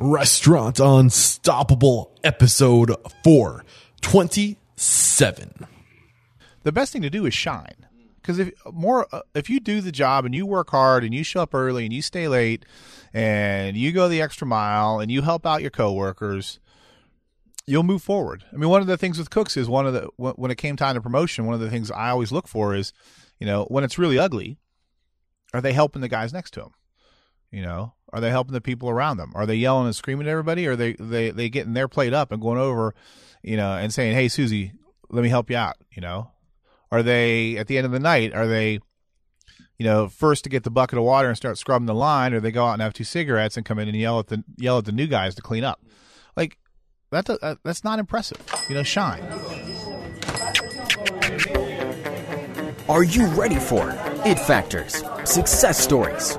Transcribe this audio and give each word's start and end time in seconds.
Restaurant 0.00 0.78
Unstoppable, 0.78 2.16
episode 2.22 2.94
427. 3.24 5.66
the 6.62 6.70
best 6.70 6.92
thing 6.92 7.02
to 7.02 7.10
do 7.10 7.26
is 7.26 7.34
shine. 7.34 7.74
Because 8.22 8.38
if 8.38 8.52
more 8.72 9.08
uh, 9.10 9.22
if 9.34 9.50
you 9.50 9.58
do 9.58 9.80
the 9.80 9.90
job 9.90 10.24
and 10.24 10.32
you 10.32 10.46
work 10.46 10.70
hard 10.70 11.02
and 11.02 11.12
you 11.12 11.24
show 11.24 11.42
up 11.42 11.52
early 11.52 11.84
and 11.84 11.92
you 11.92 12.00
stay 12.00 12.28
late 12.28 12.64
and 13.12 13.76
you 13.76 13.90
go 13.90 14.08
the 14.08 14.22
extra 14.22 14.46
mile 14.46 15.00
and 15.00 15.10
you 15.10 15.22
help 15.22 15.44
out 15.44 15.62
your 15.62 15.72
coworkers 15.72 16.60
you'll 17.66 17.82
move 17.82 18.02
forward. 18.02 18.44
I 18.52 18.56
mean 18.56 18.70
one 18.70 18.80
of 18.80 18.86
the 18.86 18.96
things 18.96 19.18
with 19.18 19.30
cooks 19.30 19.56
is 19.56 19.68
one 19.68 19.88
of 19.88 19.94
the 19.94 20.08
when 20.16 20.52
it 20.52 20.58
came 20.58 20.76
time 20.76 20.94
to 20.94 21.00
promotion 21.00 21.44
one 21.44 21.54
of 21.54 21.60
the 21.60 21.70
things 21.70 21.90
i 21.90 22.10
always 22.10 22.30
look 22.30 22.46
for 22.46 22.72
is 22.72 22.92
you 23.40 23.48
know 23.48 23.64
when 23.64 23.82
it's 23.82 23.98
really 23.98 24.18
ugly 24.18 24.58
are 25.52 25.60
they 25.60 25.72
helping 25.72 26.02
the 26.02 26.08
guys 26.08 26.32
next 26.32 26.52
to 26.52 26.60
them 26.60 26.70
you 27.50 27.62
know 27.62 27.94
are 28.12 28.20
they 28.20 28.30
helping 28.30 28.54
the 28.54 28.60
people 28.60 28.88
around 28.88 29.16
them 29.16 29.32
are 29.34 29.46
they 29.46 29.54
yelling 29.54 29.86
and 29.86 29.96
screaming 29.96 30.26
at 30.26 30.30
everybody 30.30 30.66
or 30.66 30.72
are 30.72 30.76
they 30.76 30.94
they 30.94 31.30
they 31.30 31.48
getting 31.48 31.74
their 31.74 31.88
plate 31.88 32.12
up 32.12 32.32
and 32.32 32.40
going 32.40 32.58
over 32.58 32.94
you 33.42 33.56
know 33.56 33.72
and 33.72 33.92
saying 33.92 34.14
hey 34.14 34.28
susie 34.28 34.72
let 35.10 35.22
me 35.22 35.28
help 35.28 35.50
you 35.50 35.56
out 35.56 35.76
you 35.90 36.00
know 36.00 36.30
are 36.90 37.02
they 37.02 37.56
at 37.56 37.66
the 37.66 37.76
end 37.76 37.84
of 37.84 37.92
the 37.92 37.98
night? 37.98 38.34
Are 38.34 38.46
they, 38.46 38.80
you 39.78 39.84
know, 39.84 40.08
first 40.08 40.44
to 40.44 40.50
get 40.50 40.64
the 40.64 40.70
bucket 40.70 40.98
of 40.98 41.04
water 41.04 41.28
and 41.28 41.36
start 41.36 41.58
scrubbing 41.58 41.86
the 41.86 41.94
line, 41.94 42.32
or 42.32 42.40
they 42.40 42.50
go 42.50 42.66
out 42.66 42.74
and 42.74 42.82
have 42.82 42.94
two 42.94 43.04
cigarettes 43.04 43.56
and 43.56 43.66
come 43.66 43.78
in 43.78 43.88
and 43.88 43.96
yell 43.96 44.18
at 44.18 44.28
the 44.28 44.42
yell 44.56 44.78
at 44.78 44.86
the 44.86 44.92
new 44.92 45.06
guys 45.06 45.34
to 45.34 45.42
clean 45.42 45.64
up? 45.64 45.84
Like 46.36 46.58
that, 47.10 47.28
uh, 47.28 47.56
that's 47.62 47.84
not 47.84 47.98
impressive. 47.98 48.38
You 48.68 48.76
know, 48.76 48.82
shine. 48.82 49.22
Are 52.88 53.02
you 53.02 53.26
ready 53.26 53.58
for 53.58 53.90
it 54.24 54.38
factors, 54.38 55.04
success 55.24 55.78
stories, 55.78 56.38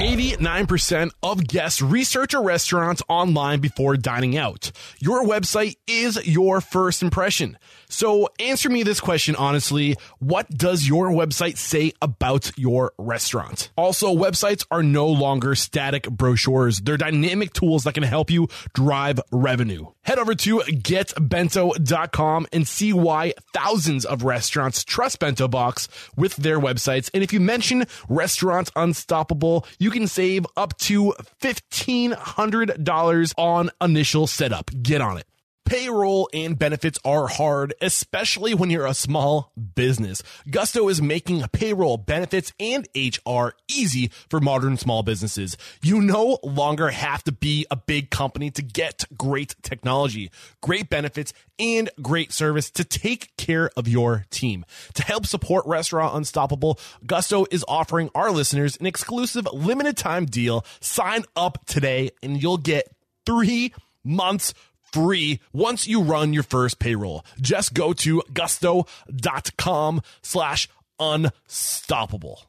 89% 0.00 1.10
of 1.22 1.46
guests 1.46 1.80
research 1.80 2.34
a 2.34 2.40
restaurant 2.40 3.00
online 3.08 3.60
before 3.60 3.96
dining 3.96 4.36
out. 4.36 4.70
Your 4.98 5.24
website 5.24 5.76
is 5.86 6.26
your 6.26 6.60
first 6.60 7.02
impression. 7.02 7.56
So 7.88 8.28
answer 8.38 8.68
me 8.68 8.82
this 8.82 9.00
question 9.00 9.36
honestly. 9.36 9.96
What 10.18 10.50
does 10.50 10.86
your 10.86 11.08
website 11.08 11.56
say 11.56 11.92
about 12.02 12.52
your 12.58 12.92
restaurant? 12.98 13.70
Also, 13.74 14.14
websites 14.14 14.66
are 14.70 14.82
no 14.82 15.06
longer 15.06 15.54
static 15.54 16.10
brochures. 16.10 16.78
They're 16.80 16.98
dynamic 16.98 17.54
tools 17.54 17.84
that 17.84 17.94
can 17.94 18.02
help 18.02 18.30
you 18.30 18.48
drive 18.74 19.18
revenue. 19.32 19.86
Head 20.06 20.18
over 20.20 20.34
to 20.36 20.58
getbento.com 20.60 22.46
and 22.52 22.68
see 22.68 22.92
why 22.92 23.32
thousands 23.52 24.04
of 24.04 24.22
restaurants 24.22 24.84
trust 24.84 25.18
Bento 25.18 25.48
Box 25.48 25.88
with 26.16 26.36
their 26.36 26.60
websites. 26.60 27.10
And 27.12 27.24
if 27.24 27.32
you 27.32 27.40
mention 27.40 27.86
Restaurant 28.08 28.70
Unstoppable, 28.76 29.66
you 29.80 29.90
can 29.90 30.06
save 30.06 30.46
up 30.56 30.78
to 30.78 31.12
$1,500 31.42 33.34
on 33.36 33.70
initial 33.80 34.28
setup. 34.28 34.70
Get 34.80 35.00
on 35.00 35.18
it. 35.18 35.26
Payroll 35.66 36.28
and 36.32 36.56
benefits 36.56 36.96
are 37.04 37.26
hard, 37.26 37.74
especially 37.80 38.54
when 38.54 38.70
you're 38.70 38.86
a 38.86 38.94
small 38.94 39.52
business. 39.74 40.22
Gusto 40.48 40.88
is 40.88 41.02
making 41.02 41.42
payroll, 41.48 41.96
benefits, 41.96 42.52
and 42.60 42.86
HR 42.94 43.48
easy 43.66 44.12
for 44.30 44.38
modern 44.38 44.76
small 44.76 45.02
businesses. 45.02 45.56
You 45.82 46.00
no 46.00 46.38
longer 46.44 46.90
have 46.90 47.24
to 47.24 47.32
be 47.32 47.66
a 47.68 47.74
big 47.74 48.10
company 48.10 48.52
to 48.52 48.62
get 48.62 49.06
great 49.18 49.56
technology, 49.62 50.30
great 50.62 50.88
benefits, 50.88 51.32
and 51.58 51.90
great 52.00 52.32
service 52.32 52.70
to 52.70 52.84
take 52.84 53.36
care 53.36 53.68
of 53.76 53.88
your 53.88 54.24
team. 54.30 54.64
To 54.94 55.02
help 55.02 55.26
support 55.26 55.66
Restaurant 55.66 56.14
Unstoppable, 56.14 56.78
Gusto 57.04 57.44
is 57.50 57.64
offering 57.66 58.08
our 58.14 58.30
listeners 58.30 58.76
an 58.76 58.86
exclusive 58.86 59.48
limited 59.52 59.96
time 59.96 60.26
deal. 60.26 60.64
Sign 60.78 61.24
up 61.34 61.58
today 61.66 62.10
and 62.22 62.40
you'll 62.40 62.56
get 62.56 62.88
three 63.24 63.74
months 64.04 64.54
free 64.96 65.40
once 65.52 65.86
you 65.86 66.00
run 66.00 66.32
your 66.32 66.42
first 66.42 66.78
payroll. 66.78 67.22
Just 67.38 67.74
go 67.74 67.92
to 67.92 68.22
gusto.com 68.32 70.00
slash 70.22 70.68
unstoppable. 70.98 72.46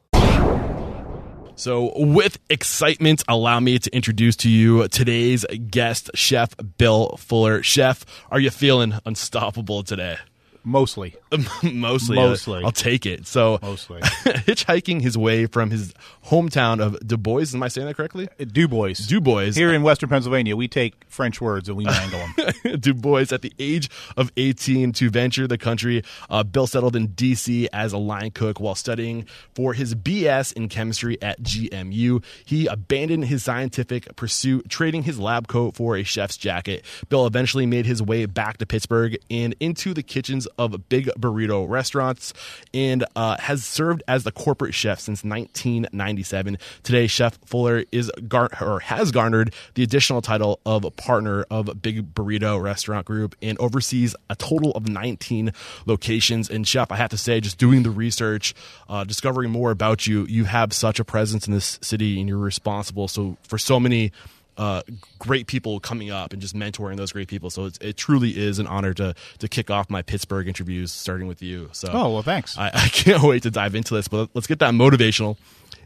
So, 1.56 1.92
with 1.96 2.38
excitement, 2.48 3.22
allow 3.28 3.60
me 3.60 3.78
to 3.80 3.94
introduce 3.94 4.36
to 4.36 4.48
you 4.48 4.88
today's 4.88 5.44
guest, 5.70 6.08
Chef 6.14 6.54
Bill 6.78 7.16
Fuller. 7.18 7.62
Chef, 7.62 8.06
are 8.30 8.40
you 8.40 8.50
feeling 8.50 8.94
unstoppable 9.04 9.82
today? 9.82 10.18
Mostly, 10.68 11.16
Mostly. 11.62 12.18
uh, 12.18 12.20
Mostly. 12.28 12.62
I'll 12.62 12.70
take 12.72 13.06
it. 13.06 13.26
So, 13.26 13.58
mostly. 13.62 14.00
hitchhiking 14.02 15.00
his 15.00 15.16
way 15.16 15.46
from 15.46 15.70
his 15.70 15.94
hometown 16.26 16.80
of 16.80 16.98
Du 17.06 17.16
Bois, 17.16 17.46
am 17.54 17.62
I 17.62 17.68
saying 17.68 17.86
that 17.86 17.94
correctly? 17.96 18.28
Du 18.52 18.68
Bois. 18.68 18.92
Du 19.06 19.20
Bois. 19.20 19.52
Here 19.52 19.72
in 19.72 19.82
Western 19.82 20.10
Pennsylvania, 20.10 20.56
we 20.56 20.68
take 20.68 20.94
French 21.08 21.40
words 21.40 21.68
and 21.68 21.78
we 21.78 21.84
mangle 21.84 22.18
them. 22.36 22.78
Du 22.80 22.92
Bois 22.92 23.24
at 23.32 23.40
the 23.42 23.52
age 23.58 23.88
of 24.16 24.30
18 24.36 24.92
to 24.92 25.08
venture 25.08 25.46
the 25.46 25.56
country. 25.58 26.02
Uh, 26.28 26.42
Bill 26.42 26.66
settled 26.66 26.94
in 26.96 27.08
D.C. 27.08 27.68
as 27.72 27.92
a 27.94 27.98
line 27.98 28.30
cook 28.30 28.60
while 28.60 28.74
studying 28.74 29.24
for 29.54 29.72
his 29.72 29.94
BS 29.94 30.52
in 30.52 30.68
chemistry 30.68 31.16
at 31.22 31.40
GMU. 31.42 32.22
He 32.44 32.66
abandoned 32.66 33.24
his 33.24 33.42
scientific 33.42 34.14
pursuit, 34.16 34.68
trading 34.68 35.04
his 35.04 35.18
lab 35.18 35.48
coat 35.48 35.74
for 35.76 35.96
a 35.96 36.02
chef's 36.02 36.36
jacket. 36.36 36.84
Bill 37.08 37.26
eventually 37.26 37.64
made 37.64 37.86
his 37.86 38.02
way 38.02 38.26
back 38.26 38.58
to 38.58 38.66
Pittsburgh 38.66 39.16
and 39.30 39.54
into 39.60 39.94
the 39.94 40.02
kitchens 40.02 40.46
of 40.58 40.88
big 40.88 41.06
burrito 41.18 41.68
restaurants 41.68 42.34
and 42.74 43.04
uh, 43.16 43.36
has 43.38 43.64
served 43.64 44.02
as 44.08 44.24
the 44.24 44.32
corporate 44.32 44.74
chef 44.74 45.00
since 45.00 45.24
1997. 45.24 46.58
Today, 46.82 47.06
Chef 47.06 47.38
Fuller 47.46 47.84
is 47.92 48.10
gar- 48.26 48.50
or 48.60 48.80
has 48.80 49.12
garnered 49.12 49.54
the 49.74 49.82
additional 49.82 50.20
title 50.20 50.60
of 50.66 50.84
partner 50.96 51.44
of 51.50 51.80
Big 51.80 52.14
Burrito 52.14 52.60
Restaurant 52.60 53.06
Group 53.06 53.36
and 53.40 53.58
oversees 53.58 54.14
a 54.28 54.36
total 54.36 54.72
of 54.72 54.88
19 54.88 55.52
locations. 55.86 56.50
And 56.50 56.66
Chef, 56.66 56.90
I 56.90 56.96
have 56.96 57.10
to 57.10 57.18
say, 57.18 57.40
just 57.40 57.58
doing 57.58 57.82
the 57.82 57.90
research, 57.90 58.54
uh, 58.88 59.04
discovering 59.04 59.50
more 59.50 59.70
about 59.70 60.06
you, 60.06 60.26
you 60.26 60.44
have 60.44 60.72
such 60.72 60.98
a 60.98 61.04
presence 61.04 61.46
in 61.46 61.54
this 61.54 61.78
city, 61.82 62.18
and 62.20 62.28
you're 62.28 62.38
responsible 62.38 63.08
so 63.08 63.36
for 63.42 63.58
so 63.58 63.78
many 63.78 64.12
uh, 64.58 64.82
great 65.18 65.46
people 65.46 65.78
coming 65.78 66.10
up 66.10 66.32
and 66.32 66.42
just 66.42 66.54
mentoring 66.54 66.96
those 66.96 67.12
great 67.12 67.28
people. 67.28 67.48
So 67.48 67.66
it's, 67.66 67.78
it 67.78 67.96
truly 67.96 68.36
is 68.36 68.58
an 68.58 68.66
honor 68.66 68.92
to 68.94 69.14
to 69.38 69.48
kick 69.48 69.70
off 69.70 69.88
my 69.88 70.02
Pittsburgh 70.02 70.48
interviews, 70.48 70.92
starting 70.92 71.28
with 71.28 71.40
you. 71.40 71.70
So 71.72 71.88
oh 71.92 72.12
well, 72.12 72.22
thanks. 72.22 72.58
I, 72.58 72.70
I 72.74 72.88
can't 72.92 73.22
wait 73.22 73.44
to 73.44 73.50
dive 73.50 73.74
into 73.74 73.94
this. 73.94 74.08
But 74.08 74.30
let's 74.34 74.48
get 74.48 74.58
that 74.58 74.74
motivational, 74.74 75.36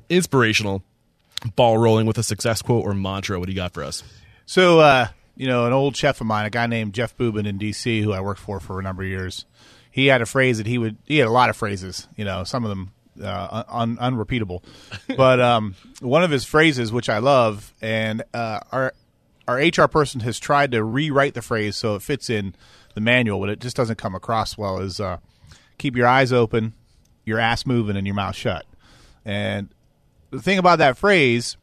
inspirational 0.09 0.83
ball 1.55 1.77
rolling 1.79 2.07
with 2.07 2.19
a 2.19 2.23
success 2.23 2.63
quote 2.63 2.85
or 2.85 2.95
mantra. 2.95 3.39
What 3.39 3.47
do 3.47 3.53
you 3.53 3.57
got 3.57 3.75
for 3.75 3.85
us? 3.85 4.03
So, 4.47 4.81
uh, 4.81 5.09
you 5.37 5.47
know, 5.47 5.67
an 5.67 5.73
old 5.73 5.97
chef 5.97 6.21
of 6.21 6.27
mine, 6.27 6.47
a 6.47 6.51
guy 6.51 6.67
named 6.67 6.95
Jeff 6.95 7.17
Buben 7.17 7.47
in 7.47 7.59
D.C., 7.59 8.01
who 8.03 8.13
I 8.13 8.21
worked 8.21 8.41
for 8.41 8.59
for 8.59 8.81
a 8.81 8.83
number 8.83 9.03
of 9.03 9.09
years, 9.09 9.45
he 9.91 10.07
had 10.07 10.23
a 10.23 10.27
phrase 10.27 10.59
that 10.59 10.67
he 10.67 10.79
would. 10.79 10.97
He 11.05 11.19
had 11.19 11.29
a 11.29 11.33
lot 11.33 11.51
of 11.51 11.57
phrases. 11.57 12.09
You 12.17 12.25
know, 12.25 12.45
some 12.45 12.65
of 12.65 12.71
them 12.71 12.93
uh, 13.21 13.65
un, 13.69 13.99
unrepeatable, 13.99 14.63
but 15.17 15.41
um, 15.41 15.75
one 16.01 16.23
of 16.23 16.31
his 16.31 16.45
phrases, 16.45 16.93
which 16.93 17.09
I 17.09 17.19
love, 17.19 17.75
and 17.83 18.23
uh, 18.33 18.61
our 18.71 18.93
our 19.49 19.57
HR 19.57 19.89
person 19.89 20.21
has 20.21 20.39
tried 20.39 20.73
to 20.73 20.85
rewrite 20.85 21.35
the 21.35 21.43
phrase 21.43 21.77
so 21.77 21.97
it 21.97 22.03
fits 22.03 22.31
in 22.31 22.55
the 22.95 23.01
manual, 23.01 23.41
but 23.41 23.49
it 23.49 23.61
just 23.61 23.77
doesn't 23.77 23.97
come 23.97 24.15
across 24.15 24.57
well. 24.57 24.79
Is 24.79 25.01
uh, 25.01 25.19
keep 25.79 25.97
your 25.97 26.07
eyes 26.07 26.33
open, 26.33 26.75
your 27.25 27.39
ass 27.39 27.67
moving, 27.67 27.97
and 27.97 28.07
your 28.07 28.15
mouth 28.15 28.37
shut. 28.37 28.65
And 29.25 29.69
the 30.31 30.41
thing 30.41 30.59
about 30.59 30.79
that 30.79 30.97
phrase 30.97 31.57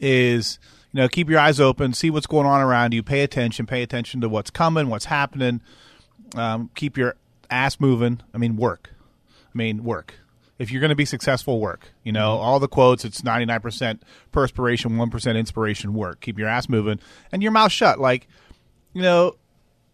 is 0.00 0.58
you 0.92 1.00
know 1.00 1.08
keep 1.08 1.30
your 1.30 1.38
eyes 1.38 1.60
open 1.60 1.92
see 1.92 2.10
what's 2.10 2.26
going 2.26 2.46
on 2.46 2.60
around 2.60 2.92
you 2.92 3.02
pay 3.02 3.20
attention 3.20 3.64
pay 3.66 3.82
attention 3.82 4.20
to 4.20 4.28
what's 4.28 4.50
coming 4.50 4.88
what's 4.88 5.04
happening 5.04 5.60
um, 6.34 6.68
keep 6.74 6.96
your 6.96 7.14
ass 7.48 7.78
moving 7.78 8.20
i 8.32 8.38
mean 8.38 8.56
work 8.56 8.90
i 9.54 9.56
mean 9.56 9.84
work 9.84 10.14
if 10.58 10.70
you're 10.70 10.80
going 10.80 10.90
to 10.90 10.96
be 10.96 11.04
successful 11.04 11.60
work 11.60 11.88
you 12.02 12.12
know? 12.12 12.34
Mm-hmm. 12.34 12.44
All 12.44 12.60
the 12.60 12.68
quotes 12.68 13.04
it's 13.04 13.22
99% 13.22 14.00
perspiration 14.32 14.92
1% 14.92 15.36
inspiration 15.38 15.94
work. 15.94 16.20
Keep 16.20 16.38
your 16.38 16.48
ass 16.48 16.68
moving 16.68 17.00
and 17.32 17.42
your 17.42 17.52
mouth 17.52 17.72
shut. 17.72 17.98
Like 17.98 18.28
you 18.92 19.02
know 19.02 19.36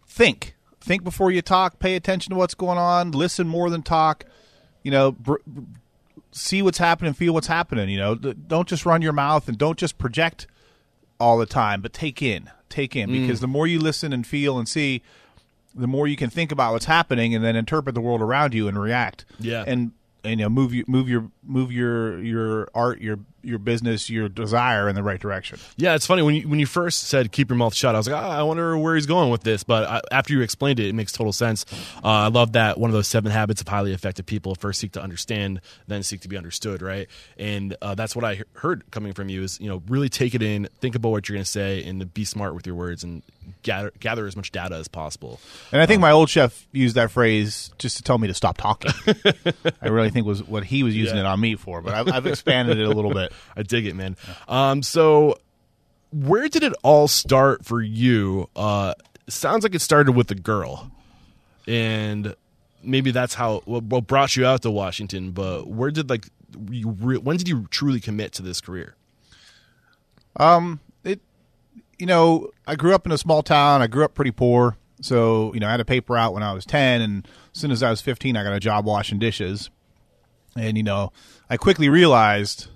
think. 0.07 0.55
Think 0.79 1.03
before 1.03 1.29
you 1.29 1.43
talk. 1.43 1.77
Pay 1.77 1.95
attention 1.95 2.31
to 2.31 2.35
what's 2.35 2.55
going 2.55 2.79
on. 2.79 3.11
Listen 3.11 3.47
more 3.47 3.69
than 3.69 3.83
talk. 3.83 4.25
You 4.83 4.91
know 4.91 5.11
br- 5.11 5.35
see 6.31 6.61
what's 6.61 6.77
happening, 6.77 7.13
feel 7.13 7.33
what's 7.33 7.47
happening. 7.47 7.89
You 7.89 7.97
know, 7.97 8.15
don't 8.15 8.67
just 8.67 8.85
run 8.85 9.01
your 9.01 9.13
mouth 9.13 9.47
and 9.47 9.57
don't 9.57 9.77
just 9.77 9.97
project 9.97 10.47
all 11.19 11.37
the 11.37 11.45
time, 11.45 11.81
but 11.81 11.93
take 11.93 12.21
in, 12.21 12.49
take 12.69 12.95
in, 12.95 13.11
because 13.11 13.39
mm. 13.39 13.41
the 13.41 13.47
more 13.47 13.67
you 13.67 13.79
listen 13.79 14.13
and 14.13 14.25
feel 14.25 14.57
and 14.57 14.67
see, 14.67 15.01
the 15.75 15.87
more 15.87 16.07
you 16.07 16.15
can 16.15 16.29
think 16.29 16.51
about 16.51 16.73
what's 16.73 16.85
happening 16.85 17.35
and 17.35 17.43
then 17.43 17.55
interpret 17.55 17.95
the 17.95 18.01
world 18.01 18.21
around 18.21 18.53
you 18.53 18.67
and 18.67 18.79
react. 18.79 19.25
Yeah. 19.39 19.63
and 19.67 19.91
you 20.23 20.35
know 20.35 20.49
move 20.49 20.73
you 20.73 20.83
move 20.87 21.09
your 21.09 21.29
move 21.43 21.71
your 21.71 22.21
your 22.21 22.69
art 22.73 23.01
your 23.01 23.19
your 23.43 23.59
business, 23.59 24.09
your 24.09 24.29
desire 24.29 24.87
in 24.87 24.95
the 24.95 25.03
right 25.03 25.19
direction. 25.19 25.59
Yeah, 25.77 25.95
it's 25.95 26.05
funny 26.05 26.21
when 26.21 26.35
you 26.35 26.47
when 26.47 26.59
you 26.59 26.65
first 26.65 27.03
said 27.05 27.31
keep 27.31 27.49
your 27.49 27.57
mouth 27.57 27.73
shut. 27.73 27.95
I 27.95 27.97
was 27.97 28.07
like, 28.07 28.21
ah, 28.21 28.39
I 28.39 28.43
wonder 28.43 28.77
where 28.77 28.95
he's 28.95 29.05
going 29.05 29.29
with 29.29 29.43
this. 29.43 29.63
But 29.63 29.87
I, 29.89 30.01
after 30.11 30.33
you 30.33 30.41
explained 30.41 30.79
it, 30.79 30.87
it 30.87 30.93
makes 30.93 31.11
total 31.11 31.33
sense. 31.33 31.65
Uh, 32.03 32.07
I 32.07 32.27
love 32.27 32.53
that 32.53 32.79
one 32.79 32.89
of 32.89 32.93
those 32.93 33.07
seven 33.07 33.31
habits 33.31 33.61
of 33.61 33.67
highly 33.67 33.93
effective 33.93 34.25
people 34.25 34.55
first 34.55 34.79
seek 34.79 34.91
to 34.93 35.01
understand, 35.01 35.61
then 35.87 36.03
seek 36.03 36.21
to 36.21 36.27
be 36.27 36.37
understood. 36.37 36.81
Right, 36.81 37.07
and 37.37 37.75
uh, 37.81 37.95
that's 37.95 38.15
what 38.15 38.25
I 38.25 38.35
he- 38.35 38.43
heard 38.53 38.89
coming 38.91 39.13
from 39.13 39.29
you 39.29 39.43
is 39.43 39.59
you 39.59 39.69
know 39.69 39.81
really 39.87 40.09
take 40.09 40.35
it 40.35 40.41
in, 40.41 40.67
think 40.79 40.95
about 40.95 41.09
what 41.09 41.27
you're 41.27 41.35
going 41.35 41.45
to 41.45 41.49
say, 41.49 41.83
and 41.83 42.13
be 42.13 42.25
smart 42.25 42.55
with 42.55 42.65
your 42.65 42.75
words 42.75 43.03
and 43.03 43.23
gather 43.63 43.91
gather 43.99 44.25
as 44.27 44.35
much 44.35 44.51
data 44.51 44.75
as 44.75 44.87
possible. 44.87 45.39
And 45.71 45.81
I 45.81 45.85
think 45.85 46.01
my 46.01 46.11
old 46.11 46.29
chef 46.29 46.67
used 46.71 46.95
that 46.95 47.11
phrase 47.11 47.71
just 47.77 47.97
to 47.97 48.03
tell 48.03 48.17
me 48.17 48.27
to 48.27 48.33
stop 48.33 48.57
talking. 48.57 48.91
I 49.81 49.87
really 49.87 50.09
think 50.09 50.25
was 50.25 50.43
what 50.43 50.63
he 50.65 50.83
was 50.83 50.95
using 50.95 51.15
Yeah. 51.17 51.23
it 51.23 51.25
on 51.27 51.39
me 51.39 51.55
for, 51.55 51.81
but 51.81 51.93
I've, 51.93 52.07
I've 52.09 52.25
expanded 52.27 52.77
it 52.79 52.85
a 52.85 52.91
little 52.91 53.13
bit. 53.13 53.31
I 53.55 53.63
dig 53.63 53.85
it, 53.85 53.95
man. 53.95 54.17
Um, 54.47 54.83
so 54.83 55.37
where 56.11 56.47
did 56.49 56.63
it 56.63 56.73
all 56.83 57.07
start 57.07 57.65
for 57.65 57.81
you? 57.81 58.49
Uh, 58.55 58.93
sounds 59.29 59.63
like 59.63 59.73
it 59.75 59.81
started 59.81 60.11
with 60.13 60.29
a 60.31 60.35
girl, 60.35 60.91
and 61.67 62.35
maybe 62.83 63.11
that's 63.11 63.33
how 63.33 63.61
what, 63.65 63.87
brought 64.07 64.35
you 64.35 64.45
out 64.45 64.61
to 64.63 64.71
Washington. 64.71 65.31
But 65.31 65.67
where 65.67 65.91
did 65.91 66.09
like 66.09 66.27
you 66.69 66.89
re- 66.99 67.17
when 67.17 67.37
did 67.37 67.47
you 67.47 67.67
truly 67.69 67.99
commit 67.99 68.33
to 68.33 68.41
this 68.41 68.59
career? 68.59 68.95
it 70.39 70.79
you 72.01 72.07
know 72.07 72.49
i 72.65 72.75
grew 72.75 72.95
up 72.95 73.05
in 73.05 73.11
a 73.11 73.17
small 73.17 73.43
town. 73.43 73.81
I 73.81 73.87
grew 73.87 74.03
up 74.03 74.15
pretty 74.15 74.31
poor. 74.31 74.75
So 75.01 75.53
you 75.53 75.59
know 75.59 75.67
i 75.67 75.71
had 75.71 75.79
a 75.79 75.85
paper 75.85 76.17
out 76.17 76.33
when 76.33 76.43
i 76.43 76.51
was 76.51 76.65
10 76.65 77.01
and 77.01 77.27
as 77.53 77.61
soon 77.61 77.71
as 77.71 77.83
i 77.83 77.89
was 77.89 78.01
15 78.01 78.35
i 78.35 78.43
got 78.43 78.53
a 78.53 78.59
job 78.59 78.85
washing 78.85 79.19
dishes. 79.19 79.69
And 80.57 80.75
you 80.75 80.83
know 80.83 81.13
i 81.49 81.55
quickly 81.55 81.87
realized 81.87 82.67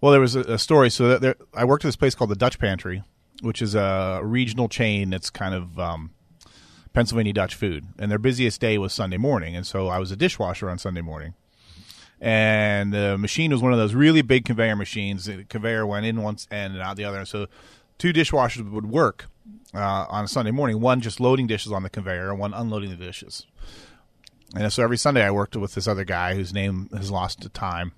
well 0.00 0.10
there 0.10 0.20
was 0.20 0.34
a, 0.34 0.40
a 0.40 0.58
story. 0.58 0.90
So 0.90 1.18
there, 1.18 1.36
i 1.54 1.64
worked 1.64 1.84
at 1.84 1.88
this 1.88 1.96
place 1.96 2.14
called 2.14 2.30
the 2.30 2.36
dutch 2.36 2.58
pantry 2.58 3.04
which 3.42 3.62
is 3.62 3.74
a 3.74 4.20
regional 4.22 4.68
chain 4.68 5.10
that's 5.10 5.30
kind 5.30 5.54
of 5.54 5.78
um, 5.78 6.10
pennsylvania 6.92 7.34
dutch 7.34 7.54
food. 7.54 7.86
And 7.98 8.10
their 8.10 8.18
busiest 8.18 8.60
day 8.60 8.78
was 8.78 8.94
sunday 8.94 9.18
morning. 9.18 9.54
And 9.54 9.66
so 9.66 9.88
i 9.88 9.98
was 9.98 10.10
a 10.10 10.16
dishwasher 10.16 10.70
on 10.70 10.78
sunday 10.78 11.02
morning. 11.02 11.34
And 12.22 12.92
the 12.92 13.16
machine 13.16 13.50
was 13.50 13.62
one 13.62 13.72
of 13.72 13.78
those 13.78 13.94
really 13.94 14.20
big 14.20 14.44
conveyor 14.44 14.76
machines. 14.76 15.24
The 15.24 15.44
conveyor 15.44 15.86
went 15.86 16.04
in 16.04 16.22
one 16.22 16.36
end 16.50 16.74
and 16.74 16.82
out 16.82 16.96
the 16.96 17.04
other. 17.04 17.24
So 17.24 17.46
two 18.00 18.12
dishwashers 18.12 18.68
would 18.68 18.86
work 18.86 19.26
uh, 19.74 20.06
on 20.08 20.24
a 20.24 20.28
Sunday 20.28 20.50
morning, 20.50 20.80
one 20.80 21.00
just 21.00 21.20
loading 21.20 21.46
dishes 21.46 21.70
on 21.70 21.82
the 21.84 21.90
conveyor 21.90 22.30
and 22.30 22.40
one 22.40 22.54
unloading 22.54 22.90
the 22.90 22.96
dishes. 22.96 23.46
And 24.56 24.72
so 24.72 24.82
every 24.82 24.96
Sunday 24.96 25.22
I 25.22 25.30
worked 25.30 25.54
with 25.54 25.74
this 25.74 25.86
other 25.86 26.04
guy 26.04 26.34
whose 26.34 26.52
name 26.52 26.88
has 26.92 27.10
lost 27.10 27.42
to 27.42 27.48
time. 27.48 27.92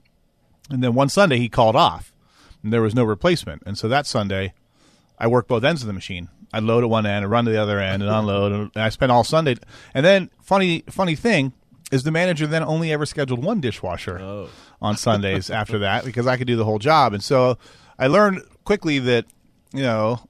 And 0.69 0.83
then 0.83 0.95
one 0.95 1.09
Sunday 1.09 1.39
he 1.39 1.49
called 1.49 1.77
off 1.77 2.13
and 2.63 2.73
there 2.73 2.83
was 2.83 2.95
no 2.95 3.05
replacement. 3.05 3.63
And 3.65 3.79
so 3.79 3.89
that 3.89 4.07
Sunday 4.07 4.53
I 5.19 5.29
worked 5.29 5.49
both 5.49 5.65
ends 5.65 5.83
of 5.83 5.87
the 5.87 5.95
machine. 5.95 6.29
I'd 6.53 6.65
load 6.65 6.85
at 6.85 6.91
one 6.91 7.07
end 7.07 7.25
and 7.25 7.31
run 7.31 7.47
to 7.47 7.51
the 7.51 7.63
other 7.63 7.81
end 7.81 8.03
and 8.03 8.11
unload. 8.13 8.53
And 8.53 8.71
I 8.77 8.91
spent 8.91 9.13
all 9.13 9.25
Sunday. 9.25 9.57
And 9.95 10.05
then 10.05 10.31
funny, 10.43 10.83
funny 10.91 11.15
thing 11.15 11.53
is 11.91 12.03
the 12.03 12.11
manager 12.11 12.47
then 12.47 12.65
only 12.65 12.93
ever 12.93 13.07
scheduled 13.07 13.43
one 13.43 13.61
dishwasher 13.61 14.19
on 14.83 14.97
Sundays 14.97 15.49
after 15.49 15.79
that 15.79 16.05
because 16.05 16.27
I 16.27 16.37
could 16.37 16.47
do 16.49 16.57
the 16.57 16.65
whole 16.65 16.79
job. 16.81 17.15
And 17.15 17.23
so 17.23 17.57
I 17.99 18.09
learned 18.09 18.43
quickly 18.65 18.99
that, 18.99 19.27
you 19.73 19.83
know, 19.83 20.29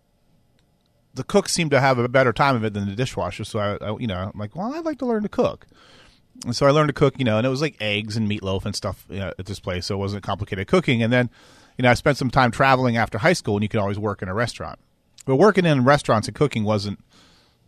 the 1.15 1.25
cooks 1.25 1.53
seem 1.53 1.71
to 1.71 1.81
have 1.81 1.99
a 1.99 2.09
better 2.09 2.33
time 2.33 2.57
of 2.57 2.65
it 2.65 2.73
than 2.75 2.89
the 2.89 2.95
dishwasher. 2.95 3.45
So 3.45 3.59
I, 3.59 3.77
I 3.85 3.97
you 3.99 4.07
know, 4.07 4.31
I'm 4.33 4.39
like, 4.39 4.57
well, 4.57 4.75
I'd 4.75 4.85
like 4.85 4.99
to 4.99 5.07
learn 5.07 5.23
to 5.23 5.29
cook. 5.29 5.67
And 6.45 6.57
so 6.57 6.67
I 6.67 6.71
learned 6.71 6.89
to 6.89 6.95
cook, 6.95 7.19
you 7.19 7.25
know, 7.25 7.37
and 7.37 7.47
it 7.47 7.51
was 7.51 7.61
like 7.61 7.77
eggs 7.81 8.17
and 8.17 8.29
meatloaf 8.29 8.65
and 8.65 8.75
stuff 8.75 9.05
you 9.11 9.19
know, 9.19 9.33
at 9.39 9.47
this 9.47 9.61
place. 9.61 9.87
So 9.87 9.95
it 9.95 9.99
wasn't 9.99 10.23
complicated 10.23 10.67
cooking. 10.67 11.03
And 11.03 11.13
then, 11.13 11.31
you 11.77 11.83
know, 11.83 11.91
I 11.91 11.95
spent 11.95 12.17
some 12.17 12.31
time 12.31 12.51
traveling 12.51 12.97
after 12.97 13.19
high 13.19 13.33
school, 13.35 13.57
and 13.57 13.63
you 13.63 13.69
could 13.69 13.81
always 13.81 13.99
work 13.99 14.23
in 14.23 14.29
a 14.29 14.35
restaurant. 14.35 14.79
But 15.25 15.37
working 15.37 15.65
in 15.67 15.85
restaurants 15.85 16.29
and 16.29 16.35
cooking 16.35 16.65
wasn't 16.65 16.99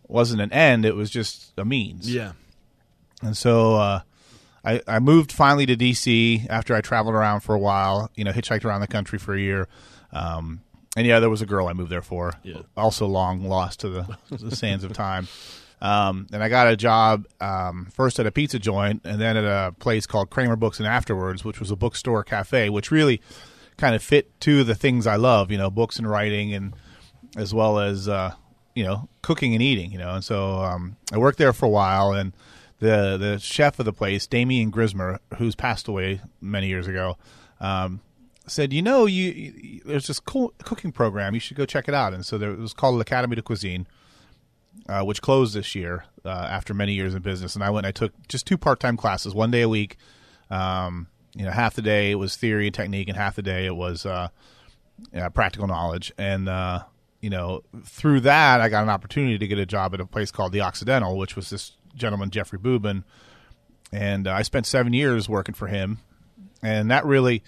wasn't 0.07 0.41
an 0.41 0.51
end; 0.51 0.85
it 0.85 0.95
was 0.95 1.09
just 1.09 1.53
a 1.57 1.65
means. 1.65 2.13
Yeah, 2.13 2.33
And 3.21 3.35
so 3.35 3.75
uh, 3.75 4.01
I, 4.63 4.81
I 4.87 4.99
moved 4.99 5.31
finally 5.31 5.65
to 5.67 5.75
DC 5.75 6.47
after 6.49 6.75
I 6.75 6.81
traveled 6.81 7.15
around 7.15 7.41
for 7.41 7.55
a 7.55 7.59
while. 7.59 8.11
You 8.15 8.23
know, 8.25 8.31
hitchhiked 8.31 8.65
around 8.65 8.81
the 8.81 8.87
country 8.87 9.17
for 9.17 9.33
a 9.33 9.39
year. 9.39 9.67
Um, 10.11 10.61
and 10.95 11.05
yeah, 11.05 11.19
there 11.19 11.29
was 11.29 11.41
a 11.41 11.45
girl 11.45 11.67
I 11.67 11.73
moved 11.73 11.91
there 11.91 12.01
for. 12.01 12.33
Yeah. 12.43 12.61
Also 12.77 13.05
long 13.05 13.43
lost 13.43 13.81
to 13.81 13.89
the, 13.89 14.17
the 14.29 14.55
sands 14.55 14.83
of 14.83 14.93
time. 14.93 15.27
Um, 15.81 16.27
and 16.31 16.41
I 16.41 16.49
got 16.49 16.67
a 16.67 16.77
job 16.77 17.25
um, 17.41 17.87
first 17.93 18.19
at 18.19 18.25
a 18.25 18.31
pizza 18.31 18.59
joint, 18.59 19.01
and 19.03 19.19
then 19.19 19.37
at 19.37 19.43
a 19.43 19.73
place 19.73 20.05
called 20.05 20.29
Kramerbooks 20.29 20.79
and 20.79 20.87
Afterwords, 20.87 21.43
which 21.43 21.59
was 21.59 21.69
a 21.69 21.75
bookstore 21.75 22.23
cafe, 22.23 22.69
which 22.69 22.91
really 22.91 23.21
kind 23.77 23.93
of 23.93 24.01
fit 24.01 24.39
to 24.41 24.63
the 24.63 24.73
things 24.73 25.05
I 25.05 25.17
love. 25.17 25.51
You 25.51 25.57
know, 25.57 25.69
books 25.69 25.97
and 25.97 26.09
writing, 26.09 26.53
and 26.53 26.73
as 27.35 27.53
well 27.53 27.79
as 27.79 28.07
uh, 28.07 28.33
you 28.73 28.83
know 28.83 29.09
cooking 29.21 29.53
and 29.53 29.61
eating. 29.61 29.91
You 29.91 29.99
know, 29.99 30.15
and 30.15 30.23
so 30.23 30.59
um, 30.61 30.95
I 31.11 31.17
worked 31.17 31.37
there 31.37 31.53
for 31.53 31.65
a 31.65 31.69
while, 31.69 32.13
and 32.13 32.33
the 32.79 33.17
the 33.17 33.37
chef 33.39 33.77
of 33.77 33.85
the 33.85 33.93
place, 33.93 34.25
Damien 34.27 34.71
Grismer, 34.71 35.19
who's 35.37 35.55
passed 35.55 35.87
away 35.87 36.21
many 36.41 36.67
years 36.67 36.87
ago, 36.87 37.17
um, 37.59 37.99
said, 38.47 38.73
"You 38.73 38.81
know, 38.81 39.05
you, 39.05 39.31
you 39.31 39.81
there's 39.85 40.07
this 40.07 40.19
cool 40.19 40.53
cooking 40.63 40.91
program. 40.91 41.33
You 41.33 41.39
should 41.39 41.57
go 41.57 41.65
check 41.65 41.87
it 41.87 41.93
out." 41.93 42.13
And 42.13 42.25
so 42.25 42.37
there, 42.37 42.51
it 42.51 42.59
was 42.59 42.73
called 42.73 42.95
l'Académie 42.95 43.35
de 43.35 43.41
Cuisine, 43.41 43.87
uh, 44.87 45.03
which 45.03 45.21
closed 45.21 45.55
this 45.55 45.75
year 45.75 46.05
uh, 46.23 46.29
after 46.29 46.73
many 46.73 46.93
years 46.93 47.15
in 47.15 47.21
business. 47.21 47.55
And 47.55 47.63
I 47.63 47.69
went. 47.69 47.85
I 47.85 47.91
took 47.91 48.13
just 48.27 48.45
two 48.45 48.57
part 48.57 48.79
time 48.79 48.97
classes, 48.97 49.33
one 49.33 49.51
day 49.51 49.61
a 49.61 49.69
week. 49.69 49.97
Um, 50.49 51.07
you 51.35 51.43
know, 51.43 51.51
half 51.51 51.75
the 51.75 51.81
day 51.81 52.11
it 52.11 52.15
was 52.15 52.35
theory 52.35 52.67
and 52.67 52.73
technique, 52.73 53.09
and 53.09 53.17
half 53.17 53.35
the 53.35 53.41
day 53.41 53.65
it 53.65 53.75
was 53.75 54.05
uh, 54.05 54.29
practical 55.33 55.67
knowledge. 55.67 56.13
And 56.17 56.47
uh, 56.47 56.83
you 57.21 57.29
know, 57.29 57.63
through 57.83 58.21
that, 58.21 58.61
I 58.61 58.69
got 58.69 58.83
an 58.83 58.89
opportunity 58.89 59.37
to 59.37 59.47
get 59.47 59.59
a 59.59 59.65
job 59.65 59.93
at 59.93 59.99
a 59.99 60.05
place 60.05 60.31
called 60.31 60.51
the 60.51 60.61
Occidental, 60.61 61.17
which 61.17 61.35
was 61.35 61.49
this 61.49 61.73
gentleman 61.95 62.29
Jeffrey 62.29 62.59
Buben, 62.59 63.03
and 63.91 64.27
uh, 64.27 64.33
I 64.33 64.43
spent 64.43 64.65
seven 64.65 64.93
years 64.93 65.27
working 65.27 65.55
for 65.55 65.67
him, 65.67 65.99
and 66.61 66.91
that 66.91 67.05
really, 67.05 67.43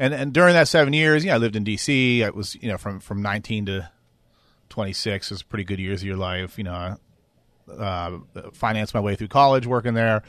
and 0.00 0.14
and 0.14 0.32
during 0.32 0.54
that 0.54 0.66
seven 0.66 0.94
years, 0.94 1.24
yeah, 1.24 1.34
I 1.34 1.36
lived 1.36 1.54
in 1.54 1.62
D.C. 1.62 2.24
I 2.24 2.30
was 2.30 2.56
you 2.56 2.68
know 2.68 2.78
from 2.78 2.98
from 2.98 3.20
nineteen 3.20 3.66
to 3.66 3.90
twenty 4.70 4.94
six 4.94 5.30
was 5.30 5.42
pretty 5.42 5.64
good 5.64 5.78
years 5.78 6.00
of 6.00 6.06
your 6.06 6.16
life. 6.16 6.56
You 6.56 6.64
know, 6.64 6.96
uh, 7.70 8.18
financed 8.54 8.94
my 8.94 9.00
way 9.00 9.14
through 9.14 9.28
college 9.28 9.66
working 9.66 9.92
there. 9.92 10.22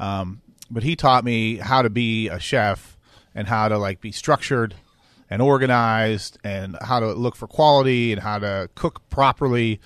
Um, 0.00 0.40
but 0.70 0.82
he 0.82 0.96
taught 0.96 1.24
me 1.24 1.56
how 1.56 1.82
to 1.82 1.90
be 1.90 2.28
a 2.28 2.40
chef 2.40 2.96
and 3.34 3.46
how 3.46 3.68
to 3.68 3.76
like 3.76 4.00
be 4.00 4.12
structured 4.12 4.74
and 5.28 5.42
organized 5.42 6.38
and 6.42 6.76
how 6.80 6.98
to 6.98 7.12
look 7.12 7.36
for 7.36 7.46
quality 7.46 8.12
and 8.12 8.22
how 8.22 8.38
to 8.38 8.70
cook 8.74 9.08
properly. 9.10 9.78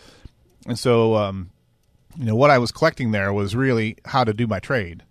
And 0.66 0.78
so, 0.78 1.16
um, 1.16 1.50
you 2.16 2.26
know, 2.26 2.36
what 2.36 2.50
I 2.50 2.58
was 2.58 2.70
collecting 2.70 3.10
there 3.10 3.32
was 3.32 3.56
really 3.56 3.96
how 4.04 4.22
to 4.22 4.32
do 4.32 4.46
my 4.46 4.60
trade. 4.60 5.02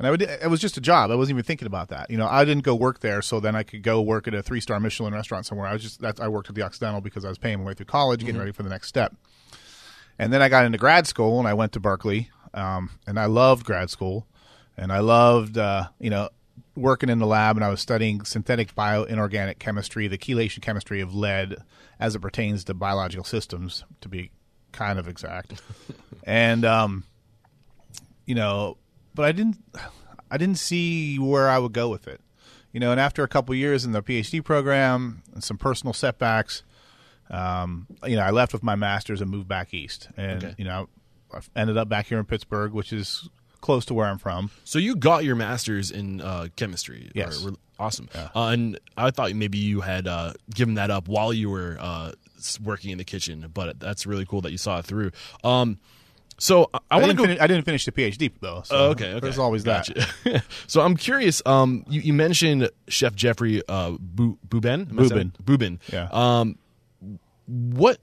And 0.00 0.06
I 0.06 0.10
would, 0.10 0.22
it 0.22 0.48
was 0.48 0.60
just 0.60 0.78
a 0.78 0.80
job. 0.80 1.10
I 1.10 1.14
wasn't 1.14 1.34
even 1.36 1.44
thinking 1.44 1.66
about 1.66 1.90
that. 1.90 2.10
You 2.10 2.16
know, 2.16 2.26
I 2.26 2.46
didn't 2.46 2.64
go 2.64 2.74
work 2.74 3.00
there 3.00 3.20
so 3.20 3.38
then 3.38 3.54
I 3.54 3.62
could 3.62 3.82
go 3.82 4.00
work 4.00 4.26
at 4.26 4.32
a 4.32 4.42
three 4.42 4.62
star 4.62 4.80
Michelin 4.80 5.12
restaurant 5.12 5.44
somewhere. 5.44 5.66
I 5.66 5.74
was 5.74 5.82
just, 5.82 6.00
that's, 6.00 6.18
I 6.18 6.26
worked 6.26 6.48
at 6.48 6.54
the 6.54 6.62
Occidental 6.62 7.02
because 7.02 7.26
I 7.26 7.28
was 7.28 7.36
paying 7.36 7.58
my 7.58 7.66
way 7.66 7.74
through 7.74 7.84
college, 7.84 8.20
getting 8.20 8.38
ready 8.38 8.52
for 8.52 8.62
the 8.62 8.70
next 8.70 8.88
step. 8.88 9.14
And 10.18 10.32
then 10.32 10.40
I 10.40 10.48
got 10.48 10.64
into 10.64 10.78
grad 10.78 11.06
school 11.06 11.38
and 11.38 11.46
I 11.46 11.52
went 11.52 11.72
to 11.72 11.80
Berkeley. 11.80 12.30
Um, 12.54 12.88
and 13.06 13.20
I 13.20 13.26
loved 13.26 13.66
grad 13.66 13.90
school. 13.90 14.26
And 14.74 14.90
I 14.90 15.00
loved, 15.00 15.58
uh, 15.58 15.88
you 15.98 16.08
know, 16.08 16.30
working 16.74 17.10
in 17.10 17.18
the 17.18 17.26
lab 17.26 17.58
and 17.58 17.64
I 17.64 17.68
was 17.68 17.82
studying 17.82 18.24
synthetic 18.24 18.74
bioinorganic 18.74 19.58
chemistry, 19.58 20.08
the 20.08 20.16
chelation 20.16 20.62
chemistry 20.62 21.02
of 21.02 21.14
lead 21.14 21.56
as 21.98 22.14
it 22.14 22.20
pertains 22.20 22.64
to 22.64 22.72
biological 22.72 23.24
systems, 23.24 23.84
to 24.00 24.08
be 24.08 24.30
kind 24.72 24.98
of 24.98 25.08
exact. 25.08 25.60
and, 26.24 26.64
um, 26.64 27.04
you 28.24 28.34
know, 28.34 28.78
but 29.20 29.28
I 29.28 29.32
didn't, 29.32 29.58
I 30.30 30.38
didn't 30.38 30.56
see 30.58 31.18
where 31.18 31.50
I 31.50 31.58
would 31.58 31.72
go 31.74 31.90
with 31.90 32.08
it. 32.08 32.20
You 32.72 32.80
know, 32.80 32.90
and 32.90 32.98
after 33.00 33.22
a 33.22 33.28
couple 33.28 33.54
years 33.54 33.84
in 33.84 33.92
the 33.92 34.02
PhD 34.02 34.42
program 34.42 35.22
and 35.34 35.44
some 35.44 35.58
personal 35.58 35.92
setbacks, 35.92 36.62
um, 37.30 37.86
you 38.06 38.16
know, 38.16 38.22
I 38.22 38.30
left 38.30 38.52
with 38.52 38.62
my 38.62 38.76
master's 38.76 39.20
and 39.20 39.30
moved 39.30 39.46
back 39.48 39.74
east. 39.74 40.08
And, 40.16 40.42
Okay. 40.44 40.54
you 40.56 40.64
know, 40.64 40.88
I 41.34 41.40
ended 41.54 41.76
up 41.76 41.88
back 41.88 42.06
here 42.06 42.18
in 42.18 42.24
Pittsburgh, 42.24 42.72
which 42.72 42.92
is 42.92 43.28
close 43.60 43.84
to 43.86 43.94
where 43.94 44.06
I'm 44.06 44.18
from. 44.18 44.50
So 44.64 44.78
you 44.78 44.96
got 44.96 45.24
your 45.24 45.36
master's 45.36 45.90
in 45.90 46.20
uh, 46.22 46.46
chemistry. 46.56 47.10
Yes. 47.14 47.44
Or- 47.44 47.52
awesome. 47.78 48.08
Uh, 48.14 48.28
and 48.34 48.78
I 48.96 49.10
thought 49.10 49.32
maybe 49.34 49.58
you 49.58 49.80
had 49.82 50.06
uh, 50.06 50.32
given 50.54 50.74
that 50.74 50.90
up 50.90 51.08
while 51.08 51.32
you 51.32 51.50
were 51.50 51.76
uh, 51.78 52.12
working 52.64 52.90
in 52.90 52.98
the 52.98 53.04
kitchen, 53.04 53.50
but 53.52 53.78
that's 53.80 54.06
really 54.06 54.24
cool 54.24 54.40
that 54.42 54.52
you 54.52 54.58
saw 54.58 54.78
it 54.78 54.86
through. 54.86 55.10
Um, 55.44 55.78
so 56.40 56.70
I, 56.72 56.78
I 56.90 56.96
want 56.96 57.02
to 57.04 57.06
didn't 57.08 57.16
go. 57.18 57.24
finish, 57.24 57.40
I 57.40 57.46
didn't 57.46 57.64
finish 57.64 57.84
the 57.84 57.92
PhD 57.92 58.32
though. 58.40 58.62
So 58.64 58.76
Oh, 58.76 58.90
okay, 58.90 59.10
okay. 59.12 59.20
There's 59.20 59.38
always 59.38 59.64
that. 59.64 59.88
Gotcha. 59.94 60.42
so 60.66 60.80
I'm 60.80 60.96
curious. 60.96 61.42
Um, 61.46 61.84
you, 61.88 62.00
you 62.00 62.12
mentioned 62.12 62.70
Chef 62.88 63.14
Jeffrey 63.14 63.62
uh, 63.68 63.92
Bu- 64.00 64.36
Buben. 64.48 64.90
Am 64.90 64.98
I 64.98 65.02
Bubin. 65.44 65.78
Yeah. 65.92 66.08
Um, 66.10 66.58
what 67.46 67.98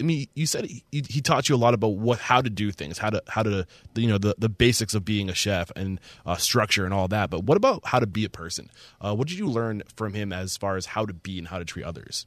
I 0.00 0.02
mean, 0.02 0.26
you 0.34 0.46
said 0.46 0.64
he, 0.64 0.82
he 0.90 1.20
taught 1.20 1.48
you 1.48 1.54
a 1.54 1.58
lot 1.58 1.74
about 1.74 1.96
what 1.96 2.18
how 2.18 2.40
to 2.40 2.48
do 2.50 2.72
things, 2.72 2.98
how 2.98 3.10
to 3.10 3.22
how 3.28 3.42
to 3.42 3.66
you 3.94 4.08
know 4.08 4.18
the 4.18 4.34
the 4.38 4.48
basics 4.48 4.94
of 4.94 5.04
being 5.04 5.28
a 5.28 5.34
chef 5.34 5.70
and 5.76 6.00
uh, 6.24 6.36
structure 6.36 6.84
and 6.84 6.92
all 6.94 7.06
that. 7.08 7.30
But 7.30 7.44
what 7.44 7.56
about 7.56 7.82
how 7.84 7.98
to 8.00 8.06
be 8.06 8.24
a 8.24 8.30
person? 8.30 8.70
Uh, 9.00 9.14
what 9.14 9.28
did 9.28 9.38
you 9.38 9.46
learn 9.46 9.82
from 9.94 10.14
him 10.14 10.32
as 10.32 10.56
far 10.56 10.76
as 10.76 10.86
how 10.86 11.06
to 11.06 11.12
be 11.12 11.38
and 11.38 11.48
how 11.48 11.58
to 11.58 11.64
treat 11.64 11.84
others? 11.84 12.26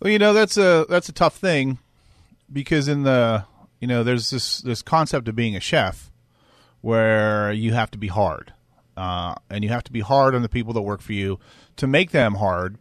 Well, 0.00 0.12
you 0.12 0.18
know 0.18 0.32
that's 0.32 0.56
a 0.58 0.86
that's 0.88 1.08
a 1.08 1.12
tough 1.12 1.36
thing 1.36 1.78
because 2.52 2.86
in 2.86 3.02
the 3.04 3.44
you 3.80 3.86
know 3.86 4.02
there's 4.02 4.30
this 4.30 4.60
this 4.60 4.82
concept 4.82 5.28
of 5.28 5.36
being 5.36 5.56
a 5.56 5.60
chef 5.60 6.10
where 6.80 7.52
you 7.52 7.72
have 7.72 7.90
to 7.90 7.98
be 7.98 8.08
hard 8.08 8.52
uh, 8.96 9.34
and 9.48 9.62
you 9.64 9.70
have 9.70 9.84
to 9.84 9.92
be 9.92 10.00
hard 10.00 10.34
on 10.34 10.42
the 10.42 10.48
people 10.48 10.72
that 10.72 10.82
work 10.82 11.00
for 11.00 11.12
you 11.12 11.38
to 11.76 11.86
make 11.86 12.10
them 12.10 12.34
hard 12.34 12.76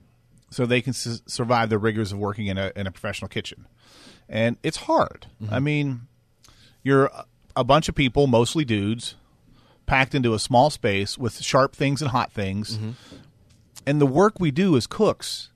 so 0.50 0.66
they 0.66 0.82
can 0.82 0.94
su- 0.94 1.20
survive 1.28 1.70
the 1.70 1.78
rigors 1.78 2.12
of 2.12 2.18
working 2.18 2.48
in 2.48 2.58
a 2.58 2.72
in 2.76 2.88
a 2.88 2.92
professional 2.92 3.28
kitchen. 3.30 3.68
And 4.30 4.58
it's 4.64 4.78
hard. 4.78 5.28
I 5.50 5.60
mean, 5.60 6.02
you're 6.84 7.10
a 7.56 7.64
bunch 7.64 7.88
of 7.88 7.96
people, 7.96 8.28
mostly 8.28 8.66
dudes, 8.66 9.16
packed 9.86 10.14
into 10.16 10.34
a 10.34 10.40
small 10.40 10.70
space 10.70 11.18
with 11.18 11.42
sharp 11.42 11.76
things 11.76 12.02
and 12.02 12.12
hot 12.12 12.32
things. 12.34 12.78
And 13.86 14.02
the 14.02 14.06
work 14.06 14.40
we 14.40 14.52
do 14.52 14.76
as 14.76 14.86
cooks 14.88 15.50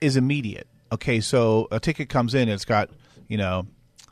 is 0.00 0.16
immediate. 0.16 0.66
Okay, 0.92 1.20
so 1.20 1.68
a 1.70 1.80
ticket 1.80 2.08
comes 2.08 2.34
in, 2.34 2.48
it's 2.48 2.64
got, 2.66 2.90
you 3.28 3.38
know, 3.38 3.66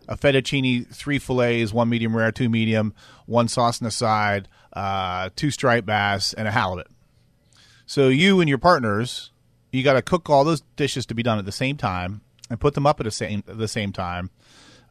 a 0.09 0.17
fettuccine, 0.17 0.87
three 0.95 1.19
fillets, 1.19 1.73
one 1.73 1.89
medium 1.89 2.17
rare, 2.17 2.33
two 2.33 2.49
medium, 2.49 2.95
one 3.27 3.49
sauce 3.49 3.81
on 3.81 3.85
the 3.85 3.91
side, 3.91 4.49
uh, 4.73 5.31
two 5.37 5.51
striped 5.51 5.87
bass, 5.87 6.33
and 6.33 6.47
a 6.49 6.51
halibut. 6.51 6.89
So 7.87 8.09
you 8.09 8.41
and 8.41 8.49
your 8.49 8.59
partners, 8.59 9.31
you 9.73 9.83
got 9.83 9.95
to 9.95 10.03
cook 10.03 10.31
all 10.31 10.45
those 10.45 10.63
dishes 10.77 11.07
to 11.07 11.15
be 11.15 11.23
done 11.23 11.39
at 11.39 11.45
the 11.45 11.53
same 11.53 11.77
time 11.77 12.23
and 12.51 12.61
put 12.61 12.75
them 12.75 12.87
up 12.87 13.01
at 13.01 13.05
the 13.05 13.11
same 13.11 13.43
at 13.49 13.59
the 13.59 13.69
same 13.69 13.93
time, 13.93 14.31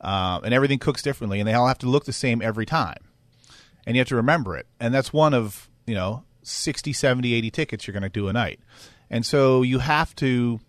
uh, 0.02 0.40
and 0.44 0.54
everything 0.54 0.80
cooks 0.80 1.02
differently, 1.02 1.40
and 1.40 1.48
they 1.48 1.54
all 1.54 1.68
have 1.68 1.78
to 1.80 1.88
look 1.88 2.06
the 2.06 2.14
same 2.14 2.42
every 2.42 2.66
time, 2.66 2.98
and 3.86 3.96
you 3.96 4.00
have 4.00 4.08
to 4.10 4.16
remember 4.16 4.58
it, 4.58 4.68
and 4.80 4.94
that's 4.94 5.14
one 5.14 5.34
of 5.34 5.70
you 5.86 5.96
know 5.96 6.24
60, 6.44 6.92
70, 6.94 7.34
80 7.34 7.52
tickets 7.52 7.88
you're 7.88 7.94
going 7.94 8.04
to 8.04 8.10
do 8.10 8.28
a 8.28 8.34
night, 8.34 8.60
and 9.10 9.26
so 9.26 9.62
you 9.62 9.80
have 9.80 10.16
to, 10.18 10.60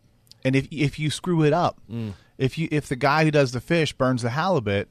and 0.45 0.55
if 0.55 0.69
if 0.71 0.99
you 0.99 1.11
screw 1.11 1.43
it 1.43 1.53
up, 1.53 1.81
if 2.38 2.59
you 2.59 2.69
if 2.71 2.88
the 2.88 2.97
guy 2.97 3.25
who 3.25 3.31
does 3.31 3.53
the 3.53 3.61
fish 3.61 3.93
burns 3.93 4.23
the 4.23 4.31
halibut, 4.31 4.88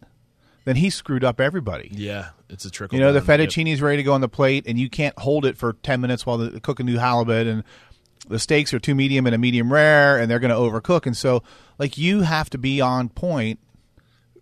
then 0.65 0.77
he 0.77 0.89
screwed 0.89 1.23
up 1.23 1.41
everybody. 1.41 1.89
Yeah, 1.91 2.29
it's 2.49 2.65
a 2.65 2.71
trickle. 2.71 2.97
You 2.97 3.03
know, 3.03 3.13
the 3.13 3.19
down. 3.19 3.39
Yep. 3.39 3.49
fettuccine 3.49 3.71
is 3.71 3.81
ready 3.81 3.97
to 3.97 4.03
go 4.03 4.13
on 4.13 4.21
the 4.21 4.29
plate, 4.29 4.65
and 4.67 4.79
you 4.79 4.89
can't 4.89 5.17
hold 5.19 5.45
it 5.45 5.57
for 5.57 5.73
10 5.73 5.99
minutes 6.01 6.25
while 6.25 6.37
they 6.37 6.59
cook 6.59 6.79
a 6.79 6.83
new 6.83 6.97
halibut, 6.97 7.47
and 7.47 7.63
the 8.29 8.39
steaks 8.39 8.73
are 8.73 8.79
too 8.79 8.95
medium 8.95 9.25
and 9.25 9.35
a 9.35 9.37
medium 9.37 9.71
rare, 9.71 10.17
and 10.17 10.31
they're 10.31 10.39
going 10.39 10.51
to 10.51 10.55
overcook. 10.55 11.05
And 11.05 11.15
so, 11.17 11.43
like, 11.77 11.97
you 11.97 12.21
have 12.21 12.49
to 12.51 12.57
be 12.57 12.79
on 12.79 13.09
point, 13.09 13.59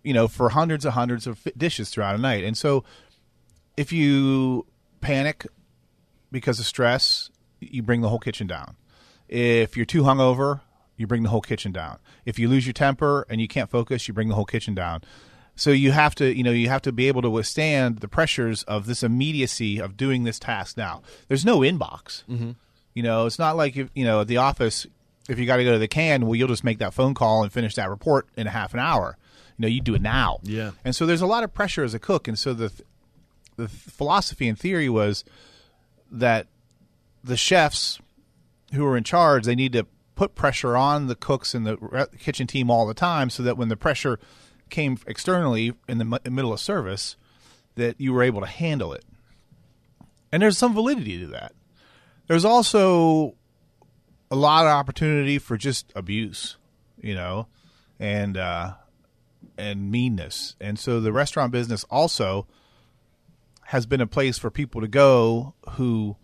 you 0.04 0.14
know, 0.14 0.28
for 0.28 0.50
hundreds 0.50 0.84
and 0.84 0.94
hundreds 0.94 1.26
of 1.26 1.46
dishes 1.56 1.90
throughout 1.90 2.14
a 2.14 2.18
night. 2.18 2.44
And 2.44 2.56
so, 2.56 2.84
if 3.76 3.92
you 3.92 4.66
panic 5.00 5.46
because 6.30 6.60
of 6.60 6.66
stress, 6.66 7.30
you 7.60 7.82
bring 7.82 8.00
the 8.00 8.08
whole 8.08 8.20
kitchen 8.20 8.46
down. 8.46 8.76
If 9.28 9.76
you're 9.76 9.86
too 9.86 10.02
hungover, 10.02 10.60
you 10.96 11.06
bring 11.06 11.22
the 11.22 11.28
whole 11.28 11.40
kitchen 11.40 11.72
down. 11.72 11.98
If 12.24 12.38
you 12.38 12.48
lose 12.48 12.66
your 12.66 12.72
temper 12.72 13.26
and 13.28 13.40
you 13.40 13.48
can't 13.48 13.70
focus, 13.70 14.06
you 14.08 14.14
bring 14.14 14.28
the 14.28 14.34
whole 14.34 14.44
kitchen 14.44 14.74
down. 14.74 15.02
So 15.54 15.70
you 15.70 15.92
have 15.92 16.14
to, 16.16 16.34
you 16.34 16.42
know, 16.42 16.50
you 16.50 16.68
have 16.68 16.82
to 16.82 16.92
be 16.92 17.08
able 17.08 17.22
to 17.22 17.30
withstand 17.30 17.98
the 17.98 18.08
pressures 18.08 18.62
of 18.64 18.86
this 18.86 19.02
immediacy 19.02 19.78
of 19.78 19.96
doing 19.96 20.24
this 20.24 20.38
task 20.38 20.76
now. 20.76 21.02
There's 21.28 21.44
no 21.44 21.58
inbox. 21.58 22.24
Mm-hmm. 22.24 22.52
You 22.94 23.02
know, 23.02 23.26
it's 23.26 23.38
not 23.38 23.56
like 23.56 23.76
if, 23.76 23.90
you 23.94 24.04
know 24.04 24.22
at 24.22 24.28
the 24.28 24.38
office 24.38 24.86
if 25.28 25.38
you 25.38 25.46
got 25.46 25.58
to 25.58 25.64
go 25.64 25.72
to 25.72 25.78
the 25.78 25.88
can, 25.88 26.26
well, 26.26 26.34
you'll 26.34 26.48
just 26.48 26.64
make 26.64 26.78
that 26.78 26.94
phone 26.94 27.14
call 27.14 27.42
and 27.42 27.52
finish 27.52 27.74
that 27.76 27.90
report 27.90 28.26
in 28.36 28.46
a 28.46 28.50
half 28.50 28.74
an 28.74 28.80
hour. 28.80 29.16
You 29.56 29.62
know, 29.62 29.68
you 29.68 29.80
do 29.80 29.94
it 29.94 30.02
now. 30.02 30.40
Yeah. 30.42 30.72
And 30.84 30.96
so 30.96 31.06
there's 31.06 31.20
a 31.20 31.26
lot 31.26 31.44
of 31.44 31.54
pressure 31.54 31.84
as 31.84 31.94
a 31.94 31.98
cook, 31.98 32.26
and 32.28 32.38
so 32.38 32.54
the 32.54 32.72
the 33.56 33.68
philosophy 33.68 34.48
and 34.48 34.58
theory 34.58 34.88
was 34.88 35.24
that 36.10 36.46
the 37.22 37.36
chefs 37.36 38.00
who 38.72 38.84
are 38.86 38.96
in 38.96 39.04
charge 39.04 39.44
they 39.44 39.54
need 39.54 39.74
to 39.74 39.86
put 40.22 40.36
pressure 40.36 40.76
on 40.76 41.08
the 41.08 41.16
cooks 41.16 41.52
and 41.52 41.66
the 41.66 42.08
kitchen 42.16 42.46
team 42.46 42.70
all 42.70 42.86
the 42.86 42.94
time 42.94 43.28
so 43.28 43.42
that 43.42 43.56
when 43.56 43.66
the 43.66 43.76
pressure 43.76 44.20
came 44.70 44.96
externally 45.08 45.72
in 45.88 45.98
the 45.98 46.04
middle 46.30 46.52
of 46.52 46.60
service 46.60 47.16
that 47.74 48.00
you 48.00 48.12
were 48.12 48.22
able 48.22 48.40
to 48.40 48.46
handle 48.46 48.92
it. 48.92 49.04
And 50.30 50.40
there's 50.40 50.56
some 50.56 50.74
validity 50.74 51.18
to 51.18 51.26
that. 51.26 51.54
There's 52.28 52.44
also 52.44 53.34
a 54.30 54.36
lot 54.36 54.64
of 54.64 54.70
opportunity 54.70 55.40
for 55.40 55.56
just 55.56 55.92
abuse 55.96 56.56
you 57.00 57.16
know 57.16 57.48
and 57.98 58.36
uh 58.36 58.74
and 59.58 59.90
meanness. 59.90 60.54
And 60.60 60.78
so 60.78 61.00
the 61.00 61.12
restaurant 61.12 61.50
business 61.50 61.84
also 61.90 62.46
has 63.62 63.86
been 63.86 64.00
a 64.00 64.06
place 64.06 64.38
for 64.38 64.52
people 64.52 64.82
to 64.82 64.88
go 64.88 65.54
who 65.70 66.16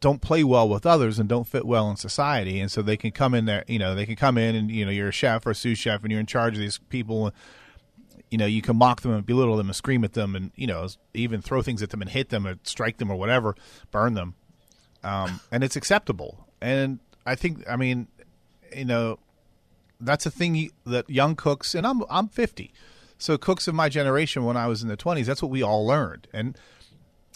don't 0.00 0.20
play 0.20 0.42
well 0.42 0.68
with 0.68 0.86
others 0.86 1.18
and 1.18 1.28
don't 1.28 1.46
fit 1.46 1.66
well 1.66 1.90
in 1.90 1.96
society. 1.96 2.58
And 2.58 2.70
so 2.70 2.82
they 2.82 2.96
can 2.96 3.10
come 3.10 3.34
in 3.34 3.44
there 3.44 3.64
you 3.68 3.78
know 3.78 3.94
they 3.94 4.06
can 4.06 4.16
come 4.16 4.38
in 4.38 4.54
and 4.54 4.70
you 4.70 4.84
know 4.84 4.90
you're 4.90 5.08
a 5.08 5.12
chef 5.12 5.46
or 5.46 5.50
a 5.50 5.54
sous 5.54 5.78
chef 5.78 6.02
and 6.02 6.10
you're 6.10 6.20
in 6.20 6.26
charge 6.26 6.54
of 6.54 6.60
these 6.60 6.78
people. 6.78 7.32
You 8.30 8.38
know 8.38 8.46
you 8.46 8.62
can 8.62 8.76
mock 8.76 9.02
them 9.02 9.12
and 9.12 9.24
belittle 9.24 9.56
them 9.56 9.68
and 9.68 9.76
scream 9.76 10.04
at 10.04 10.14
them 10.14 10.34
and 10.34 10.52
you 10.56 10.66
know 10.66 10.88
even 11.14 11.42
throw 11.42 11.62
things 11.62 11.82
at 11.82 11.90
them 11.90 12.00
and 12.00 12.10
hit 12.10 12.30
them 12.30 12.46
or 12.46 12.58
strike 12.64 12.98
them 12.98 13.10
or 13.10 13.16
whatever 13.16 13.54
burn 13.90 14.14
them. 14.14 14.34
Um, 15.02 15.40
and 15.50 15.64
it's 15.64 15.76
acceptable. 15.76 16.46
And 16.60 17.00
i 17.26 17.34
think 17.34 17.62
i 17.68 17.76
mean 17.76 18.08
you 18.74 18.84
know 18.84 19.18
that's 20.00 20.26
a 20.26 20.30
thing 20.30 20.70
that 20.86 21.08
young 21.08 21.36
cooks 21.36 21.74
and 21.74 21.86
i'm 21.86 22.02
i'm 22.08 22.28
50 22.28 22.72
so 23.18 23.36
cooks 23.36 23.68
of 23.68 23.74
my 23.74 23.88
generation 23.88 24.44
when 24.44 24.56
i 24.56 24.66
was 24.66 24.82
in 24.82 24.88
the 24.88 24.96
20s 24.96 25.26
that's 25.26 25.42
what 25.42 25.50
we 25.50 25.62
all 25.62 25.86
learned. 25.86 26.26
And 26.32 26.56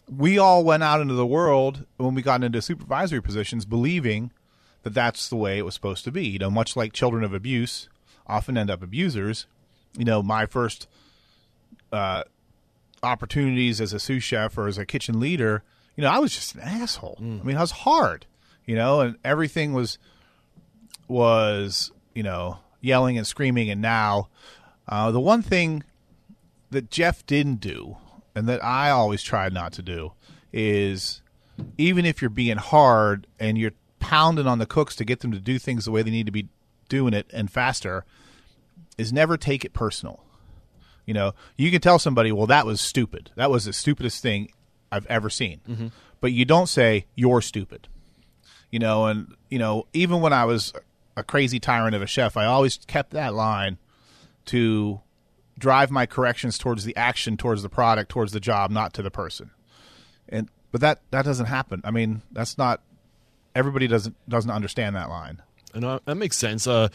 we 0.09 0.39
all 0.39 0.65
went 0.65 0.83
out 0.83 1.01
into 1.01 1.15
the 1.15 1.27
world 1.27 1.87
when 1.97 2.15
we 2.15 2.23
got 2.23 2.45
into 2.45 2.61
supervisory 2.61 3.23
positions 3.23 3.65
believing 3.65 4.33
that 4.83 4.95
that's 4.95 5.29
the 5.29 5.37
way 5.37 5.59
it 5.59 5.65
was 5.65 5.75
supposed 5.75 6.05
to 6.05 6.13
be. 6.13 6.27
You 6.27 6.39
know, 6.39 6.51
much 6.51 6.77
like 6.77 6.93
children 6.93 7.25
of 7.25 7.33
abuse 7.33 7.89
often 8.27 8.57
end 8.57 8.71
up 8.71 8.83
abusers. 8.83 9.47
You 9.97 10.05
know, 10.05 10.23
my 10.23 10.47
first 10.47 10.87
uh, 11.93 12.25
opportunities 13.03 13.81
as 13.81 13.93
a 13.93 13.99
sous 13.99 14.23
chef 14.23 14.57
or 14.59 14.67
as 14.67 14.79
a 14.79 14.87
kitchen 14.87 15.21
leader, 15.21 15.63
you 15.97 16.03
know, 16.03 16.11
I 16.11 16.19
was 16.19 16.35
just 16.35 16.55
an 16.55 16.61
asshole. 16.61 17.19
I 17.21 17.45
mean, 17.45 17.57
I 17.57 17.61
was 17.61 17.71
hard, 17.71 18.27
you 18.67 18.75
know, 18.75 19.01
and 19.01 19.17
everything 19.25 19.73
was 19.73 19.99
was 21.07 21.93
you 22.15 22.23
know 22.23 22.59
yelling 22.81 23.17
and 23.17 23.27
screaming. 23.27 23.71
And 23.71 23.81
now, 23.81 24.29
uh, 24.89 25.11
the 25.11 25.21
one 25.21 25.43
thing 25.43 25.85
that 26.71 26.91
Jeff 26.91 27.25
didn't 27.27 27.61
do, 27.61 27.97
and 28.35 28.49
that 28.49 28.65
I 28.65 28.91
always 28.91 29.23
try 29.23 29.49
not 29.49 29.73
to 29.75 29.83
do, 29.83 30.13
is 30.53 31.23
even 31.79 32.05
if 32.05 32.21
you're 32.21 32.31
being 32.31 32.57
hard 32.57 33.27
and 33.39 33.57
you're 33.57 33.73
pounding 34.01 34.47
on 34.47 34.59
the 34.59 34.67
cooks 34.67 34.97
to 34.97 35.05
get 35.05 35.21
them 35.21 35.33
to 35.33 35.39
do 35.39 35.59
things 35.59 35.85
the 35.85 35.91
way 35.91 36.03
they 36.03 36.11
need 36.11 36.27
to 36.27 36.33
be 36.33 36.49
doing 36.89 37.15
it 37.15 37.31
and 37.33 37.51
faster, 37.51 38.05
is 38.99 39.13
never 39.13 39.37
take 39.37 39.65
it 39.65 39.73
personal. 39.73 40.23
You 41.07 41.15
know, 41.15 41.35
you 41.57 41.71
can 41.71 41.81
tell 41.81 41.99
somebody, 41.99 42.33
well, 42.33 42.47
that 42.47 42.67
was 42.67 42.81
stupid. 42.81 43.31
That 43.37 43.51
was 43.51 43.65
the 43.67 43.73
stupidest 43.73 44.23
thing 44.23 44.51
I've 44.91 45.07
ever 45.07 45.31
seen. 45.31 45.61
Mm-hmm. 45.69 45.89
But 46.21 46.33
you 46.33 46.45
don't 46.45 46.69
say, 46.69 47.07
you're 47.15 47.43
stupid. 47.43 47.89
You 48.71 48.79
know, 48.79 49.07
and, 49.07 49.35
you 49.51 49.59
know, 49.59 49.87
even 49.93 50.21
when 50.21 50.33
I 50.33 50.45
was 50.47 50.73
a 51.17 51.23
crazy 51.23 51.61
tyrant 51.61 51.95
of 51.95 52.03
a 52.03 52.07
chef, 52.07 52.37
I 52.37 52.47
always 52.47 52.79
kept 52.87 53.11
that 53.11 53.35
line 53.35 53.79
to 54.47 55.01
drive 55.59 55.91
my 55.91 56.07
corrections 56.07 56.59
towards 56.59 56.85
the 56.85 56.97
action, 56.97 57.37
towards 57.37 57.63
the 57.63 57.69
product, 57.69 58.11
towards 58.11 58.33
the 58.33 58.41
job, 58.41 58.71
not 58.71 58.93
to 58.95 59.03
the 59.03 59.11
person. 59.11 59.51
And 60.29 60.49
but 60.73 60.81
that 60.81 61.01
that 61.11 61.25
doesn't 61.25 61.47
happen. 61.47 61.81
I 61.85 61.91
mean, 61.91 62.23
that's 62.33 62.59
not 62.59 62.81
everybody 63.55 63.87
doesn't 63.87 64.17
doesn't 64.29 64.51
understand 64.51 64.97
that 64.97 65.09
line. 65.09 65.43
And 65.75 65.85
uh, 65.85 66.01
that 66.05 66.17
makes 66.17 66.37
sense. 66.37 66.67
Uh, 66.67 66.89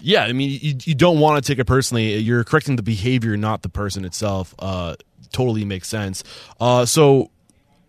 yeah, 0.00 0.24
I 0.24 0.32
mean, 0.32 0.58
you, 0.62 0.76
you 0.84 0.94
don't 0.94 1.18
want 1.18 1.42
to 1.42 1.52
take 1.52 1.58
it 1.58 1.64
personally. 1.64 2.16
You're 2.18 2.44
correcting 2.44 2.76
the 2.76 2.82
behavior, 2.82 3.36
not 3.36 3.62
the 3.62 3.68
person 3.68 4.04
itself. 4.04 4.54
Uh, 4.58 4.94
totally 5.32 5.64
makes 5.64 5.88
sense. 5.88 6.22
Uh, 6.60 6.86
so 6.86 7.30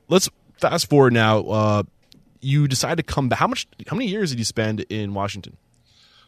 let's 0.07 0.29
fast 0.57 0.89
forward 0.89 1.13
now. 1.13 1.41
Uh, 1.41 1.83
you 2.41 2.67
decide 2.67 2.97
to 2.97 3.03
come 3.03 3.29
back. 3.29 3.39
How 3.39 3.47
much? 3.47 3.67
How 3.87 3.95
many 3.95 4.09
years 4.09 4.31
did 4.31 4.39
you 4.39 4.45
spend 4.45 4.81
in 4.89 5.13
Washington? 5.13 5.57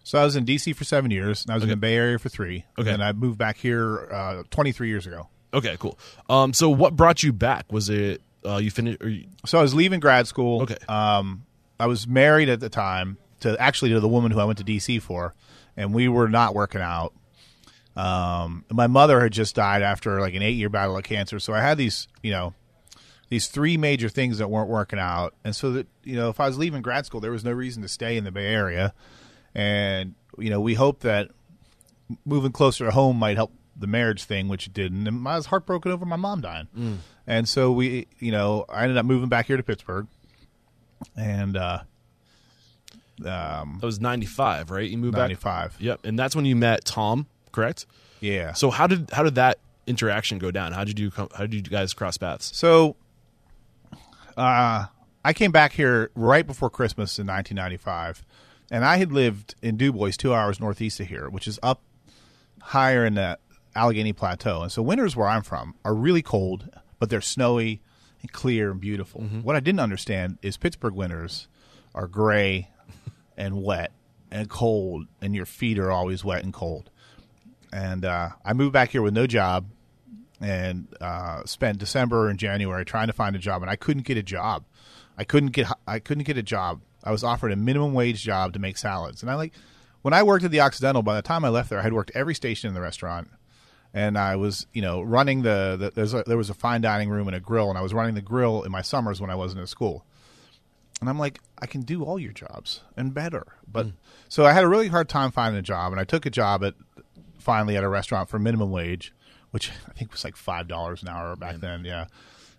So 0.03 0.19
I 0.19 0.23
was 0.23 0.35
in 0.35 0.45
DC 0.45 0.75
for 0.75 0.83
seven 0.83 1.11
years, 1.11 1.43
and 1.43 1.51
I 1.51 1.55
was 1.55 1.63
in 1.63 1.69
the 1.69 1.75
Bay 1.77 1.95
Area 1.95 2.17
for 2.17 2.29
three. 2.29 2.65
Okay. 2.77 2.91
and 2.91 3.03
I 3.03 3.11
moved 3.11 3.37
back 3.37 3.57
here 3.57 4.09
uh, 4.11 4.43
23 4.49 4.89
years 4.89 5.05
ago. 5.05 5.27
Okay, 5.53 5.75
cool. 5.79 5.99
Um, 6.29 6.53
so 6.53 6.69
what 6.69 6.95
brought 6.95 7.23
you 7.23 7.33
back? 7.33 7.71
Was 7.71 7.89
it 7.89 8.21
uh, 8.45 8.57
you 8.57 8.71
finished? 8.71 9.01
You, 9.03 9.25
So 9.45 9.59
I 9.59 9.61
was 9.61 9.73
leaving 9.73 9.99
grad 9.99 10.27
school. 10.27 10.63
Okay. 10.63 10.77
Um, 10.87 11.45
I 11.79 11.87
was 11.87 12.07
married 12.07 12.49
at 12.49 12.59
the 12.59 12.69
time 12.69 13.17
to 13.41 13.59
actually 13.59 13.91
to 13.91 13.99
the 13.99 14.07
woman 14.07 14.31
who 14.31 14.39
I 14.39 14.45
went 14.45 14.59
to 14.59 14.63
DC 14.63 15.01
for, 15.01 15.33
and 15.75 15.93
we 15.93 16.07
were 16.07 16.29
not 16.29 16.55
working 16.55 16.81
out. 16.81 17.13
Um, 17.95 18.63
my 18.71 18.87
mother 18.87 19.19
had 19.19 19.33
just 19.33 19.55
died 19.55 19.81
after 19.81 20.21
like 20.21 20.33
an 20.33 20.41
eight 20.41 20.55
year 20.55 20.69
battle 20.69 20.97
of 20.97 21.03
cancer, 21.03 21.39
so 21.39 21.53
I 21.53 21.59
had 21.61 21.77
these, 21.77 22.07
you 22.23 22.31
know, 22.31 22.53
these 23.29 23.47
three 23.47 23.77
major 23.77 24.09
things 24.09 24.37
that 24.37 24.49
weren't 24.49 24.69
working 24.69 24.99
out, 24.99 25.35
and 25.43 25.55
so 25.55 25.71
that 25.73 25.87
you 26.03 26.15
know, 26.15 26.29
if 26.29 26.39
I 26.39 26.47
was 26.47 26.57
leaving 26.57 26.81
grad 26.81 27.05
school, 27.05 27.19
there 27.19 27.31
was 27.31 27.43
no 27.43 27.51
reason 27.51 27.81
to 27.81 27.89
stay 27.89 28.15
in 28.15 28.23
the 28.23 28.31
Bay 28.31 28.47
Area, 28.47 28.93
and 29.55 30.15
you 30.37 30.49
know 30.49 30.59
we 30.61 30.73
hope 30.75 31.01
that 31.01 31.29
moving 32.25 32.51
closer 32.51 32.85
to 32.85 32.91
home 32.91 33.17
might 33.17 33.37
help 33.37 33.51
the 33.75 33.87
marriage 33.87 34.23
thing, 34.23 34.47
which 34.47 34.67
it 34.67 34.73
didn't. 34.73 35.07
And 35.07 35.27
I 35.27 35.35
was 35.35 35.47
heartbroken 35.47 35.91
over 35.91 36.05
my 36.05 36.15
mom 36.17 36.41
dying, 36.41 36.99
and 37.25 37.47
so 37.47 37.71
we, 37.71 38.07
you 38.19 38.31
know, 38.31 38.65
I 38.69 38.83
ended 38.83 38.97
up 38.97 39.05
moving 39.05 39.29
back 39.29 39.47
here 39.47 39.57
to 39.57 39.63
Pittsburgh, 39.63 40.07
and 41.15 41.55
uh, 41.57 41.79
um, 43.25 43.77
That 43.79 43.85
was 43.85 43.99
95, 43.99 44.71
right? 44.71 44.89
You 44.89 44.97
moved 44.97 45.13
back. 45.13 45.21
ninety 45.21 45.35
five. 45.35 45.75
Yep. 45.79 46.01
And 46.05 46.17
that's 46.17 46.35
when 46.35 46.45
you 46.45 46.55
met 46.55 46.85
Tom, 46.85 47.27
correct? 47.51 47.85
Yeah. 48.19 48.53
So 48.53 48.69
how 48.71 48.87
did 48.87 49.09
how 49.11 49.23
did 49.23 49.35
that 49.35 49.57
interaction 49.87 50.37
go 50.37 50.51
down? 50.51 50.73
How 50.73 50.83
did 50.83 50.99
you 50.99 51.11
come, 51.11 51.29
how 51.35 51.45
did 51.45 51.53
you 51.53 51.61
guys 51.61 51.93
cross 51.93 52.17
paths? 52.17 52.55
So, 52.55 52.95
uh, 54.37 54.85
I 55.23 55.33
came 55.33 55.51
back 55.51 55.73
here 55.73 56.09
right 56.15 56.45
before 56.45 56.69
Christmas 56.69 57.19
in 57.19 57.27
1995, 57.27 58.23
and 58.71 58.85
I 58.85 58.97
had 58.97 59.11
lived 59.11 59.53
in 59.61 59.75
Dubois, 59.75 60.15
two 60.17 60.33
hours 60.33 60.59
northeast 60.59 60.99
of 61.01 61.07
here, 61.07 61.29
which 61.29 61.47
is 61.47 61.59
up 61.61 61.81
higher 62.61 63.05
in 63.05 63.15
the 63.15 63.37
Allegheny 63.75 64.13
Plateau. 64.13 64.63
And 64.63 64.71
so, 64.71 64.81
winters 64.81 65.15
where 65.15 65.27
I'm 65.27 65.43
from 65.43 65.75
are 65.83 65.93
really 65.93 66.21
cold, 66.21 66.69
but 66.97 67.09
they're 67.09 67.21
snowy 67.21 67.81
and 68.21 68.31
clear 68.31 68.71
and 68.71 68.79
beautiful. 68.79 69.21
What 69.43 69.55
I 69.55 69.59
didn't 69.59 69.81
understand 69.81 70.37
is 70.41 70.57
Pittsburgh 70.57 70.93
winters 70.93 71.47
are 71.93 72.07
gray 72.07 72.69
and 73.37 73.61
wet 73.61 73.91
and 74.31 74.49
cold, 74.49 75.07
and 75.21 75.35
your 75.35 75.45
feet 75.45 75.77
are 75.77 75.91
always 75.91 76.23
wet 76.23 76.43
and 76.43 76.53
cold. 76.53 76.89
And 77.73 78.05
uh, 78.05 78.29
I 78.45 78.53
moved 78.53 78.73
back 78.73 78.91
here 78.91 79.01
with 79.01 79.13
no 79.13 79.27
job 79.27 79.65
and 80.39 80.87
uh, 80.99 81.43
spent 81.45 81.77
December 81.77 82.29
and 82.29 82.39
January 82.39 82.85
trying 82.85 83.07
to 83.07 83.13
find 83.13 83.35
a 83.35 83.39
job, 83.39 83.61
and 83.61 83.69
I 83.69 83.75
couldn't 83.75 84.05
get 84.05 84.17
a 84.17 84.23
job. 84.23 84.63
I 85.17 85.23
couldn't 85.25 85.51
get 85.51 85.67
I 85.85 85.99
couldn't 85.99 86.23
get 86.23 86.37
a 86.37 86.43
job. 86.43 86.81
I 87.03 87.11
was 87.11 87.23
offered 87.23 87.51
a 87.51 87.55
minimum 87.55 87.93
wage 87.93 88.23
job 88.23 88.53
to 88.53 88.59
make 88.59 88.77
salads, 88.77 89.21
and 89.21 89.31
I 89.31 89.35
like 89.35 89.53
when 90.01 90.13
I 90.13 90.23
worked 90.23 90.45
at 90.45 90.51
the 90.51 90.59
Occidental. 90.59 91.01
By 91.03 91.15
the 91.15 91.21
time 91.21 91.45
I 91.45 91.49
left 91.49 91.69
there, 91.69 91.79
I 91.79 91.83
had 91.83 91.93
worked 91.93 92.11
every 92.13 92.35
station 92.35 92.67
in 92.67 92.73
the 92.73 92.81
restaurant, 92.81 93.29
and 93.93 94.17
I 94.17 94.35
was 94.35 94.67
you 94.73 94.81
know 94.81 95.01
running 95.01 95.41
the, 95.41 95.77
the 95.79 95.91
there's 95.91 96.13
a, 96.13 96.23
there 96.25 96.37
was 96.37 96.49
a 96.49 96.53
fine 96.53 96.81
dining 96.81 97.09
room 97.09 97.27
and 97.27 97.35
a 97.35 97.39
grill, 97.39 97.69
and 97.69 97.77
I 97.77 97.81
was 97.81 97.93
running 97.93 98.15
the 98.15 98.21
grill 98.21 98.63
in 98.63 98.71
my 98.71 98.81
summers 98.81 99.19
when 99.19 99.29
I 99.29 99.35
wasn't 99.35 99.61
at 99.61 99.69
school. 99.69 100.05
And 100.99 101.09
I'm 101.09 101.17
like, 101.17 101.39
I 101.57 101.65
can 101.65 101.81
do 101.81 102.03
all 102.03 102.19
your 102.19 102.31
jobs 102.31 102.81
and 102.95 103.11
better. 103.11 103.47
But 103.67 103.87
so 104.29 104.45
I 104.45 104.53
had 104.53 104.63
a 104.63 104.67
really 104.67 104.87
hard 104.87 105.09
time 105.09 105.31
finding 105.31 105.57
a 105.57 105.63
job, 105.63 105.91
and 105.91 105.99
I 105.99 106.03
took 106.03 106.27
a 106.27 106.29
job 106.29 106.63
at 106.63 106.75
finally 107.39 107.75
at 107.75 107.83
a 107.83 107.89
restaurant 107.89 108.29
for 108.29 108.37
minimum 108.37 108.69
wage, 108.69 109.13
which 109.49 109.71
I 109.89 109.93
think 109.93 110.11
was 110.11 110.23
like 110.23 110.35
five 110.35 110.67
dollars 110.67 111.01
an 111.01 111.09
hour 111.09 111.35
back 111.35 111.57
then. 111.57 111.85
Yeah, 111.85 112.05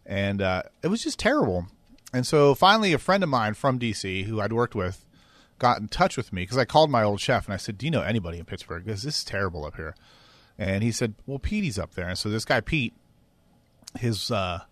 and 0.05 0.43
uh, 0.43 0.63
it 0.83 0.89
was 0.89 1.03
just 1.03 1.19
terrible. 1.19 1.67
And 2.13 2.27
so 2.27 2.55
finally, 2.55 2.93
a 2.93 2.99
friend 2.99 3.23
of 3.23 3.29
mine 3.29 3.55
from 3.55 3.79
DC 3.79 4.25
who 4.25 4.41
I'd 4.41 4.53
worked 4.53 4.75
with 4.75 5.05
got 5.59 5.81
in 5.81 5.89
touch 5.89 6.17
with 6.17 6.33
me 6.33 6.43
because 6.43 6.59
I 6.59 6.65
called 6.65 6.91
my 6.91 7.03
old 7.03 7.21
chef 7.21 7.47
and 7.47 7.55
I 7.55 7.57
said, 7.57 7.79
"Do 7.79 7.87
you 7.87 7.91
know 7.91 8.03
anybody 8.03 8.39
in 8.39 8.45
Pittsburgh? 8.45 8.85
Because 8.85 9.03
this 9.03 9.19
is 9.19 9.25
terrible 9.25 9.65
up 9.65 9.77
here." 9.77 9.95
And 10.59 10.83
he 10.83 10.93
said, 10.93 11.15
"Well, 11.27 11.39
Petey's 11.39 11.79
up 11.79 11.95
there." 11.95 12.09
And 12.09 12.19
so 12.19 12.29
this 12.29 12.45
guy 12.45 12.61
Pete, 12.61 12.95
his 13.99 14.31
uh, 14.31 14.63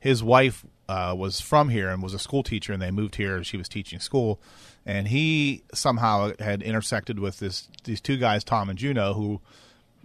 his 0.00 0.22
wife 0.22 0.64
uh, 0.88 1.14
was 1.16 1.40
from 1.40 1.68
here 1.68 1.90
and 1.90 2.02
was 2.02 2.14
a 2.14 2.18
school 2.18 2.42
teacher, 2.42 2.72
and 2.72 2.80
they 2.80 2.90
moved 2.90 3.16
here. 3.16 3.36
and 3.36 3.46
She 3.46 3.56
was 3.56 3.68
teaching 3.68 4.00
school, 4.00 4.40
and 4.86 5.08
he 5.08 5.64
somehow 5.74 6.32
had 6.38 6.62
intersected 6.62 7.18
with 7.18 7.38
this 7.40 7.68
these 7.84 8.00
two 8.00 8.16
guys, 8.16 8.44
Tom 8.44 8.70
and 8.70 8.78
Juno, 8.78 9.14
who 9.14 9.40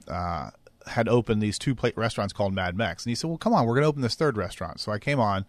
uh, 0.07 0.49
had 0.87 1.07
opened 1.07 1.41
these 1.41 1.57
two 1.57 1.75
plate 1.75 1.95
restaurants 1.95 2.33
called 2.33 2.53
Mad 2.53 2.75
Mex. 2.75 3.05
And 3.05 3.11
he 3.11 3.15
said, 3.15 3.29
"Well, 3.29 3.37
come 3.37 3.53
on, 3.53 3.65
we're 3.65 3.75
going 3.75 3.83
to 3.83 3.89
open 3.89 4.01
this 4.01 4.15
third 4.15 4.35
restaurant." 4.35 4.79
So 4.79 4.91
I 4.91 4.99
came 4.99 5.19
on, 5.19 5.45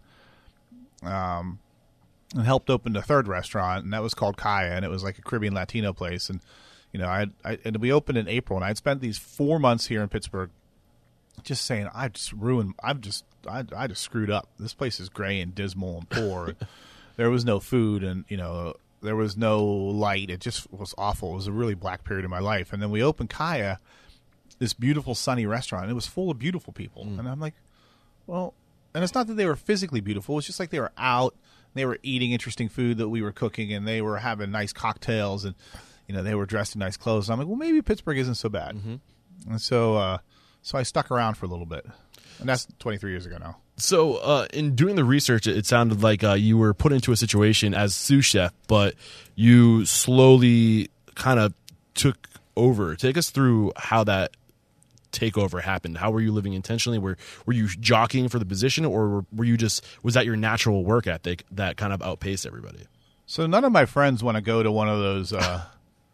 um, 1.03 1.59
and 2.33 2.45
helped 2.45 2.69
open 2.69 2.93
the 2.93 3.01
third 3.01 3.27
restaurant, 3.27 3.83
and 3.83 3.93
that 3.93 4.01
was 4.01 4.13
called 4.13 4.37
Kaya, 4.37 4.71
and 4.71 4.85
it 4.85 4.89
was 4.89 5.03
like 5.03 5.17
a 5.17 5.21
Caribbean 5.21 5.53
Latino 5.53 5.93
place. 5.93 6.29
And 6.29 6.41
you 6.91 6.99
know, 6.99 7.07
I, 7.07 7.27
I 7.43 7.59
and 7.63 7.77
we 7.77 7.91
opened 7.91 8.17
in 8.17 8.27
April, 8.27 8.57
and 8.57 8.65
I'd 8.65 8.77
spent 8.77 9.01
these 9.01 9.17
four 9.17 9.59
months 9.59 9.87
here 9.87 10.01
in 10.01 10.09
Pittsburgh, 10.09 10.49
just 11.43 11.65
saying, 11.65 11.89
I 11.93 12.09
just 12.09 12.31
ruined, 12.33 12.75
I've 12.81 13.01
just, 13.01 13.25
I, 13.47 13.63
I 13.75 13.87
just 13.87 14.01
screwed 14.01 14.31
up. 14.31 14.49
This 14.59 14.73
place 14.73 14.99
is 14.99 15.09
gray 15.09 15.41
and 15.41 15.53
dismal 15.53 15.99
and 15.99 16.09
poor. 16.09 16.55
there 17.17 17.29
was 17.29 17.45
no 17.45 17.59
food, 17.59 18.03
and 18.03 18.25
you 18.27 18.37
know, 18.37 18.75
there 19.01 19.15
was 19.15 19.37
no 19.37 19.63
light. 19.63 20.29
It 20.29 20.39
just 20.39 20.71
was 20.71 20.95
awful. 20.97 21.33
It 21.33 21.35
was 21.35 21.47
a 21.47 21.51
really 21.51 21.75
black 21.75 22.03
period 22.03 22.25
in 22.25 22.31
my 22.31 22.39
life. 22.39 22.73
And 22.73 22.81
then 22.81 22.91
we 22.91 23.03
opened 23.03 23.29
Kaya, 23.29 23.79
this 24.59 24.73
beautiful 24.73 25.15
sunny 25.15 25.45
restaurant. 25.45 25.83
And 25.83 25.91
it 25.91 25.95
was 25.95 26.07
full 26.07 26.31
of 26.31 26.39
beautiful 26.39 26.73
people, 26.73 27.03
and 27.03 27.27
I'm 27.27 27.39
like, 27.39 27.53
well, 28.27 28.53
and 28.95 29.03
it's 29.03 29.13
not 29.13 29.27
that 29.27 29.33
they 29.33 29.45
were 29.45 29.57
physically 29.57 29.99
beautiful. 29.99 30.37
It's 30.37 30.47
just 30.47 30.59
like 30.59 30.69
they 30.69 30.79
were 30.79 30.93
out, 30.97 31.35
they 31.73 31.85
were 31.85 31.99
eating 32.01 32.31
interesting 32.31 32.69
food 32.69 32.97
that 32.97 33.09
we 33.09 33.21
were 33.21 33.33
cooking, 33.33 33.73
and 33.73 33.85
they 33.85 34.01
were 34.01 34.17
having 34.17 34.51
nice 34.51 34.71
cocktails, 34.71 35.43
and 35.43 35.53
you 36.07 36.15
know 36.15 36.23
they 36.23 36.33
were 36.33 36.45
dressed 36.45 36.75
in 36.75 36.79
nice 36.79 36.95
clothes. 36.95 37.27
And 37.27 37.33
I'm 37.33 37.39
like, 37.39 37.47
well, 37.47 37.57
maybe 37.57 37.81
Pittsburgh 37.81 38.17
isn't 38.17 38.35
so 38.35 38.47
bad. 38.47 38.75
And 39.49 39.61
so, 39.61 39.97
uh, 39.97 40.17
so 40.61 40.77
I 40.77 40.83
stuck 40.83 41.11
around 41.11 41.35
for 41.35 41.45
a 41.45 41.49
little 41.49 41.65
bit, 41.65 41.85
and 42.39 42.47
that's 42.47 42.67
23 42.79 43.11
years 43.11 43.25
ago 43.25 43.37
now. 43.37 43.57
So, 43.77 44.15
uh, 44.15 44.47
in 44.53 44.75
doing 44.75 44.95
the 44.95 45.03
research, 45.03 45.45
it 45.45 45.65
sounded 45.65 46.01
like 46.01 46.23
uh, 46.23 46.33
you 46.33 46.57
were 46.57 46.73
put 46.73 46.93
into 46.93 47.11
a 47.11 47.17
situation 47.17 47.73
as 47.73 47.93
sous 47.93 48.23
chef, 48.23 48.53
but 48.67 48.95
you 49.35 49.85
slowly 49.85 50.89
kind 51.15 51.41
of 51.41 51.53
took 51.95 52.29
over. 52.55 52.95
Take 52.95 53.17
us 53.17 53.29
through 53.29 53.73
how 53.75 54.05
that 54.05 54.31
takeover 55.15 55.61
happened. 55.61 55.97
How 55.97 56.11
were 56.11 56.21
you 56.21 56.31
living 56.31 56.53
intentionally? 56.53 56.99
Were 56.99 57.17
were 57.45 57.53
you 57.53 57.67
jockeying 57.67 58.29
for 58.29 58.39
the 58.39 58.45
position, 58.45 58.85
or 58.85 59.09
were, 59.09 59.25
were 59.33 59.45
you 59.45 59.57
just 59.57 59.85
was 60.03 60.13
that 60.13 60.25
your 60.25 60.35
natural 60.35 60.83
work 60.83 61.07
ethic 61.07 61.43
that 61.51 61.77
kind 61.77 61.93
of 61.93 62.01
outpaced 62.01 62.45
everybody? 62.45 62.87
So 63.25 63.47
none 63.47 63.63
of 63.63 63.71
my 63.71 63.85
friends 63.85 64.23
want 64.23 64.35
to 64.35 64.41
go 64.41 64.61
to 64.61 64.71
one 64.71 64.89
of 64.89 64.99
those 64.99 65.33
uh, 65.33 65.63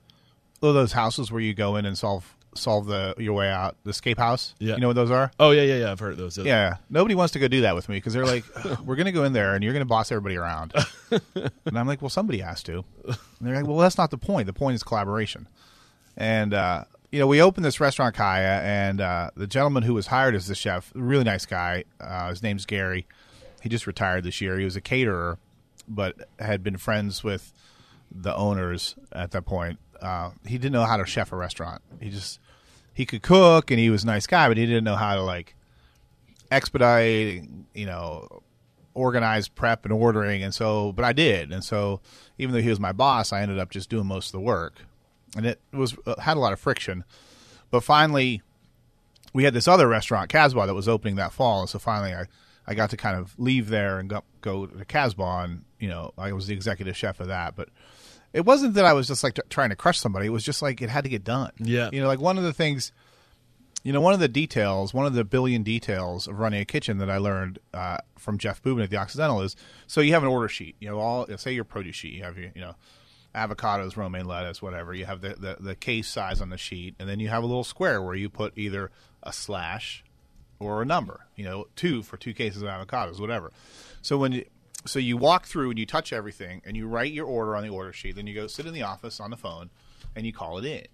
one 0.59 0.69
of 0.69 0.75
those 0.75 0.93
houses 0.93 1.31
where 1.31 1.41
you 1.41 1.53
go 1.53 1.75
in 1.75 1.85
and 1.85 1.97
solve 1.97 2.35
solve 2.55 2.85
the 2.85 3.15
your 3.17 3.33
way 3.33 3.49
out, 3.49 3.75
the 3.83 3.89
escape 3.91 4.17
house. 4.17 4.55
Yeah. 4.59 4.75
you 4.75 4.81
know 4.81 4.87
what 4.87 4.95
those 4.95 5.11
are. 5.11 5.31
Oh 5.39 5.51
yeah, 5.51 5.63
yeah, 5.63 5.75
yeah. 5.75 5.91
I've 5.91 5.99
heard 5.99 6.17
those. 6.17 6.37
Yeah, 6.37 6.77
nobody 6.89 7.15
wants 7.15 7.33
to 7.33 7.39
go 7.39 7.47
do 7.47 7.61
that 7.61 7.75
with 7.75 7.89
me 7.89 7.97
because 7.97 8.13
they're 8.13 8.25
like, 8.25 8.43
"We're 8.83 8.95
going 8.95 9.05
to 9.05 9.11
go 9.11 9.23
in 9.23 9.33
there 9.33 9.55
and 9.55 9.63
you're 9.63 9.73
going 9.73 9.85
to 9.85 9.89
boss 9.89 10.11
everybody 10.11 10.37
around," 10.37 10.73
and 11.35 11.77
I'm 11.77 11.87
like, 11.87 12.01
"Well, 12.01 12.09
somebody 12.09 12.39
has 12.39 12.63
to." 12.63 12.83
And 13.05 13.17
they're 13.41 13.55
like, 13.55 13.67
"Well, 13.67 13.77
that's 13.77 13.97
not 13.97 14.11
the 14.11 14.17
point. 14.17 14.47
The 14.47 14.53
point 14.53 14.75
is 14.75 14.83
collaboration." 14.83 15.47
And 16.17 16.53
uh, 16.53 16.85
you 17.12 17.19
know, 17.19 17.28
we 17.28 17.41
opened 17.41 17.65
this 17.65 17.80
restaurant, 17.80 18.15
Kaya, 18.15 18.62
and 18.63 19.02
uh, 19.02 19.32
the 19.36 19.47
gentleman 19.47 19.84
who 19.84 19.93
was 19.93 20.08
hired 20.08 20.34
as 20.34 20.47
the 20.47 20.56
chef, 20.56 20.91
really 20.95 21.26
nice 21.26 21.45
guy. 21.45 21.84
Uh, 22.00 22.30
his 22.30 22.41
name's 22.41 22.65
Gary. 22.65 23.06
He 23.62 23.69
just 23.69 23.86
retired 23.86 24.24
this 24.24 24.39
year. 24.39 24.58
He 24.58 24.65
was 24.65 24.76
a 24.76 24.82
caterer, 24.82 25.38
but 25.88 26.15
had 26.39 26.63
been 26.63 26.78
friends 26.78 27.24
with 27.24 27.52
the 28.10 28.36
owners 28.36 28.95
at 29.12 29.32
that 29.32 29.45
point. 29.45 29.80
Uh, 30.02 30.32
he 30.45 30.58
didn't 30.58 30.74
know 30.74 30.86
how 30.86 30.97
to 30.97 31.06
chef 31.06 31.32
a 31.32 31.36
restaurant. 31.36 31.82
He 32.00 32.10
just 32.10 32.39
he 32.93 33.06
could 33.06 33.21
cook 33.21 33.71
and 33.71 33.80
he 33.80 33.89
was 33.89 34.04
a 34.04 34.08
nice 34.08 34.26
guy, 34.26 34.47
but 34.47 34.58
he 34.58 34.65
didn't 34.65 34.84
know 34.84 34.95
how 34.95 35.15
to 35.15 35.21
like 35.21 35.56
expedite, 36.50 37.43
you 37.74 37.86
know, 37.86 38.41
organize 38.93 39.47
prep 39.47 39.86
and 39.86 39.93
ordering. 39.93 40.43
And 40.43 40.54
so, 40.54 40.91
but 40.91 41.06
I 41.06 41.13
did. 41.13 41.52
And 41.52 41.63
so, 41.63 42.02
even 42.38 42.54
though 42.54 42.62
he 42.62 42.69
was 42.69 42.80
my 42.80 42.91
boss, 42.91 43.32
I 43.32 43.41
ended 43.41 43.60
up 43.60 43.69
just 43.69 43.89
doing 43.89 44.08
most 44.08 44.28
of 44.28 44.32
the 44.34 44.39
work, 44.39 44.82
and 45.35 45.45
it 45.45 45.61
was 45.71 45.95
uh, 46.05 46.19
had 46.19 46.37
a 46.37 46.39
lot 46.39 46.53
of 46.53 46.59
friction. 46.59 47.03
But 47.69 47.83
finally, 47.83 48.41
we 49.33 49.43
had 49.43 49.53
this 49.53 49.67
other 49.67 49.87
restaurant, 49.87 50.29
Casbah, 50.29 50.67
that 50.67 50.73
was 50.73 50.87
opening 50.87 51.15
that 51.15 51.33
fall, 51.33 51.61
and 51.61 51.69
so 51.69 51.79
finally, 51.79 52.13
I 52.13 52.25
I 52.67 52.75
got 52.75 52.89
to 52.91 52.97
kind 52.97 53.17
of 53.17 53.37
leave 53.39 53.69
there 53.69 53.99
and 53.99 54.09
go 54.09 54.23
go 54.41 54.65
to 54.65 54.85
Casbah, 54.85 55.43
and 55.43 55.65
you 55.79 55.87
know, 55.87 56.13
I 56.17 56.33
was 56.33 56.47
the 56.47 56.53
executive 56.53 56.95
chef 56.97 57.19
of 57.19 57.27
that, 57.27 57.55
but. 57.55 57.69
It 58.33 58.45
wasn't 58.45 58.75
that 58.75 58.85
I 58.85 58.93
was 58.93 59.09
just 59.09 59.25
like 59.25 59.33
t- 59.33 59.41
trying 59.49 59.71
to 59.71 59.75
crush 59.75 59.99
somebody. 59.99 60.27
It 60.27 60.29
was 60.29 60.45
just 60.45 60.61
like 60.61 60.81
it 60.81 60.89
had 60.89 61.03
to 61.03 61.09
get 61.09 61.25
done. 61.25 61.51
Yeah. 61.57 61.89
You 61.91 61.99
know, 61.99 62.07
like 62.07 62.21
one 62.21 62.37
of 62.37 62.45
the 62.45 62.53
things 62.53 62.93
you 63.83 63.91
know, 63.91 64.01
one 64.01 64.13
of 64.13 64.19
the 64.19 64.27
details, 64.27 64.93
one 64.93 65.05
of 65.05 65.13
the 65.13 65.23
billion 65.23 65.63
details 65.63 66.27
of 66.27 66.39
running 66.39 66.61
a 66.61 66.65
kitchen 66.65 66.99
that 66.99 67.09
I 67.09 67.17
learned 67.17 67.59
uh, 67.73 67.97
from 68.17 68.37
Jeff 68.37 68.61
Buben 68.61 68.83
at 68.83 68.89
the 68.89 68.97
Occidental 68.97 69.41
is 69.41 69.55
so 69.87 70.01
you 70.01 70.13
have 70.13 70.23
an 70.23 70.29
order 70.29 70.47
sheet. 70.47 70.75
You 70.79 70.89
know, 70.89 70.99
all 70.99 71.25
say 71.37 71.53
your 71.53 71.63
produce 71.63 71.95
sheet. 71.95 72.13
You 72.13 72.23
have 72.23 72.37
your, 72.37 72.51
you 72.53 72.61
know, 72.61 72.75
avocados, 73.33 73.95
romaine 73.95 74.25
lettuce, 74.25 74.61
whatever. 74.61 74.93
You 74.93 75.05
have 75.05 75.21
the, 75.21 75.35
the 75.35 75.57
the 75.59 75.75
case 75.75 76.07
size 76.07 76.41
on 76.41 76.49
the 76.49 76.57
sheet, 76.57 76.95
and 76.99 77.07
then 77.07 77.19
you 77.19 77.29
have 77.29 77.43
a 77.43 77.45
little 77.45 77.63
square 77.63 78.01
where 78.01 78.15
you 78.15 78.29
put 78.29 78.57
either 78.57 78.91
a 79.23 79.33
slash 79.33 80.03
or 80.59 80.81
a 80.81 80.85
number. 80.85 81.21
You 81.35 81.45
know, 81.45 81.67
two 81.75 82.03
for 82.03 82.17
two 82.17 82.33
cases 82.33 82.61
of 82.61 82.69
avocados, 82.69 83.19
whatever. 83.19 83.51
So 84.01 84.17
when 84.17 84.31
you, 84.31 84.45
so 84.85 84.99
you 84.99 85.17
walk 85.17 85.45
through 85.45 85.69
and 85.69 85.79
you 85.79 85.85
touch 85.85 86.13
everything, 86.13 86.61
and 86.65 86.75
you 86.75 86.87
write 86.87 87.13
your 87.13 87.25
order 87.25 87.55
on 87.55 87.63
the 87.63 87.69
order 87.69 87.93
sheet. 87.93 88.15
Then 88.15 88.27
you 88.27 88.35
go 88.35 88.47
sit 88.47 88.65
in 88.65 88.73
the 88.73 88.83
office 88.83 89.19
on 89.19 89.31
the 89.31 89.37
phone, 89.37 89.69
and 90.15 90.25
you 90.25 90.33
call 90.33 90.57
it 90.57 90.65
in 90.65 90.87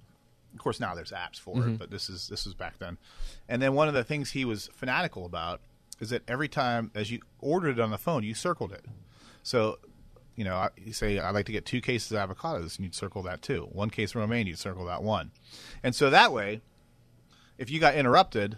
of 0.53 0.63
course 0.63 0.79
now 0.79 0.95
there's 0.95 1.11
apps 1.11 1.39
for 1.39 1.57
it 1.57 1.59
mm-hmm. 1.59 1.75
but 1.75 1.91
this 1.91 2.09
is 2.09 2.27
this 2.27 2.45
was 2.45 2.53
back 2.53 2.79
then 2.79 2.97
and 3.47 3.61
then 3.61 3.73
one 3.73 3.87
of 3.87 3.93
the 3.93 4.03
things 4.03 4.31
he 4.31 4.43
was 4.43 4.69
fanatical 4.73 5.25
about 5.25 5.61
is 5.99 6.09
that 6.09 6.21
every 6.27 6.47
time 6.47 6.91
as 6.95 7.11
you 7.11 7.19
ordered 7.39 7.77
it 7.77 7.81
on 7.81 7.91
the 7.91 7.97
phone 7.97 8.23
you 8.23 8.33
circled 8.33 8.71
it 8.71 8.85
so 9.43 9.77
you 10.37 10.45
know 10.45 10.55
I- 10.55 10.69
you 10.77 10.93
say 10.93 11.19
i'd 11.19 11.31
like 11.31 11.47
to 11.47 11.51
get 11.51 11.65
two 11.65 11.81
cases 11.81 12.13
of 12.13 12.29
avocados 12.29 12.77
and 12.77 12.85
you'd 12.85 12.95
circle 12.95 13.21
that 13.23 13.41
too 13.41 13.67
one 13.73 13.89
case 13.89 14.11
of 14.11 14.15
romaine 14.17 14.47
you'd 14.47 14.57
circle 14.59 14.85
that 14.85 15.03
one 15.03 15.31
and 15.83 15.93
so 15.93 16.09
that 16.09 16.31
way 16.31 16.61
if 17.57 17.69
you 17.69 17.79
got 17.81 17.95
interrupted 17.95 18.57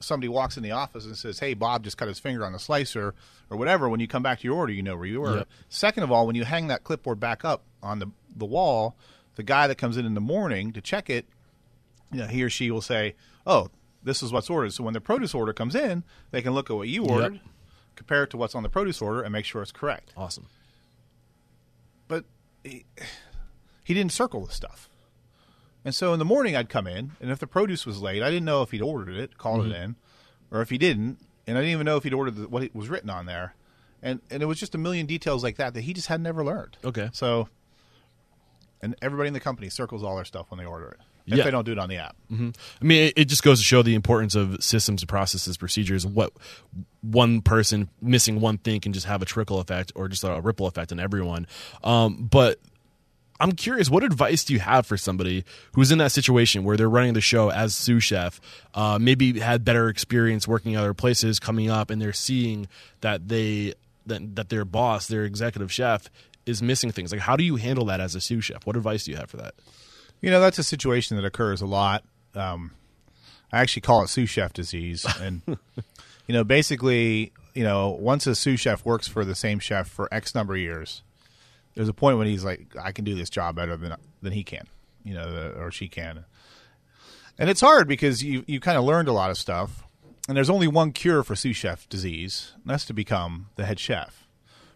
somebody 0.00 0.28
walks 0.28 0.56
in 0.56 0.62
the 0.62 0.70
office 0.70 1.04
and 1.04 1.16
says 1.16 1.38
hey 1.40 1.52
bob 1.52 1.82
just 1.84 1.98
cut 1.98 2.08
his 2.08 2.18
finger 2.18 2.44
on 2.46 2.52
the 2.52 2.58
slicer 2.58 3.14
or 3.50 3.56
whatever 3.58 3.88
when 3.88 4.00
you 4.00 4.06
come 4.08 4.22
back 4.22 4.38
to 4.40 4.44
your 4.44 4.56
order 4.56 4.72
you 4.72 4.82
know 4.82 4.96
where 4.96 5.06
you 5.06 5.20
were 5.20 5.38
Yep. 5.38 5.48
second 5.68 6.02
of 6.04 6.12
all 6.12 6.26
when 6.26 6.36
you 6.36 6.44
hang 6.44 6.68
that 6.68 6.84
clipboard 6.84 7.18
back 7.20 7.44
up 7.44 7.62
on 7.82 7.98
the, 7.98 8.06
the 8.34 8.46
wall 8.46 8.96
the 9.34 9.42
guy 9.42 9.66
that 9.66 9.74
comes 9.76 9.96
in 9.98 10.06
in 10.06 10.14
the 10.14 10.20
morning 10.20 10.72
to 10.72 10.80
check 10.80 11.10
it, 11.10 11.26
you 12.10 12.18
know, 12.20 12.26
he 12.26 12.42
or 12.42 12.48
she 12.48 12.70
will 12.70 12.80
say, 12.80 13.14
"Oh, 13.46 13.68
this 14.02 14.22
is 14.22 14.32
what's 14.32 14.48
ordered." 14.48 14.72
So 14.72 14.82
when 14.82 14.94
the 14.94 15.00
produce 15.02 15.34
order 15.34 15.52
comes 15.52 15.74
in, 15.74 16.04
they 16.30 16.40
can 16.40 16.54
look 16.54 16.70
at 16.70 16.76
what 16.76 16.88
you 16.88 17.04
ordered, 17.04 17.38
compare 17.96 18.22
it 18.22 18.30
to 18.30 18.38
what's 18.38 18.54
on 18.54 18.62
the 18.62 18.70
produce 18.70 19.02
order, 19.02 19.20
and 19.20 19.30
make 19.30 19.44
sure 19.44 19.60
it's 19.60 19.72
correct. 19.72 20.14
Awesome. 20.16 20.46
He, 22.66 22.84
he 23.84 23.94
didn't 23.94 24.12
circle 24.12 24.44
the 24.44 24.52
stuff. 24.52 24.88
And 25.84 25.94
so 25.94 26.12
in 26.12 26.18
the 26.18 26.24
morning, 26.24 26.56
I'd 26.56 26.68
come 26.68 26.88
in, 26.88 27.12
and 27.20 27.30
if 27.30 27.38
the 27.38 27.46
produce 27.46 27.86
was 27.86 28.02
late, 28.02 28.22
I 28.22 28.28
didn't 28.28 28.44
know 28.44 28.62
if 28.62 28.72
he'd 28.72 28.82
ordered 28.82 29.16
it, 29.16 29.38
called 29.38 29.64
it 29.66 29.72
mm-hmm. 29.72 29.82
in, 29.82 29.96
or 30.50 30.60
if 30.60 30.70
he 30.70 30.78
didn't, 30.78 31.18
and 31.46 31.56
I 31.56 31.60
didn't 31.60 31.74
even 31.74 31.84
know 31.84 31.96
if 31.96 32.02
he'd 32.02 32.12
ordered 32.12 32.34
the, 32.34 32.48
what 32.48 32.64
it 32.64 32.74
was 32.74 32.88
written 32.88 33.08
on 33.08 33.26
there. 33.26 33.54
And 34.02 34.20
and 34.30 34.42
it 34.42 34.46
was 34.46 34.58
just 34.58 34.74
a 34.74 34.78
million 34.78 35.06
details 35.06 35.42
like 35.42 35.56
that 35.56 35.74
that 35.74 35.82
he 35.82 35.94
just 35.94 36.08
had 36.08 36.20
never 36.20 36.44
learned. 36.44 36.76
Okay. 36.84 37.08
So, 37.12 37.48
and 38.82 38.94
everybody 39.00 39.28
in 39.28 39.34
the 39.34 39.40
company 39.40 39.70
circles 39.70 40.02
all 40.02 40.16
their 40.16 40.24
stuff 40.24 40.50
when 40.50 40.58
they 40.58 40.66
order 40.66 40.88
it. 40.88 41.00
If 41.26 41.38
Yeah. 41.38 41.44
they 41.44 41.50
don't 41.50 41.64
do 41.64 41.72
it 41.72 41.78
on 41.78 41.88
the 41.88 41.96
app. 41.96 42.16
I 42.30 42.34
mean, 42.80 43.08
it, 43.08 43.14
it 43.16 43.24
just 43.24 43.42
goes 43.42 43.58
to 43.58 43.64
show 43.64 43.82
the 43.82 43.94
importance 43.94 44.34
of 44.34 44.62
systems, 44.62 45.04
processes, 45.04 45.56
procedures. 45.56 46.06
What 46.06 46.32
one 47.00 47.40
person 47.42 47.88
missing 48.00 48.40
one 48.40 48.58
thing 48.58 48.80
can 48.80 48.92
just 48.92 49.06
have 49.06 49.22
a 49.22 49.24
trickle 49.24 49.58
effect 49.60 49.92
or 49.94 50.08
just 50.08 50.22
a 50.24 50.40
ripple 50.40 50.66
effect 50.66 50.92
on 50.92 51.00
everyone. 51.00 51.46
Um, 51.82 52.28
but 52.30 52.60
I'm 53.38 53.52
curious, 53.52 53.90
what 53.90 54.02
advice 54.02 54.44
do 54.44 54.54
you 54.54 54.60
have 54.60 54.86
for 54.86 54.96
somebody 54.96 55.44
who's 55.74 55.90
in 55.92 55.98
that 55.98 56.10
situation 56.12 56.64
where 56.64 56.76
they're 56.76 56.88
running 56.88 57.12
the 57.14 57.20
show 57.20 57.50
as 57.50 57.74
sous 57.74 58.02
chef, 58.02 58.40
uh, 58.74 58.98
maybe 58.98 59.38
had 59.40 59.64
better 59.64 59.88
experience 59.88 60.48
working 60.48 60.76
other 60.76 60.94
places, 60.94 61.38
coming 61.38 61.68
up, 61.68 61.90
and 61.90 62.00
they're 62.00 62.12
seeing 62.14 62.66
that 63.02 63.28
they 63.28 63.74
that, 64.06 64.36
that 64.36 64.48
their 64.48 64.64
boss, 64.64 65.08
their 65.08 65.24
executive 65.24 65.70
chef, 65.72 66.08
is 66.46 66.62
missing 66.62 66.92
things. 66.92 67.10
Like, 67.12 67.20
how 67.20 67.36
do 67.36 67.42
you 67.44 67.56
handle 67.56 67.84
that 67.86 68.00
as 68.00 68.14
a 68.14 68.20
sous 68.20 68.44
chef? 68.44 68.64
What 68.64 68.76
advice 68.76 69.04
do 69.04 69.10
you 69.10 69.16
have 69.16 69.28
for 69.28 69.36
that? 69.38 69.54
You 70.20 70.30
know, 70.30 70.40
that's 70.40 70.58
a 70.58 70.64
situation 70.64 71.16
that 71.16 71.24
occurs 71.24 71.60
a 71.60 71.66
lot. 71.66 72.04
Um, 72.34 72.72
I 73.52 73.60
actually 73.60 73.82
call 73.82 74.02
it 74.02 74.08
sous 74.08 74.28
chef 74.28 74.52
disease. 74.52 75.06
And, 75.20 75.42
you 75.46 76.32
know, 76.32 76.44
basically, 76.44 77.32
you 77.54 77.64
know, 77.64 77.90
once 77.90 78.26
a 78.26 78.34
sous 78.34 78.60
chef 78.60 78.84
works 78.84 79.06
for 79.06 79.24
the 79.24 79.34
same 79.34 79.58
chef 79.58 79.88
for 79.88 80.12
X 80.12 80.34
number 80.34 80.54
of 80.54 80.60
years, 80.60 81.02
there's 81.74 81.88
a 81.88 81.94
point 81.94 82.18
when 82.18 82.26
he's 82.26 82.44
like, 82.44 82.74
I 82.80 82.92
can 82.92 83.04
do 83.04 83.14
this 83.14 83.30
job 83.30 83.56
better 83.56 83.76
than, 83.76 83.94
than 84.22 84.32
he 84.32 84.42
can, 84.42 84.66
you 85.04 85.14
know, 85.14 85.30
the, 85.32 85.60
or 85.60 85.70
she 85.70 85.88
can. 85.88 86.24
And 87.38 87.50
it's 87.50 87.60
hard 87.60 87.86
because 87.86 88.24
you, 88.24 88.44
you 88.46 88.60
kind 88.60 88.78
of 88.78 88.84
learned 88.84 89.08
a 89.08 89.12
lot 89.12 89.30
of 89.30 89.38
stuff. 89.38 89.84
And 90.28 90.36
there's 90.36 90.50
only 90.50 90.66
one 90.66 90.90
cure 90.90 91.22
for 91.22 91.36
sous 91.36 91.56
chef 91.56 91.88
disease, 91.88 92.52
and 92.54 92.64
that's 92.66 92.84
to 92.86 92.92
become 92.92 93.50
the 93.54 93.64
head 93.64 93.78
chef 93.78 94.25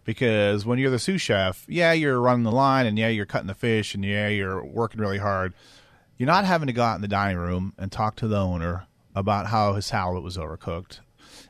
because 0.04 0.64
when 0.64 0.78
you're 0.78 0.90
the 0.90 0.98
sous 0.98 1.20
chef, 1.20 1.64
yeah, 1.68 1.92
you're 1.92 2.20
running 2.20 2.44
the 2.44 2.52
line, 2.52 2.86
and 2.86 2.98
yeah, 2.98 3.08
you're 3.08 3.26
cutting 3.26 3.46
the 3.46 3.54
fish, 3.54 3.94
and 3.94 4.04
yeah, 4.04 4.28
you're 4.28 4.64
working 4.64 5.00
really 5.00 5.18
hard. 5.18 5.54
You're 6.16 6.26
not 6.26 6.44
having 6.44 6.66
to 6.66 6.72
go 6.72 6.82
out 6.82 6.96
in 6.96 7.02
the 7.02 7.08
dining 7.08 7.38
room 7.38 7.72
and 7.78 7.90
talk 7.90 8.16
to 8.16 8.28
the 8.28 8.38
owner 8.38 8.86
about 9.14 9.46
how 9.46 9.74
his 9.74 9.86
salad 9.86 10.22
was 10.22 10.36
overcooked, 10.36 11.00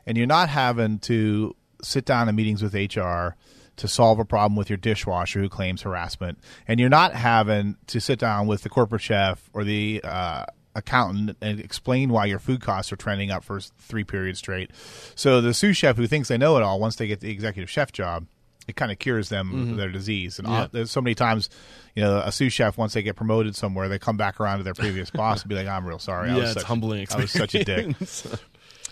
and 0.05 0.17
you're 0.17 0.27
not 0.27 0.49
having 0.49 0.99
to 0.99 1.55
sit 1.81 2.05
down 2.05 2.29
in 2.29 2.35
meetings 2.35 2.61
with 2.61 2.73
HR 2.73 3.35
to 3.77 3.87
solve 3.87 4.19
a 4.19 4.25
problem 4.25 4.55
with 4.55 4.69
your 4.69 4.77
dishwasher 4.77 5.39
who 5.39 5.49
claims 5.49 5.81
harassment, 5.81 6.37
and 6.67 6.79
you're 6.79 6.89
not 6.89 7.13
having 7.13 7.77
to 7.87 7.99
sit 7.99 8.19
down 8.19 8.47
with 8.47 8.61
the 8.61 8.69
corporate 8.69 9.01
chef 9.01 9.49
or 9.53 9.63
the 9.63 10.01
uh, 10.03 10.45
accountant 10.75 11.37
and 11.41 11.59
explain 11.59 12.09
why 12.09 12.25
your 12.25 12.39
food 12.39 12.61
costs 12.61 12.91
are 12.91 12.95
trending 12.95 13.31
up 13.31 13.43
for 13.43 13.59
three 13.59 14.03
periods 14.03 14.39
straight. 14.39 14.71
So 15.15 15.41
the 15.41 15.53
sous 15.53 15.77
chef 15.77 15.97
who 15.97 16.07
thinks 16.07 16.27
they 16.27 16.37
know 16.37 16.57
it 16.57 16.63
all, 16.63 16.79
once 16.79 16.95
they 16.95 17.07
get 17.07 17.19
the 17.19 17.31
executive 17.31 17.69
chef 17.69 17.91
job, 17.91 18.27
it 18.67 18.75
kind 18.75 18.91
of 18.91 18.99
cures 18.99 19.29
them 19.29 19.71
of 19.71 19.77
their 19.77 19.89
disease. 19.89 20.37
And 20.39 20.47
Mm-hmm. 20.47 20.55
Yeah. 20.55 20.67
there's 20.71 20.91
so 20.91 21.01
many 21.01 21.15
times, 21.15 21.49
you 21.95 22.03
know, 22.03 22.17
a 22.19 22.31
sous 22.31 22.53
chef 22.53 22.77
once 22.77 22.93
they 22.93 23.01
get 23.03 23.15
promoted 23.15 23.55
somewhere, 23.55 23.89
they 23.89 23.99
come 23.99 24.17
back 24.17 24.39
around 24.39 24.59
to 24.59 24.63
their 24.63 24.73
previous 24.73 25.09
boss 25.21 25.41
and 25.41 25.49
be 25.49 25.55
like, 25.55 25.67
"I'm 25.67 25.85
real 25.85 25.99
sorry. 25.99 26.29
I 26.29 26.33
Yeah, 26.35 26.39
was 26.41 26.49
it's 26.51 26.59
such, 26.61 26.67
humbling 26.67 27.07
I 27.11 27.17
was 27.17 27.31
such 27.31 27.55
a 27.55 27.63
dick." 27.63 27.95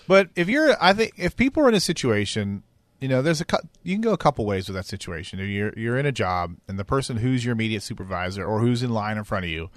But 0.08 0.29
if 0.36 0.49
you're, 0.49 0.75
I 0.82 0.93
think, 0.93 1.13
if 1.17 1.36
people 1.36 1.63
are 1.63 1.69
in 1.69 1.75
a 1.75 1.79
situation, 1.79 2.63
you 2.99 3.08
know, 3.08 3.21
there's 3.21 3.41
a 3.41 3.45
you 3.84 3.93
can 3.93 4.01
go 4.01 4.12
a 4.12 4.17
couple 4.17 4.43
ways 4.45 4.67
with 4.67 4.75
that 4.75 4.86
situation. 4.88 5.39
If 5.39 5.47
you're 5.47 5.71
you're 5.77 5.97
in 5.99 6.05
a 6.08 6.12
job 6.12 6.55
and 6.67 6.79
the 6.79 6.84
person 6.86 7.17
who's 7.17 7.45
your 7.45 7.51
immediate 7.53 7.84
supervisor 7.84 8.43
or 8.43 8.60
who's 8.60 8.82
in 8.82 8.89
line 8.89 9.17
in 9.19 9.23
front 9.23 9.45
of 9.45 9.51
you, 9.51 9.69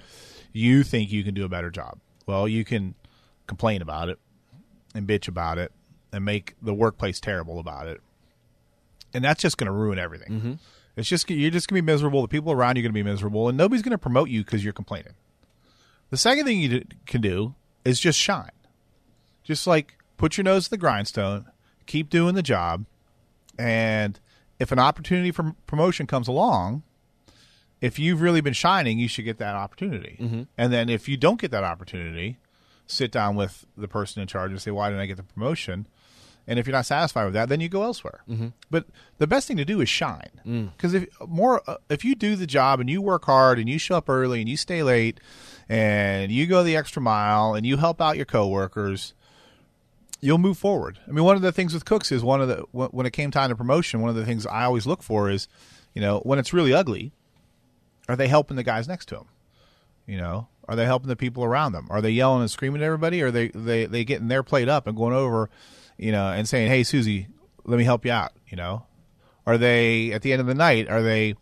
you 0.51 0.81
think 0.83 1.11
you 1.11 1.23
can 1.23 1.35
do 1.35 1.45
a 1.45 1.49
better 1.49 1.69
job. 1.69 1.99
Well, 2.25 2.47
you 2.47 2.65
can 2.65 2.95
complain 3.45 3.81
about 3.83 4.09
it 4.09 4.17
and 4.95 5.07
bitch 5.07 5.27
about 5.27 5.57
it 5.59 5.71
and 6.11 6.25
make 6.25 6.55
the 6.61 6.73
workplace 6.73 7.19
terrible 7.19 7.59
about 7.59 7.87
it, 7.87 8.01
and 9.13 9.23
that's 9.23 9.41
just 9.41 9.57
going 9.57 9.67
to 9.67 9.73
ruin 9.73 9.99
everything. 9.99 10.29
Mm-hmm. 10.29 10.53
It's 10.95 11.09
just 11.09 11.29
you're 11.29 11.51
just 11.51 11.67
going 11.67 11.77
to 11.77 11.81
be 11.81 11.91
miserable. 11.91 12.21
The 12.21 12.27
people 12.27 12.51
around 12.51 12.75
you 12.75 12.81
are 12.81 12.83
going 12.83 12.93
to 12.93 13.03
be 13.03 13.03
miserable, 13.03 13.49
and 13.49 13.57
nobody's 13.57 13.81
going 13.81 13.91
to 13.91 13.97
promote 13.97 14.29
you 14.29 14.43
because 14.43 14.63
you're 14.63 14.73
complaining. 14.73 15.13
The 16.09 16.17
second 16.17 16.45
thing 16.45 16.59
you 16.59 16.79
d- 16.81 16.85
can 17.07 17.21
do 17.21 17.55
is 17.83 17.99
just 17.99 18.19
shine. 18.19 18.51
Just 19.43 19.65
like 19.65 19.97
put 20.17 20.37
your 20.37 20.43
nose 20.43 20.65
to 20.65 20.69
the 20.69 20.77
grindstone, 20.77 21.47
keep 21.87 22.09
doing 22.09 22.35
the 22.35 22.43
job, 22.43 22.85
and 23.57 24.19
if 24.59 24.71
an 24.71 24.79
opportunity 24.79 25.31
for 25.31 25.55
promotion 25.65 26.07
comes 26.07 26.27
along, 26.27 26.83
if 27.81 27.99
you've 27.99 28.21
really 28.21 28.41
been 28.41 28.53
shining, 28.53 28.99
you 28.99 29.07
should 29.07 29.25
get 29.25 29.39
that 29.39 29.55
opportunity. 29.55 30.17
Mm-hmm. 30.21 30.43
And 30.57 30.71
then 30.71 30.89
if 30.89 31.09
you 31.09 31.17
don't 31.17 31.41
get 31.41 31.51
that 31.51 31.63
opportunity, 31.63 32.37
sit 32.87 33.11
down 33.11 33.35
with 33.35 33.65
the 33.75 33.87
person 33.87 34.21
in 34.21 34.27
charge 34.27 34.51
and 34.51 34.61
say, 34.61 34.71
"Why 34.71 34.89
didn't 34.89 35.01
I 35.01 35.05
get 35.07 35.17
the 35.17 35.23
promotion?" 35.23 35.87
And 36.45 36.59
if 36.59 36.67
you're 36.67 36.75
not 36.75 36.85
satisfied 36.85 37.23
with 37.25 37.33
that, 37.35 37.47
then 37.47 37.61
you 37.61 37.69
go 37.69 37.83
elsewhere. 37.83 38.21
But 38.69 38.85
the 39.17 39.27
best 39.27 39.47
thing 39.47 39.55
to 39.57 39.65
do 39.65 39.79
is 39.79 39.87
shine, 39.87 40.29
because 40.75 40.93
if 40.93 41.07
more, 41.25 41.61
uh, 41.69 41.77
if 41.89 42.03
you 42.03 42.15
do 42.15 42.35
the 42.35 42.45
job 42.47 42.79
and 42.81 42.89
you 42.89 43.01
work 43.01 43.23
hard 43.25 43.59
and 43.59 43.69
you 43.69 43.77
show 43.77 43.95
up 43.95 44.09
early 44.09 44.41
and 44.41 44.49
you 44.49 44.57
stay 44.57 44.83
late 44.83 45.19
and 45.69 46.31
you 46.31 46.45
go 46.45 46.61
the 46.63 46.75
extra 46.75 47.01
mile 47.01 47.53
and 47.55 47.65
you 47.65 47.77
help 47.77 48.01
out 48.01 48.17
your 48.17 48.25
coworkers, 48.25 49.13
you'll 50.19 50.37
move 50.37 50.57
forward. 50.57 50.99
I 51.07 51.11
mean, 51.11 51.23
one 51.23 51.35
of 51.37 51.41
the 51.41 51.51
things 51.53 51.73
with 51.73 51.85
cooks 51.85 52.11
is 52.11 52.23
one 52.23 52.41
of 52.41 52.47
the 52.49 52.57
wh- 52.71 52.93
when 52.93 53.05
it 53.05 53.13
came 53.13 53.31
time 53.31 53.49
to 53.49 53.55
promotion, 53.55 54.01
one 54.01 54.09
of 54.09 54.15
the 54.15 54.25
things 54.25 54.45
I 54.45 54.65
always 54.65 54.85
look 54.85 55.01
for 55.01 55.29
is, 55.29 55.47
you 55.93 56.01
know, 56.01 56.19
when 56.19 56.39
it's 56.39 56.51
really 56.53 56.73
ugly, 56.73 57.13
are 58.09 58.15
they 58.17 58.27
helping 58.27 58.57
the 58.57 58.63
guys 58.63 58.87
next 58.87 59.05
to 59.07 59.15
them? 59.15 59.25
You 60.05 60.17
know, 60.17 60.47
are 60.67 60.75
they 60.75 60.85
helping 60.85 61.07
the 61.07 61.15
people 61.15 61.45
around 61.45 61.71
them? 61.71 61.87
Are 61.89 62.01
they 62.01 62.09
yelling 62.11 62.41
and 62.41 62.51
screaming 62.51 62.81
at 62.81 62.85
everybody? 62.85 63.21
Or 63.21 63.27
are 63.27 63.31
they 63.31 63.47
they 63.49 63.85
they 63.85 64.03
getting 64.03 64.27
their 64.27 64.43
plate 64.43 64.67
up 64.67 64.87
and 64.87 64.97
going 64.97 65.13
over, 65.15 65.49
you 65.97 66.11
know, 66.11 66.27
and 66.27 66.47
saying, 66.47 66.69
"Hey, 66.69 66.83
Susie, 66.83 67.27
let 67.65 67.77
me 67.77 67.83
help 67.83 68.05
you 68.05 68.11
out." 68.11 68.31
You 68.47 68.57
know, 68.57 68.85
are 69.45 69.57
they 69.57 70.11
at 70.11 70.21
the 70.21 70.31
end 70.31 70.41
of 70.41 70.47
the 70.47 70.53
night? 70.53 70.89
Are 70.89 71.01
they, 71.01 71.35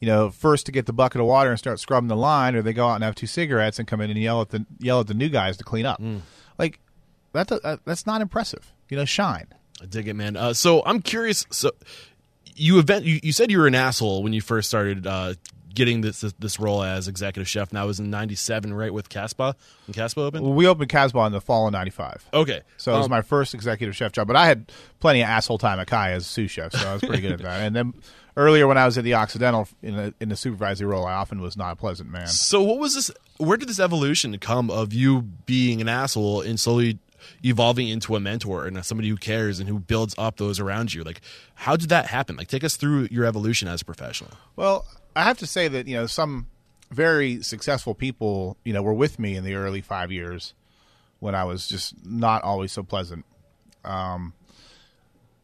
you 0.00 0.06
know, 0.06 0.30
first 0.30 0.66
to 0.66 0.72
get 0.72 0.86
the 0.86 0.92
bucket 0.92 1.20
of 1.20 1.26
water 1.26 1.50
and 1.50 1.58
start 1.58 1.80
scrubbing 1.80 2.08
the 2.08 2.16
line, 2.16 2.54
or 2.54 2.62
they 2.62 2.72
go 2.72 2.88
out 2.88 2.96
and 2.96 3.04
have 3.04 3.14
two 3.14 3.26
cigarettes 3.26 3.78
and 3.78 3.88
come 3.88 4.00
in 4.00 4.10
and 4.10 4.18
yell 4.18 4.40
at 4.40 4.50
the 4.50 4.66
yell 4.78 5.00
at 5.00 5.06
the 5.06 5.14
new 5.14 5.28
guys 5.28 5.56
to 5.58 5.64
clean 5.64 5.86
up? 5.86 6.00
Like 6.58 6.80
that, 7.32 7.48
that 7.48 7.80
that's 7.84 8.06
not 8.06 8.20
impressive. 8.20 8.72
You 8.88 8.96
know, 8.96 9.04
shine. 9.04 9.46
I 9.82 9.86
dig 9.86 10.08
it, 10.08 10.14
man. 10.14 10.36
Uh, 10.36 10.52
so 10.52 10.82
I'm 10.84 11.00
curious. 11.00 11.46
So 11.50 11.70
you 12.54 12.78
event 12.78 13.04
you, 13.04 13.20
you 13.22 13.32
said 13.32 13.50
you 13.50 13.58
were 13.58 13.66
an 13.66 13.74
asshole 13.74 14.22
when 14.22 14.32
you 14.32 14.40
first 14.42 14.68
started 14.68 15.06
uh, 15.06 15.34
getting 15.74 16.00
this, 16.00 16.20
this 16.20 16.32
this 16.38 16.58
role 16.60 16.82
as 16.82 17.08
executive 17.08 17.48
chef. 17.48 17.72
Now 17.72 17.84
it 17.84 17.86
was 17.86 18.00
in 18.00 18.10
'97, 18.10 18.72
right, 18.74 18.92
with 18.92 19.08
Casbah 19.08 19.54
when 19.86 19.94
Casbah 19.94 20.20
opened. 20.22 20.44
Well, 20.44 20.54
we 20.54 20.66
opened 20.66 20.88
Casbah 20.90 21.26
in 21.26 21.32
the 21.32 21.40
fall 21.40 21.66
of 21.66 21.72
'95. 21.72 22.26
Okay, 22.34 22.60
So 22.76 22.94
it 22.94 22.96
was 22.98 23.06
Um, 23.06 23.10
my 23.10 23.22
first 23.22 23.54
executive 23.54 23.96
chef 23.96 24.12
job, 24.12 24.26
but 24.26 24.36
I 24.36 24.46
had 24.46 24.70
plenty 25.00 25.22
of 25.22 25.28
asshole 25.28 25.58
time 25.58 25.78
at 25.80 25.86
Kaya 25.86 26.16
as 26.16 26.26
sous 26.26 26.50
chef, 26.50 26.72
so 26.72 26.88
I 26.88 26.92
was 26.94 27.02
pretty 27.02 27.20
good 27.22 27.32
at 27.32 27.40
that. 27.42 27.60
And 27.62 27.74
then 27.74 27.94
earlier, 28.36 28.66
when 28.66 28.78
I 28.78 28.86
was 28.86 28.96
at 28.98 29.04
the 29.04 29.14
Occidental 29.14 29.68
in 29.82 29.98
a, 29.98 30.14
in 30.20 30.28
the 30.28 30.36
supervisory 30.36 30.86
role, 30.88 31.06
I 31.06 31.14
often 31.14 31.40
was 31.40 31.56
not 31.56 31.72
a 31.72 31.76
pleasant 31.76 32.10
man. 32.10 32.26
So 32.26 32.62
what 32.62 32.78
was 32.78 32.94
this? 32.94 33.10
Where 33.38 33.56
did 33.56 33.68
this 33.68 33.80
evolution 33.80 34.36
come 34.38 34.70
of 34.70 34.92
you 34.92 35.22
being 35.22 35.80
an 35.80 35.88
asshole 35.88 36.42
and 36.42 36.58
slowly 36.60 36.98
evolving 37.44 37.88
into 37.88 38.16
a 38.16 38.20
mentor 38.20 38.66
and 38.66 38.84
somebody 38.84 39.08
who 39.08 39.16
cares 39.16 39.60
and 39.60 39.68
who 39.68 39.78
builds 39.78 40.14
up 40.18 40.36
those 40.36 40.60
around 40.60 40.94
you? 40.94 41.02
Like, 41.02 41.20
how 41.54 41.76
did 41.76 41.88
that 41.90 42.06
happen? 42.06 42.36
Like, 42.36 42.48
take 42.48 42.64
us 42.64 42.76
through 42.76 43.08
your 43.10 43.24
evolution 43.24 43.68
as 43.68 43.82
a 43.82 43.84
professional. 43.84 44.32
Well, 44.56 44.86
I 45.14 45.24
have 45.24 45.38
to 45.38 45.46
say 45.46 45.68
that 45.68 45.88
you 45.88 45.96
know 45.96 46.06
some 46.06 46.46
very 46.90 47.42
successful 47.42 47.94
people, 47.94 48.56
you 48.64 48.72
know, 48.72 48.82
were 48.82 48.94
with 48.94 49.18
me 49.18 49.36
in 49.36 49.44
the 49.44 49.54
early 49.54 49.80
five 49.80 50.10
years 50.10 50.54
when 51.20 51.34
I 51.34 51.44
was 51.44 51.68
just 51.68 51.94
not 52.04 52.42
always 52.42 52.72
so 52.72 52.82
pleasant. 52.82 53.24
Um, 53.84 54.32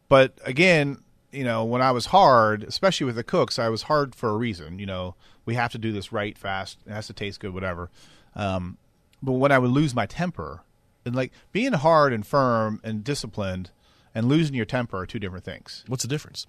but 0.09 0.33
again, 0.45 0.99
you 1.33 1.45
know, 1.45 1.65
when 1.65 1.83
I 1.83 1.93
was 1.93 2.07
hard, 2.07 2.65
especially 2.65 3.05
with 3.05 3.17
the 3.17 3.25
cooks, 3.25 3.59
I 3.59 3.69
was 3.69 3.83
hard 3.83 4.15
for 4.15 4.31
a 4.31 4.37
reason. 4.37 4.79
You 4.79 4.87
know, 4.87 5.15
we 5.45 5.55
have 5.55 5.73
to 5.73 5.79
do 5.79 5.93
this 5.93 6.13
right, 6.13 6.37
fast. 6.37 6.79
It 6.87 6.93
has 6.93 7.07
to 7.09 7.13
taste 7.13 7.41
good, 7.41 7.55
whatever. 7.55 7.91
Um, 8.35 8.79
but 9.23 9.33
when 9.33 9.53
I 9.53 9.59
would 9.59 9.71
lose 9.71 9.95
my 9.95 10.07
temper, 10.07 10.63
and 11.07 11.15
like 11.15 11.33
being 11.53 11.73
hard 11.73 12.13
and 12.13 12.27
firm 12.27 12.81
and 12.85 13.03
disciplined, 13.03 13.71
and 14.15 14.29
losing 14.29 14.55
your 14.55 14.67
temper 14.67 14.99
are 14.99 15.07
two 15.07 15.19
different 15.19 15.45
things 15.45 15.85
What's 15.87 16.03
the 16.03 16.09
difference? 16.09 16.47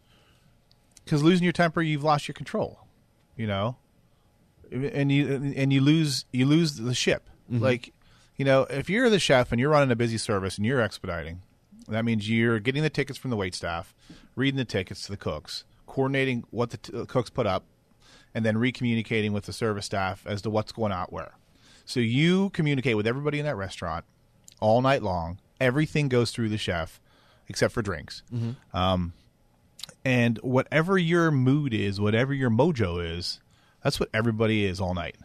because 1.06 1.24
losing 1.24 1.46
your 1.46 1.54
temper, 1.54 1.82
you've 1.82 2.04
lost 2.04 2.28
your 2.28 2.34
control. 2.34 2.80
You 3.38 3.48
know, 3.48 3.78
and 4.72 5.12
you 5.12 5.54
and 5.56 5.72
you 5.72 5.80
lose 5.80 6.26
you 6.32 6.46
lose 6.46 6.76
the 6.76 6.94
ship. 6.96 7.30
Mm-hmm. 7.52 7.64
Like, 7.64 7.94
you 8.36 8.44
know, 8.44 8.64
if 8.64 8.90
you're 8.90 9.10
the 9.10 9.20
chef 9.20 9.52
and 9.52 9.62
you're 9.62 9.70
running 9.70 9.92
a 9.92 9.96
busy 9.96 10.18
service 10.18 10.58
and 10.58 10.66
you're 10.66 10.82
expediting, 10.82 11.42
that 11.88 12.04
means 12.04 12.30
you're 12.30 12.60
getting 12.60 12.84
the 12.84 12.90
tickets 12.90 13.18
from 13.18 13.30
the 13.30 13.38
wait 13.38 13.56
staff, 13.56 13.94
reading 14.36 14.58
the 14.58 14.66
tickets 14.66 15.04
to 15.04 15.12
the 15.12 15.18
cooks, 15.18 15.64
coordinating 15.86 16.44
what 16.50 16.72
the 16.72 16.78
t- 16.78 16.98
uh, 16.98 17.06
cooks 17.06 17.30
put 17.30 17.48
up, 17.48 17.64
and 18.34 18.46
then 18.46 18.56
recommunicating 18.56 19.32
with 19.32 19.46
the 19.46 19.54
service 19.54 19.86
staff 19.86 20.24
as 20.26 20.42
to 20.42 20.50
what's 20.50 20.72
going 20.72 20.92
out 20.92 21.14
where. 21.14 21.36
So 21.86 22.00
you 22.02 22.50
communicate 22.50 22.98
with 22.98 23.08
everybody 23.08 23.40
in 23.40 23.46
that 23.46 23.56
restaurant 23.56 24.04
all 24.60 24.82
night 24.82 25.04
long. 25.04 25.40
Everything 25.60 26.08
goes 26.08 26.32
through 26.32 26.50
the 26.50 26.58
chef 26.58 27.00
except 27.48 27.74
for 27.74 27.82
drinks. 27.82 28.24
Um, 28.74 29.14
and 30.06 30.38
whatever 30.40 30.98
your 30.98 31.32
mood 31.32 31.74
is, 31.74 32.00
whatever 32.00 32.34
your 32.34 32.50
mojo 32.50 33.18
is, 33.18 33.40
that's 33.84 34.00
what 34.00 34.10
everybody 34.14 34.66
is 34.66 34.80
all 34.80 34.94
night. 34.94 35.16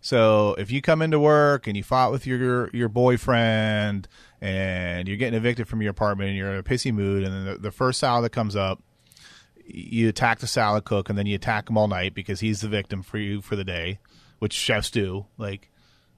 So 0.00 0.54
if 0.58 0.70
you 0.70 0.82
come 0.82 1.00
into 1.00 1.20
work 1.20 1.66
and 1.66 1.76
you 1.76 1.82
fought 1.84 2.10
with 2.10 2.26
your 2.26 2.68
your 2.70 2.88
boyfriend 2.88 4.08
and 4.40 5.06
you're 5.06 5.16
getting 5.16 5.36
evicted 5.36 5.68
from 5.68 5.80
your 5.80 5.92
apartment 5.92 6.28
and 6.30 6.36
you're 6.36 6.52
in 6.52 6.58
a 6.58 6.62
pissy 6.62 6.92
mood, 6.92 7.22
and 7.22 7.32
then 7.32 7.44
the, 7.44 7.58
the 7.58 7.70
first 7.70 8.00
salad 8.00 8.24
that 8.24 8.32
comes 8.32 8.56
up, 8.56 8.82
you 9.64 10.08
attack 10.08 10.40
the 10.40 10.46
salad 10.48 10.84
cook 10.84 11.08
and 11.08 11.16
then 11.16 11.26
you 11.26 11.36
attack 11.36 11.70
him 11.70 11.78
all 11.78 11.86
night 11.86 12.14
because 12.14 12.40
he's 12.40 12.62
the 12.62 12.68
victim 12.68 13.02
for 13.02 13.18
you 13.18 13.40
for 13.40 13.54
the 13.54 13.64
day, 13.64 14.00
which 14.40 14.52
chefs 14.52 14.90
do. 14.90 15.26
Like, 15.38 15.70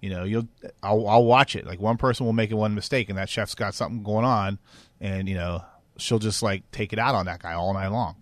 you 0.04 0.10
know, 0.10 0.24
you'll 0.24 0.46
I'll, 0.82 1.08
I'll 1.08 1.24
watch 1.24 1.56
it. 1.56 1.66
Like 1.66 1.80
one 1.80 1.96
person 1.96 2.26
will 2.26 2.34
make 2.34 2.52
one 2.52 2.74
mistake 2.74 3.08
and 3.08 3.16
that 3.16 3.30
chef's 3.30 3.54
got 3.54 3.74
something 3.74 4.02
going 4.02 4.26
on, 4.26 4.58
and 5.00 5.26
you 5.30 5.34
know 5.34 5.64
she'll 5.96 6.18
just 6.18 6.42
like 6.42 6.70
take 6.72 6.92
it 6.92 6.98
out 6.98 7.14
on 7.14 7.24
that 7.24 7.42
guy 7.42 7.54
all 7.54 7.72
night 7.72 7.88
long. 7.88 8.16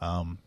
Um, 0.00 0.38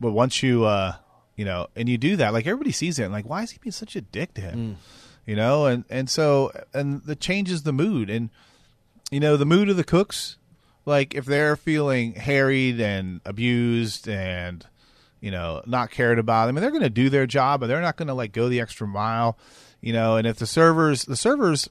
but 0.00 0.12
once 0.12 0.42
you 0.42 0.64
uh, 0.64 0.94
you 1.36 1.44
know, 1.44 1.66
and 1.76 1.86
you 1.86 1.98
do 1.98 2.16
that, 2.16 2.32
like 2.32 2.46
everybody 2.46 2.72
sees 2.72 2.98
it, 2.98 3.04
and 3.04 3.12
like, 3.12 3.28
why 3.28 3.42
is 3.42 3.50
he 3.50 3.58
being 3.58 3.72
such 3.72 3.94
a 3.94 4.00
dick 4.00 4.32
to 4.34 4.40
him? 4.40 4.78
You 5.26 5.36
know, 5.36 5.66
and 5.66 5.84
and 5.90 6.08
so 6.08 6.50
and 6.72 7.02
that 7.04 7.20
changes 7.20 7.64
the 7.64 7.72
mood, 7.74 8.08
and 8.08 8.30
you 9.10 9.20
know 9.20 9.36
the 9.36 9.44
mood 9.44 9.68
of 9.68 9.76
the 9.76 9.84
cooks. 9.84 10.38
Like 10.86 11.14
if 11.14 11.26
they're 11.26 11.56
feeling 11.56 12.14
harried 12.14 12.80
and 12.80 13.20
abused 13.26 14.08
and 14.08 14.66
you 15.20 15.30
know 15.30 15.62
not 15.66 15.90
cared 15.90 16.18
about, 16.18 16.48
I 16.48 16.52
mean 16.52 16.62
they're 16.62 16.70
going 16.70 16.82
to 16.82 16.90
do 16.90 17.10
their 17.10 17.26
job, 17.26 17.60
but 17.60 17.66
they're 17.66 17.80
not 17.80 17.96
going 17.96 18.08
to 18.08 18.14
like 18.14 18.32
go 18.32 18.48
the 18.48 18.60
extra 18.60 18.86
mile. 18.86 19.38
You 19.80 19.92
know, 19.92 20.16
and 20.16 20.26
if 20.26 20.36
the 20.36 20.46
servers, 20.46 21.04
the 21.04 21.16
servers, 21.16 21.68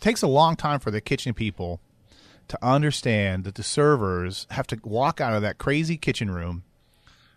takes 0.00 0.22
a 0.22 0.26
long 0.26 0.56
time 0.56 0.80
for 0.80 0.90
the 0.90 1.00
kitchen 1.00 1.32
people 1.32 1.80
to 2.48 2.58
understand 2.62 3.44
that 3.44 3.54
the 3.54 3.62
servers 3.62 4.46
have 4.50 4.66
to 4.68 4.78
walk 4.82 5.20
out 5.20 5.34
of 5.34 5.42
that 5.42 5.58
crazy 5.58 5.96
kitchen 5.96 6.30
room 6.30 6.62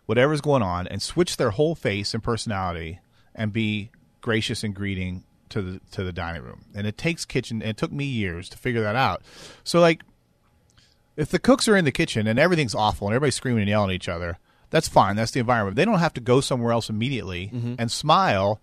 whatever's 0.09 0.41
going 0.41 0.63
on 0.63 0.87
and 0.87 1.03
switch 1.03 1.37
their 1.37 1.51
whole 1.51 1.75
face 1.75 2.15
and 2.15 2.23
personality 2.23 2.99
and 3.35 3.53
be 3.53 3.91
gracious 4.21 4.63
and 4.63 4.73
greeting 4.73 5.23
to 5.49 5.61
the 5.61 5.81
to 5.91 6.03
the 6.03 6.11
dining 6.11 6.41
room. 6.41 6.65
And 6.73 6.87
it 6.87 6.97
takes 6.97 7.25
kitchen 7.25 7.61
it 7.61 7.77
took 7.77 7.91
me 7.91 8.05
years 8.05 8.49
to 8.49 8.57
figure 8.57 8.81
that 8.81 8.95
out. 8.95 9.21
So 9.63 9.79
like 9.79 10.01
if 11.15 11.29
the 11.29 11.37
cooks 11.37 11.67
are 11.67 11.77
in 11.77 11.85
the 11.85 11.91
kitchen 11.91 12.25
and 12.25 12.39
everything's 12.39 12.73
awful 12.73 13.05
and 13.05 13.13
everybody's 13.13 13.35
screaming 13.35 13.61
and 13.61 13.69
yelling 13.69 13.91
at 13.91 13.95
each 13.97 14.09
other, 14.09 14.39
that's 14.69 14.87
fine. 14.87 15.15
That's 15.15 15.31
the 15.31 15.39
environment. 15.39 15.75
They 15.75 15.85
don't 15.85 15.99
have 15.99 16.13
to 16.13 16.21
go 16.21 16.41
somewhere 16.41 16.71
else 16.71 16.89
immediately 16.89 17.51
mm-hmm. 17.53 17.75
and 17.79 17.91
smile, 17.91 18.59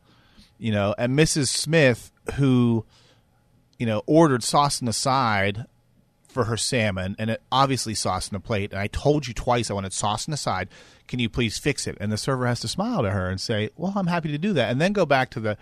you 0.59 0.73
know, 0.73 0.95
at 0.99 1.11
Mrs. 1.11 1.49
Smith 1.49 2.13
who 2.35 2.85
you 3.79 3.87
know 3.87 4.03
ordered 4.07 4.43
sauce 4.43 4.81
on 4.81 4.87
the 4.87 4.93
side 4.93 5.67
for 6.29 6.45
her 6.45 6.57
salmon 6.57 7.17
and 7.19 7.31
it 7.31 7.43
obviously 7.51 7.95
sauce 7.95 8.29
in 8.29 8.35
the 8.35 8.41
plate 8.41 8.71
and 8.73 8.81
I 8.81 8.89
told 8.89 9.27
you 9.27 9.33
twice 9.33 9.71
I 9.71 9.75
wanted 9.75 9.93
sauce 9.93 10.29
on 10.29 10.33
the 10.33 10.37
side. 10.37 10.69
Can 11.09 11.19
you 11.19 11.29
please 11.29 11.59
fix 11.59 11.87
it? 11.87 11.97
And 12.01 12.11
the 12.11 12.17
server 12.17 12.47
has 12.47 12.61
to 12.61 12.69
smile 12.69 13.03
to 13.03 13.11
her 13.11 13.31
and 13.31 13.41
say, 13.41 13.71
"Well, 13.77 13.93
I'm 13.95 14.09
happy 14.09 14.31
to 14.33 14.39
do 14.39 14.53
that." 14.55 14.71
And 14.71 14.81
then 14.81 14.93
go 14.93 15.07
back 15.07 15.31
to 15.31 15.41
the 15.41 15.57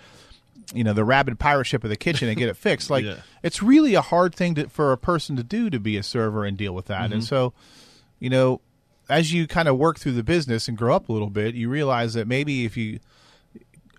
you 0.72 0.84
know 0.84 0.92
the 0.92 1.04
rabid 1.04 1.38
pirate 1.38 1.66
ship 1.66 1.84
of 1.84 1.90
the 1.90 1.96
kitchen 1.96 2.28
and 2.28 2.36
get 2.36 2.48
it 2.48 2.56
fixed. 2.56 2.90
Like 2.94 3.04
Yeah. 3.04 3.16
it's 3.42 3.62
really 3.62 3.94
a 3.94 4.00
hard 4.00 4.34
thing 4.34 4.54
to, 4.54 4.68
for 4.68 4.92
a 4.92 4.98
person 4.98 5.36
to 5.36 5.42
do 5.42 5.68
to 5.70 5.78
be 5.78 5.96
a 5.96 6.02
server 6.02 6.44
and 6.44 6.56
deal 6.56 6.74
with 6.74 6.86
that. 6.86 7.12
And 7.12 7.14
mm-hmm. 7.14 7.20
so, 7.22 7.52
you 8.20 8.30
know, 8.30 8.60
as 9.08 9.32
you 9.32 9.46
kind 9.46 9.68
of 9.68 9.76
work 9.76 9.98
through 9.98 10.12
the 10.12 10.22
business 10.22 10.68
and 10.68 10.76
grow 10.76 10.94
up 10.94 11.08
a 11.08 11.12
little 11.12 11.30
bit, 11.30 11.54
you 11.54 11.68
realize 11.68 12.14
that 12.14 12.26
maybe 12.26 12.64
if 12.64 12.76
you 12.76 13.00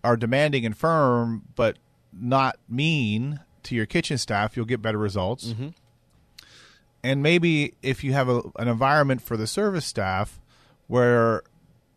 are 0.04 0.18
demanding 0.18 0.66
and 0.66 0.78
firm 0.78 1.44
but 1.56 1.78
not 2.14 2.58
mean 2.70 3.40
to 3.64 3.76
your 3.76 3.86
kitchen 3.86 4.18
staff, 4.18 4.56
you'll 4.56 4.66
get 4.66 4.82
better 4.82 4.98
results. 4.98 5.48
Mm-hmm. 5.48 5.70
And 7.04 7.22
maybe 7.22 7.74
if 7.84 8.04
you 8.04 8.14
have 8.14 8.30
a, 8.30 8.42
an 8.58 8.68
environment 8.68 9.22
for 9.22 9.38
the 9.38 9.48
service 9.48 9.86
staff 9.86 10.40
where 10.88 11.44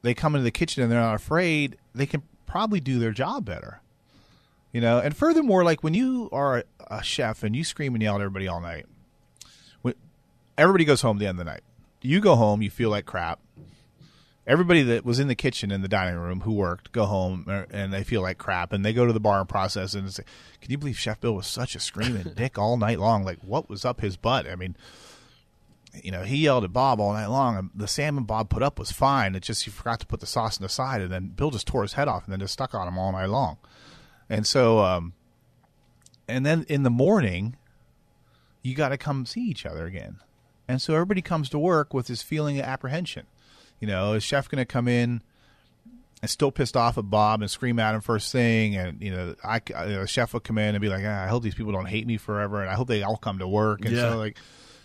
they 0.03 0.15
come 0.15 0.35
into 0.35 0.45
the 0.45 0.51
kitchen 0.51 0.83
and 0.83 0.93
they're 0.93 1.01
not 1.01 1.15
afraid, 1.15 1.77
they 1.95 2.07
can 2.07 2.23
probably 2.47 2.81
do 2.81 2.99
their 2.99 3.13
job 3.13 3.45
better. 3.45 3.81
You 4.73 4.81
know, 4.83 4.99
and 4.99 5.17
furthermore, 5.17 5.65
like 5.65 5.83
when 5.83 5.95
you 5.95 6.29
are 6.31 6.59
a, 6.59 6.65
a 6.91 7.03
chef 7.03 7.43
and 7.43 7.57
you 7.57 7.65
scream 7.65 7.95
and 7.95 8.03
yell 8.03 8.17
at 8.17 8.21
everybody 8.21 8.49
all 8.49 8.61
night, 8.61 8.87
when, 9.81 9.95
everybody 10.59 10.85
goes 10.85 11.01
home 11.01 11.17
at 11.17 11.21
the 11.21 11.27
end 11.27 11.41
of 11.41 11.47
the 11.47 11.51
night. 11.51 11.63
You 12.09 12.21
go 12.21 12.37
home, 12.37 12.63
you 12.63 12.71
feel 12.71 12.89
like 12.89 13.05
crap. 13.05 13.39
Everybody 14.47 14.83
that 14.83 15.05
was 15.05 15.19
in 15.19 15.29
the 15.29 15.35
kitchen 15.35 15.71
in 15.71 15.83
the 15.83 15.89
dining 15.89 16.19
room 16.19 16.41
who 16.41 16.55
worked 16.55 16.91
go 16.91 17.05
home 17.05 17.45
uh, 17.47 17.65
and 17.71 17.93
they 17.93 18.03
feel 18.03 18.23
like 18.23 18.39
crap, 18.39 18.73
and 18.73 18.83
they 18.83 18.95
go 18.95 19.05
to 19.05 19.13
the 19.13 19.21
bar 19.21 19.41
and 19.41 19.49
process 19.49 19.93
and 19.93 20.11
say, 20.11 20.23
"Can 20.63 20.71
you 20.71 20.79
believe 20.79 20.99
Chef 20.99 21.21
Bill 21.21 21.35
was 21.35 21.47
such 21.47 21.77
a 21.77 21.81
screaming 21.81 22.33
dick 22.35 22.57
all 22.57 22.79
night 22.79 22.99
long? 22.99 23.25
Like, 23.25 23.41
what 23.43 23.69
was 23.69 23.85
up 23.85 24.01
his 24.01 24.17
butt? 24.17 24.49
I 24.49 24.57
mean, 24.57 24.75
you 26.03 26.11
know, 26.11 26.23
he 26.23 26.39
yelled 26.39 26.65
at 26.65 26.73
Bob 26.73 26.99
all 26.99 27.13
night 27.13 27.27
long. 27.27 27.59
and 27.59 27.71
The 27.75 27.87
salmon 27.87 28.25
Bob 28.25 28.49
put 28.49 28.63
up 28.63 28.79
was 28.79 28.91
fine. 28.91 29.35
It 29.35 29.43
just 29.43 29.65
he 29.65 29.71
forgot 29.71 30.01
to 30.01 30.07
put 30.07 30.21
the 30.21 30.27
sauce 30.27 30.59
on 30.59 30.63
the 30.63 30.71
side, 30.71 31.03
and 31.03 31.13
then 31.13 31.27
Bill 31.37 31.51
just 31.51 31.67
tore 31.67 31.83
his 31.83 31.93
head 31.93 32.09
off 32.09 32.25
and 32.25 32.33
then 32.33 32.41
just 32.41 32.55
stuck 32.55 32.75
on 32.75 32.89
him 32.89 32.97
all 32.97 33.13
night 33.13 33.29
long. 33.29 33.59
And 34.31 34.47
so, 34.47 34.79
um, 34.79 35.13
and 36.27 36.47
then 36.47 36.65
in 36.71 36.85
the 36.85 36.91
morning, 36.91 37.57
you 38.63 38.75
got 38.75 38.89
to 38.89 38.97
come 38.97 39.27
see 39.27 39.43
each 39.43 39.67
other 39.67 39.85
again. 39.85 40.21
And 40.69 40.81
so 40.83 40.93
everybody 40.95 41.23
comes 41.23 41.49
to 41.51 41.59
work 41.59 41.95
with 41.95 42.07
this 42.09 42.23
feeling 42.23 42.59
of 42.59 42.67
apprehension. 42.67 43.27
You 43.81 43.89
know, 43.89 44.13
is 44.13 44.23
chef 44.23 44.49
going 44.49 44.59
to 44.59 44.67
come 44.67 44.87
in 44.89 45.23
and 46.21 46.31
still 46.31 46.51
pissed 46.51 46.77
off 46.77 46.99
at 46.99 47.09
Bob 47.09 47.41
and 47.41 47.51
scream 47.51 47.79
at 47.79 47.95
him 47.95 48.01
first 48.03 48.31
thing? 48.33 48.77
And 48.77 49.01
you 49.01 49.11
know, 49.11 49.35
I 49.43 49.61
you 49.69 49.75
know, 49.75 50.01
the 50.03 50.07
chef 50.07 50.35
would 50.35 50.45
come 50.45 50.59
in 50.59 50.75
and 50.75 50.83
be 50.83 50.89
like, 50.89 51.05
ah, 51.07 51.25
I 51.25 51.29
hope 51.29 51.43
these 51.43 51.55
people 51.55 51.73
don't 51.73 51.87
hate 51.87 52.07
me 52.07 52.17
forever, 52.19 52.61
and 52.61 52.69
I 52.71 52.75
hope 52.75 52.89
they 52.89 53.03
all 53.03 53.17
come 53.17 53.39
to 53.39 53.49
work. 53.49 53.85
And 53.85 53.95
Yeah. 53.95 54.03
so 54.13 54.19
like, 54.19 54.37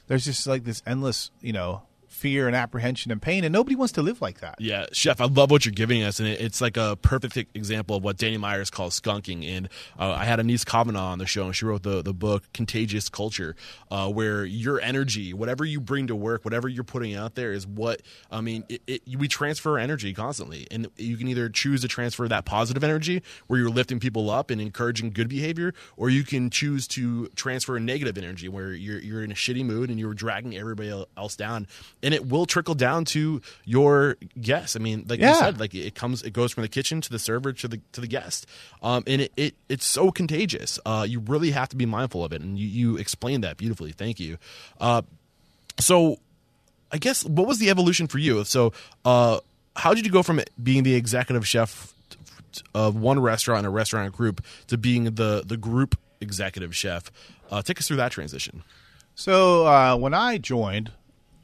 there's 0.07 0.25
just 0.25 0.47
like 0.47 0.63
this 0.63 0.81
endless, 0.85 1.31
you 1.41 1.53
know, 1.53 1.81
fear 2.13 2.47
and 2.47 2.55
apprehension 2.55 3.11
and 3.11 3.21
pain, 3.21 3.43
and 3.43 3.51
nobody 3.51 3.75
wants 3.75 3.93
to 3.93 4.01
live 4.01 4.21
like 4.21 4.39
that. 4.39 4.55
Yeah, 4.59 4.85
Chef, 4.93 5.19
I 5.19 5.25
love 5.25 5.51
what 5.51 5.65
you're 5.65 5.73
giving 5.73 6.03
us, 6.03 6.19
and 6.19 6.27
it's 6.27 6.61
like 6.61 6.77
a 6.77 6.95
perfect 7.01 7.55
example 7.55 7.95
of 7.95 8.03
what 8.03 8.17
Danny 8.17 8.37
Meyers 8.37 8.69
calls 8.69 8.99
skunking. 8.99 9.45
And 9.45 9.67
uh, 9.99 10.11
I 10.11 10.25
had 10.25 10.39
Anese 10.39 10.65
Cavanaugh 10.65 11.11
on 11.11 11.19
the 11.19 11.25
show, 11.25 11.45
and 11.45 11.55
she 11.55 11.65
wrote 11.65 11.83
the, 11.83 12.01
the 12.01 12.13
book 12.13 12.43
Contagious 12.53 13.09
Culture, 13.09 13.55
uh, 13.91 14.09
where 14.09 14.45
your 14.45 14.79
energy, 14.79 15.33
whatever 15.33 15.65
you 15.65 15.81
bring 15.81 16.07
to 16.07 16.15
work, 16.15 16.45
whatever 16.45 16.67
you're 16.67 16.83
putting 16.83 17.15
out 17.15 17.35
there, 17.35 17.51
is 17.51 17.65
what 17.65 18.01
I 18.31 18.41
mean. 18.41 18.63
It, 18.69 18.81
it, 18.87 19.01
we 19.17 19.27
transfer 19.27 19.77
energy 19.77 20.13
constantly, 20.13 20.67
and 20.71 20.87
you 20.97 21.17
can 21.17 21.27
either 21.27 21.49
choose 21.49 21.81
to 21.81 21.87
transfer 21.87 22.27
that 22.27 22.45
positive 22.45 22.83
energy, 22.83 23.23
where 23.47 23.59
you're 23.59 23.69
lifting 23.69 23.99
people 23.99 24.29
up 24.29 24.51
and 24.51 24.61
encouraging 24.61 25.11
good 25.11 25.29
behavior, 25.29 25.73
or 25.97 26.09
you 26.09 26.23
can 26.23 26.49
choose 26.49 26.87
to 26.89 27.27
transfer 27.29 27.79
negative 27.79 28.17
energy, 28.17 28.47
where 28.47 28.73
you're 28.73 28.99
you're 28.99 29.23
in 29.23 29.31
a 29.31 29.35
shitty 29.35 29.65
mood 29.65 29.89
and 29.89 29.99
you're 29.99 30.13
dragging 30.13 30.55
everybody 30.55 31.05
else 31.17 31.35
down, 31.35 31.67
and 32.03 32.13
it 32.13 32.27
will 32.27 32.45
trickle 32.45 32.75
down 32.75 33.05
to 33.05 33.41
your 33.65 34.17
guests. 34.39 34.75
I 34.75 34.79
mean, 34.79 35.05
like 35.07 35.21
you 35.21 35.33
said, 35.33 35.59
like 35.59 35.73
it 35.73 35.95
comes, 35.95 36.21
it 36.21 36.31
goes 36.33 36.51
from 36.51 36.61
the 36.61 36.67
kitchen 36.67 37.01
to 37.01 37.09
the 37.09 37.17
server 37.17 37.53
to 37.53 37.67
the 37.67 37.79
to 37.93 38.01
the 38.01 38.07
guest, 38.07 38.45
um, 38.83 39.03
and 39.07 39.21
it, 39.21 39.31
it 39.37 39.55
it's 39.69 39.85
so 39.85 40.11
contagious. 40.11 40.79
Uh, 40.85 41.05
you 41.07 41.19
really 41.19 41.51
have 41.51 41.69
to 41.69 41.75
be 41.75 41.85
mindful 41.85 42.23
of 42.23 42.33
it, 42.33 42.41
and 42.41 42.59
you 42.59 42.67
you 42.67 42.97
explained 42.97 43.43
that 43.43 43.57
beautifully. 43.57 43.93
Thank 43.93 44.19
you. 44.19 44.37
Uh, 44.79 45.01
so, 45.79 46.17
I 46.91 46.97
guess 46.97 47.25
what 47.25 47.47
was 47.47 47.57
the 47.57 47.69
evolution 47.69 48.07
for 48.07 48.19
you? 48.19 48.43
So, 48.43 48.73
uh, 49.05 49.39
how 49.75 49.93
did 49.93 50.05
you 50.05 50.11
go 50.11 50.21
from 50.21 50.41
being 50.61 50.83
the 50.83 50.95
executive 50.95 51.47
chef 51.47 51.93
of 52.75 52.95
one 52.95 53.19
restaurant 53.19 53.59
and 53.59 53.67
a 53.67 53.71
restaurant 53.71 54.13
group 54.13 54.43
to 54.67 54.77
being 54.77 55.05
the 55.05 55.43
the 55.45 55.57
group 55.57 55.97
executive 56.21 56.75
chef? 56.75 57.11
Uh, 57.49 57.61
take 57.61 57.79
us 57.79 57.87
through 57.87 57.97
that 57.97 58.11
transition. 58.11 58.63
So 59.15 59.67
uh, 59.67 59.95
when 59.95 60.13
I 60.13 60.39
joined, 60.39 60.91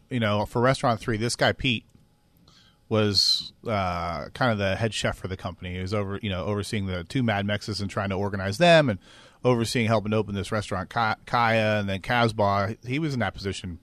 you 0.09 0.19
know, 0.19 0.45
for 0.45 0.61
Restaurant 0.61 0.99
Three, 0.99 1.17
this 1.17 1.35
guy 1.35 1.51
Pete 1.51 1.85
was 2.87 3.53
uh, 3.67 4.29
kind 4.29 4.51
of 4.51 4.57
the 4.57 4.75
head 4.75 4.93
chef 4.93 5.17
for 5.17 5.27
the 5.27 5.37
company. 5.37 5.75
He 5.75 5.81
was 5.81 5.93
over, 5.93 6.19
you 6.21 6.29
know, 6.29 6.43
overseeing 6.45 6.87
the 6.87 7.03
two 7.03 7.21
Mad 7.21 7.45
Mexes 7.45 7.81
and 7.81 7.89
trying 7.89 8.09
to 8.09 8.15
organize 8.15 8.57
them, 8.57 8.89
and 8.89 8.99
overseeing 9.43 9.87
helping 9.87 10.13
open 10.13 10.35
this 10.35 10.51
restaurant 10.51 10.89
Kaya, 10.89 11.79
and 11.79 11.87
then 11.87 12.01
Casbah. 12.01 12.75
He 12.85 12.99
was 12.99 13.13
in 13.13 13.19
that 13.19 13.33
position, 13.33 13.79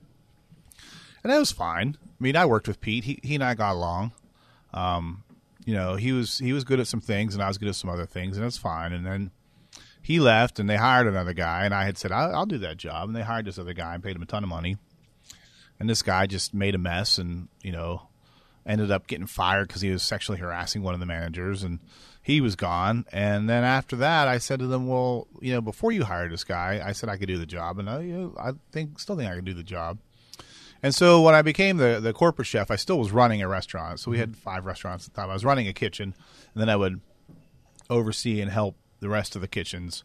and 1.23 1.33
that 1.33 1.39
was 1.39 1.53
fine. 1.53 1.97
I 2.03 2.23
mean, 2.23 2.37
I 2.37 2.47
worked 2.47 2.69
with 2.69 2.81
Pete. 2.81 3.05
He 3.05 3.21
he 3.23 3.37
and 3.37 3.45
I 3.45 3.55
got 3.55 3.75
along. 3.75 4.13
Um, 4.75 5.23
you 5.65 5.75
know, 5.75 5.95
he 5.97 6.13
was 6.13 6.39
he 6.39 6.53
was 6.53 6.65
good 6.65 6.81
at 6.81 6.89
some 6.89 7.01
things, 7.01 7.35
and 7.35 7.43
I 7.43 7.49
was 7.49 7.59
good 7.59 7.69
at 7.69 7.77
some 7.77 7.91
other 7.91 8.07
things, 8.07 8.37
and 8.37 8.45
it's 8.45 8.59
fine. 8.59 8.93
And 8.93 9.07
then 9.07 9.31
he 10.07 10.21
left 10.21 10.61
and 10.61 10.71
they 10.71 10.77
hired 10.77 11.09
another 11.09 11.33
guy 11.33 11.65
and 11.65 11.75
i 11.75 11.85
had 11.85 11.99
said 11.99 12.13
I'll, 12.13 12.33
I'll 12.33 12.47
do 12.47 12.59
that 12.59 12.77
job 12.77 13.09
and 13.09 13.17
they 13.17 13.23
hired 13.23 13.45
this 13.45 13.59
other 13.59 13.73
guy 13.73 13.93
and 13.93 14.05
paid 14.05 14.15
him 14.15 14.23
a 14.23 14.27
ton 14.27 14.45
of 14.45 14.49
money 14.49 14.77
and 15.79 15.89
this 15.89 16.03
guy 16.03 16.27
just 16.27 16.55
made 16.55 16.75
a 16.75 16.79
mess 16.79 17.19
and 17.19 17.49
you 17.63 17.73
know 17.73 18.09
ended 18.67 18.91
up 18.91 19.07
getting 19.07 19.27
fired 19.27 19.69
because 19.69 19.83
he 19.83 19.91
was 19.91 20.03
sexually 20.03 20.39
harassing 20.39 20.83
one 20.83 20.95
of 20.95 21.01
the 21.01 21.07
managers 21.07 21.63
and 21.63 21.79
he 22.23 22.41
was 22.41 22.57
gone 22.57 23.05
and 23.13 23.49
then 23.49 23.63
after 23.63 23.95
that 23.97 24.27
i 24.27 24.39
said 24.39 24.59
to 24.59 24.67
them 24.67 24.87
well 24.89 25.29
you 25.41 25.53
know 25.53 25.61
before 25.61 25.93
you 25.93 26.05
hired 26.05 26.33
this 26.33 26.43
guy 26.45 26.83
i 26.85 26.93
said 26.93 27.09
i 27.09 27.17
could 27.17 27.29
do 27.29 27.39
the 27.39 27.47
job 27.47 27.79
and 27.79 27.89
i, 27.89 28.01
you 28.01 28.13
know, 28.13 28.35
I 28.39 28.53
think 28.73 28.99
still 28.99 29.17
think 29.17 29.31
i 29.31 29.35
could 29.37 29.45
do 29.45 29.55
the 29.55 29.63
job 29.63 29.99
And 30.83 30.95
so 30.95 31.23
when 31.23 31.35
I 31.35 31.43
became 31.43 31.79
the 31.79 32.01
the 32.01 32.13
corporate 32.13 32.47
chef, 32.47 32.71
I 32.71 32.77
still 32.77 32.99
was 32.99 33.11
running 33.11 33.41
a 33.43 33.49
restaurant. 33.49 33.99
So 33.99 34.11
we 34.11 34.19
had 34.19 34.37
five 34.37 34.67
restaurants 34.67 35.07
at 35.07 35.15
the 35.15 35.21
time. 35.21 35.31
I 35.31 35.33
was 35.33 35.45
running 35.45 35.67
a 35.69 35.73
kitchen, 35.73 36.15
and 36.53 36.61
then 36.61 36.69
I 36.69 36.77
would 36.77 37.01
oversee 37.89 38.43
and 38.43 38.51
help 38.51 38.77
the 39.01 39.09
rest 39.09 39.35
of 39.37 39.41
the 39.41 39.49
kitchens. 39.49 40.05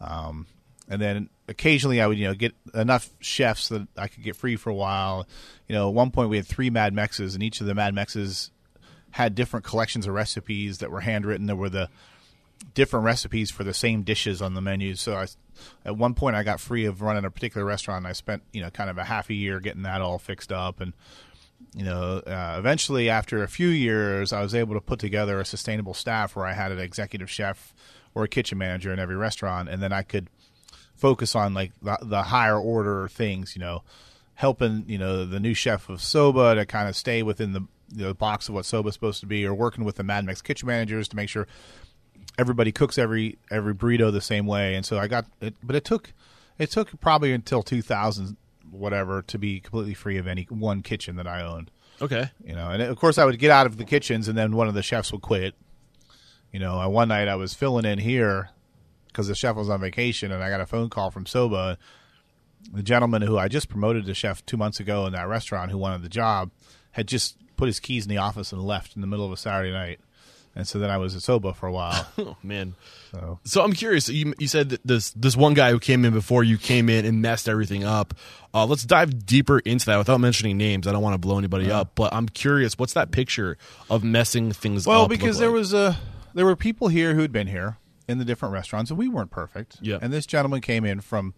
Um, 0.00 0.46
and 0.88 1.00
then 1.00 1.28
occasionally 1.48 2.00
I 2.00 2.06
would, 2.06 2.18
you 2.18 2.26
know, 2.26 2.34
get 2.34 2.54
enough 2.74 3.10
chefs 3.20 3.68
that 3.68 3.86
I 3.96 4.08
could 4.08 4.22
get 4.22 4.36
free 4.36 4.56
for 4.56 4.70
a 4.70 4.74
while. 4.74 5.26
You 5.68 5.74
know, 5.74 5.88
at 5.88 5.94
one 5.94 6.10
point 6.10 6.30
we 6.30 6.36
had 6.36 6.46
three 6.46 6.70
Mad 6.70 6.94
Mexes, 6.94 7.34
and 7.34 7.42
each 7.42 7.60
of 7.60 7.66
the 7.66 7.74
Mad 7.74 7.94
Mexes 7.94 8.50
had 9.12 9.34
different 9.34 9.64
collections 9.64 10.06
of 10.06 10.14
recipes 10.14 10.78
that 10.78 10.90
were 10.90 11.00
handwritten. 11.00 11.46
There 11.46 11.56
were 11.56 11.68
the 11.68 11.88
different 12.74 13.04
recipes 13.04 13.50
for 13.50 13.64
the 13.64 13.74
same 13.74 14.02
dishes 14.02 14.40
on 14.40 14.54
the 14.54 14.60
menu. 14.60 14.94
So 14.94 15.14
I, 15.14 15.26
at 15.84 15.96
one 15.96 16.14
point, 16.14 16.36
I 16.36 16.42
got 16.42 16.60
free 16.60 16.86
of 16.86 17.02
running 17.02 17.24
a 17.24 17.30
particular 17.30 17.66
restaurant. 17.66 17.98
And 17.98 18.08
I 18.08 18.12
spent, 18.12 18.42
you 18.52 18.62
know, 18.62 18.70
kind 18.70 18.88
of 18.88 18.98
a 18.98 19.04
half 19.04 19.30
a 19.30 19.34
year 19.34 19.60
getting 19.60 19.82
that 19.82 20.00
all 20.00 20.18
fixed 20.18 20.52
up, 20.52 20.80
and 20.80 20.92
you 21.74 21.84
know, 21.84 22.18
uh, 22.26 22.56
eventually 22.58 23.08
after 23.08 23.42
a 23.42 23.48
few 23.48 23.68
years, 23.68 24.32
I 24.32 24.42
was 24.42 24.54
able 24.54 24.74
to 24.74 24.80
put 24.80 24.98
together 24.98 25.40
a 25.40 25.44
sustainable 25.44 25.94
staff 25.94 26.34
where 26.36 26.44
I 26.44 26.52
had 26.52 26.72
an 26.72 26.78
executive 26.78 27.30
chef 27.30 27.72
or 28.14 28.24
a 28.24 28.28
kitchen 28.28 28.58
manager 28.58 28.92
in 28.92 28.98
every 28.98 29.16
restaurant, 29.16 29.68
and 29.68 29.82
then 29.82 29.92
I 29.92 30.02
could 30.02 30.28
focus 31.02 31.34
on 31.34 31.52
like 31.52 31.72
the, 31.82 31.98
the 32.00 32.22
higher 32.22 32.56
order 32.56 33.08
things, 33.08 33.56
you 33.56 33.60
know, 33.60 33.82
helping 34.34 34.84
you 34.86 34.96
know 34.96 35.26
the 35.26 35.40
new 35.40 35.52
chef 35.52 35.88
of 35.88 36.00
soba 36.00 36.54
to 36.54 36.64
kind 36.64 36.88
of 36.88 36.94
stay 36.94 37.24
within 37.24 37.52
the 37.52 37.66
the 37.88 38.14
box 38.14 38.48
of 38.48 38.54
what 38.54 38.64
soba's 38.64 38.94
supposed 38.94 39.18
to 39.20 39.26
be, 39.26 39.44
or 39.44 39.52
working 39.52 39.84
with 39.84 39.96
the 39.96 40.04
Mad 40.04 40.24
Mex 40.24 40.40
kitchen 40.40 40.68
managers 40.68 41.08
to 41.08 41.16
make 41.16 41.28
sure 41.28 41.48
everybody 42.38 42.70
cooks 42.70 42.98
every 42.98 43.36
every 43.50 43.74
burrito 43.74 44.12
the 44.12 44.20
same 44.20 44.46
way. 44.46 44.76
And 44.76 44.86
so 44.86 44.96
I 44.96 45.08
got 45.08 45.26
it, 45.40 45.54
but 45.62 45.74
it 45.74 45.84
took 45.84 46.12
it 46.56 46.70
took 46.70 46.98
probably 47.00 47.32
until 47.32 47.64
2000 47.64 48.36
whatever 48.70 49.22
to 49.22 49.38
be 49.38 49.58
completely 49.58 49.94
free 49.94 50.16
of 50.18 50.28
any 50.28 50.44
one 50.44 50.82
kitchen 50.82 51.16
that 51.16 51.26
I 51.26 51.42
owned. 51.42 51.72
Okay. 52.00 52.30
You 52.44 52.54
know, 52.54 52.70
and 52.70 52.80
of 52.80 52.96
course 52.96 53.18
I 53.18 53.24
would 53.24 53.40
get 53.40 53.50
out 53.50 53.66
of 53.66 53.76
the 53.76 53.84
kitchens, 53.84 54.28
and 54.28 54.38
then 54.38 54.54
one 54.54 54.68
of 54.68 54.74
the 54.74 54.82
chefs 54.84 55.10
would 55.10 55.20
quit. 55.20 55.56
You 56.52 56.60
know, 56.60 56.88
one 56.88 57.08
night 57.08 57.26
I 57.26 57.34
was 57.34 57.54
filling 57.54 57.84
in 57.84 57.98
here 57.98 58.50
because 59.12 59.28
the 59.28 59.34
chef 59.34 59.56
was 59.56 59.68
on 59.68 59.80
vacation, 59.80 60.32
and 60.32 60.42
I 60.42 60.48
got 60.48 60.60
a 60.60 60.66
phone 60.66 60.88
call 60.88 61.10
from 61.10 61.26
Soba. 61.26 61.78
The 62.72 62.82
gentleman 62.82 63.22
who 63.22 63.38
I 63.38 63.48
just 63.48 63.68
promoted 63.68 64.06
to 64.06 64.14
chef 64.14 64.44
two 64.46 64.56
months 64.56 64.80
ago 64.80 65.06
in 65.06 65.12
that 65.12 65.28
restaurant, 65.28 65.70
who 65.70 65.78
wanted 65.78 66.02
the 66.02 66.08
job, 66.08 66.50
had 66.92 67.08
just 67.08 67.36
put 67.56 67.66
his 67.66 67.80
keys 67.80 68.04
in 68.04 68.08
the 68.08 68.18
office 68.18 68.52
and 68.52 68.62
left 68.62 68.94
in 68.94 69.00
the 69.00 69.06
middle 69.06 69.26
of 69.26 69.32
a 69.32 69.36
Saturday 69.36 69.72
night. 69.72 70.00
And 70.54 70.68
so 70.68 70.78
then 70.78 70.90
I 70.90 70.98
was 70.98 71.16
at 71.16 71.22
Soba 71.22 71.54
for 71.54 71.66
a 71.66 71.72
while. 71.72 72.06
Oh 72.18 72.36
man. 72.42 72.74
So 73.10 73.40
So 73.44 73.62
I'm 73.62 73.72
curious. 73.72 74.08
You, 74.08 74.34
you 74.38 74.46
said 74.46 74.68
that 74.68 74.86
this 74.86 75.10
this 75.10 75.36
one 75.36 75.54
guy 75.54 75.70
who 75.70 75.78
came 75.78 76.04
in 76.04 76.12
before 76.12 76.44
you 76.44 76.58
came 76.58 76.88
in 76.88 77.04
and 77.04 77.22
messed 77.22 77.48
everything 77.48 77.84
up. 77.84 78.14
Uh, 78.54 78.66
let's 78.66 78.84
dive 78.84 79.24
deeper 79.26 79.58
into 79.60 79.86
that 79.86 79.96
without 79.96 80.20
mentioning 80.20 80.56
names. 80.56 80.86
I 80.86 80.92
don't 80.92 81.02
want 81.02 81.14
to 81.14 81.18
blow 81.18 81.38
anybody 81.38 81.70
up, 81.70 81.92
but 81.94 82.12
I'm 82.12 82.28
curious. 82.28 82.78
What's 82.78 82.92
that 82.92 83.10
picture 83.10 83.56
of 83.90 84.04
messing 84.04 84.52
things 84.52 84.86
well 84.86 85.02
up? 85.02 85.08
Well, 85.08 85.16
because 85.16 85.38
there 85.38 85.48
like? 85.48 85.58
was 85.58 85.72
a 85.72 85.98
there 86.34 86.44
were 86.44 86.56
people 86.56 86.88
here 86.88 87.14
who'd 87.14 87.32
been 87.32 87.48
here 87.48 87.78
in 88.08 88.18
the 88.18 88.24
different 88.24 88.52
restaurants, 88.52 88.90
and 88.90 88.98
we 88.98 89.08
weren't 89.08 89.30
perfect. 89.30 89.78
Yeah. 89.80 89.98
And 90.00 90.12
this 90.12 90.26
gentleman 90.26 90.60
came 90.60 90.84
in 90.84 91.00
from, 91.00 91.34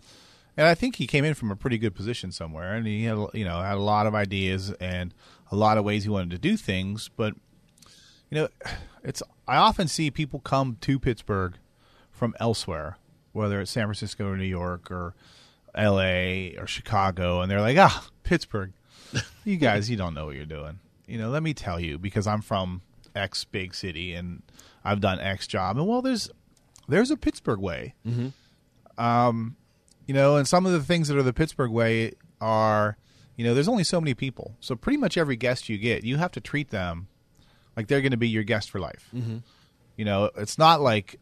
and 0.57 0.67
I 0.67 0.75
think 0.75 0.97
he 0.97 1.07
came 1.07 1.25
in 1.25 1.35
from 1.35 1.51
a 1.51 1.57
pretty 1.57 1.79
good 1.79 1.95
position 1.95 2.33
somewhere, 2.33 2.75
and 2.75 2.87
he 2.87 3.05
had 3.05 3.19
you 3.35 3.45
know 3.45 3.61
had 3.61 3.77
a 3.77 3.83
lot 3.83 4.07
of 4.07 4.15
ideas 4.15 4.71
and 4.81 5.15
a 5.51 5.57
lot 5.57 5.79
of 5.79 5.85
ways 5.85 6.05
he 6.05 6.11
wanted 6.11 6.31
to 6.31 6.39
do 6.39 6.57
things, 6.57 7.11
but 7.17 7.35
you 8.31 8.41
know, 8.41 8.49
it's 9.03 9.23
I 9.47 9.57
often 9.57 9.89
see 9.89 10.11
people 10.11 10.41
come 10.41 10.77
to 10.81 10.99
Pittsburgh 10.99 11.55
from 12.11 12.35
elsewhere, 12.41 12.99
whether 13.33 13.61
it's 13.61 13.71
San 13.71 13.87
Francisco 13.87 14.27
or 14.27 14.37
New 14.37 14.45
York 14.45 14.91
or 14.91 15.15
L.A. 15.75 16.57
or 16.59 16.67
Chicago, 16.67 17.41
and 17.41 17.51
they're 17.51 17.61
like, 17.61 17.77
ah, 17.79 18.09
Pittsburgh, 18.23 18.73
you 19.45 19.57
guys, 19.57 19.91
you 19.91 19.97
don't 19.97 20.15
know 20.15 20.27
what 20.27 20.37
you're 20.37 20.45
doing. 20.45 20.79
You 21.07 21.19
know, 21.19 21.31
let 21.31 21.43
me 21.43 21.53
tell 21.53 21.79
you, 21.79 21.99
because 21.99 22.27
I'm 22.27 22.41
from 22.41 22.83
X 23.15 23.45
big 23.45 23.75
city 23.75 24.15
and 24.15 24.43
I've 24.85 25.01
done 25.01 25.21
X 25.21 25.47
job, 25.47 25.77
and 25.77 25.87
well, 25.87 26.03
there's 26.03 26.31
there's 26.89 27.11
a 27.11 27.17
Pittsburgh 27.17 27.61
way. 27.61 27.95
Um, 28.97 29.57
you 30.07 30.15
know, 30.15 30.37
and 30.37 30.47
some 30.47 30.67
of 30.67 30.73
the 30.73 30.81
things 30.83 31.09
that 31.09 31.17
are 31.17 31.23
the 31.23 31.33
Pittsburgh 31.33 31.71
way 31.71 32.13
are, 32.41 32.97
you 33.37 33.45
know, 33.45 33.55
there's 33.55 33.69
only 33.69 33.85
so 33.85 34.01
many 34.01 34.15
people, 34.15 34.55
so 34.61 34.77
pretty 34.77 34.99
much 34.99 35.17
every 35.17 35.37
guest 35.37 35.69
you 35.69 35.79
get, 35.79 36.05
you 36.05 36.17
have 36.19 36.33
to 36.33 36.41
treat 36.41 36.71
them 36.71 37.09
like 37.77 37.89
they're 37.89 38.01
going 38.03 38.13
to 38.13 38.17
be 38.19 38.29
your 38.29 38.45
guest 38.45 38.71
for 38.71 38.79
life. 38.79 39.09
Mm-hmm. 39.15 39.39
You 39.97 40.05
know, 40.05 40.31
it's 40.37 40.59
not 40.59 40.81
like 40.81 41.19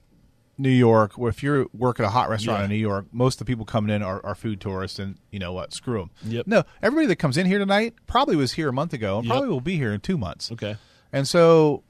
New 0.59 0.69
York, 0.71 1.13
where 1.17 1.31
if 1.31 1.43
you 1.43 1.71
work 1.73 1.99
at 2.01 2.05
a 2.07 2.11
hot 2.11 2.29
restaurant 2.29 2.61
Yeah. 2.61 2.65
in 2.65 2.71
New 2.71 2.77
York, 2.77 3.07
most 3.13 3.41
of 3.41 3.47
the 3.47 3.51
people 3.51 3.65
coming 3.65 3.95
in 3.95 4.03
are, 4.03 4.21
are 4.25 4.35
food 4.35 4.61
tourists, 4.61 4.99
and 4.99 5.17
you 5.31 5.39
know 5.39 5.53
what? 5.53 5.73
Screw 5.73 5.99
them. 6.01 6.11
Yep. 6.25 6.47
No, 6.47 6.65
everybody 6.83 7.07
that 7.07 7.17
comes 7.17 7.37
in 7.39 7.47
here 7.47 7.59
tonight 7.59 7.95
probably 8.07 8.37
was 8.37 8.53
here 8.53 8.69
a 8.69 8.73
month 8.73 8.93
ago, 8.93 9.19
and 9.19 9.27
Yep. 9.27 9.33
probably 9.33 9.49
will 9.49 9.61
be 9.61 9.77
here 9.77 9.93
in 9.93 10.01
two 10.01 10.19
months. 10.19 10.53
okay. 10.53 10.77
And 11.13 11.27
so 11.29 11.83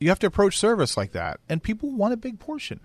you 0.00 0.08
have 0.10 0.18
to 0.20 0.26
approach 0.26 0.58
service 0.58 0.96
like 0.96 1.12
that. 1.12 1.40
And 1.48 1.62
people 1.62 1.90
want 1.90 2.12
a 2.14 2.16
big 2.18 2.38
portion. 2.38 2.80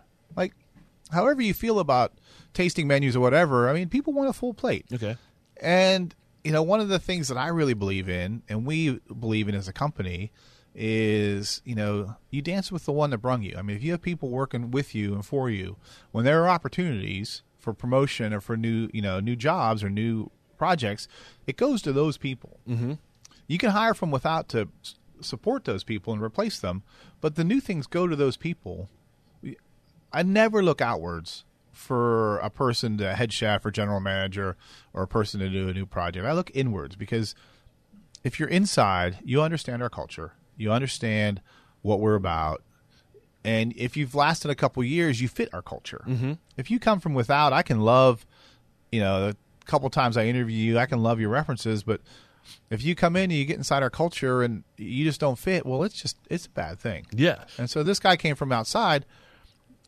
However 1.12 1.42
you 1.42 1.54
feel 1.54 1.80
about 1.80 2.14
tasting 2.54 2.88
menus 2.88 3.16
or 3.16 3.20
whatever, 3.20 3.70
I 3.70 3.74
mean, 3.74 3.90
people 3.90 4.14
want 4.14 4.30
a 4.30 4.34
full 4.34 4.54
plate. 4.54 4.86
Okay. 4.94 5.18
And, 5.62 6.16
you 6.44 6.52
know, 6.52 6.64
one 6.64 6.80
of 6.80 6.90
the 6.90 7.00
things 7.00 7.28
that 7.28 7.38
I 7.38 7.48
really 7.48 7.74
believe 7.74 8.10
in, 8.10 8.44
and 8.50 8.66
we 8.66 9.00
believe 9.20 9.48
in 9.48 9.56
as 9.56 9.68
a 9.68 9.74
company, 9.74 10.32
is, 10.74 11.62
you 11.66 11.76
know, 11.76 12.16
you 12.30 12.42
dance 12.42 12.72
with 12.72 12.86
the 12.86 12.92
one 12.92 13.10
that 13.10 13.18
brung 13.18 13.44
you. 13.44 13.56
I 13.58 13.62
mean, 13.62 13.76
if 13.76 13.84
you 13.84 13.92
have 13.92 14.02
people 14.02 14.30
working 14.30 14.72
with 14.72 14.96
you 14.96 15.14
and 15.14 15.26
for 15.26 15.50
you, 15.50 15.78
when 16.12 16.26
there 16.26 16.44
are 16.44 16.50
opportunities 16.50 17.44
for 17.58 17.74
promotion 17.74 18.34
or 18.34 18.42
for 18.42 18.58
new, 18.58 18.90
you 18.94 19.02
know, 19.02 19.20
new 19.20 19.36
jobs 19.36 19.84
or 19.84 19.90
new 19.90 20.32
projects, 20.58 21.08
it 21.46 21.58
goes 21.58 21.82
to 21.82 21.92
those 21.92 22.18
people. 22.18 22.60
Mm-hmm. 22.68 22.94
You 23.48 23.58
can 23.58 23.72
hire 23.72 23.94
from 23.94 24.12
without 24.12 24.48
to 24.50 24.70
support 25.20 25.66
those 25.66 25.84
people 25.84 26.14
and 26.14 26.22
replace 26.22 26.60
them, 26.60 26.84
but 27.20 27.36
the 27.36 27.44
new 27.44 27.60
things 27.60 27.86
go 27.86 28.08
to 28.08 28.16
those 28.16 28.38
people. 28.38 28.90
I 30.14 30.24
never 30.24 30.64
look 30.64 30.82
outwards 30.82 31.46
for 31.72 32.38
a 32.40 32.50
person 32.50 32.98
to 32.98 33.16
head 33.16 33.34
chef 33.34 33.66
or 33.66 33.72
general 33.72 34.00
manager 34.00 34.58
or 34.94 35.04
a 35.04 35.08
person 35.08 35.40
to 35.40 35.50
do 35.50 35.70
a 35.70 35.74
new 35.74 35.86
project. 35.86 36.26
I 36.26 36.34
look 36.34 36.52
inwards 36.54 36.96
because 36.96 37.34
if 38.24 38.40
you're 38.40 38.50
inside, 38.50 39.18
you 39.24 39.42
understand 39.42 39.82
our 39.82 39.90
culture. 39.90 40.34
You 40.58 40.72
understand 40.72 41.42
what 41.82 42.00
we're 42.00 42.16
about. 42.16 42.62
And 43.44 43.74
if 43.76 43.98
you've 43.98 44.14
lasted 44.14 44.52
a 44.52 44.56
couple 44.56 44.84
years, 44.84 45.20
you 45.22 45.28
fit 45.28 45.50
our 45.54 45.64
culture. 45.64 46.04
Mm-hmm. 46.08 46.34
If 46.58 46.70
you 46.70 46.78
come 46.78 47.00
from 47.00 47.16
without, 47.16 47.54
I 47.54 47.64
can 47.64 47.80
love, 47.80 48.26
you 48.92 49.00
know, 49.00 49.30
a 49.30 49.66
couple 49.66 49.90
times 49.90 50.18
I 50.18 50.26
interview 50.26 50.58
you, 50.58 50.78
I 50.78 50.86
can 50.86 51.02
love 51.02 51.20
your 51.20 51.30
references, 51.30 51.82
but 51.82 52.02
if 52.70 52.84
you 52.84 52.94
come 52.94 53.16
in 53.16 53.24
and 53.24 53.34
you 53.34 53.46
get 53.46 53.58
inside 53.58 53.82
our 53.82 53.90
culture 53.90 54.44
and 54.44 54.64
you 54.78 55.04
just 55.04 55.20
don't 55.20 55.40
fit, 55.40 55.66
well, 55.66 55.84
it's 55.84 56.00
just 56.00 56.18
it's 56.30 56.46
a 56.46 56.50
bad 56.50 56.80
thing. 56.80 57.08
Yeah. 57.12 57.46
And 57.58 57.70
so 57.70 57.82
this 57.82 58.00
guy 58.00 58.16
came 58.16 58.36
from 58.36 58.52
outside, 58.52 59.06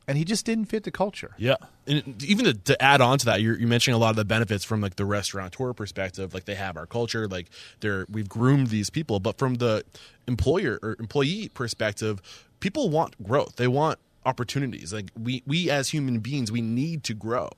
and 0.08 0.18
he 0.18 0.26
just 0.26 0.46
didn't 0.46 0.66
fit 0.66 0.84
the 0.84 0.92
culture. 0.92 1.34
Yeah, 1.38 1.56
and 1.88 2.22
even 2.24 2.46
to, 2.46 2.54
to 2.54 2.82
add 2.82 3.02
on 3.02 3.18
to 3.20 3.26
that, 3.26 3.42
you're, 3.42 3.58
you're 3.58 3.68
mentioning 3.68 3.96
a 3.96 4.00
lot 4.00 4.12
of 4.12 4.16
the 4.16 4.26
benefits 4.26 4.64
from 4.64 4.82
like 4.82 4.96
the 4.96 5.06
restaurateur 5.06 5.74
perspective. 5.74 6.34
Like 6.34 6.46
they 6.46 6.56
have 6.56 6.78
our 6.78 6.86
culture, 6.86 7.28
like 7.28 7.50
they're 7.80 8.06
we've 8.10 8.30
groomed 8.30 8.68
these 8.68 8.90
people, 8.90 9.20
but 9.20 9.38
from 9.38 9.56
the 9.56 9.84
employer 10.28 10.80
or 10.82 10.96
employee 11.00 11.50
perspective, 11.54 12.22
people 12.60 12.90
want 12.90 13.22
growth. 13.24 13.56
They 13.58 13.68
want 13.68 14.00
opportunities. 14.26 14.94
Like 14.94 15.12
we 15.22 15.44
we 15.46 15.70
as 15.70 15.90
human 15.90 16.20
beings, 16.20 16.52
we 16.52 16.62
need 16.62 17.04
to 17.06 17.14
grow, 17.14 17.50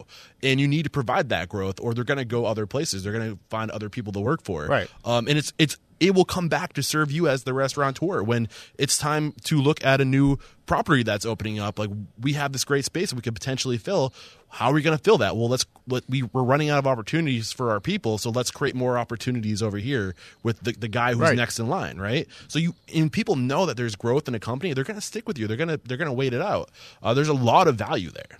and 0.42 0.60
you 0.60 0.68
need 0.68 0.84
to 0.84 0.90
provide 0.90 1.30
that 1.30 1.50
growth, 1.50 1.80
or 1.80 1.94
they're 1.94 2.04
going 2.04 2.18
to 2.18 2.26
go 2.26 2.46
other 2.46 2.66
places. 2.66 3.04
They're 3.04 3.14
going 3.14 3.32
to 3.32 3.40
find 3.50 3.72
other 3.72 3.90
people 3.90 4.14
to 4.14 4.20
work 4.20 4.44
for. 4.44 4.66
Right. 4.66 4.90
Um, 5.04 5.28
and 5.28 5.38
it's 5.38 5.54
it's 5.58 5.78
it 6.00 6.14
will 6.14 6.26
come 6.26 6.50
back 6.50 6.74
to 6.74 6.84
serve 6.84 7.12
you 7.12 7.28
as 7.28 7.44
the 7.44 7.54
restaurateur 7.54 8.22
when 8.22 8.48
it's 8.78 8.98
time 8.98 9.34
to 9.46 9.62
look 9.62 9.84
at 9.86 10.02
a 10.02 10.06
new 10.06 10.38
property 10.66 11.04
that's 11.04 11.26
opening 11.26 11.60
up. 11.60 11.80
Like 11.80 11.90
we 12.20 12.34
have 12.34 12.52
this 12.52 12.66
great 12.66 12.84
space 12.86 13.14
we 13.14 13.22
could 13.22 13.34
potentially 13.36 13.78
fill. 13.78 14.14
How 14.50 14.70
are 14.70 14.74
we 14.74 14.82
going 14.82 14.98
to 14.98 15.04
fill 15.04 15.18
that? 15.20 15.36
Well, 15.36 15.50
let's 15.50 15.66
let 15.88 16.04
we 16.10 16.24
we're 16.24 16.44
running 16.44 16.70
out 16.70 16.80
of 16.80 16.88
opportunities 16.88 17.52
for 17.52 17.72
our 17.72 17.80
people, 17.80 18.18
so 18.18 18.30
let's 18.30 18.52
create 18.52 18.74
more 18.76 18.98
opportunities 18.98 19.62
over 19.62 19.78
here 19.78 20.16
with 20.44 20.60
the, 20.62 20.72
the 20.72 20.88
guy 20.88 21.12
who's 21.12 21.20
Right. 21.22 21.36
next 21.36 21.60
in 21.60 21.68
line, 21.68 21.98
right? 21.98 22.28
So 22.48 22.60
you 22.60 22.74
and 22.94 23.12
people 23.12 23.36
know 23.36 23.66
that 23.66 23.76
there's 23.78 23.96
growth 23.96 24.28
in 24.28 24.36
a 24.36 24.40
company, 24.40 24.74
they're 24.74 24.84
going 24.86 25.00
to 25.00 25.06
stick 25.06 25.28
with 25.28 25.38
you. 25.38 25.48
They're 25.48 25.58
going 25.58 25.70
to 25.70 25.78
they're 25.84 25.98
going 25.98 26.08
to 26.10 26.14
wait 26.14 26.34
it 26.34 26.42
out. 26.42 26.72
Uh, 27.04 27.14
there's 27.14 27.28
a 27.28 27.34
lot 27.34 27.68
of 27.68 27.76
value 27.76 28.10
there. 28.12 28.40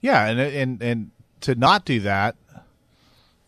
Yeah, 0.00 0.26
and 0.26 0.40
and 0.40 0.82
and 0.82 1.10
to 1.42 1.54
not 1.54 1.84
do 1.84 2.00
that, 2.00 2.36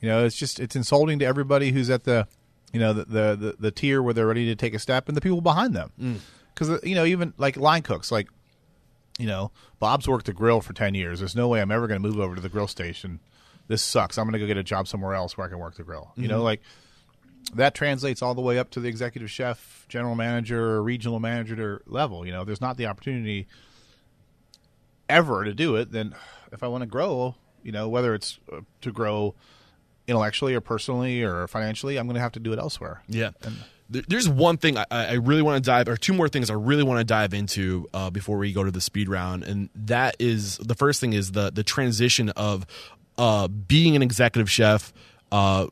you 0.00 0.08
know, 0.08 0.24
it's 0.26 0.36
just 0.36 0.60
it's 0.60 0.76
insulting 0.76 1.18
to 1.20 1.24
everybody 1.24 1.70
who's 1.72 1.88
at 1.88 2.04
the, 2.04 2.28
you 2.76 2.80
know, 2.82 2.92
the 2.92 3.04
the 3.06 3.36
the, 3.36 3.56
the 3.58 3.70
tier 3.70 4.02
where 4.02 4.12
they're 4.12 4.26
ready 4.26 4.44
to 4.44 4.54
take 4.54 4.74
a 4.74 4.78
step, 4.78 5.08
and 5.08 5.16
the 5.16 5.22
people 5.22 5.40
behind 5.40 5.74
them, 5.74 5.92
mm. 5.98 6.18
because 6.52 6.68
uh, 6.68 6.78
you 6.82 6.94
know 6.94 7.06
even 7.06 7.32
like 7.38 7.56
line 7.56 7.80
cooks, 7.80 8.12
like, 8.12 8.28
you 9.18 9.26
know, 9.26 9.50
Bob's 9.78 10.06
worked 10.06 10.26
the 10.26 10.34
grill 10.34 10.60
for 10.60 10.74
ten 10.74 10.94
years. 10.94 11.20
There's 11.20 11.34
no 11.34 11.48
way 11.48 11.62
I'm 11.62 11.70
ever 11.70 11.86
going 11.86 12.02
to 12.02 12.06
move 12.06 12.20
over 12.20 12.34
to 12.34 12.40
the 12.42 12.50
grill 12.50 12.68
station. 12.68 13.20
This 13.66 13.80
sucks. 13.80 14.18
I'm 14.18 14.26
going 14.26 14.34
to 14.34 14.38
go 14.38 14.46
get 14.46 14.58
a 14.58 14.62
job 14.62 14.88
somewhere 14.88 15.14
else 15.14 15.38
where 15.38 15.46
I 15.46 15.48
can 15.48 15.58
work 15.58 15.76
the 15.76 15.84
grill. 15.84 16.12
You 16.16 16.28
know, 16.28 16.34
mm-hmm. 16.34 16.44
like 16.44 16.60
that 17.54 17.74
translates 17.74 18.20
all 18.20 18.34
the 18.34 18.42
way 18.42 18.58
up 18.58 18.68
to 18.72 18.80
the 18.80 18.90
executive 18.90 19.30
chef, 19.30 19.86
general 19.88 20.14
manager, 20.14 20.82
regional 20.82 21.18
manager 21.18 21.80
level. 21.86 22.26
You 22.26 22.32
know, 22.32 22.44
there's 22.44 22.60
not 22.60 22.76
the 22.76 22.84
opportunity 22.84 23.46
ever 25.08 25.44
to 25.44 25.54
do 25.54 25.76
it, 25.76 25.92
then 25.92 26.14
if 26.52 26.62
I 26.62 26.68
want 26.68 26.82
to 26.82 26.86
grow, 26.86 27.36
you 27.62 27.72
know, 27.72 27.88
whether 27.88 28.14
it's 28.14 28.38
uh, 28.52 28.60
to 28.82 28.92
grow 28.92 29.34
intellectually 30.08 30.54
or 30.54 30.60
personally 30.60 31.22
or 31.22 31.46
financially, 31.48 31.96
I'm 31.98 32.06
going 32.06 32.14
to 32.14 32.20
have 32.20 32.32
to 32.32 32.40
do 32.40 32.52
it 32.52 32.58
elsewhere. 32.58 33.02
Yeah. 33.08 33.30
There- 33.88 34.02
There's 34.08 34.28
one 34.28 34.56
thing 34.56 34.76
I, 34.78 34.84
I 34.90 35.12
really 35.14 35.42
want 35.42 35.62
to 35.62 35.66
dive, 35.70 35.88
or 35.88 35.96
two 35.96 36.12
more 36.12 36.28
things 36.28 36.50
I 36.50 36.54
really 36.54 36.82
want 36.82 36.98
to 36.98 37.04
dive 37.04 37.32
into 37.34 37.88
uh, 37.94 38.10
before 38.10 38.36
we 38.38 38.52
go 38.52 38.64
to 38.64 38.70
the 38.70 38.80
speed 38.80 39.08
round, 39.08 39.44
and 39.44 39.68
that 39.74 40.16
is 40.18 40.58
the 40.58 40.74
first 40.74 41.00
thing 41.00 41.12
is 41.12 41.32
the 41.32 41.50
the 41.52 41.62
transition 41.62 42.30
of 42.30 42.66
uh, 43.18 43.46
being 43.48 43.94
an 43.96 44.02
executive 44.02 44.50
chef, 44.50 44.92
uh, 45.32 45.68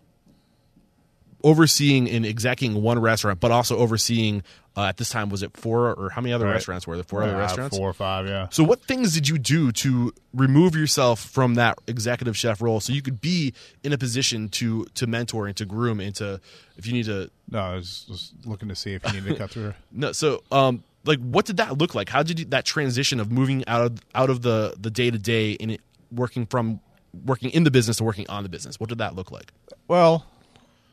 overseeing 1.45 2.11
and 2.11 2.27
executing 2.27 2.83
one 2.83 2.99
restaurant, 2.99 3.39
but 3.39 3.53
also 3.53 3.77
overseeing 3.79 4.43
uh, 4.77 4.87
at 4.87 4.97
this 4.97 5.11
time 5.11 5.29
was 5.29 5.45
it 5.45 5.57
four 5.57 5.93
or 5.95 6.11
how 6.11 6.21
many 6.21 6.33
other 6.33 6.47
Right. 6.47 6.55
restaurants 6.55 6.85
were 6.85 6.97
there? 6.97 7.05
Four 7.05 7.23
other 7.23 7.37
Uh, 7.37 7.39
restaurants. 7.39 7.77
four 7.77 7.89
or 7.89 7.93
five, 7.93 8.27
yeah. 8.27 8.49
So, 8.51 8.65
what 8.65 8.83
things 8.83 9.13
did 9.15 9.29
you 9.29 9.39
do 9.39 9.71
to 9.71 10.13
remove 10.33 10.75
yourself 10.75 11.21
from 11.21 11.55
that 11.55 11.79
executive 11.87 12.37
chef 12.37 12.61
role 12.61 12.81
so 12.81 12.93
you 12.93 13.01
could 13.03 13.21
be 13.21 13.53
in 13.85 13.93
a 13.93 13.99
position 13.99 14.49
to 14.49 14.85
to 14.95 15.07
mentor 15.07 15.47
and 15.47 15.57
to 15.59 15.65
groom 15.65 16.01
and 16.01 16.13
to 16.17 16.41
if 16.77 16.87
you 16.89 16.93
need 16.93 17.05
to 17.05 17.31
No, 17.49 17.61
I 17.61 17.75
was, 17.77 18.07
was 18.09 18.33
looking 18.45 18.69
to 18.69 18.75
see 18.75 18.95
if 18.95 19.05
you 19.05 19.13
needed 19.13 19.29
to 19.29 19.37
cut 19.37 19.51
through. 19.51 19.75
no 19.93 20.11
so 20.11 20.43
um 20.51 20.83
like 21.05 21.21
what 21.21 21.45
did 21.45 21.59
that 21.59 21.79
look 21.79 21.95
like? 21.95 22.09
How 22.09 22.23
did 22.25 22.41
you 22.41 22.47
that 22.47 22.65
transition 22.65 23.21
of 23.21 23.31
moving 23.31 23.63
out 23.69 23.83
of 23.87 24.01
out 24.15 24.31
of 24.31 24.43
the 24.43 24.75
the 24.81 24.91
day 24.91 25.11
to 25.11 25.19
day 25.19 25.57
and 25.61 25.79
working 26.11 26.47
from 26.47 26.81
working 27.25 27.51
in 27.51 27.63
the 27.63 27.71
business 27.71 27.99
to 27.99 28.05
working 28.05 28.27
on 28.29 28.43
the 28.43 28.49
business? 28.49 28.81
What 28.81 28.89
did 28.89 28.99
that 28.99 29.15
look 29.15 29.31
like? 29.31 29.53
Well, 29.87 30.27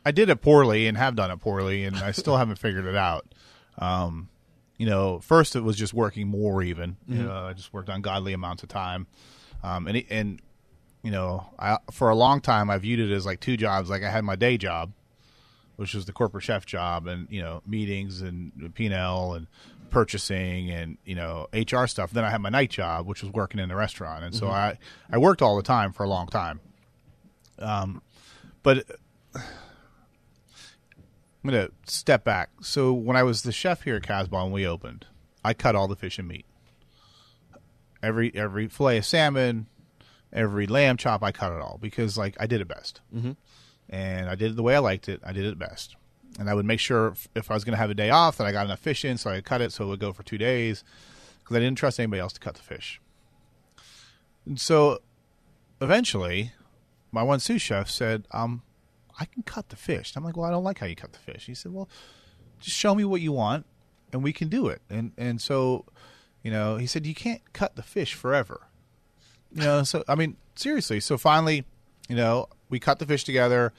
I 0.05 0.11
did 0.11 0.29
it 0.29 0.41
poorly 0.41 0.87
and 0.87 0.97
have 0.97 1.15
done 1.15 1.31
it 1.31 1.37
poorly, 1.37 1.83
and 1.83 1.95
I 1.97 2.11
still 2.11 2.37
haven't 2.37 2.57
figured 2.57 2.85
it 2.85 2.95
out. 2.95 3.25
Um, 3.77 4.29
you 4.77 4.85
know, 4.85 5.19
first 5.19 5.55
it 5.55 5.61
was 5.61 5.77
just 5.77 5.93
working 5.93 6.27
more 6.27 6.63
even. 6.63 6.97
You 7.07 7.23
know, 7.23 7.45
I 7.45 7.53
just 7.53 7.71
worked 7.71 7.89
ungodly 7.89 8.33
amounts 8.33 8.63
of 8.63 8.69
time, 8.69 9.05
um, 9.63 9.87
and 9.87 10.03
and 10.09 10.41
you 11.03 11.11
know, 11.11 11.45
I, 11.59 11.77
for 11.91 12.09
a 12.09 12.15
long 12.15 12.41
time 12.41 12.69
I 12.69 12.77
viewed 12.77 12.99
it 12.99 13.11
as 13.11 13.25
like 13.25 13.39
two 13.39 13.57
jobs. 13.57 13.89
Like 13.89 14.03
I 14.03 14.09
had 14.09 14.23
my 14.23 14.35
day 14.35 14.57
job, 14.57 14.91
which 15.75 15.93
was 15.93 16.05
the 16.05 16.13
corporate 16.13 16.43
chef 16.43 16.65
job, 16.65 17.05
and 17.07 17.27
you 17.29 17.41
know, 17.41 17.61
meetings 17.67 18.21
and 18.21 18.73
P 18.73 18.85
and 18.85 18.95
L 18.95 19.33
and 19.33 19.47
purchasing 19.91 20.71
and 20.71 20.97
you 21.05 21.13
know 21.13 21.47
HR 21.53 21.85
stuff. 21.85 22.11
Then 22.11 22.23
I 22.23 22.31
had 22.31 22.41
my 22.41 22.49
night 22.49 22.71
job, 22.71 23.05
which 23.05 23.21
was 23.21 23.31
working 23.31 23.59
in 23.59 23.69
the 23.69 23.75
restaurant, 23.75 24.23
and 24.23 24.33
so 24.33 24.47
I 24.47 24.79
I 25.11 25.19
worked 25.19 25.43
all 25.43 25.57
the 25.57 25.63
time 25.63 25.93
for 25.93 26.03
a 26.03 26.09
long 26.09 26.27
time. 26.27 26.59
Um, 27.59 28.01
but 28.63 28.85
I'm 31.43 31.49
going 31.49 31.67
to 31.67 31.91
step 31.91 32.23
back. 32.23 32.49
So 32.61 32.93
when 32.93 33.17
I 33.17 33.23
was 33.23 33.41
the 33.41 33.51
chef 33.51 33.83
here 33.83 33.95
at 33.95 34.03
Casbah 34.03 34.43
and 34.43 34.53
we 34.53 34.65
opened, 34.65 35.07
I 35.43 35.53
cut 35.53 35.75
all 35.75 35.87
the 35.87 35.95
fish 35.95 36.19
and 36.19 36.27
meat. 36.27 36.45
Every 38.03 38.33
every 38.35 38.67
fillet 38.67 38.97
of 38.97 39.05
salmon, 39.05 39.67
every 40.33 40.65
lamb 40.67 40.97
chop, 40.97 41.23
I 41.23 41.31
cut 41.31 41.53
it 41.53 41.61
all 41.61 41.77
because 41.79 42.17
like 42.17 42.35
I 42.39 42.47
did 42.47 42.61
it 42.61 42.67
best, 42.67 42.99
mm-hmm. 43.15 43.33
and 43.89 44.27
I 44.29 44.33
did 44.33 44.51
it 44.51 44.55
the 44.55 44.63
way 44.63 44.75
I 44.75 44.79
liked 44.79 45.07
it. 45.07 45.21
I 45.23 45.31
did 45.31 45.45
it 45.45 45.59
best, 45.59 45.95
and 46.39 46.49
I 46.49 46.55
would 46.55 46.65
make 46.65 46.79
sure 46.79 47.09
if, 47.09 47.27
if 47.35 47.51
I 47.51 47.53
was 47.53 47.63
going 47.63 47.73
to 47.73 47.77
have 47.77 47.91
a 47.91 47.95
day 47.95 48.09
off 48.09 48.37
that 48.37 48.47
I 48.47 48.51
got 48.51 48.65
enough 48.65 48.79
fish 48.79 49.05
in, 49.05 49.19
so 49.19 49.29
I 49.29 49.41
cut 49.41 49.61
it 49.61 49.71
so 49.71 49.85
it 49.85 49.87
would 49.89 49.99
go 49.99 50.13
for 50.13 50.23
two 50.23 50.39
days 50.39 50.83
because 51.39 51.55
I 51.57 51.59
didn't 51.59 51.77
trust 51.77 51.99
anybody 51.99 52.21
else 52.21 52.33
to 52.33 52.39
cut 52.39 52.55
the 52.55 52.61
fish. 52.61 52.99
And 54.47 54.59
so 54.59 54.99
eventually, 55.79 56.53
my 57.11 57.21
one 57.21 57.39
sous 57.39 57.61
chef 57.61 57.87
said, 57.87 58.25
um, 58.31 58.63
I 59.21 59.25
can 59.25 59.43
cut 59.43 59.69
the 59.69 59.75
fish. 59.75 60.13
I'm 60.15 60.23
like, 60.23 60.35
well, 60.35 60.47
I 60.47 60.49
don't 60.49 60.63
like 60.63 60.79
how 60.79 60.87
you 60.87 60.95
cut 60.95 61.13
the 61.13 61.19
fish. 61.19 61.45
He 61.45 61.53
said, 61.53 61.71
well, 61.71 61.87
just 62.59 62.75
show 62.75 62.95
me 62.95 63.05
what 63.05 63.21
you 63.21 63.31
want, 63.31 63.67
and 64.11 64.23
we 64.23 64.33
can 64.33 64.47
do 64.47 64.67
it. 64.67 64.81
And 64.89 65.11
and 65.15 65.39
so, 65.39 65.85
you 66.41 66.49
know, 66.49 66.77
he 66.77 66.87
said 66.87 67.05
you 67.05 67.13
can't 67.13 67.41
cut 67.53 67.75
the 67.75 67.83
fish 67.83 68.15
forever. 68.15 68.61
You 69.53 69.61
know, 69.61 69.83
so 69.83 70.03
I 70.07 70.15
mean, 70.15 70.37
seriously. 70.55 70.99
So 71.01 71.19
finally, 71.19 71.65
you 72.09 72.15
know, 72.15 72.47
we 72.69 72.79
cut 72.79 72.97
the 72.97 73.05
fish 73.05 73.23
together. 73.23 73.73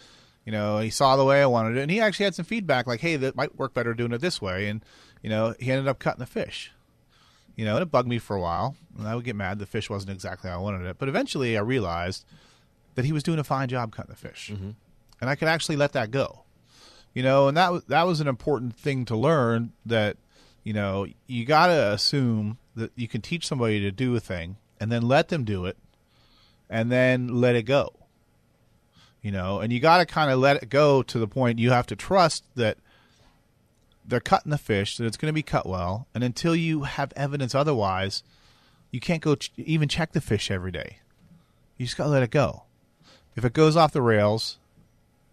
You 0.46 0.52
know, 0.52 0.78
he 0.78 0.90
saw 0.90 1.16
the 1.16 1.24
way 1.24 1.42
I 1.42 1.46
wanted 1.46 1.76
it, 1.76 1.82
and 1.82 1.90
he 1.90 1.98
actually 1.98 2.24
had 2.24 2.36
some 2.36 2.44
feedback 2.44 2.86
like, 2.86 3.00
hey, 3.00 3.16
that 3.16 3.34
might 3.34 3.58
work 3.58 3.74
better 3.74 3.94
doing 3.94 4.12
it 4.12 4.20
this 4.20 4.40
way. 4.40 4.68
And 4.68 4.84
you 5.22 5.30
know, 5.30 5.56
he 5.58 5.72
ended 5.72 5.88
up 5.88 5.98
cutting 5.98 6.20
the 6.20 6.26
fish. 6.26 6.70
You 7.56 7.64
know, 7.64 7.74
and 7.74 7.82
it 7.82 7.90
bugged 7.90 8.08
me 8.08 8.18
for 8.18 8.36
a 8.36 8.40
while, 8.40 8.76
and 8.96 9.08
I 9.08 9.16
would 9.16 9.24
get 9.24 9.34
mad 9.34 9.58
the 9.58 9.66
fish 9.66 9.90
wasn't 9.90 10.12
exactly 10.12 10.50
how 10.50 10.58
I 10.58 10.62
wanted 10.62 10.86
it. 10.86 10.98
But 10.98 11.08
eventually, 11.08 11.58
I 11.58 11.60
realized 11.60 12.24
that 12.94 13.04
he 13.04 13.12
was 13.12 13.22
doing 13.22 13.38
a 13.38 13.44
fine 13.44 13.68
job 13.68 13.94
cutting 13.94 14.10
the 14.10 14.16
fish, 14.16 14.50
mm-hmm. 14.52 14.70
And 15.22 15.30
I 15.30 15.36
could 15.36 15.48
actually 15.48 15.76
let 15.76 15.92
that 15.92 16.10
go. 16.10 16.40
You 17.14 17.22
know, 17.22 17.46
and 17.46 17.56
that 17.56 17.86
that 17.88 18.02
was 18.02 18.20
an 18.20 18.26
important 18.26 18.76
thing 18.76 19.04
to 19.06 19.16
learn. 19.16 19.72
That 19.86 20.16
you 20.64 20.72
know, 20.72 21.06
you 21.26 21.46
got 21.46 21.68
to 21.68 21.92
assume 21.92 22.58
that 22.74 22.90
you 22.96 23.06
can 23.06 23.20
teach 23.20 23.46
somebody 23.46 23.80
to 23.80 23.92
do 23.92 24.14
a 24.16 24.20
thing, 24.20 24.56
and 24.80 24.90
then 24.90 25.02
let 25.02 25.28
them 25.28 25.44
do 25.44 25.64
it, 25.64 25.78
and 26.68 26.90
then 26.90 27.28
let 27.28 27.54
it 27.54 27.62
go. 27.62 27.94
You 29.22 29.30
know, 29.30 29.60
and 29.60 29.72
you 29.72 29.78
got 29.78 29.98
to 29.98 30.06
kind 30.06 30.30
of 30.30 30.40
let 30.40 30.60
it 30.60 30.68
go 30.68 31.02
to 31.04 31.18
the 31.18 31.28
point 31.28 31.60
you 31.60 31.70
have 31.70 31.86
to 31.86 31.96
trust 31.96 32.44
that 32.56 32.78
they're 34.04 34.18
cutting 34.18 34.50
the 34.50 34.58
fish, 34.58 34.96
that 34.96 35.06
it's 35.06 35.16
going 35.16 35.28
to 35.28 35.32
be 35.32 35.44
cut 35.44 35.66
well, 35.66 36.08
and 36.12 36.24
until 36.24 36.56
you 36.56 36.82
have 36.82 37.12
evidence 37.14 37.54
otherwise, 37.54 38.24
you 38.90 38.98
can't 38.98 39.22
go 39.22 39.36
ch- 39.36 39.52
even 39.56 39.88
check 39.88 40.10
the 40.10 40.20
fish 40.20 40.50
every 40.50 40.72
day. 40.72 40.98
You 41.76 41.86
just 41.86 41.96
got 41.96 42.04
to 42.04 42.10
let 42.10 42.24
it 42.24 42.32
go. 42.32 42.64
If 43.36 43.44
it 43.44 43.52
goes 43.52 43.76
off 43.76 43.92
the 43.92 44.02
rails, 44.02 44.58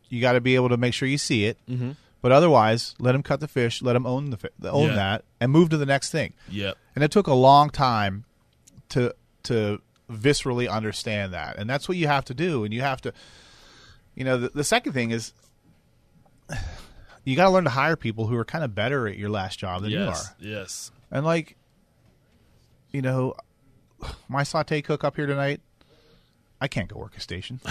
you 0.09 0.19
got 0.21 0.33
to 0.33 0.41
be 0.41 0.55
able 0.55 0.69
to 0.69 0.77
make 0.77 0.93
sure 0.93 1.07
you 1.07 1.17
see 1.17 1.45
it. 1.45 1.57
Mm-hmm. 1.69 1.91
But 2.21 2.31
otherwise, 2.33 2.95
let 2.99 3.15
him 3.15 3.23
cut 3.23 3.39
the 3.39 3.47
fish, 3.47 3.81
let 3.81 3.95
him 3.95 4.05
own 4.05 4.31
the 4.31 4.37
fi- 4.37 4.49
own 4.65 4.89
Yeah. 4.89 4.95
that, 4.95 5.23
and 5.39 5.51
move 5.51 5.69
to 5.69 5.77
the 5.77 5.85
next 5.85 6.11
thing. 6.11 6.33
Yep. 6.49 6.77
And 6.95 7.03
it 7.03 7.11
took 7.11 7.27
a 7.27 7.33
long 7.33 7.69
time 7.69 8.25
to 8.89 9.13
to 9.43 9.81
viscerally 10.11 10.69
understand 10.69 11.33
that, 11.33 11.57
and 11.57 11.69
that's 11.69 11.87
what 11.87 11.97
you 11.97 12.07
have 12.07 12.25
to 12.25 12.33
do. 12.33 12.63
And 12.65 12.73
you 12.73 12.81
have 12.81 12.99
to, 13.01 13.13
you 14.15 14.25
know, 14.25 14.37
the, 14.37 14.49
the 14.49 14.63
second 14.65 14.91
thing 14.93 15.11
is 15.11 15.31
you 17.23 17.35
got 17.35 17.45
to 17.45 17.49
learn 17.51 17.63
to 17.65 17.69
hire 17.69 17.95
people 17.95 18.27
who 18.27 18.35
are 18.35 18.45
kind 18.45 18.63
of 18.63 18.73
better 18.75 19.07
at 19.07 19.17
your 19.17 19.29
last 19.29 19.59
job 19.59 19.81
than 19.83 19.91
you 19.91 20.01
are. 20.03 20.15
Yes. 20.39 20.91
And 21.11 21.25
like, 21.25 21.55
you 22.91 23.01
know, 23.01 23.35
my 24.27 24.43
saute 24.43 24.81
cook 24.81 25.03
up 25.03 25.15
here 25.15 25.25
tonight, 25.25 25.61
I 26.59 26.67
can't 26.67 26.87
go 26.91 26.99
work 26.99 27.15
a 27.15 27.19
station. 27.21 27.59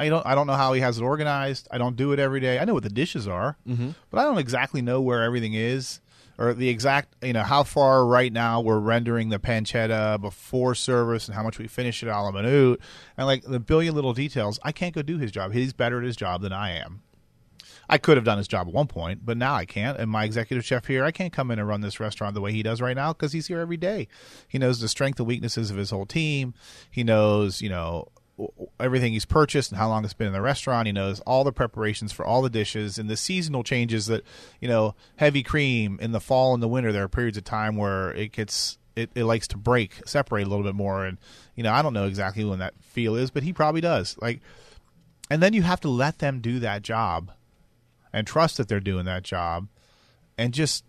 I 0.00 0.08
don't. 0.08 0.24
I 0.26 0.34
don't 0.34 0.46
know 0.46 0.54
how 0.54 0.72
he 0.72 0.80
has 0.80 0.98
it 0.98 1.02
organized. 1.02 1.68
I 1.70 1.76
don't 1.76 1.94
do 1.94 2.12
it 2.12 2.18
every 2.18 2.40
day. 2.40 2.58
I 2.58 2.64
know 2.64 2.72
what 2.72 2.82
the 2.82 2.88
dishes 2.88 3.28
are, 3.28 3.58
mm-hmm. 3.68 3.90
but 4.08 4.18
I 4.18 4.24
don't 4.24 4.38
exactly 4.38 4.80
know 4.80 5.02
where 5.02 5.22
everything 5.22 5.52
is 5.52 6.00
or 6.38 6.54
the 6.54 6.70
exact. 6.70 7.14
You 7.22 7.34
know 7.34 7.42
how 7.42 7.64
far 7.64 8.06
right 8.06 8.32
now 8.32 8.62
we're 8.62 8.78
rendering 8.78 9.28
the 9.28 9.38
pancetta 9.38 10.18
before 10.18 10.74
service 10.74 11.28
and 11.28 11.34
how 11.34 11.42
much 11.42 11.58
we 11.58 11.68
finish 11.68 12.02
it 12.02 12.08
a 12.08 12.12
la 12.12 12.30
minute 12.30 12.80
and 13.18 13.26
like 13.26 13.42
the 13.42 13.60
billion 13.60 13.94
little 13.94 14.14
details. 14.14 14.58
I 14.62 14.72
can't 14.72 14.94
go 14.94 15.02
do 15.02 15.18
his 15.18 15.30
job. 15.30 15.52
He's 15.52 15.74
better 15.74 15.98
at 15.98 16.04
his 16.04 16.16
job 16.16 16.40
than 16.40 16.52
I 16.52 16.72
am. 16.78 17.02
I 17.90 17.98
could 17.98 18.16
have 18.16 18.24
done 18.24 18.38
his 18.38 18.48
job 18.48 18.68
at 18.68 18.72
one 18.72 18.86
point, 18.86 19.26
but 19.26 19.36
now 19.36 19.54
I 19.54 19.66
can't. 19.66 19.98
And 19.98 20.08
my 20.08 20.24
executive 20.24 20.64
chef 20.64 20.86
here, 20.86 21.04
I 21.04 21.10
can't 21.10 21.32
come 21.32 21.50
in 21.50 21.58
and 21.58 21.66
run 21.66 21.80
this 21.80 21.98
restaurant 21.98 22.34
the 22.34 22.40
way 22.40 22.52
he 22.52 22.62
does 22.62 22.80
right 22.80 22.96
now 22.96 23.12
because 23.12 23.32
he's 23.32 23.48
here 23.48 23.58
every 23.58 23.76
day. 23.76 24.06
He 24.46 24.58
knows 24.58 24.80
the 24.80 24.88
strength 24.88 25.18
and 25.18 25.26
weaknesses 25.26 25.72
of 25.72 25.76
his 25.76 25.90
whole 25.90 26.06
team. 26.06 26.54
He 26.88 27.02
knows, 27.02 27.60
you 27.60 27.68
know, 27.68 28.06
everything 28.78 29.12
he's 29.12 29.24
purchased 29.24 29.70
and 29.70 29.78
how 29.78 29.88
long 29.88 30.04
it's 30.04 30.14
been 30.14 30.26
in 30.26 30.32
the 30.32 30.40
restaurant. 30.40 30.86
He 30.86 30.92
knows 30.92 31.20
all 31.20 31.44
the 31.44 31.52
preparations 31.52 32.12
for 32.12 32.24
all 32.24 32.42
the 32.42 32.50
dishes 32.50 32.98
and 32.98 33.08
the 33.08 33.16
seasonal 33.16 33.62
changes 33.62 34.06
that, 34.06 34.24
you 34.60 34.68
know, 34.68 34.94
heavy 35.16 35.42
cream 35.42 35.98
in 36.00 36.12
the 36.12 36.20
fall 36.20 36.54
and 36.54 36.62
the 36.62 36.68
winter. 36.68 36.92
There 36.92 37.04
are 37.04 37.08
periods 37.08 37.36
of 37.36 37.44
time 37.44 37.76
where 37.76 38.12
it 38.12 38.32
gets 38.32 38.78
it, 38.96 39.10
it 39.14 39.24
likes 39.24 39.48
to 39.48 39.56
break, 39.56 40.06
separate 40.06 40.46
a 40.46 40.50
little 40.50 40.64
bit 40.64 40.74
more. 40.74 41.04
And, 41.04 41.18
you 41.54 41.62
know, 41.62 41.72
I 41.72 41.82
don't 41.82 41.92
know 41.92 42.06
exactly 42.06 42.44
when 42.44 42.58
that 42.58 42.74
feel 42.80 43.16
is, 43.16 43.30
but 43.30 43.42
he 43.42 43.52
probably 43.52 43.80
does. 43.80 44.16
Like, 44.20 44.40
and 45.30 45.42
then 45.42 45.52
you 45.52 45.62
have 45.62 45.80
to 45.80 45.88
let 45.88 46.18
them 46.18 46.40
do 46.40 46.58
that 46.58 46.82
job 46.82 47.32
and 48.12 48.26
trust 48.26 48.56
that 48.56 48.68
they're 48.68 48.80
doing 48.80 49.04
that 49.04 49.22
job 49.22 49.68
and 50.36 50.52
just 50.52 50.84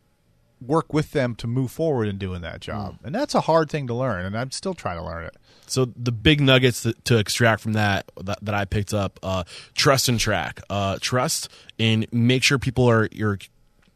work 0.62 0.94
with 0.94 1.12
them 1.12 1.36
to 1.36 1.48
move 1.48 1.72
forward 1.72 2.08
in 2.08 2.18
doing 2.18 2.42
that 2.42 2.62
job. 2.62 2.98
And 3.04 3.14
that's 3.14 3.34
a 3.34 3.42
hard 3.42 3.70
thing 3.70 3.88
to 3.88 3.94
learn, 3.94 4.26
and 4.26 4.38
I'm 4.38 4.52
still 4.52 4.74
trying 4.74 4.98
to 4.98 5.04
learn 5.04 5.26
it. 5.26 5.36
So 5.68 5.86
the 5.86 6.12
big 6.12 6.42
nuggets 6.42 6.84
to, 6.84 6.94
to 7.06 7.18
extract 7.18 7.62
from 7.62 7.74
that, 7.74 8.12
that 8.22 8.40
that 8.44 8.56
I 8.56 8.66
picked 8.66 8.94
up: 8.94 9.20
uh, 9.24 9.44
trust 9.74 10.10
and 10.10 10.20
track. 10.20 10.62
Uh, 10.70 10.98
trust 11.02 11.50
and 11.80 12.06
make 12.12 12.44
sure 12.44 12.60
people 12.60 12.90
are 12.90 13.08
you're 13.12 13.40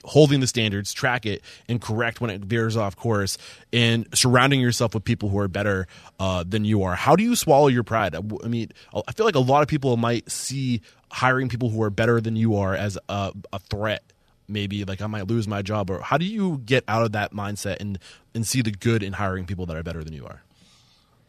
holding 0.06 0.40
the 0.40 0.48
standards, 0.48 0.94
track 0.94 1.26
it, 1.26 1.42
and 1.68 1.82
correct 1.82 2.22
when 2.22 2.30
it 2.30 2.42
veers 2.42 2.78
off 2.78 2.96
course. 2.96 3.38
And 3.74 4.08
surrounding 4.14 4.62
yourself 4.62 4.94
with 4.94 5.04
people 5.04 5.30
who 5.30 5.40
are 5.40 5.48
better 5.48 5.88
uh, 6.20 6.44
than 6.48 6.64
you 6.66 6.84
are. 6.84 6.96
How 6.96 7.16
do 7.16 7.24
you 7.24 7.36
swallow 7.36 7.68
your 7.68 7.84
pride? 7.84 8.16
I, 8.16 8.22
I 8.44 8.48
mean, 8.48 8.72
I 8.94 9.12
feel 9.12 9.26
like 9.26 9.36
a 9.36 9.40
lot 9.40 9.62
of 9.62 9.68
people 9.68 9.98
might 9.98 10.32
see 10.32 10.82
hiring 11.12 11.50
people 11.50 11.70
who 11.70 11.82
are 11.82 11.90
better 11.90 12.22
than 12.22 12.36
you 12.36 12.56
are 12.58 12.76
as 12.76 12.98
a, 13.10 13.34
a 13.52 13.60
threat. 13.60 14.04
Maybe 14.48 14.84
like 14.86 15.02
I 15.02 15.08
might 15.08 15.28
lose 15.28 15.48
my 15.48 15.62
job, 15.62 15.90
or 15.90 16.00
how 16.02 16.18
do 16.18 16.26
you 16.26 16.62
get 16.66 16.84
out 16.88 17.04
of 17.04 17.12
that 17.14 17.34
mindset 17.34 17.78
and 17.80 17.98
and 18.34 18.46
see 18.46 18.62
the 18.62 18.72
good 18.72 19.02
in 19.04 19.14
hiring 19.14 19.46
people 19.46 19.66
that 19.66 19.76
are 19.76 19.84
better 19.84 20.04
than 20.04 20.14
you 20.14 20.26
are? 20.26 20.44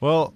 Well, 0.01 0.35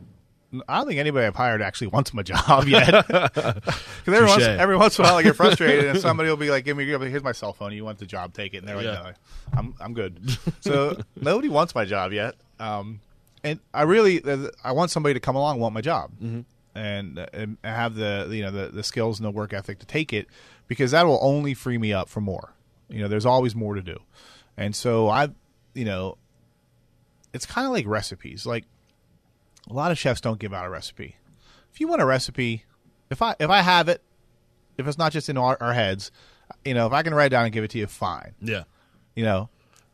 I 0.68 0.78
don't 0.78 0.88
think 0.88 0.98
anybody 0.98 1.26
I've 1.26 1.36
hired 1.36 1.60
actually 1.62 1.86
wants 1.96 2.14
my 2.14 2.22
job 2.22 2.66
yet. 2.66 3.06
Because 4.02 4.14
every 4.14 4.26
once, 4.28 4.42
every 4.42 4.76
once 4.76 4.98
in 4.98 5.04
a 5.04 5.08
while 5.08 5.16
I 5.18 5.22
get 5.22 5.36
frustrated, 5.42 5.84
and 5.84 6.00
somebody 6.00 6.30
will 6.30 6.36
be 6.38 6.50
like, 6.50 6.64
"Give 6.64 6.76
me, 6.76 6.86
here's 6.86 7.22
my 7.22 7.32
cell 7.32 7.52
phone. 7.52 7.72
You 7.72 7.84
want 7.84 7.98
the 7.98 8.06
job? 8.06 8.32
Take 8.32 8.54
it." 8.54 8.58
And 8.58 8.68
they're 8.68 8.76
like, 8.76 8.86
Yeah. 8.86 9.12
"No, 9.52 9.58
I'm, 9.58 9.74
I'm 9.78 9.92
good." 9.94 10.38
so 10.60 10.98
nobody 11.20 11.48
wants 11.50 11.74
my 11.74 11.84
job 11.84 12.12
yet. 12.12 12.34
Um, 12.58 13.00
and 13.44 13.60
I 13.74 13.82
really, 13.82 14.22
I 14.64 14.72
want 14.72 14.90
somebody 14.90 15.14
to 15.14 15.20
come 15.20 15.36
along 15.36 15.56
and 15.56 15.60
want 15.62 15.74
my 15.74 15.80
job. 15.82 16.12
Mm-hmm. 16.22 16.40
and, 16.74 17.18
and 17.32 17.56
have 17.62 17.94
the 17.94 18.28
you 18.30 18.42
know 18.42 18.50
the, 18.50 18.68
the 18.68 18.82
skills 18.82 19.18
and 19.20 19.26
the 19.26 19.30
work 19.30 19.52
ethic 19.52 19.78
to 19.80 19.86
take 19.86 20.12
it 20.12 20.28
because 20.66 20.92
that 20.92 21.04
will 21.06 21.18
only 21.20 21.52
free 21.52 21.78
me 21.78 21.92
up 21.92 22.08
for 22.08 22.20
more. 22.20 22.52
You 22.90 23.00
know, 23.00 23.08
there's 23.08 23.26
always 23.26 23.54
more 23.54 23.74
to 23.74 23.82
do, 23.82 23.98
and 24.56 24.74
so 24.74 25.08
I, 25.08 25.28
you 25.74 25.84
know, 25.84 26.18
it's 27.32 27.46
kind 27.46 27.66
of 27.66 27.72
like 27.72 27.86
recipes. 27.86 28.46
Like 28.46 28.64
a 29.68 29.72
lot 29.72 29.90
of 29.90 29.98
chefs 29.98 30.20
don't 30.20 30.38
give 30.38 30.52
out 30.52 30.66
a 30.66 30.70
recipe. 30.70 31.16
If 31.72 31.80
you 31.80 31.88
want 31.88 32.02
a 32.02 32.06
recipe, 32.06 32.64
if 33.10 33.22
I 33.22 33.36
if 33.38 33.50
I 33.50 33.62
have 33.62 33.88
it, 33.88 34.02
if 34.76 34.86
it's 34.86 34.98
not 34.98 35.12
just 35.12 35.28
in 35.28 35.36
our, 35.36 35.56
our 35.60 35.74
heads, 35.74 36.10
you 36.64 36.74
know, 36.74 36.86
if 36.86 36.92
I 36.92 37.02
can 37.02 37.14
write 37.14 37.26
it 37.26 37.30
down 37.30 37.44
and 37.44 37.52
give 37.52 37.64
it 37.64 37.70
to 37.70 37.78
you, 37.78 37.86
fine. 37.86 38.34
Yeah. 38.40 38.64
You 39.14 39.24
know, 39.24 39.48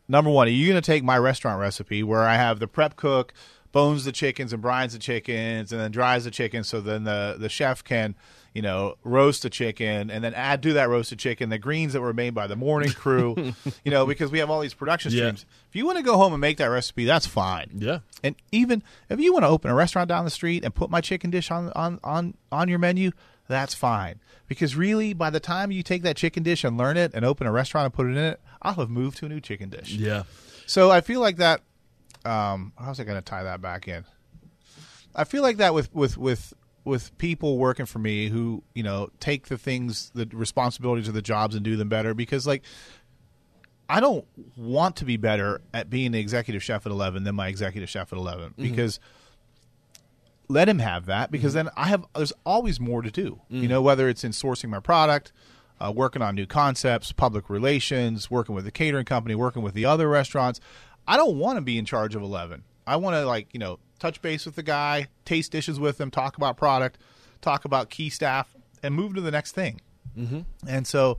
number 0.07 0.29
one, 0.29 0.47
are 0.47 0.51
you 0.51 0.67
going 0.67 0.81
to 0.81 0.85
take 0.85 1.03
my 1.03 1.17
restaurant 1.17 1.59
recipe 1.59 2.03
where 2.03 2.23
I 2.23 2.35
have 2.35 2.59
the 2.59 2.67
prep 2.67 2.95
cook 2.95 3.33
bones 3.71 4.05
the 4.05 4.11
chickens 4.11 4.53
and 4.53 4.63
brines 4.63 4.93
the 4.93 4.99
chickens 4.99 5.71
and 5.71 5.79
then 5.81 5.91
dries 5.91 6.23
the 6.23 6.31
chickens 6.31 6.67
so 6.67 6.81
then 6.81 7.03
the 7.03 7.35
the 7.37 7.49
chef 7.49 7.83
can 7.83 8.15
you 8.57 8.63
know 8.63 8.95
roast 9.03 9.43
the 9.43 9.49
chicken 9.49 10.09
and 10.09 10.23
then 10.23 10.33
add 10.33 10.63
to 10.63 10.73
that 10.73 10.89
roasted 10.89 11.19
chicken 11.19 11.49
the 11.49 11.59
greens 11.59 11.93
that 11.93 12.01
were 12.01 12.13
made 12.13 12.33
by 12.33 12.47
the 12.47 12.55
morning 12.55 12.89
crew 12.91 13.35
you 13.85 13.91
know 13.91 14.05
because 14.05 14.31
we 14.31 14.39
have 14.39 14.49
all 14.49 14.59
these 14.61 14.73
production 14.73 15.11
Yeah. 15.11 15.17
streams 15.19 15.45
if 15.69 15.75
you 15.75 15.85
want 15.85 15.97
to 15.99 16.03
go 16.03 16.17
home 16.17 16.33
and 16.33 16.41
make 16.41 16.57
that 16.57 16.65
recipe 16.67 17.05
that's 17.05 17.27
fine 17.27 17.69
Yeah. 17.75 17.99
and 18.23 18.35
even 18.51 18.81
if 19.09 19.19
you 19.19 19.31
want 19.31 19.43
to 19.43 19.49
open 19.49 19.69
a 19.69 19.75
restaurant 19.75 20.09
down 20.09 20.25
the 20.25 20.31
street 20.31 20.65
and 20.65 20.73
put 20.73 20.89
my 20.89 21.01
chicken 21.01 21.29
dish 21.29 21.51
on 21.51 21.71
on 21.75 21.99
on 22.03 22.33
on 22.51 22.67
your 22.67 22.79
menu, 22.79 23.11
that's 23.49 23.73
fine. 23.73 24.19
Because 24.47 24.75
really, 24.75 25.13
by 25.13 25.29
the 25.29 25.39
time 25.39 25.71
you 25.71 25.83
take 25.83 26.01
that 26.03 26.15
chicken 26.17 26.41
dish 26.43 26.63
and 26.63 26.77
learn 26.77 26.97
it 26.97 27.11
and 27.13 27.23
open 27.23 27.45
a 27.47 27.51
restaurant 27.51 27.85
and 27.85 27.93
put 27.93 28.05
it 28.07 28.11
in 28.11 28.17
it, 28.17 28.41
I'll 28.61 28.73
have 28.75 28.89
moved 28.89 29.17
to 29.19 29.25
a 29.25 29.29
new 29.29 29.39
chicken 29.39 29.69
dish. 29.69 29.91
Yeah. 29.93 30.23
So 30.65 30.89
I 30.91 30.99
feel 31.01 31.19
like 31.21 31.37
that. 31.37 31.61
Um, 32.25 32.73
how's 32.77 32.99
I 32.99 33.03
going 33.05 33.17
to 33.17 33.21
tie 33.21 33.43
that 33.43 33.61
back 33.61 33.87
in? 33.87 34.03
I 35.15 35.23
feel 35.23 35.43
like 35.43 35.57
that 35.57 35.73
with 35.73 35.93
with 35.93 36.17
with 36.17 36.53
with 36.87 37.15
people 37.17 37.57
working 37.57 37.85
for 37.85 37.99
me 37.99 38.29
who 38.29 38.63
you 38.73 38.83
know 38.83 39.09
take 39.19 39.47
the 39.47 39.57
things, 39.57 40.11
the 40.15 40.27
responsibilities 40.31 41.07
of 41.07 41.13
the 41.13 41.21
jobs 41.21 41.55
and 41.55 41.63
do 41.63 41.75
them 41.75 41.89
better. 41.89 42.13
Because 42.13 42.47
like, 42.47 42.63
I 43.89 43.99
don't 43.99 44.25
want 44.55 44.95
to 44.97 45.05
be 45.05 45.17
better 45.17 45.61
at 45.73 45.89
being 45.89 46.11
the 46.11 46.19
executive 46.19 46.63
chef 46.63 46.85
at 46.85 46.91
eleven 46.91 47.23
than 47.23 47.35
my 47.35 47.47
executive 47.47 47.89
chef 47.89 48.11
at 48.11 48.17
11 48.17 48.49
mm-hmm. 48.49 48.63
because 48.63 48.99
let 50.49 50.69
him 50.69 50.79
have 50.79 51.05
that 51.07 51.31
because 51.31 51.53
mm-hmm. 51.53 51.67
then 51.67 51.73
I 51.75 51.87
have 51.87 52.05
there's 52.15 52.33
always 52.45 52.79
more 52.79 53.01
to 53.01 53.11
do. 53.11 53.41
You 53.49 53.63
mm. 53.63 53.69
know, 53.69 53.81
whether 53.81 54.07
it's 54.09 54.23
in 54.23 54.31
sourcing 54.31 54.69
my 54.69 54.79
product, 54.79 55.33
uh, 55.79 55.91
working 55.95 56.21
on 56.21 56.35
new 56.35 56.45
concepts, 56.45 57.11
public 57.11 57.49
relations, 57.49 58.31
working 58.31 58.55
with 58.55 58.65
the 58.65 58.71
catering 58.71 59.05
company, 59.05 59.35
working 59.35 59.61
with 59.61 59.73
the 59.73 59.85
other 59.85 60.07
restaurants. 60.07 60.59
I 61.07 61.17
don't 61.17 61.37
want 61.37 61.57
to 61.57 61.61
be 61.61 61.77
in 61.77 61.85
charge 61.85 62.15
of 62.15 62.21
eleven. 62.21 62.63
I 62.85 62.95
want 62.95 63.15
to 63.15 63.25
like 63.25 63.49
you 63.53 63.59
know 63.59 63.79
touch 63.99 64.21
base 64.21 64.45
with 64.45 64.55
the 64.55 64.63
guy, 64.63 65.07
taste 65.25 65.51
dishes 65.51 65.79
with 65.79 65.99
him, 65.99 66.11
talk 66.11 66.37
about 66.37 66.57
product, 66.57 66.97
talk 67.41 67.65
about 67.65 67.89
key 67.89 68.09
staff, 68.09 68.55
and 68.81 68.93
move 68.93 69.15
to 69.15 69.21
the 69.21 69.31
next 69.31 69.53
thing. 69.53 69.81
Mm-hmm. 70.17 70.41
And 70.67 70.87
so. 70.87 71.17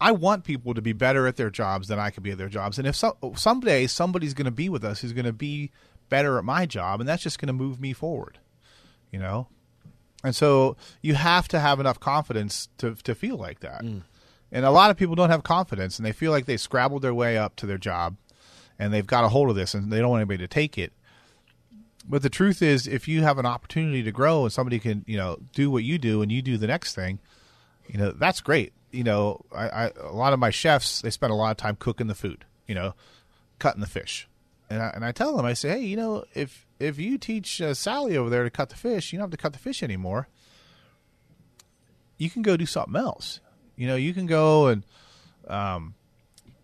I 0.00 0.10
want 0.10 0.44
people 0.44 0.74
to 0.74 0.82
be 0.82 0.92
better 0.92 1.26
at 1.26 1.36
their 1.36 1.50
jobs 1.50 1.88
than 1.88 1.98
I 2.00 2.10
could 2.10 2.24
be 2.24 2.32
at 2.32 2.36
their 2.36 2.48
jobs. 2.48 2.78
And 2.78 2.86
if 2.86 2.96
so, 2.96 3.16
someday 3.36 3.86
somebody's 3.86 4.34
going 4.34 4.44
to 4.44 4.50
be 4.50 4.68
with 4.68 4.84
us 4.84 5.00
who's 5.00 5.12
going 5.12 5.24
to 5.24 5.32
be 5.32 5.70
better 6.08 6.36
at 6.36 6.44
my 6.44 6.66
job, 6.66 7.00
and 7.00 7.08
that's 7.08 7.22
just 7.22 7.38
going 7.38 7.46
to 7.46 7.54
move 7.54 7.80
me 7.80 7.92
forward, 7.92 8.38
you 9.10 9.18
know. 9.18 9.46
And 10.22 10.34
so 10.34 10.76
you 11.00 11.14
have 11.14 11.48
to 11.48 11.60
have 11.60 11.80
enough 11.80 12.00
confidence 12.00 12.68
to 12.78 12.96
to 12.96 13.14
feel 13.14 13.36
like 13.36 13.60
that. 13.60 13.82
And 14.52 14.64
a 14.66 14.70
lot 14.70 14.90
of 14.90 14.96
people 14.96 15.14
don't 15.14 15.30
have 15.30 15.42
confidence, 15.42 15.98
and 15.98 16.04
they 16.04 16.12
feel 16.12 16.32
like 16.32 16.46
they 16.46 16.56
scrabbled 16.56 17.02
their 17.02 17.14
way 17.14 17.38
up 17.38 17.56
to 17.56 17.66
their 17.66 17.78
job, 17.78 18.16
and 18.78 18.92
they've 18.92 19.06
got 19.06 19.24
a 19.24 19.28
hold 19.28 19.48
of 19.48 19.56
this, 19.56 19.74
and 19.74 19.92
they 19.92 20.00
don't 20.00 20.10
want 20.10 20.20
anybody 20.20 20.38
to 20.38 20.48
take 20.48 20.76
it. 20.76 20.92
But 22.06 22.22
the 22.22 22.30
truth 22.30 22.60
is, 22.60 22.86
if 22.86 23.08
you 23.08 23.22
have 23.22 23.38
an 23.38 23.46
opportunity 23.46 24.02
to 24.02 24.12
grow, 24.12 24.44
and 24.44 24.52
somebody 24.52 24.78
can, 24.78 25.04
you 25.06 25.16
know, 25.16 25.38
do 25.52 25.70
what 25.70 25.84
you 25.84 25.98
do, 25.98 26.20
and 26.20 26.30
you 26.30 26.42
do 26.42 26.58
the 26.58 26.66
next 26.66 26.94
thing, 26.94 27.18
you 27.88 27.98
know 27.98 28.12
that's 28.12 28.40
great. 28.40 28.72
You 28.90 29.04
know 29.04 29.44
I, 29.52 29.68
I 29.68 29.90
a 30.00 30.12
lot 30.12 30.32
of 30.32 30.38
my 30.38 30.50
chefs 30.50 31.02
they 31.02 31.10
spend 31.10 31.32
a 31.32 31.36
lot 31.36 31.50
of 31.50 31.56
time 31.56 31.76
cooking 31.76 32.06
the 32.06 32.14
food 32.14 32.44
you 32.66 32.74
know 32.74 32.94
cutting 33.58 33.80
the 33.80 33.86
fish. 33.86 34.28
And 34.70 34.82
I, 34.82 34.88
and 34.94 35.04
I 35.04 35.12
tell 35.12 35.36
them 35.36 35.46
I 35.46 35.52
say 35.52 35.70
hey 35.70 35.84
you 35.84 35.96
know 35.96 36.24
if 36.34 36.66
if 36.78 36.98
you 36.98 37.18
teach 37.18 37.60
uh, 37.60 37.74
Sally 37.74 38.16
over 38.16 38.30
there 38.30 38.44
to 38.44 38.50
cut 38.50 38.70
the 38.70 38.76
fish 38.76 39.12
you 39.12 39.18
don't 39.18 39.24
have 39.24 39.30
to 39.30 39.42
cut 39.42 39.52
the 39.52 39.58
fish 39.58 39.82
anymore. 39.82 40.28
You 42.16 42.30
can 42.30 42.42
go 42.42 42.56
do 42.56 42.66
something 42.66 42.96
else. 42.96 43.40
You 43.76 43.86
know 43.86 43.96
you 43.96 44.14
can 44.14 44.26
go 44.26 44.68
and 44.68 44.84
um, 45.48 45.94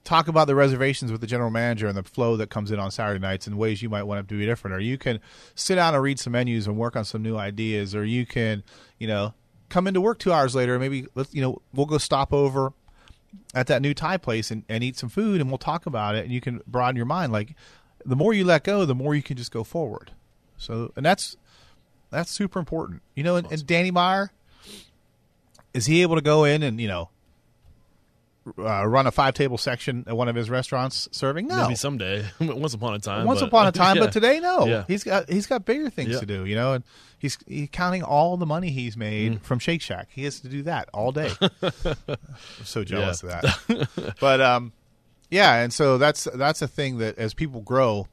talk 0.04 0.28
about 0.28 0.46
the 0.46 0.54
reservations 0.54 1.12
with 1.12 1.20
the 1.20 1.26
general 1.26 1.50
manager 1.50 1.86
and 1.86 1.96
the 1.96 2.02
flow 2.02 2.36
that 2.36 2.50
comes 2.50 2.70
in 2.70 2.78
on 2.78 2.90
Saturday 2.90 3.20
nights 3.20 3.46
and 3.46 3.58
ways 3.58 3.82
you 3.82 3.88
might 3.88 4.04
want 4.04 4.26
to 4.26 4.34
be 4.34 4.46
different. 4.46 4.74
Or 4.74 4.80
you 4.80 4.98
can 4.98 5.20
sit 5.54 5.76
down 5.76 5.94
and 5.94 6.02
read 6.02 6.18
some 6.18 6.32
menus 6.32 6.66
and 6.66 6.76
work 6.76 6.96
on 6.96 7.04
some 7.04 7.22
new 7.22 7.36
ideas. 7.36 7.94
Or 7.94 8.04
you 8.04 8.26
can, 8.26 8.62
you 8.98 9.06
know, 9.06 9.34
come 9.68 9.86
into 9.86 10.00
work 10.00 10.18
two 10.18 10.32
hours 10.32 10.54
later. 10.54 10.78
Maybe 10.78 11.06
let's, 11.14 11.34
you 11.34 11.42
know, 11.42 11.60
we'll 11.74 11.86
go 11.86 11.98
stop 11.98 12.32
over 12.32 12.72
at 13.54 13.66
that 13.68 13.82
new 13.82 13.94
Thai 13.94 14.16
place 14.16 14.50
and, 14.50 14.64
and 14.68 14.82
eat 14.82 14.96
some 14.96 15.08
food 15.08 15.40
and 15.40 15.50
we'll 15.50 15.58
talk 15.58 15.86
about 15.86 16.14
it. 16.14 16.24
And 16.24 16.32
you 16.32 16.40
can 16.40 16.60
broaden 16.66 16.96
your 16.96 17.06
mind. 17.06 17.32
Like 17.32 17.54
the 18.04 18.16
more 18.16 18.32
you 18.32 18.44
let 18.44 18.64
go, 18.64 18.84
the 18.84 18.94
more 18.94 19.14
you 19.14 19.22
can 19.22 19.36
just 19.36 19.52
go 19.52 19.64
forward. 19.64 20.12
So, 20.56 20.92
and 20.96 21.04
that's 21.04 21.36
that's 22.10 22.30
super 22.30 22.58
important. 22.58 23.02
You 23.14 23.22
know, 23.22 23.36
and, 23.36 23.50
and 23.50 23.66
Danny 23.66 23.90
Meyer 23.90 24.32
is 25.72 25.86
he 25.86 26.02
able 26.02 26.16
to 26.16 26.22
go 26.22 26.44
in 26.44 26.62
and 26.62 26.80
you 26.80 26.88
know 26.88 27.08
uh, 28.58 28.86
run 28.86 29.06
a 29.06 29.10
five 29.10 29.34
table 29.34 29.58
section 29.58 30.04
at 30.06 30.16
one 30.16 30.28
of 30.28 30.34
his 30.36 30.48
restaurants 30.50 31.08
serving? 31.12 31.46
No, 31.48 31.62
Maybe 31.62 31.74
someday. 31.74 32.24
Once 32.40 32.74
upon 32.74 32.94
a 32.94 32.98
time. 32.98 33.26
once 33.26 33.40
but- 33.40 33.46
upon 33.48 33.66
a 33.66 33.72
time, 33.84 33.96
Yeah. 33.96 34.02
but 34.04 34.12
today, 34.12 34.40
no. 34.40 34.66
Yeah. 34.66 34.84
He's 34.88 35.04
got 35.04 35.28
he's 35.28 35.46
got 35.46 35.64
bigger 35.64 35.90
things 35.90 36.10
Yeah. 36.10 36.20
to 36.20 36.26
do, 36.26 36.44
you 36.46 36.54
know, 36.54 36.72
and 36.74 36.84
he's 37.18 37.38
he's 37.46 37.68
counting 37.72 38.02
all 38.02 38.36
the 38.36 38.46
money 38.46 38.70
he's 38.70 38.96
made 38.96 39.32
Mm. 39.34 39.42
from 39.42 39.58
Shake 39.58 39.82
Shack. 39.82 40.08
He 40.10 40.24
has 40.24 40.40
to 40.40 40.48
do 40.48 40.62
that 40.64 40.88
all 40.94 41.12
day. 41.12 41.30
I'm 41.62 42.16
so 42.64 42.84
jealous 42.84 43.22
of 43.22 43.30
that. 43.30 44.14
but 44.20 44.40
um, 44.40 44.72
yeah, 45.30 45.56
and 45.62 45.72
so 45.72 45.98
that's 45.98 46.24
that's 46.34 46.62
a 46.62 46.68
thing 46.68 46.98
that 46.98 47.18
as 47.18 47.34
people 47.34 47.60
grow, 47.60 48.06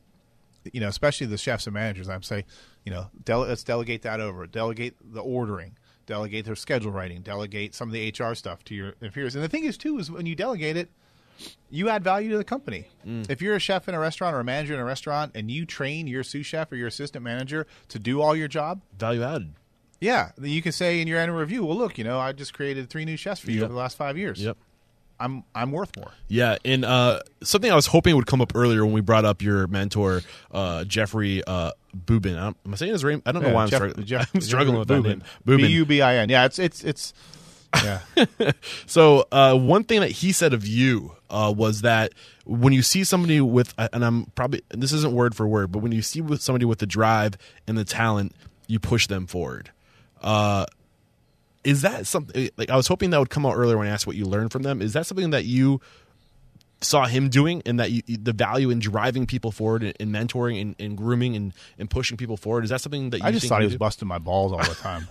you 0.71 0.79
know, 0.79 0.87
especially 0.87 1.27
the 1.27 1.37
chefs 1.37 1.65
and 1.67 1.73
managers, 1.73 2.09
I'm 2.09 2.23
say, 2.23 2.45
you 2.85 2.91
know, 2.91 3.07
dele- 3.23 3.47
let's 3.47 3.63
delegate 3.63 4.03
that 4.03 4.19
over. 4.19 4.45
Delegate 4.47 4.95
the 5.13 5.21
ordering. 5.21 5.75
Delegate 6.07 6.45
their 6.45 6.55
schedule 6.55 6.89
writing. 6.91 7.21
Delegate 7.21 7.75
some 7.75 7.89
of 7.89 7.93
the 7.93 8.11
HR 8.17 8.33
stuff 8.33 8.63
to 8.65 8.73
your 8.73 8.93
inferiors. 9.01 9.35
And 9.35 9.43
the 9.43 9.49
thing 9.49 9.65
is, 9.65 9.77
too, 9.77 9.99
is 9.99 10.09
when 10.09 10.25
you 10.25 10.33
delegate 10.35 10.75
it, 10.77 10.89
you 11.69 11.89
add 11.89 12.03
value 12.03 12.31
to 12.31 12.37
the 12.37 12.43
company. 12.43 12.87
Mm. 13.05 13.29
If 13.29 13.41
you're 13.43 13.55
a 13.55 13.59
chef 13.59 13.87
in 13.87 13.93
a 13.93 13.99
restaurant 13.99 14.35
or 14.35 14.39
a 14.39 14.43
manager 14.43 14.73
in 14.73 14.79
a 14.79 14.85
restaurant 14.85 15.33
and 15.35 15.51
you 15.51 15.65
train 15.67 16.07
your 16.07 16.23
sous 16.23 16.45
chef 16.47 16.71
or 16.71 16.77
your 16.77 16.87
assistant 16.87 17.23
manager 17.23 17.67
to 17.89 17.99
do 17.99 18.21
all 18.21 18.35
your 18.35 18.47
job, 18.47 18.81
Value 18.97 19.21
added. 19.21 19.53
yeah, 20.01 20.31
you 20.41 20.61
can 20.63 20.71
say 20.71 20.99
in 21.01 21.07
your 21.07 21.19
annual 21.19 21.37
review, 21.37 21.63
well, 21.65 21.77
look, 21.77 21.97
you 21.99 22.03
know, 22.03 22.19
I 22.19 22.31
just 22.31 22.53
created 22.55 22.89
three 22.89 23.05
new 23.05 23.17
chefs 23.17 23.41
for 23.41 23.51
you 23.51 23.57
Yep. 23.57 23.65
over 23.65 23.73
the 23.73 23.79
last 23.79 23.97
five 23.97 24.17
years. 24.17 24.41
Yep. 24.41 24.57
I'm 25.19 25.43
I'm 25.55 25.71
worth 25.71 25.95
more. 25.97 26.11
Yeah, 26.27 26.57
and 26.65 26.85
uh, 26.85 27.21
something 27.43 27.71
I 27.71 27.75
was 27.75 27.87
hoping 27.87 28.15
would 28.15 28.27
come 28.27 28.41
up 28.41 28.53
earlier 28.55 28.85
when 28.85 28.93
we 28.93 29.01
brought 29.01 29.25
up 29.25 29.41
your 29.41 29.67
mentor, 29.67 30.21
uh, 30.51 30.83
Jeffrey 30.83 31.43
uh, 31.45 31.71
Buben. 32.05 32.37
I'm, 32.37 32.55
am 32.65 32.73
I 32.73 32.75
saying 32.75 32.91
his 32.93 33.03
name? 33.03 33.21
I 33.25 33.31
don't 33.31 33.41
know 33.41 33.49
Yeah, 33.49 33.53
why 33.55 33.63
I'm, 33.63 33.69
Jeff- 33.69 33.77
struggling. 33.79 34.05
Jeff- 34.05 34.31
I'm 34.35 34.41
struggling 34.41 34.77
with 34.79 34.87
that 34.89 35.01
Buben. 35.01 35.05
name. 35.05 35.23
Buben. 35.45 35.57
B 35.57 35.67
U 35.67 35.85
B 35.85 36.01
I 36.01 36.17
N. 36.17 36.29
Yeah, 36.29 36.45
it's 36.45 36.59
it's 36.59 36.83
it's. 36.83 37.13
Yeah, 37.83 37.99
So 38.85 39.27
uh, 39.31 39.53
one 39.55 39.83
thing 39.83 39.99
that 39.99 40.09
he 40.09 40.31
said 40.31 40.53
of 40.53 40.65
you 40.65 41.11
uh, 41.29 41.53
was 41.55 41.81
that 41.81 42.13
when 42.45 42.71
you 42.71 42.81
see 42.81 43.03
somebody 43.03 43.41
with, 43.41 43.73
and 43.77 44.05
I'm 44.05 44.27
probably 44.35 44.61
this 44.69 44.93
isn't 44.93 45.13
word 45.13 45.35
for 45.35 45.45
word, 45.45 45.71
but 45.71 45.79
when 45.79 45.91
you 45.91 46.01
see 46.01 46.21
with 46.21 46.41
somebody 46.41 46.63
with 46.65 46.79
the 46.79 46.85
drive 46.87 47.37
and 47.67 47.77
the 47.77 47.83
talent, 47.83 48.33
you 48.67 48.79
push 48.79 49.07
them 49.07 49.27
forward. 49.27 49.71
Uh, 50.21 50.65
is 51.67 51.81
that 51.81 52.07
something? 52.07 52.49
Like 52.57 52.69
I 52.69 52.77
was 52.77 52.87
hoping 52.87 53.09
that 53.11 53.19
would 53.19 53.29
come 53.29 53.45
out 53.45 53.55
earlier 53.55 53.77
when 53.77 53.87
I 53.87 53.91
asked 53.91 54.07
what 54.07 54.15
you 54.15 54.25
learned 54.25 54.51
from 54.51 54.63
them. 54.63 54.81
Is 54.81 54.93
that 54.93 55.05
something 55.05 55.31
that 55.31 55.45
you 55.45 55.81
saw 56.79 57.05
him 57.05 57.27
doing, 57.29 57.61
and 57.65 57.79
that 57.79 57.91
you, 57.91 58.01
the 58.07 58.31
value 58.33 58.69
in 58.69 58.79
driving 58.79 59.25
people 59.25 59.51
forward 59.51 59.83
and, 59.83 59.93
and 59.99 60.11
mentoring 60.13 60.61
and, 60.61 60.75
and 60.79 60.95
grooming 60.95 61.35
and, 61.35 61.53
and 61.77 61.89
pushing 61.89 62.15
people 62.17 62.37
forward? 62.37 62.63
Is 62.63 62.69
that 62.69 62.81
something 62.81 63.09
that 63.09 63.19
you 63.19 63.25
I 63.25 63.31
just 63.31 63.41
think 63.41 63.49
thought 63.49 63.61
he 63.61 63.65
was 63.65 63.73
do? 63.73 63.79
busting 63.79 64.07
my 64.07 64.19
balls 64.19 64.51
all 64.53 64.59
the 64.59 64.75
time. 64.75 65.07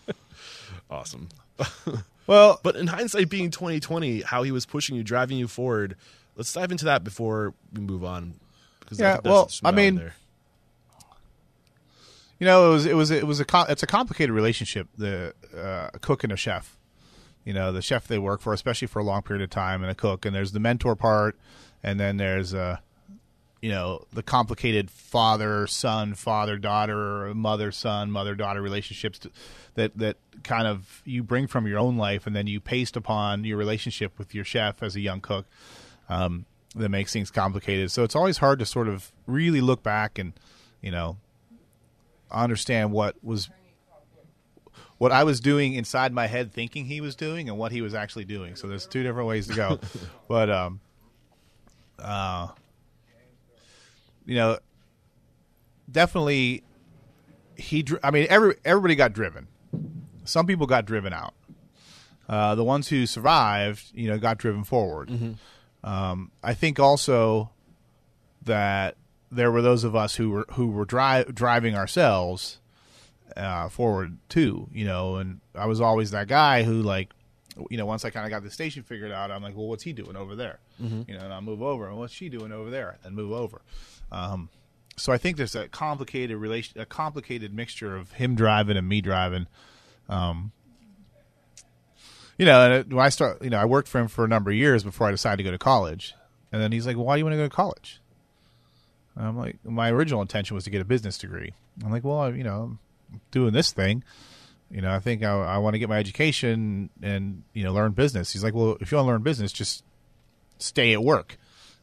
awesome? 0.90 1.28
well, 2.26 2.60
But 2.62 2.76
in 2.76 2.86
hindsight, 2.86 3.28
being 3.28 3.50
2020, 3.50 4.22
how 4.22 4.42
he 4.42 4.52
was 4.52 4.66
pushing 4.66 4.94
you, 4.96 5.02
driving 5.02 5.38
you 5.38 5.48
forward. 5.48 5.96
Let's 6.36 6.52
dive 6.52 6.70
into 6.70 6.84
that 6.86 7.02
before 7.02 7.54
we 7.72 7.80
move 7.80 8.04
on. 8.04 8.34
Because 8.80 9.00
Yeah, 9.00 9.14
think 9.14 9.24
there's 9.24 9.32
well, 9.32 9.50
I 9.64 9.72
mean, 9.72 9.96
there. 9.96 10.14
You 12.40 12.46
know, 12.46 12.70
it 12.70 12.72
was 12.72 12.86
it 12.86 12.96
was 12.96 13.10
it 13.10 13.26
was 13.26 13.40
a 13.40 13.44
it's 13.68 13.82
a 13.82 13.86
complicated 13.86 14.34
relationship. 14.34 14.88
The 14.96 15.34
uh, 15.56 15.90
cook 16.00 16.24
and 16.24 16.32
a 16.32 16.36
chef. 16.36 16.76
You 17.44 17.52
know, 17.52 17.70
the 17.70 17.82
chef 17.82 18.06
they 18.06 18.18
work 18.18 18.40
for, 18.40 18.52
especially 18.52 18.88
for 18.88 18.98
a 18.98 19.04
long 19.04 19.22
period 19.22 19.42
of 19.42 19.50
time, 19.50 19.82
and 19.82 19.90
a 19.90 19.94
cook, 19.94 20.26
and 20.26 20.34
there's 20.34 20.52
the 20.52 20.60
mentor 20.60 20.96
part, 20.96 21.38
and 21.82 22.00
then 22.00 22.16
there's 22.16 22.54
uh, 22.54 22.78
you 23.60 23.70
know, 23.70 24.06
the 24.12 24.22
complicated 24.22 24.90
father 24.90 25.66
son, 25.66 26.14
father 26.14 26.56
daughter, 26.56 27.34
mother 27.34 27.70
son, 27.70 28.10
mother 28.10 28.34
daughter 28.34 28.62
relationships 28.62 29.18
to, 29.20 29.30
that 29.74 29.96
that 29.98 30.16
kind 30.42 30.66
of 30.66 31.02
you 31.04 31.22
bring 31.22 31.46
from 31.46 31.66
your 31.66 31.78
own 31.78 31.98
life, 31.98 32.26
and 32.26 32.34
then 32.34 32.46
you 32.46 32.58
paste 32.58 32.96
upon 32.96 33.44
your 33.44 33.58
relationship 33.58 34.18
with 34.18 34.34
your 34.34 34.44
chef 34.44 34.82
as 34.82 34.96
a 34.96 35.00
young 35.00 35.20
cook. 35.20 35.46
Um, 36.08 36.46
that 36.74 36.88
makes 36.88 37.12
things 37.12 37.30
complicated. 37.30 37.90
So 37.90 38.04
it's 38.04 38.14
always 38.14 38.38
hard 38.38 38.60
to 38.60 38.66
sort 38.66 38.88
of 38.88 39.10
really 39.26 39.60
look 39.60 39.82
back 39.82 40.18
and 40.18 40.32
you 40.80 40.90
know 40.90 41.18
understand 42.30 42.92
what 42.92 43.16
was 43.22 43.50
what 44.98 45.12
I 45.12 45.24
was 45.24 45.40
doing 45.40 45.74
inside 45.74 46.12
my 46.12 46.26
head, 46.26 46.52
thinking 46.52 46.84
he 46.84 47.00
was 47.00 47.16
doing, 47.16 47.48
and 47.48 47.56
what 47.56 47.72
he 47.72 47.80
was 47.80 47.94
actually 47.94 48.26
doing. 48.26 48.54
So 48.54 48.68
there's 48.68 48.86
two 48.86 49.02
different 49.02 49.28
ways 49.28 49.46
to 49.46 49.54
go. 49.54 49.80
but 50.28 50.50
um, 50.50 50.80
uh, 51.98 52.48
you 54.26 54.34
know, 54.34 54.58
definitely 55.90 56.62
he. 57.56 57.82
Dr- 57.82 58.00
I 58.04 58.10
mean, 58.10 58.26
every 58.28 58.56
everybody 58.64 58.94
got 58.94 59.12
driven. 59.12 59.48
Some 60.24 60.46
people 60.46 60.66
got 60.66 60.84
driven 60.84 61.12
out. 61.12 61.34
Uh, 62.28 62.54
the 62.54 62.62
ones 62.62 62.86
who 62.88 63.06
survived, 63.06 63.90
you 63.92 64.08
know, 64.08 64.18
got 64.18 64.38
driven 64.38 64.62
forward. 64.64 65.10
Um, 65.82 66.30
I 66.44 66.54
think 66.54 66.78
also 66.78 67.50
that 68.44 68.96
there 69.30 69.50
were 69.50 69.62
those 69.62 69.84
of 69.84 69.94
us 69.94 70.16
who 70.16 70.30
were 70.30 70.46
who 70.52 70.68
were 70.68 70.84
dri- 70.84 71.24
driving 71.32 71.74
ourselves 71.76 72.58
uh, 73.36 73.68
forward 73.68 74.18
too. 74.28 74.68
You 74.72 74.84
know, 74.84 75.16
and 75.16 75.40
I 75.54 75.66
was 75.66 75.80
always 75.80 76.10
that 76.10 76.28
guy 76.28 76.62
who 76.62 76.82
like, 76.82 77.12
you 77.70 77.76
know, 77.76 77.86
once 77.86 78.04
I 78.04 78.10
kind 78.10 78.26
of 78.26 78.30
got 78.30 78.42
the 78.42 78.50
station 78.50 78.82
figured 78.82 79.12
out, 79.12 79.30
I'm 79.30 79.42
like, 79.42 79.56
well, 79.56 79.66
what's 79.66 79.82
he 79.84 79.92
doing 79.92 80.16
over 80.16 80.34
there? 80.36 80.58
You 81.08 81.14
know, 81.14 81.24
and 81.24 81.32
I'll 81.32 81.42
move 81.42 81.62
over, 81.62 81.88
and 81.88 81.98
what's 81.98 82.12
she 82.14 82.28
doing 82.28 82.52
over 82.52 82.70
there, 82.70 82.98
and 83.04 83.14
move 83.14 83.32
over. 83.32 83.60
Um, 84.10 84.48
so 84.96 85.12
I 85.12 85.18
think 85.18 85.36
there's 85.36 85.54
a 85.54 85.68
complicated 85.68 86.36
relation, 86.36 86.80
a 86.80 86.86
complicated 86.86 87.54
mixture 87.54 87.96
of 87.96 88.12
him 88.12 88.34
driving 88.34 88.76
and 88.76 88.88
me 88.88 89.00
driving. 89.00 89.46
Um, 90.08 90.52
you 92.36 92.46
know, 92.46 92.70
and 92.70 92.92
when 92.92 93.04
I 93.04 93.10
start, 93.10 93.42
you 93.42 93.50
know, 93.50 93.58
I 93.58 93.66
worked 93.66 93.88
for 93.88 93.98
him 94.00 94.08
for 94.08 94.24
a 94.24 94.28
number 94.28 94.50
of 94.50 94.56
years 94.56 94.82
before 94.82 95.06
I 95.06 95.10
decided 95.10 95.36
to 95.38 95.42
go 95.42 95.50
to 95.50 95.58
college. 95.58 96.14
And 96.52 96.60
then 96.60 96.72
he's 96.72 96.86
like, 96.86 96.96
well, 96.96 97.06
"Why 97.06 97.16
do 97.16 97.18
you 97.18 97.24
want 97.24 97.34
to 97.34 97.38
go 97.38 97.44
to 97.44 97.54
college?" 97.54 97.99
I'm 99.16 99.36
like, 99.36 99.56
"My 99.64 99.90
original 99.90 100.22
intention 100.22 100.54
was 100.54 100.64
to 100.64 100.70
get 100.70 100.80
a 100.80 100.84
business 100.84 101.18
degree." 101.18 101.52
I'm 101.84 101.90
like, 101.90 102.04
"Well, 102.04 102.18
I, 102.18 102.28
you 102.30 102.44
know, 102.44 102.78
I'm 103.12 103.20
doing 103.30 103.52
this 103.52 103.72
thing. 103.72 104.04
You 104.70 104.80
know, 104.80 104.92
I 104.92 105.00
think 105.00 105.24
I, 105.24 105.32
I 105.32 105.58
want 105.58 105.74
to 105.74 105.78
get 105.78 105.88
my 105.88 105.98
education 105.98 106.90
and 107.02 107.42
you 107.52 107.64
know 107.64 107.72
learn 107.72 107.92
business." 107.92 108.32
He's 108.32 108.44
like, 108.44 108.54
"Well, 108.54 108.76
if 108.80 108.90
you 108.90 108.96
want 108.96 109.06
to 109.06 109.12
learn 109.12 109.22
business, 109.22 109.52
just 109.52 109.84
stay 110.58 110.92
at 110.92 111.02
work. 111.02 111.38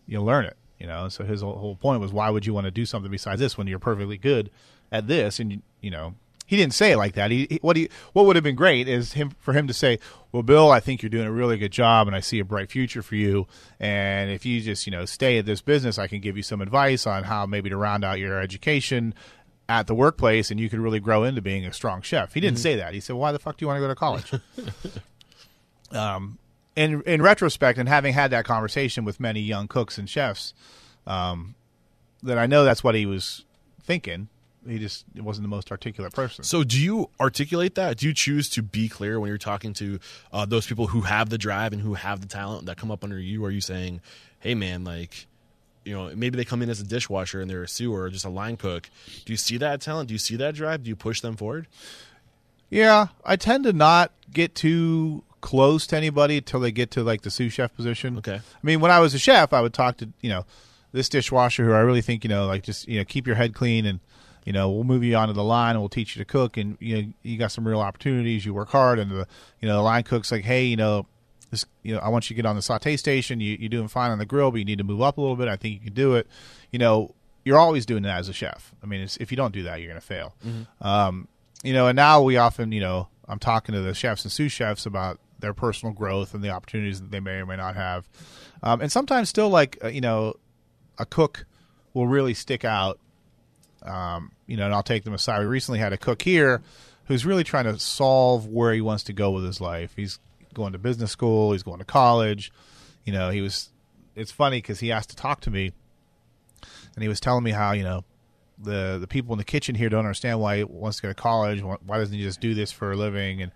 You'll 0.08 0.26
learn 0.26 0.46
it." 0.46 0.58
You 0.80 0.88
know, 0.88 1.10
so 1.10 1.24
his 1.24 1.42
whole, 1.42 1.58
whole 1.58 1.76
point 1.76 2.02
was, 2.02 2.14
"Why 2.14 2.30
would 2.30 2.46
you 2.46 2.54
want 2.54 2.66
to 2.66 2.72
do 2.72 2.86
something 2.86 3.12
besides 3.12 3.40
this 3.40 3.58
when 3.58 3.68
you're 3.68 3.80
perfectly 3.80 4.18
good 4.18 4.50
at 4.92 5.08
this?" 5.08 5.40
And 5.40 5.52
you, 5.52 5.62
you 5.82 5.92
know, 5.92 6.16
he 6.48 6.56
didn't 6.56 6.74
say 6.74 6.94
it 6.94 6.98
like 6.98 7.14
that. 7.14 7.30
He, 7.30 7.46
he 7.50 7.60
what 7.62 7.76
he 7.76 7.90
what 8.14 8.26
would 8.26 8.38
have 8.38 8.44
been 8.44 8.56
great 8.56 8.88
is 8.88 9.14
him 9.14 9.32
for 9.38 9.54
him 9.54 9.68
to 9.68 9.74
say, 9.74 10.00
"Well, 10.32 10.44
Bill, 10.44 10.72
I 10.72 10.80
think 10.80 11.04
you're 11.04 11.10
doing 11.10 11.28
a 11.28 11.32
really 11.32 11.58
good 11.58 11.74
job, 11.74 12.08
and 12.08 12.16
I 12.16 12.22
see 12.22 12.40
a 12.40 12.46
bright 12.46 12.72
future 12.72 13.04
for 13.04 13.16
you. 13.16 13.48
And 13.82 14.32
if 14.32 14.46
you 14.46 14.62
just 14.62 14.88
you 14.88 14.92
know 14.92 15.04
stay 15.06 15.38
at 15.38 15.46
this 15.46 15.62
business, 15.62 16.00
I 16.00 16.08
can 16.08 16.22
give 16.22 16.38
you 16.38 16.44
some 16.44 16.62
advice 16.62 17.06
on 17.06 17.26
how 17.26 17.46
maybe 17.46 17.70
to 17.70 17.78
round 17.78 18.04
out 18.04 18.18
your 18.18 18.42
education." 18.42 19.14
At 19.70 19.88
the 19.88 19.94
workplace, 19.94 20.50
and 20.50 20.62
you 20.62 20.70
could 20.70 20.80
really 20.80 21.02
grow 21.02 21.26
into 21.26 21.42
being 21.42 21.66
a 21.66 21.74
strong 21.74 22.02
chef. 22.02 22.34
He 22.34 22.40
didn't 22.40 22.60
say 22.60 22.78
that. 22.78 22.94
He 22.94 23.02
said, 23.02 23.18
"Why 23.18 23.34
the 23.34 23.40
fuck 23.40 23.58
do 23.58 23.64
you 23.64 23.68
want 23.68 23.76
to 23.76 23.82
go 23.82 23.90
to 23.90 23.96
college?" 23.96 24.32
um, 25.92 26.38
in 26.78 27.02
in 27.02 27.22
retrospect, 27.22 27.78
and 27.78 27.90
having 27.90 28.14
had 28.14 28.32
that 28.32 28.46
conversation 28.46 29.04
with 29.04 29.20
many 29.20 29.42
young 29.42 29.68
cooks 29.68 29.98
and 29.98 30.10
chefs, 30.10 30.54
um, 31.06 31.56
that 32.24 32.38
I 32.38 32.46
know 32.46 32.64
that's 32.64 32.82
what 32.82 32.96
he 32.96 33.06
was 33.06 33.44
thinking. 33.84 34.30
He 34.68 34.80
just 34.80 35.06
wasn't 35.16 35.44
the 35.44 35.50
most 35.50 35.72
articulate 35.72 36.14
person. 36.14 36.44
So, 36.44 36.64
do 36.64 36.82
you 36.82 37.10
articulate 37.20 37.76
that? 37.76 37.98
Do 37.98 38.08
you 38.08 38.14
choose 38.14 38.50
to 38.52 38.62
be 38.62 38.90
clear 38.90 39.20
when 39.20 39.30
you're 39.30 39.38
talking 39.38 39.74
to 39.76 40.00
uh, 40.32 40.46
those 40.46 40.68
people 40.68 40.88
who 40.88 41.02
have 41.02 41.30
the 41.30 41.38
drive 41.38 41.74
and 41.74 41.82
who 41.82 41.94
have 41.94 42.22
the 42.22 42.28
talent 42.28 42.66
that 42.66 42.78
come 42.78 42.92
up 42.92 43.04
under 43.04 43.20
you? 43.20 43.44
Are 43.46 43.52
you 43.52 43.62
saying, 43.62 44.02
"Hey, 44.40 44.56
man, 44.56 44.84
like, 44.84 45.28
you 45.86 45.94
know, 45.94 46.12
maybe 46.16 46.38
they 46.38 46.46
come 46.46 46.62
in 46.62 46.70
as 46.70 46.80
a 46.80 46.84
dishwasher 46.84 47.42
and 47.42 47.50
they're 47.50 47.64
a 47.64 47.68
sewer 47.68 48.04
or 48.04 48.10
just 48.10 48.26
a 48.26 48.30
line 48.30 48.58
cook"? 48.58 48.90
Do 49.26 49.34
you 49.34 49.38
see 49.38 49.58
that 49.58 49.82
talent? 49.82 50.10
Do 50.10 50.14
you 50.14 50.20
see 50.20 50.36
that 50.36 50.56
drive? 50.56 50.84
Do 50.84 50.90
you 50.90 50.96
push 50.96 51.22
them 51.22 51.36
forward? 51.36 51.68
Yeah, 52.70 53.08
I 53.24 53.38
tend 53.38 53.64
to 53.64 53.74
not 53.74 54.12
get 54.34 54.54
too 54.54 55.24
close 55.42 55.88
to 55.88 55.96
anybody 55.98 56.38
until 56.38 56.60
they 56.60 56.72
get 56.72 56.92
to 56.92 57.04
like 57.04 57.22
the 57.22 57.32
sous 57.32 57.54
chef 57.54 57.74
position. 57.76 58.18
Okay. 58.18 58.36
I 58.36 58.60
mean, 58.64 58.80
when 58.80 58.92
I 58.92 59.00
was 59.00 59.14
a 59.14 59.20
chef, 59.20 59.54
I 59.54 59.62
would 59.62 59.74
talk 59.74 59.98
to 59.98 60.10
you 60.22 60.30
know 60.30 60.46
this 60.92 61.10
dishwasher 61.10 61.66
who 61.66 61.74
I 61.74 61.80
really 61.80 62.02
think 62.02 62.24
you 62.24 62.30
know 62.30 62.48
like 62.48 62.64
just 62.64 62.88
you 62.88 63.00
know 63.00 63.06
keep 63.06 63.28
your 63.28 63.36
head 63.36 63.54
clean 63.54 63.86
and 63.86 64.00
you 64.48 64.54
know 64.54 64.72
we'll 64.72 64.84
move 64.84 65.04
you 65.04 65.16
onto 65.16 65.34
the 65.34 65.44
line 65.44 65.72
and 65.72 65.82
we'll 65.82 65.90
teach 65.90 66.16
you 66.16 66.22
to 66.22 66.26
cook 66.26 66.58
and 66.58 66.78
you 66.80 66.96
know 66.96 67.14
you 67.22 67.38
got 67.38 67.52
some 67.52 67.68
real 67.68 67.82
opportunities. 67.82 68.46
You 68.46 68.54
work 68.54 68.70
hard 68.70 68.98
and 68.98 69.12
the 69.12 69.28
you 69.62 69.68
know 69.68 69.76
the 69.76 69.84
line 69.84 70.04
cook's 70.04 70.32
like 70.32 70.46
hey 70.46 70.66
you 70.66 70.78
know. 70.78 71.06
This, 71.50 71.66
you 71.82 71.94
know, 71.96 72.02
I 72.02 72.10
want 72.10 72.30
you 72.30 72.36
to 72.36 72.42
get 72.42 72.46
on 72.46 72.58
the 72.58 72.62
saute 72.62 72.98
station. 72.98 73.40
You, 73.40 73.56
you're 73.58 73.70
doing 73.70 73.88
fine 73.88 74.12
on 74.12 74.18
the 74.18 74.26
grill, 74.26 74.52
but 74.52 74.58
you 74.58 74.66
need 74.66 74.80
to 74.80 74.84
move 74.84 75.02
up 75.02 75.18
a 75.18 75.22
little 75.22 75.38
bit. 75.38 75.48
I 75.48 75.56
think 75.56 75.76
you 75.76 75.80
can 75.80 75.94
do 75.94 76.16
it. 76.16 76.28
You 76.74 76.80
know, 76.80 77.16
you're 77.46 77.58
always 77.58 77.86
doing 77.86 78.04
that 78.04 78.20
as 78.20 78.28
a 78.28 78.34
chef. 78.34 78.74
I 78.84 78.86
mean, 78.86 79.00
it's, 79.00 79.16
if 79.16 79.32
you 79.32 79.38
don't 79.38 79.54
do 79.54 79.64
that, 79.64 79.80
you're 79.80 79.88
going 79.88 80.02
to 80.02 80.06
fail. 80.06 80.36
Um, 80.82 81.30
you 81.64 81.72
know, 81.72 81.88
and 81.88 81.96
now 81.96 82.22
we 82.22 82.36
often, 82.36 82.74
you 82.74 82.82
know, 82.82 83.08
I'm 83.30 83.40
talking 83.40 83.74
to 83.76 83.80
the 83.80 83.94
chefs 83.94 84.26
and 84.26 84.32
sous 84.32 84.52
chefs 84.52 84.86
about 84.86 85.22
their 85.40 85.54
personal 85.54 85.94
growth 85.94 86.34
and 86.34 86.44
the 86.44 86.50
opportunities 86.50 87.00
that 87.00 87.12
they 87.12 87.22
may 87.22 87.36
or 87.36 87.46
may 87.46 87.56
not 87.56 87.78
have. 87.78 88.10
Um, 88.62 88.82
and 88.82 88.92
sometimes 88.92 89.30
still 89.30 89.48
like, 89.48 89.78
uh, 89.82 89.88
you 89.88 90.02
know, 90.02 90.34
a 90.98 91.06
cook 91.06 91.46
will 91.94 92.08
really 92.08 92.34
stick 92.34 92.66
out. 92.66 93.00
Um, 93.88 94.32
you 94.46 94.58
know, 94.58 94.66
and 94.66 94.74
I'll 94.74 94.84
take 94.84 95.04
them 95.04 95.14
aside. 95.14 95.40
We 95.40 95.46
recently 95.46 95.80
had 95.80 95.94
a 95.94 95.98
cook 95.98 96.22
here 96.22 96.62
who's 97.06 97.26
really 97.26 97.44
trying 97.44 97.66
to 97.66 97.80
solve 97.80 98.48
where 98.48 98.74
he 98.74 98.82
wants 98.82 99.04
to 99.06 99.14
go 99.14 99.32
with 99.32 99.46
his 99.46 99.62
life. 99.62 99.94
He's 99.96 100.20
going 100.54 100.74
to 100.74 100.80
business 100.80 101.12
school, 101.12 101.54
he's 101.54 101.64
going 101.64 101.80
to 101.80 101.86
college. 101.86 102.52
You 103.06 103.14
know, 103.14 103.30
he 103.30 103.42
was, 103.42 103.70
it's 104.16 104.32
funny 104.32 104.58
because 104.58 104.80
he 104.80 104.92
asked 104.92 105.12
to 105.12 105.16
talk 105.16 105.42
to 105.42 105.50
me 105.50 105.72
and 106.96 107.04
he 107.04 107.08
was 107.08 107.20
telling 107.20 107.44
me 107.44 107.52
how, 107.52 107.74
you 107.74 107.84
know, 107.84 108.04
the 108.60 108.98
the 109.00 109.08
people 109.08 109.34
in 109.34 109.38
the 109.38 109.44
kitchen 109.44 109.76
here 109.76 109.88
don't 109.88 110.00
understand 110.00 110.40
why 110.40 110.58
he 110.58 110.64
wants 110.64 110.98
to 110.98 111.04
go 111.04 111.10
to 111.10 111.14
college. 111.14 111.62
Why 111.62 112.00
doesn't 112.00 112.16
he 112.16 112.24
just 112.24 112.42
do 112.42 112.56
this 112.56 112.72
for 112.72 112.92
a 112.92 112.96
living? 112.96 113.42
And 113.42 113.52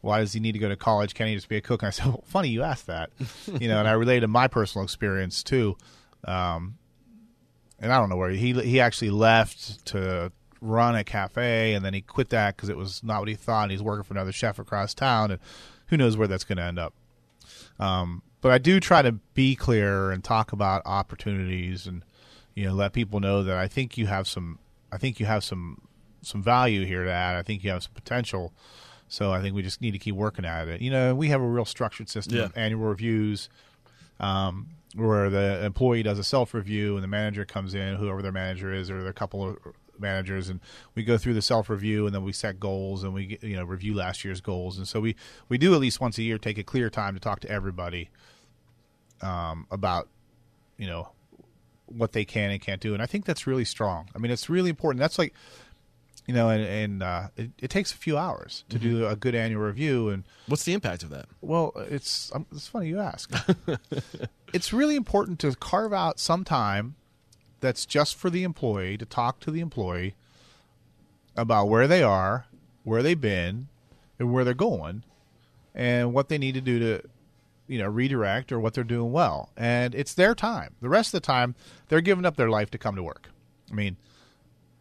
why 0.00 0.18
does 0.18 0.32
he 0.32 0.40
need 0.40 0.52
to 0.52 0.58
go 0.58 0.68
to 0.68 0.76
college? 0.76 1.14
Can't 1.14 1.28
he 1.28 1.36
just 1.36 1.48
be 1.48 1.56
a 1.56 1.60
cook? 1.60 1.82
And 1.82 1.88
I 1.88 1.90
said, 1.90 2.06
well, 2.06 2.24
funny 2.26 2.48
you 2.48 2.62
asked 2.62 2.88
that. 2.88 3.10
you 3.60 3.68
know, 3.68 3.78
and 3.78 3.86
I 3.86 3.92
related 3.92 4.26
my 4.26 4.48
personal 4.48 4.84
experience 4.84 5.42
too. 5.42 5.76
Um, 6.24 6.78
and 7.80 7.92
I 7.92 7.98
don't 7.98 8.08
know 8.08 8.16
where 8.16 8.30
he 8.30 8.52
he 8.52 8.80
actually 8.80 9.10
left 9.10 9.84
to 9.86 10.30
run 10.60 10.94
a 10.94 11.02
cafe, 11.04 11.74
and 11.74 11.84
then 11.84 11.94
he 11.94 12.00
quit 12.02 12.28
that 12.30 12.56
because 12.56 12.68
it 12.68 12.76
was 12.76 13.02
not 13.02 13.20
what 13.20 13.28
he 13.28 13.34
thought. 13.34 13.62
And 13.64 13.70
he's 13.72 13.82
working 13.82 14.04
for 14.04 14.14
another 14.14 14.32
chef 14.32 14.58
across 14.58 14.94
town, 14.94 15.30
and 15.30 15.40
who 15.86 15.96
knows 15.96 16.16
where 16.16 16.28
that's 16.28 16.44
going 16.44 16.58
to 16.58 16.64
end 16.64 16.78
up. 16.78 16.92
Um, 17.78 18.22
but 18.42 18.52
I 18.52 18.58
do 18.58 18.80
try 18.80 19.02
to 19.02 19.12
be 19.34 19.54
clear 19.56 20.10
and 20.10 20.22
talk 20.22 20.52
about 20.52 20.82
opportunities 20.84 21.86
and 21.86 22.02
you 22.54 22.66
know 22.66 22.74
let 22.74 22.92
people 22.92 23.20
know 23.20 23.42
that 23.42 23.56
I 23.56 23.68
think 23.68 23.96
you 23.98 24.06
have 24.06 24.26
some 24.28 24.58
I 24.92 24.98
think 24.98 25.18
you 25.20 25.26
have 25.26 25.42
some 25.44 25.80
some 26.22 26.42
value 26.42 26.84
here 26.84 27.04
to 27.04 27.10
add. 27.10 27.36
I 27.36 27.42
think 27.42 27.64
you 27.64 27.70
have 27.70 27.82
some 27.82 27.92
potential. 27.94 28.52
So 29.08 29.32
I 29.32 29.40
think 29.40 29.56
we 29.56 29.62
just 29.62 29.80
need 29.80 29.90
to 29.92 29.98
keep 29.98 30.14
working 30.14 30.44
at 30.44 30.68
it. 30.68 30.80
You 30.80 30.90
know, 30.90 31.14
we 31.16 31.28
have 31.28 31.40
a 31.40 31.46
real 31.46 31.64
structured 31.64 32.08
system 32.08 32.36
Yeah. 32.38 32.44
of 32.44 32.56
annual 32.56 32.86
reviews 32.88 33.48
um, 34.20 34.68
where 34.94 35.30
the 35.30 35.64
employee 35.64 36.02
does 36.02 36.18
a 36.18 36.24
self 36.24 36.54
review 36.54 36.96
and 36.96 37.04
the 37.04 37.08
manager 37.08 37.44
comes 37.44 37.74
in, 37.74 37.96
whoever 37.96 38.22
their 38.22 38.32
manager 38.32 38.72
is, 38.72 38.90
or 38.90 39.06
a 39.06 39.12
couple 39.12 39.48
of 39.48 39.56
managers, 39.98 40.48
and 40.48 40.60
we 40.94 41.02
go 41.02 41.18
through 41.18 41.34
the 41.34 41.42
self 41.42 41.70
review 41.70 42.06
and 42.06 42.14
then 42.14 42.24
we 42.24 42.32
set 42.32 42.58
goals 42.58 43.04
and 43.04 43.14
we 43.14 43.38
you 43.42 43.56
know 43.56 43.64
review 43.64 43.94
last 43.94 44.24
year's 44.24 44.40
goals. 44.40 44.78
And 44.78 44.88
so 44.88 45.00
we 45.00 45.16
we 45.48 45.58
do 45.58 45.74
at 45.74 45.80
least 45.80 46.00
once 46.00 46.18
a 46.18 46.22
year 46.22 46.38
take 46.38 46.58
a 46.58 46.64
clear 46.64 46.90
time 46.90 47.14
to 47.14 47.20
talk 47.20 47.40
to 47.40 47.50
everybody 47.50 48.10
um, 49.20 49.66
about 49.70 50.08
you 50.76 50.86
know 50.86 51.10
what 51.86 52.12
they 52.12 52.24
can 52.24 52.50
and 52.50 52.60
can't 52.60 52.80
do. 52.80 52.94
And 52.94 53.02
I 53.02 53.06
think 53.06 53.24
that's 53.24 53.46
really 53.46 53.64
strong. 53.64 54.08
I 54.14 54.18
mean, 54.18 54.30
it's 54.30 54.48
really 54.48 54.70
important. 54.70 55.00
That's 55.00 55.18
like 55.18 55.34
you 56.26 56.34
know, 56.34 56.48
and, 56.48 56.62
and 56.62 57.02
uh, 57.02 57.28
it, 57.36 57.50
it 57.58 57.70
takes 57.70 57.92
a 57.92 57.96
few 57.96 58.16
hours 58.16 58.64
to 58.68 58.78
do 58.78 59.06
a 59.06 59.16
good 59.16 59.34
annual 59.34 59.62
review 59.62 60.08
and 60.10 60.24
What's 60.46 60.64
the 60.64 60.72
impact 60.74 61.02
of 61.02 61.10
that? 61.10 61.26
well, 61.40 61.72
it's 61.88 62.30
um, 62.34 62.46
it's 62.52 62.68
funny 62.68 62.88
you 62.88 63.00
ask. 63.00 63.32
it's 64.52 64.72
really 64.72 64.96
important 64.96 65.38
to 65.40 65.54
carve 65.56 65.92
out 65.92 66.18
some 66.20 66.44
time 66.44 66.94
that's 67.60 67.84
just 67.86 68.16
for 68.16 68.30
the 68.30 68.42
employee 68.42 68.96
to 68.96 69.04
talk 69.04 69.40
to 69.40 69.50
the 69.50 69.60
employee 69.60 70.14
about 71.36 71.68
where 71.68 71.86
they 71.86 72.02
are, 72.02 72.46
where 72.84 73.02
they've 73.02 73.20
been, 73.20 73.68
and 74.18 74.32
where 74.32 74.44
they're 74.44 74.54
going, 74.54 75.04
and 75.74 76.12
what 76.12 76.28
they 76.28 76.38
need 76.38 76.54
to 76.54 76.60
do 76.60 76.78
to 76.78 77.02
you 77.66 77.78
know 77.78 77.86
redirect 77.88 78.50
or 78.52 78.58
what 78.60 78.74
they're 78.74 78.84
doing 78.84 79.12
well. 79.12 79.50
And 79.56 79.94
it's 79.94 80.14
their 80.14 80.34
time. 80.34 80.74
The 80.80 80.88
rest 80.88 81.14
of 81.14 81.20
the 81.22 81.26
time, 81.26 81.54
they're 81.88 82.00
giving 82.00 82.24
up 82.26 82.36
their 82.36 82.50
life 82.50 82.70
to 82.72 82.78
come 82.78 82.96
to 82.96 83.02
work. 83.02 83.30
I 83.70 83.74
mean, 83.74 83.96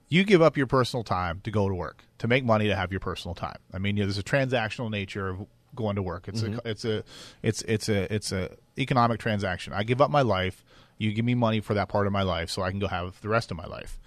you 0.10 0.24
give 0.24 0.42
up 0.42 0.58
your 0.58 0.68
personal 0.68 1.04
time 1.04 1.40
to 1.44 1.52
go 1.52 1.70
to 1.70 1.76
work 1.76 2.04
to 2.18 2.28
make 2.28 2.44
money 2.44 2.68
to 2.68 2.76
have 2.76 2.92
your 2.92 3.00
personal 3.00 3.36
time. 3.36 3.58
I 3.74 3.78
mean, 3.78 3.96
you 3.96 4.04
know, 4.04 4.08
there's 4.08 4.18
a 4.18 4.24
transactional 4.24 4.90
nature 4.90 5.30
of 5.30 5.46
going 5.76 5.96
to 5.96 6.02
work. 6.02 6.28
It's 6.28 6.42
a 6.44 6.70
it's 6.70 6.86
a 6.86 7.04
it's 7.42 7.62
it's 7.64 7.90
a 7.90 8.14
it's 8.14 8.32
a 8.32 8.56
economic 8.78 9.20
transaction. 9.20 9.74
I 9.74 9.84
give 9.84 10.02
up 10.02 10.12
my 10.12 10.22
life. 10.22 10.64
You 10.98 11.14
give 11.14 11.26
me 11.26 11.36
money 11.36 11.62
for 11.62 11.76
that 11.76 11.88
part 11.88 12.08
of 12.08 12.14
my 12.14 12.24
life, 12.24 12.50
so 12.50 12.62
I 12.62 12.72
can 12.72 12.80
go 12.80 12.88
have 12.88 13.22
the 13.22 13.30
rest 13.30 13.52
of 13.52 13.58
my 13.58 13.66
life. 13.66 14.00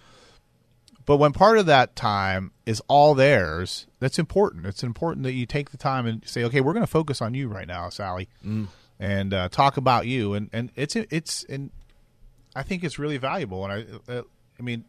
But 1.05 1.17
when 1.17 1.33
part 1.33 1.59
of 1.59 1.67
that 1.67 1.97
time 1.97 2.53
is 2.67 2.81
all 2.87 3.15
theirs, 3.15 3.87
that's 3.99 4.19
important. 4.19 4.67
It's 4.67 4.85
important 4.85 5.25
that 5.25 5.33
you 5.33 5.47
take 5.47 5.71
the 5.71 5.77
time 5.77 6.07
and 6.07 6.27
say, 6.27 6.45
okay, 6.45 6.61
we're 6.61 6.75
going 6.75 6.85
to 6.85 6.91
focus 6.91 7.21
on 7.21 7.35
you 7.35 7.49
right 7.49 7.67
now, 7.67 7.89
Sally, 7.89 8.29
and 9.01 9.35
uh, 9.35 9.49
talk 9.49 9.77
about 9.77 10.07
you. 10.07 10.35
And 10.35 10.51
and 10.53 10.71
it's 10.77 10.95
it's 10.97 11.45
and 11.45 11.71
I 12.55 12.63
think 12.63 12.85
it's 12.85 12.99
really 12.99 13.17
valuable. 13.17 13.65
And 13.65 13.73
I 14.09 14.13
uh, 14.13 14.23
I 14.59 14.63
mean, 14.63 14.85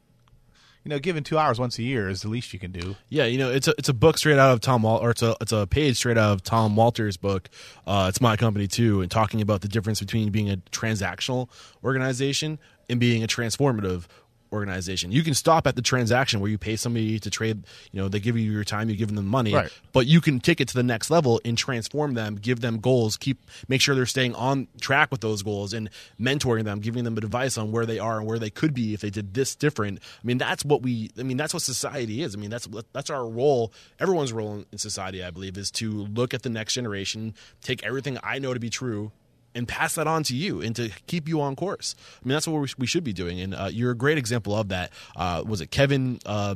you 0.84 0.90
know, 0.90 1.00
given 1.00 1.24
two 1.24 1.38
hours 1.38 1.60
once 1.60 1.78
a 1.80 1.84
year 1.84 2.10
is 2.10 2.22
the 2.22 2.30
least 2.30 2.54
you 2.54 2.60
can 2.60 2.72
do. 2.72 2.96
Yeah, 3.10 3.26
you 3.26 3.38
know, 3.38 3.50
it's 3.50 3.68
a 3.68 3.74
it's 3.78 3.90
a 3.90 3.94
book 3.94 4.18
straight 4.18 4.38
out 4.38 4.52
of 4.52 4.60
Tom 4.60 4.84
Wal- 4.84 5.00
or 5.00 5.12
it's 5.12 5.22
a 5.22 5.36
it's 5.40 5.52
a 5.52 5.66
page 5.66 5.98
straight 5.98 6.18
out 6.18 6.34
of 6.34 6.44
Tom 6.44 6.76
Walter's 6.76 7.18
book. 7.18 7.50
Uh, 7.88 8.08
it's 8.10 8.20
my 8.20 8.36
company 8.36 8.68
too, 8.68 9.02
and 9.02 9.10
talking 9.10 9.42
about 9.42 9.62
the 9.62 9.68
difference 9.68 10.00
between 10.00 10.30
being 10.30 10.50
a 10.50 10.58
transactional 10.72 11.50
organization 11.84 12.60
and 12.90 13.00
being 13.00 13.24
a 13.24 13.28
transformative 13.28 14.08
organization. 14.54 15.12
You 15.12 15.24
can 15.24 15.34
stop 15.34 15.68
at 15.68 15.76
the 15.76 15.82
transaction 15.82 16.40
where 16.40 16.50
you 16.50 16.58
pay 16.58 16.76
somebody 16.76 17.20
to 17.20 17.30
trade, 17.30 17.64
you 17.92 18.02
know, 18.02 18.08
they 18.08 18.20
give 18.20 18.38
you 18.38 18.50
your 18.52 18.64
time, 18.64 18.90
you 18.90 18.96
give 18.96 19.08
them 19.08 19.16
the 19.16 19.22
money, 19.24 19.54
Right. 19.54 19.72
but 19.92 20.06
you 20.08 20.22
can 20.22 20.40
take 20.40 20.62
it 20.62 20.68
to 20.70 20.74
the 20.76 20.84
next 20.84 21.10
level 21.10 21.42
and 21.44 21.58
transform 21.58 22.14
them, 22.14 22.36
give 22.36 22.62
them 22.62 22.80
goals, 22.80 23.18
keep 23.18 23.40
make 23.68 23.82
sure 23.82 23.96
they're 23.96 24.06
staying 24.06 24.36
on 24.36 24.68
track 24.80 25.12
with 25.12 25.22
those 25.22 25.42
goals 25.44 25.74
and 25.74 25.90
mentoring 26.20 26.64
them, 26.64 26.80
giving 26.80 27.04
them 27.04 27.18
advice 27.18 27.58
on 27.58 27.72
where 27.72 27.86
they 27.86 28.00
are 28.00 28.20
and 28.20 28.28
where 28.28 28.40
they 28.40 28.50
could 28.50 28.74
be 28.74 28.94
if 28.94 29.02
they 29.02 29.10
did 29.10 29.34
this 29.34 29.56
different. 29.56 30.00
I 30.00 30.26
mean, 30.28 30.38
that's 30.38 30.64
what 30.64 30.82
we 30.82 31.10
I 31.20 31.24
mean, 31.24 31.38
that's 31.38 31.54
what 31.54 31.64
society 31.64 32.22
is. 32.22 32.36
I 32.36 32.40
mean, 32.40 32.50
that's 32.52 32.68
that's 32.94 33.10
our 33.10 33.28
role. 33.28 33.74
Everyone's 34.00 34.32
role 34.32 34.64
in 34.72 34.78
society, 34.78 35.24
I 35.24 35.32
believe, 35.32 35.58
is 35.58 35.72
to 35.72 35.92
look 35.92 36.34
at 36.34 36.44
the 36.44 36.50
next 36.50 36.74
generation, 36.74 37.34
take 37.62 37.84
everything 37.84 38.18
I 38.24 38.40
know 38.40 38.54
to 38.54 38.60
be 38.60 38.70
true 38.70 39.12
and 39.56 39.68
pass 39.68 39.96
that 39.96 40.08
on 40.08 40.24
to 40.24 40.36
you 40.36 40.62
and 40.62 40.76
to 40.76 40.90
keep 41.08 41.28
you 41.28 41.42
on 41.42 41.56
course. 41.56 41.96
I 42.24 42.28
mean, 42.28 42.34
that's 42.34 42.48
what 42.48 42.70
we, 42.78 42.88
should 42.88 43.04
be 43.04 43.14
doing. 43.14 43.40
And 43.42 43.54
uh, 43.54 43.70
you're 43.72 43.92
a 43.92 43.96
great 43.96 44.18
example 44.18 44.56
of 44.56 44.70
that. 44.70 44.92
Uh, 45.16 45.44
was 45.46 45.62
it 45.62 45.72
Kevin 45.72 46.20
uh, 46.26 46.56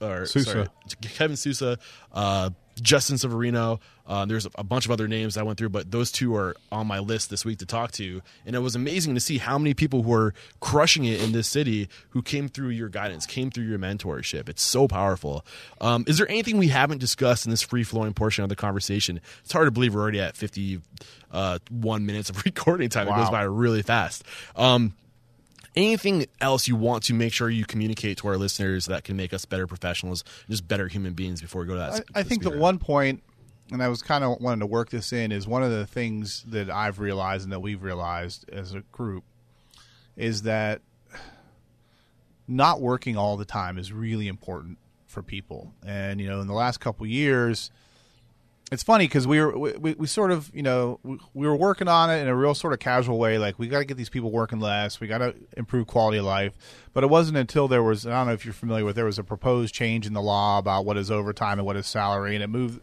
or, 0.00 0.26
Sousa. 0.26 0.50
sorry, 0.50 0.68
Kevin 1.00 1.36
Sousa, 1.36 1.78
uh, 2.12 2.50
Justin 2.80 3.18
Severino. 3.18 3.80
Uh, 4.06 4.24
there's 4.24 4.46
a 4.56 4.64
bunch 4.64 4.86
of 4.86 4.90
other 4.90 5.06
names 5.06 5.36
I 5.36 5.42
went 5.42 5.58
through, 5.58 5.68
but 5.68 5.90
those 5.90 6.10
two 6.10 6.34
are 6.34 6.56
on 6.72 6.86
my 6.86 6.98
list 6.98 7.30
this 7.30 7.44
week 7.44 7.58
to 7.58 7.66
talk 7.66 7.92
to. 7.92 8.22
And 8.44 8.56
it 8.56 8.58
was 8.58 8.74
amazing 8.74 9.14
to 9.14 9.20
see 9.20 9.38
how 9.38 9.56
many 9.58 9.72
people 9.72 10.02
who 10.02 10.12
are 10.12 10.34
crushing 10.58 11.04
it 11.04 11.22
in 11.22 11.32
this 11.32 11.46
city 11.46 11.88
who 12.10 12.22
came 12.22 12.48
through 12.48 12.70
your 12.70 12.88
guidance, 12.88 13.26
came 13.26 13.50
through 13.50 13.64
your 13.64 13.78
mentorship. 13.78 14.48
It's 14.48 14.62
so 14.62 14.88
powerful. 14.88 15.44
Um, 15.80 16.04
is 16.08 16.18
there 16.18 16.28
anything 16.28 16.58
we 16.58 16.68
haven't 16.68 16.98
discussed 16.98 17.44
in 17.46 17.50
this 17.50 17.62
free 17.62 17.84
flowing 17.84 18.14
portion 18.14 18.42
of 18.42 18.48
the 18.48 18.56
conversation? 18.56 19.20
It's 19.44 19.52
hard 19.52 19.66
to 19.66 19.70
believe 19.70 19.94
we're 19.94 20.00
already 20.00 20.20
at 20.20 20.36
51 20.36 21.60
minutes 22.06 22.30
of 22.30 22.42
recording 22.44 22.88
time. 22.88 23.06
It 23.06 23.14
goes 23.14 23.30
by 23.30 23.42
really 23.42 23.82
fast. 23.82 24.24
Um, 24.56 24.94
anything 25.76 26.26
else 26.40 26.68
you 26.68 26.76
want 26.76 27.04
to 27.04 27.14
make 27.14 27.32
sure 27.32 27.48
you 27.50 27.64
communicate 27.64 28.18
to 28.18 28.28
our 28.28 28.36
listeners 28.36 28.86
that 28.86 29.04
can 29.04 29.16
make 29.16 29.32
us 29.32 29.44
better 29.44 29.66
professionals, 29.66 30.24
just 30.48 30.66
better 30.66 30.88
human 30.88 31.12
beings 31.14 31.40
before 31.40 31.62
we 31.62 31.66
go 31.66 31.74
to 31.74 31.78
that? 31.80 32.04
I, 32.14 32.20
I 32.20 32.22
think 32.22 32.42
the 32.42 32.56
one 32.56 32.78
point, 32.78 33.22
and 33.70 33.82
I 33.82 33.88
was 33.88 34.02
kind 34.02 34.24
of 34.24 34.40
wanting 34.40 34.60
to 34.60 34.66
work 34.66 34.90
this 34.90 35.12
in, 35.12 35.32
is 35.32 35.46
one 35.46 35.62
of 35.62 35.70
the 35.70 35.86
things 35.86 36.44
that 36.48 36.70
I've 36.70 36.98
realized 36.98 37.44
and 37.44 37.52
that 37.52 37.60
we've 37.60 37.82
realized 37.82 38.48
as 38.50 38.74
a 38.74 38.80
group 38.92 39.24
is 40.16 40.42
that 40.42 40.82
not 42.48 42.80
working 42.80 43.16
all 43.16 43.36
the 43.36 43.44
time 43.44 43.78
is 43.78 43.92
really 43.92 44.26
important 44.26 44.78
for 45.06 45.22
people. 45.22 45.72
And 45.86 46.20
you 46.20 46.28
know, 46.28 46.40
in 46.40 46.46
the 46.46 46.54
last 46.54 46.78
couple 46.78 47.06
years, 47.06 47.70
it's 48.70 48.82
funny 48.82 49.06
because 49.06 49.26
we 49.26 49.40
were 49.40 49.58
we, 49.58 49.94
we, 49.94 50.06
sort 50.06 50.30
of 50.30 50.50
you 50.54 50.62
know 50.62 51.00
we, 51.02 51.18
we 51.34 51.46
were 51.46 51.56
working 51.56 51.88
on 51.88 52.10
it 52.10 52.20
in 52.20 52.28
a 52.28 52.34
real 52.36 52.54
sort 52.54 52.72
of 52.72 52.78
casual 52.78 53.18
way 53.18 53.38
like 53.38 53.58
we 53.58 53.66
got 53.68 53.80
to 53.80 53.84
get 53.84 53.96
these 53.96 54.08
people 54.08 54.30
working 54.30 54.60
less 54.60 55.00
we 55.00 55.06
got 55.06 55.18
to 55.18 55.34
improve 55.56 55.86
quality 55.86 56.18
of 56.18 56.24
life 56.24 56.52
but 56.92 57.02
it 57.02 57.08
wasn't 57.08 57.36
until 57.36 57.66
there 57.68 57.82
was 57.82 58.06
i 58.06 58.10
don't 58.10 58.26
know 58.28 58.32
if 58.32 58.44
you're 58.44 58.54
familiar 58.54 58.84
with 58.84 58.96
there 58.96 59.04
was 59.04 59.18
a 59.18 59.24
proposed 59.24 59.74
change 59.74 60.06
in 60.06 60.12
the 60.12 60.22
law 60.22 60.58
about 60.58 60.84
what 60.84 60.96
is 60.96 61.10
overtime 61.10 61.58
and 61.58 61.66
what 61.66 61.76
is 61.76 61.86
salary 61.86 62.34
and 62.34 62.44
it 62.44 62.48
moved 62.48 62.80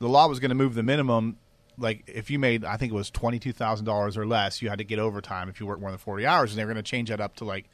the 0.00 0.08
law 0.08 0.26
was 0.26 0.40
going 0.40 0.50
to 0.50 0.54
move 0.54 0.74
the 0.74 0.82
minimum 0.82 1.36
like 1.78 2.02
if 2.08 2.30
you 2.30 2.38
made 2.38 2.64
i 2.64 2.76
think 2.76 2.92
it 2.92 2.96
was 2.96 3.10
$22000 3.10 4.16
or 4.16 4.26
less 4.26 4.60
you 4.60 4.68
had 4.68 4.78
to 4.78 4.84
get 4.84 4.98
overtime 4.98 5.48
if 5.48 5.60
you 5.60 5.66
worked 5.66 5.80
more 5.80 5.90
than 5.90 5.98
40 5.98 6.26
hours 6.26 6.50
and 6.50 6.58
they 6.58 6.64
were 6.64 6.72
going 6.72 6.82
to 6.82 6.88
change 6.90 7.10
that 7.10 7.20
up 7.20 7.36
to 7.36 7.44
like 7.44 7.66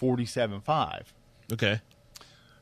47.5 0.00 1.02
Okay. 1.52 1.80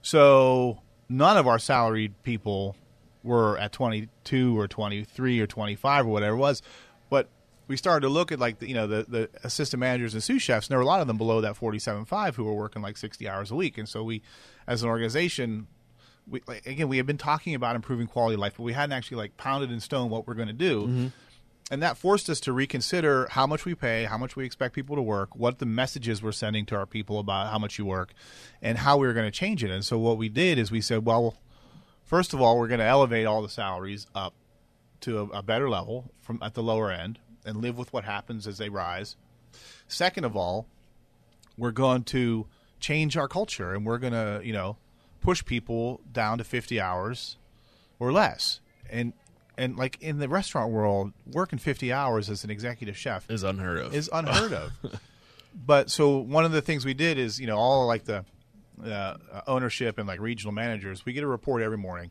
so 0.00 0.80
none 1.10 1.36
of 1.36 1.46
our 1.46 1.58
salaried 1.58 2.22
people 2.22 2.74
were 3.22 3.58
at 3.58 3.72
22 3.72 4.58
or 4.58 4.68
23 4.68 5.40
or 5.40 5.46
25 5.46 6.06
or 6.06 6.08
whatever 6.08 6.36
it 6.36 6.38
was. 6.38 6.62
But 7.10 7.28
we 7.68 7.76
started 7.76 8.06
to 8.06 8.08
look 8.08 8.32
at 8.32 8.38
like 8.38 8.58
the, 8.58 8.68
you 8.68 8.74
know 8.74 8.86
the, 8.86 9.04
the 9.08 9.30
assistant 9.44 9.80
managers 9.80 10.14
and 10.14 10.22
sous 10.22 10.42
chefs, 10.42 10.66
and 10.66 10.72
there 10.72 10.78
were 10.78 10.84
a 10.84 10.86
lot 10.86 11.00
of 11.00 11.06
them 11.06 11.18
below 11.18 11.40
that 11.42 11.56
47.5 11.56 12.34
who 12.34 12.44
were 12.44 12.54
working 12.54 12.82
like 12.82 12.96
60 12.96 13.28
hours 13.28 13.50
a 13.50 13.54
week. 13.54 13.78
And 13.78 13.88
so 13.88 14.02
we, 14.02 14.22
as 14.66 14.82
an 14.82 14.88
organization, 14.88 15.66
we 16.26 16.42
like, 16.46 16.66
again 16.66 16.88
we 16.88 16.96
had 16.96 17.06
been 17.06 17.18
talking 17.18 17.54
about 17.54 17.76
improving 17.76 18.06
quality 18.06 18.34
of 18.34 18.40
life, 18.40 18.54
but 18.56 18.62
we 18.62 18.72
hadn't 18.72 18.92
actually 18.92 19.18
like 19.18 19.36
pounded 19.36 19.70
in 19.70 19.80
stone 19.80 20.10
what 20.10 20.26
we're 20.26 20.34
going 20.34 20.48
to 20.48 20.54
do. 20.54 20.82
Mm-hmm. 20.82 21.06
And 21.70 21.82
that 21.82 21.98
forced 21.98 22.30
us 22.30 22.40
to 22.40 22.52
reconsider 22.54 23.28
how 23.30 23.46
much 23.46 23.66
we 23.66 23.74
pay, 23.74 24.04
how 24.04 24.16
much 24.16 24.36
we 24.36 24.46
expect 24.46 24.74
people 24.74 24.96
to 24.96 25.02
work, 25.02 25.36
what 25.36 25.58
the 25.58 25.66
messages 25.66 26.22
we're 26.22 26.32
sending 26.32 26.64
to 26.66 26.76
our 26.76 26.86
people 26.86 27.18
about 27.18 27.50
how 27.50 27.58
much 27.58 27.78
you 27.78 27.84
work, 27.84 28.14
and 28.62 28.78
how 28.78 28.96
we 28.96 29.06
were 29.06 29.12
going 29.12 29.26
to 29.26 29.30
change 29.30 29.62
it. 29.62 29.70
And 29.70 29.84
so 29.84 29.98
what 29.98 30.16
we 30.16 30.30
did 30.30 30.58
is 30.58 30.70
we 30.70 30.80
said, 30.80 31.04
well, 31.04 31.36
first 32.08 32.34
of 32.34 32.40
all, 32.40 32.58
we're 32.58 32.66
going 32.68 32.80
to 32.80 32.86
elevate 32.86 33.26
all 33.26 33.42
the 33.42 33.48
salaries 33.48 34.06
up 34.14 34.34
to 35.02 35.18
a, 35.20 35.38
a 35.38 35.42
better 35.42 35.70
level 35.70 36.10
from 36.20 36.40
at 36.42 36.54
the 36.54 36.62
lower 36.62 36.90
end 36.90 37.20
and 37.44 37.58
live 37.58 37.78
with 37.78 37.92
what 37.92 38.04
happens 38.04 38.46
as 38.46 38.58
they 38.58 38.68
rise. 38.68 39.14
Second 39.86 40.24
of 40.24 40.36
all, 40.36 40.66
we're 41.56 41.70
going 41.70 42.02
to 42.04 42.46
change 42.80 43.16
our 43.16 43.28
culture 43.28 43.74
and 43.74 43.86
we're 43.86 43.98
going 43.98 44.12
to, 44.12 44.40
you 44.42 44.52
know, 44.52 44.76
push 45.20 45.44
people 45.44 46.00
down 46.10 46.38
to 46.38 46.44
50 46.44 46.80
hours 46.80 47.36
or 48.00 48.10
less. 48.10 48.60
And 48.90 49.12
and 49.56 49.76
like 49.76 50.00
in 50.00 50.18
the 50.18 50.28
restaurant 50.28 50.70
world, 50.72 51.12
working 51.26 51.58
50 51.58 51.92
hours 51.92 52.30
as 52.30 52.44
an 52.44 52.50
executive 52.50 52.96
chef 52.96 53.28
Is 53.28 53.42
unheard 53.42 53.80
of. 53.80 53.94
is 53.94 54.08
unheard 54.12 54.52
of. 54.52 54.72
But 55.66 55.90
so 55.90 56.18
one 56.18 56.44
of 56.44 56.52
the 56.52 56.62
things 56.62 56.84
we 56.84 56.94
did 56.94 57.18
is, 57.18 57.40
you 57.40 57.46
know, 57.46 57.56
all 57.56 57.86
like 57.86 58.04
the 58.04 58.24
uh, 58.84 59.16
ownership 59.46 59.98
and 59.98 60.06
like 60.06 60.20
regional 60.20 60.52
managers, 60.52 61.04
we 61.04 61.12
get 61.12 61.24
a 61.24 61.26
report 61.26 61.62
every 61.62 61.78
morning 61.78 62.10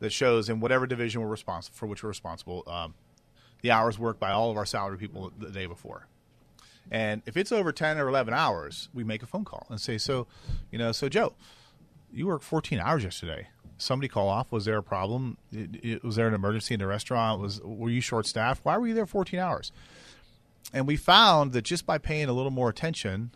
that 0.00 0.10
shows 0.10 0.48
in 0.48 0.60
whatever 0.60 0.86
division 0.86 1.20
we're 1.20 1.28
responsible 1.28 1.76
for, 1.76 1.86
which 1.86 2.02
we're 2.02 2.08
responsible, 2.08 2.62
um, 2.66 2.94
the 3.62 3.70
hours 3.70 3.98
worked 3.98 4.20
by 4.20 4.30
all 4.30 4.50
of 4.50 4.56
our 4.56 4.66
salary 4.66 4.98
people 4.98 5.32
the 5.38 5.50
day 5.50 5.66
before. 5.66 6.06
And 6.90 7.22
if 7.26 7.36
it's 7.36 7.50
over 7.50 7.72
10 7.72 7.98
or 7.98 8.08
11 8.08 8.34
hours, 8.34 8.88
we 8.92 9.04
make 9.04 9.22
a 9.22 9.26
phone 9.26 9.44
call 9.44 9.66
and 9.70 9.80
say, 9.80 9.98
so, 9.98 10.26
you 10.70 10.78
know, 10.78 10.92
so 10.92 11.08
Joe, 11.08 11.34
you 12.12 12.26
worked 12.26 12.44
14 12.44 12.78
hours 12.78 13.04
yesterday. 13.04 13.48
Somebody 13.78 14.08
call 14.08 14.28
off. 14.28 14.52
Was 14.52 14.66
there 14.66 14.76
a 14.76 14.82
problem? 14.82 15.38
Was 16.02 16.16
there 16.16 16.28
an 16.28 16.34
emergency 16.34 16.74
in 16.74 16.80
the 16.80 16.86
restaurant? 16.86 17.40
Was 17.40 17.60
were 17.62 17.90
you 17.90 18.00
short 18.00 18.26
staffed? 18.26 18.64
Why 18.64 18.78
were 18.78 18.86
you 18.86 18.94
there 18.94 19.06
14 19.06 19.40
hours? 19.40 19.72
And 20.72 20.86
we 20.86 20.96
found 20.96 21.52
that 21.52 21.62
just 21.62 21.84
by 21.84 21.98
paying 21.98 22.28
a 22.28 22.32
little 22.32 22.52
more 22.52 22.68
attention, 22.68 23.32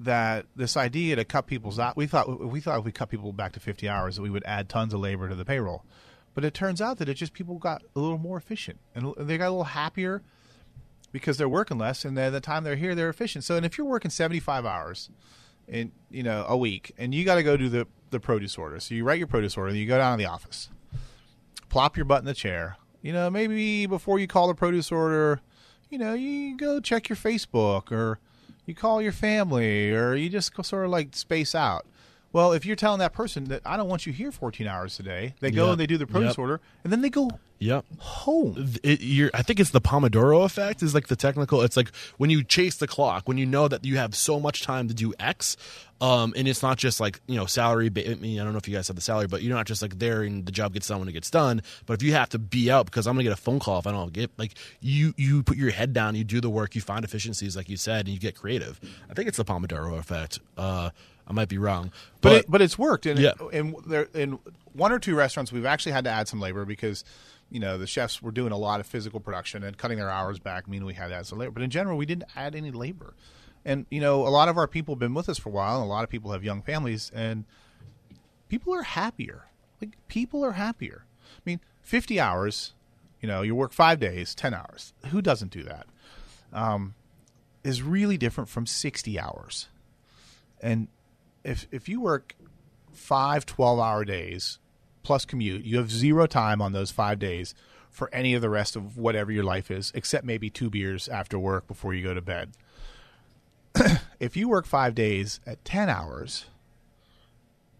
that 0.00 0.46
this 0.56 0.76
idea 0.76 1.14
to 1.16 1.24
cut 1.24 1.46
people's 1.46 1.78
out, 1.78 1.96
we 1.96 2.06
thought 2.06 2.40
we 2.40 2.60
thought 2.60 2.78
if 2.78 2.84
we 2.84 2.92
cut 2.92 3.10
people 3.10 3.32
back 3.32 3.52
to 3.52 3.60
50 3.60 3.88
hours, 3.88 4.16
that 4.16 4.22
we 4.22 4.30
would 4.30 4.44
add 4.44 4.68
tons 4.68 4.94
of 4.94 5.00
labor 5.00 5.28
to 5.28 5.34
the 5.34 5.44
payroll. 5.44 5.84
But 6.34 6.44
it 6.44 6.54
turns 6.54 6.80
out 6.80 6.98
that 6.98 7.08
it 7.08 7.14
just 7.14 7.32
people 7.32 7.56
got 7.56 7.82
a 7.94 8.00
little 8.00 8.18
more 8.18 8.38
efficient 8.38 8.78
and 8.94 9.14
they 9.18 9.36
got 9.36 9.48
a 9.48 9.50
little 9.50 9.64
happier 9.64 10.22
because 11.12 11.36
they're 11.36 11.48
working 11.48 11.76
less, 11.76 12.04
and 12.04 12.16
the 12.16 12.40
time 12.40 12.64
they're 12.64 12.76
here, 12.76 12.94
they're 12.94 13.08
efficient. 13.08 13.44
So, 13.44 13.56
and 13.56 13.66
if 13.66 13.76
you're 13.76 13.86
working 13.86 14.10
75 14.10 14.64
hours 14.64 15.10
in 15.68 15.92
you 16.10 16.22
know 16.22 16.44
a 16.48 16.56
week, 16.56 16.92
and 16.98 17.14
you 17.14 17.24
got 17.24 17.36
to 17.36 17.42
go 17.42 17.56
do 17.56 17.68
the 17.68 17.86
the 18.10 18.20
produce 18.20 18.56
order, 18.56 18.80
so 18.80 18.94
you 18.94 19.04
write 19.04 19.18
your 19.18 19.26
produce 19.26 19.56
order, 19.56 19.74
you 19.74 19.86
go 19.86 19.98
down 19.98 20.18
to 20.18 20.24
the 20.24 20.30
office, 20.30 20.70
plop 21.68 21.96
your 21.96 22.04
butt 22.06 22.20
in 22.20 22.26
the 22.26 22.34
chair. 22.34 22.76
You 23.02 23.12
know, 23.12 23.30
maybe 23.30 23.86
before 23.86 24.18
you 24.18 24.26
call 24.26 24.48
the 24.48 24.54
produce 24.54 24.92
order, 24.92 25.40
you 25.88 25.98
know, 25.98 26.14
you 26.14 26.56
go 26.56 26.80
check 26.80 27.08
your 27.08 27.16
Facebook 27.16 27.90
or 27.90 28.18
you 28.66 28.74
call 28.74 29.00
your 29.02 29.12
family 29.12 29.90
or 29.92 30.14
you 30.14 30.28
just 30.28 30.52
sort 30.64 30.84
of 30.84 30.90
like 30.90 31.14
space 31.16 31.54
out. 31.54 31.86
Well, 32.32 32.52
if 32.52 32.64
you're 32.64 32.76
telling 32.76 33.00
that 33.00 33.12
person 33.12 33.44
that 33.44 33.60
I 33.66 33.76
don't 33.76 33.88
want 33.88 34.06
you 34.06 34.12
here 34.12 34.30
14 34.30 34.66
hours 34.68 34.96
today, 34.96 35.34
they 35.40 35.50
go 35.50 35.64
Yep. 35.64 35.72
and 35.72 35.80
they 35.80 35.86
do 35.88 35.98
the 35.98 36.06
produce 36.06 36.30
Yep. 36.34 36.38
order, 36.38 36.60
and 36.84 36.92
then 36.92 37.00
they 37.02 37.10
go 37.10 37.28
Yep. 37.58 37.84
home. 37.98 38.74
It, 38.84 39.30
I 39.34 39.42
think 39.42 39.58
it's 39.58 39.70
the 39.70 39.80
Pomodoro 39.80 40.44
effect 40.44 40.80
is 40.80 40.94
like 40.94 41.08
the 41.08 41.16
technical. 41.16 41.60
It's 41.62 41.76
like 41.76 41.90
when 42.18 42.30
you 42.30 42.44
chase 42.44 42.76
the 42.76 42.86
clock, 42.86 43.26
when 43.26 43.36
you 43.36 43.46
know 43.46 43.66
that 43.66 43.84
you 43.84 43.96
have 43.96 44.14
so 44.14 44.38
much 44.38 44.62
time 44.62 44.86
to 44.86 44.94
do 44.94 45.12
X, 45.18 45.56
um, 46.00 46.32
and 46.36 46.48
it's 46.48 46.62
not 46.62 46.78
just 46.78 47.00
like 47.00 47.20
you 47.26 47.36
know 47.36 47.46
salary. 47.46 47.90
I 47.94 48.14
mean, 48.14 48.40
I 48.40 48.44
don't 48.44 48.52
know 48.52 48.58
if 48.58 48.68
you 48.68 48.74
guys 48.74 48.88
have 48.88 48.96
the 48.96 49.02
salary, 49.02 49.26
but 49.26 49.42
you're 49.42 49.54
not 49.54 49.66
just 49.66 49.82
like 49.82 49.98
there 49.98 50.22
and 50.22 50.46
the 50.46 50.52
job 50.52 50.72
gets 50.72 50.88
done 50.88 50.98
when 51.00 51.08
it 51.08 51.12
gets 51.12 51.30
done. 51.30 51.62
But 51.86 51.94
if 51.94 52.02
you 52.02 52.12
have 52.12 52.28
to 52.30 52.38
be 52.38 52.70
out 52.70 52.86
because 52.86 53.06
I'm 53.06 53.14
gonna 53.14 53.24
get 53.24 53.32
a 53.32 53.36
phone 53.36 53.58
call 53.58 53.78
if 53.78 53.86
I 53.86 53.92
don't 53.92 54.12
get 54.12 54.30
like 54.38 54.54
you, 54.80 55.12
you 55.16 55.42
put 55.42 55.56
your 55.56 55.70
head 55.70 55.92
down, 55.92 56.14
you 56.14 56.24
do 56.24 56.40
the 56.40 56.50
work, 56.50 56.74
you 56.74 56.80
find 56.80 57.04
efficiencies 57.04 57.56
like 57.56 57.68
you 57.68 57.76
said, 57.76 58.06
and 58.06 58.08
you 58.08 58.18
get 58.18 58.34
creative. 58.36 58.80
I 59.10 59.14
think 59.14 59.28
it's 59.28 59.36
the 59.36 59.44
Pomodoro 59.44 59.98
effect. 59.98 60.40
Uh, 60.56 60.90
I 61.28 61.32
might 61.32 61.48
be 61.48 61.58
wrong, 61.58 61.92
but 62.22 62.28
but, 62.30 62.36
it, 62.40 62.50
but 62.50 62.62
it's 62.62 62.78
worked. 62.78 63.06
And 63.06 63.18
Yeah. 63.18 63.32
in 63.52 63.74
there 63.86 64.08
in 64.14 64.38
one 64.72 64.92
or 64.92 64.98
two 64.98 65.14
restaurants, 65.14 65.52
we've 65.52 65.66
actually 65.66 65.92
had 65.92 66.04
to 66.04 66.10
add 66.10 66.26
some 66.28 66.40
labor 66.40 66.64
because 66.64 67.04
you 67.50 67.60
know 67.60 67.78
the 67.78 67.86
chefs 67.86 68.20
were 68.22 68.32
doing 68.32 68.52
a 68.52 68.56
lot 68.56 68.80
of 68.80 68.86
physical 68.86 69.20
production 69.20 69.62
and 69.62 69.76
cutting 69.76 69.98
their 69.98 70.10
hours 70.10 70.38
back. 70.38 70.66
Meaning 70.66 70.86
we 70.86 70.94
had 70.94 71.08
to 71.08 71.14
add 71.14 71.26
some 71.26 71.38
labor. 71.38 71.52
But 71.52 71.62
in 71.62 71.70
general, 71.70 71.96
we 71.98 72.06
didn't 72.06 72.24
add 72.34 72.54
any 72.56 72.70
labor. 72.70 73.14
And 73.64 73.86
you 73.90 74.00
know, 74.00 74.26
a 74.26 74.30
lot 74.30 74.48
of 74.48 74.56
our 74.56 74.66
people 74.66 74.94
have 74.94 75.00
been 75.00 75.14
with 75.14 75.28
us 75.28 75.38
for 75.38 75.50
a 75.50 75.52
while, 75.52 75.76
and 75.76 75.84
a 75.84 75.88
lot 75.88 76.04
of 76.04 76.10
people 76.10 76.32
have 76.32 76.42
young 76.42 76.62
families, 76.62 77.10
and 77.14 77.44
people 78.48 78.74
are 78.74 78.82
happier. 78.82 79.46
Like 79.80 79.96
people 80.08 80.44
are 80.44 80.52
happier. 80.52 81.04
I 81.36 81.42
mean, 81.44 81.60
fifty 81.82 82.18
hours. 82.18 82.74
You 83.20 83.28
know, 83.28 83.42
you 83.42 83.54
work 83.54 83.72
five 83.72 84.00
days, 84.00 84.34
ten 84.34 84.54
hours. 84.54 84.94
Who 85.10 85.20
doesn't 85.20 85.50
do 85.50 85.62
that? 85.64 85.86
Um, 86.52 86.94
is 87.62 87.82
really 87.82 88.16
different 88.16 88.48
from 88.48 88.66
sixty 88.66 89.18
hours 89.18 89.68
and 90.62 90.88
if 91.44 91.66
if 91.70 91.88
you 91.88 92.00
work 92.00 92.36
five 92.92 93.46
12 93.46 93.78
hour 93.78 94.04
days 94.04 94.58
plus 95.02 95.24
commute, 95.24 95.64
you 95.64 95.78
have 95.78 95.90
zero 95.90 96.26
time 96.26 96.60
on 96.60 96.72
those 96.72 96.90
five 96.90 97.18
days 97.18 97.54
for 97.88 98.12
any 98.14 98.34
of 98.34 98.42
the 98.42 98.50
rest 98.50 98.76
of 98.76 98.96
whatever 98.98 99.32
your 99.32 99.42
life 99.42 99.70
is, 99.70 99.90
except 99.94 100.24
maybe 100.24 100.50
two 100.50 100.70
beers 100.70 101.08
after 101.08 101.38
work 101.38 101.66
before 101.66 101.94
you 101.94 102.02
go 102.02 102.14
to 102.14 102.20
bed. 102.20 102.50
if 104.20 104.36
you 104.36 104.48
work 104.48 104.66
five 104.66 104.94
days 104.94 105.40
at 105.46 105.64
10 105.64 105.88
hours, 105.88 106.46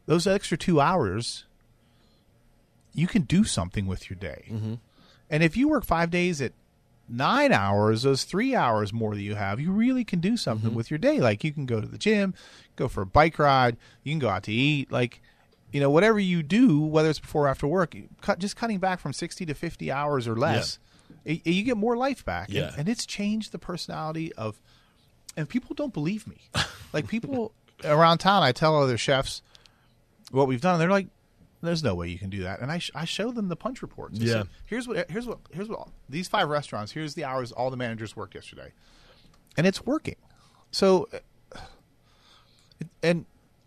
those 0.07 0.27
extra 0.27 0.57
two 0.57 0.81
hours, 0.81 1.45
you 2.95 3.07
can 3.07 3.23
do 3.23 3.45
something 3.45 3.87
with 3.87 4.11
your 4.11 4.19
day. 4.19 4.45
Mm-hmm. 4.51 4.75
And 5.29 5.43
if 5.43 5.57
you 5.57 5.69
work 5.69 5.85
five 5.85 6.11
days 6.11 6.41
at 6.41 6.53
nine 7.09 7.53
hours, 7.53 8.03
those 8.03 8.25
three 8.25 8.55
hours 8.55 8.93
more 8.93 9.15
that 9.15 9.23
you 9.23 9.35
have, 9.37 9.61
you 9.61 9.71
really 9.73 10.05
can 10.05 10.21
do 10.21 10.37
something 10.37 10.71
Mm-hmm. 10.71 10.77
with 10.77 10.91
your 10.91 10.99
day. 10.99 11.21
Like 11.21 11.45
you 11.45 11.53
can 11.53 11.67
go 11.67 11.81
to 11.81 11.87
the 11.87 11.99
gym, 11.99 12.35
go 12.77 12.89
for 12.89 13.03
a 13.03 13.07
bike 13.07 13.39
ride, 13.39 13.77
you 14.03 14.13
can 14.13 14.19
go 14.19 14.29
out 14.29 14.43
to 14.45 14.53
eat. 14.53 14.91
Like, 14.91 15.21
you 15.73 15.81
know, 15.81 15.91
whatever 15.91 16.19
you 16.19 16.43
do, 16.43 16.81
whether 16.81 17.09
it's 17.11 17.21
before 17.21 17.45
or 17.45 17.49
after 17.49 17.67
work, 17.69 17.95
cut, 18.21 18.41
just 18.41 18.57
cutting 18.57 18.79
back 18.79 18.99
from 18.99 19.13
60 19.13 19.47
to 19.47 19.55
50 19.55 19.91
hours 19.93 20.27
or 20.27 20.35
less, 20.37 20.79
y- 21.25 21.41
you 21.45 21.63
get 21.63 21.77
more 21.77 21.97
life 21.97 22.25
back. 22.25 22.49
And- 22.49 22.57
and 22.77 22.89
it's 22.89 23.07
changed 23.07 23.53
the 23.53 23.59
personality 23.59 24.33
of 24.33 24.61
and 25.37 25.49
people 25.49 25.75
don't 25.75 25.93
believe 25.93 26.27
me. 26.27 26.39
Like 26.93 27.07
people 27.09 27.53
around 27.85 28.19
town, 28.19 28.43
I 28.43 28.53
tell 28.53 28.77
other 28.81 28.99
chefs 28.99 29.43
what 30.31 30.47
we've 30.49 30.61
done. 30.61 30.75
And 30.75 30.81
they're 30.81 30.91
like, 30.91 31.09
"There's 31.63 31.83
no 31.83 31.95
way 31.95 32.09
you 32.09 32.19
can 32.19 32.31
do 32.31 32.43
that." 32.43 32.61
And 32.61 32.71
I, 32.71 32.79
sh- 32.79 32.91
I 32.95 33.05
show 33.05 33.31
them 33.31 33.49
the 33.49 33.57
punch 33.57 33.83
reports. 33.83 34.19
I 34.21 34.25
Yeah. 34.25 34.43
here's 34.67 34.87
what 34.89 35.11
here's 35.11 35.27
what 35.27 35.39
here's 35.53 35.69
what 35.69 35.89
these 36.09 36.29
five 36.29 36.49
restaurants. 36.49 36.93
Here's 36.93 37.15
the 37.15 37.25
hours 37.25 37.53
all 37.53 37.71
the 37.71 37.77
managers 37.77 38.17
worked 38.17 38.35
yesterday, 38.35 38.73
and 39.57 39.67
it's 39.67 39.85
working. 39.87 40.17
So, 40.73 41.09
uh, 41.13 41.59
and 43.03 43.25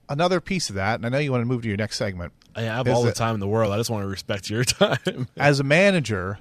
another 0.10 0.40
piece 0.42 0.70
of 0.70 0.76
that, 0.76 0.96
and 0.96 1.06
I 1.06 1.10
know 1.10 1.18
you 1.18 1.32
want 1.32 1.42
to 1.42 1.46
move 1.46 1.62
to 1.64 1.68
your 1.68 1.78
next 1.78 1.98
segment. 1.98 2.34
I 2.56 2.62
have 2.64 2.88
all 2.88 3.02
the 3.02 3.10
that 3.10 3.16
time 3.16 3.34
in 3.34 3.40
the 3.40 3.48
world. 3.48 3.74
I 3.74 3.78
just 3.78 3.90
want 3.90 4.04
to 4.04 4.08
respect 4.08 4.50
your 4.50 4.64
time. 4.64 5.28
As 5.36 5.60
a 5.60 5.64
manager, 5.64 6.38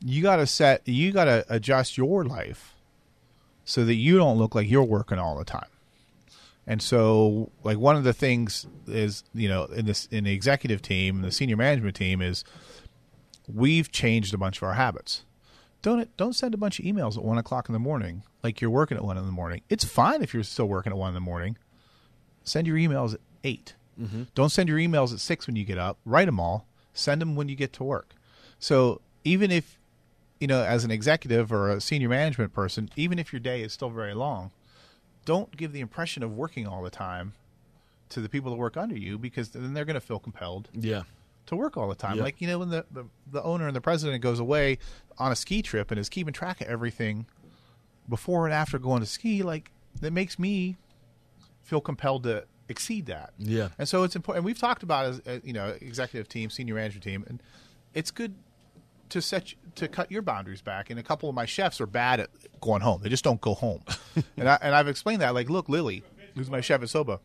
you 0.00 0.22
got 0.22 0.36
to 0.36 0.46
set, 0.46 0.86
you 0.86 1.10
got 1.12 1.24
to 1.24 1.44
adjust 1.48 1.96
your 1.98 2.24
life 2.24 2.73
so 3.64 3.84
that 3.84 3.94
you 3.94 4.18
don't 4.18 4.38
look 4.38 4.54
like 4.54 4.68
you're 4.68 4.84
working 4.84 5.18
all 5.18 5.36
the 5.36 5.44
time. 5.44 5.68
And 6.66 6.80
so, 6.80 7.50
like 7.62 7.78
one 7.78 7.96
of 7.96 8.04
the 8.04 8.14
things 8.14 8.66
is, 8.86 9.22
you 9.34 9.48
know, 9.48 9.64
in 9.64 9.84
this 9.84 10.06
in 10.06 10.24
the 10.24 10.32
executive 10.32 10.80
team, 10.80 11.20
the 11.20 11.30
senior 11.30 11.56
management 11.56 11.94
team 11.94 12.22
is, 12.22 12.42
we've 13.52 13.92
changed 13.92 14.32
a 14.32 14.38
bunch 14.38 14.58
of 14.58 14.62
our 14.62 14.74
habits. 14.74 15.24
Don't 15.82 16.16
don't 16.16 16.32
send 16.32 16.54
a 16.54 16.56
bunch 16.56 16.78
of 16.78 16.86
emails 16.86 17.18
at 17.18 17.24
one 17.24 17.36
o'clock 17.36 17.68
in 17.68 17.74
the 17.74 17.78
morning 17.78 18.22
like 18.42 18.60
you're 18.60 18.70
working 18.70 18.96
at 18.96 19.04
one 19.04 19.18
in 19.18 19.26
the 19.26 19.32
morning. 19.32 19.60
It's 19.68 19.84
fine 19.84 20.22
if 20.22 20.32
you're 20.32 20.42
still 20.42 20.66
working 20.66 20.92
at 20.92 20.98
one 20.98 21.08
in 21.08 21.14
the 21.14 21.20
morning. 21.20 21.58
Send 22.42 22.66
your 22.66 22.76
emails 22.76 23.14
at 23.14 23.20
8 23.42 23.74
mm-hmm. 24.00 24.22
Don't 24.34 24.50
send 24.50 24.68
your 24.68 24.78
emails 24.78 25.12
at 25.12 25.20
six 25.20 25.46
when 25.46 25.56
you 25.56 25.64
get 25.64 25.78
up. 25.78 25.98
Write 26.04 26.26
them 26.26 26.38
all. 26.38 26.66
Send 26.92 27.20
them 27.20 27.36
when 27.36 27.48
you 27.48 27.56
get 27.56 27.72
to 27.74 27.84
work. 27.84 28.14
So 28.58 29.00
even 29.24 29.50
if 29.50 29.78
you 30.44 30.48
know, 30.48 30.62
as 30.62 30.84
an 30.84 30.90
executive 30.90 31.50
or 31.50 31.70
a 31.70 31.80
senior 31.80 32.10
management 32.10 32.52
person, 32.52 32.90
even 32.96 33.18
if 33.18 33.32
your 33.32 33.40
day 33.40 33.62
is 33.62 33.72
still 33.72 33.88
very 33.88 34.12
long, 34.12 34.50
don't 35.24 35.56
give 35.56 35.72
the 35.72 35.80
impression 35.80 36.22
of 36.22 36.36
working 36.36 36.66
all 36.66 36.82
the 36.82 36.90
time 36.90 37.32
to 38.10 38.20
the 38.20 38.28
people 38.28 38.50
that 38.50 38.58
work 38.58 38.76
under 38.76 38.94
you 38.94 39.16
because 39.16 39.48
then 39.48 39.72
they're 39.72 39.86
going 39.86 39.94
to 39.94 40.02
feel 40.02 40.18
compelled 40.18 40.68
yeah. 40.74 41.04
to 41.46 41.56
work 41.56 41.78
all 41.78 41.88
the 41.88 41.94
time. 41.94 42.18
Yeah. 42.18 42.24
Like 42.24 42.42
you 42.42 42.46
know, 42.46 42.58
when 42.58 42.68
the, 42.68 42.84
the 42.90 43.06
the 43.32 43.42
owner 43.42 43.66
and 43.66 43.74
the 43.74 43.80
president 43.80 44.22
goes 44.22 44.38
away 44.38 44.76
on 45.16 45.32
a 45.32 45.34
ski 45.34 45.62
trip 45.62 45.90
and 45.90 45.98
is 45.98 46.10
keeping 46.10 46.34
track 46.34 46.60
of 46.60 46.66
everything 46.66 47.24
before 48.06 48.44
and 48.44 48.52
after 48.52 48.78
going 48.78 49.00
to 49.00 49.06
ski, 49.06 49.42
like 49.42 49.70
that 50.02 50.12
makes 50.12 50.38
me 50.38 50.76
feel 51.62 51.80
compelled 51.80 52.24
to 52.24 52.44
exceed 52.68 53.06
that. 53.06 53.32
Yeah. 53.38 53.70
And 53.78 53.88
so 53.88 54.02
it's 54.02 54.14
important. 54.14 54.40
And 54.40 54.44
we've 54.44 54.58
talked 54.58 54.82
about 54.82 55.06
as 55.06 55.22
uh, 55.26 55.38
you 55.42 55.54
know, 55.54 55.68
executive 55.80 56.28
team, 56.28 56.50
senior 56.50 56.74
management 56.74 57.02
team, 57.02 57.24
and 57.28 57.42
it's 57.94 58.10
good 58.10 58.34
to 59.14 59.22
set 59.22 59.54
to 59.76 59.86
cut 59.86 60.10
your 60.10 60.22
boundaries 60.22 60.60
back. 60.60 60.90
And 60.90 60.98
a 60.98 61.02
couple 61.02 61.28
of 61.28 61.36
my 61.36 61.46
chefs 61.46 61.80
are 61.80 61.86
bad 61.86 62.18
at 62.18 62.30
going 62.60 62.82
home; 62.82 63.00
they 63.00 63.08
just 63.08 63.22
don't 63.22 63.40
go 63.40 63.54
home. 63.54 63.82
and 64.36 64.48
I, 64.48 64.58
and 64.60 64.74
I've 64.74 64.88
explained 64.88 65.22
that. 65.22 65.34
Like, 65.34 65.48
look, 65.48 65.68
Lily, 65.68 66.02
who's 66.34 66.50
my 66.50 66.60
chef 66.60 66.82
at 66.82 66.90
Soba. 66.90 67.20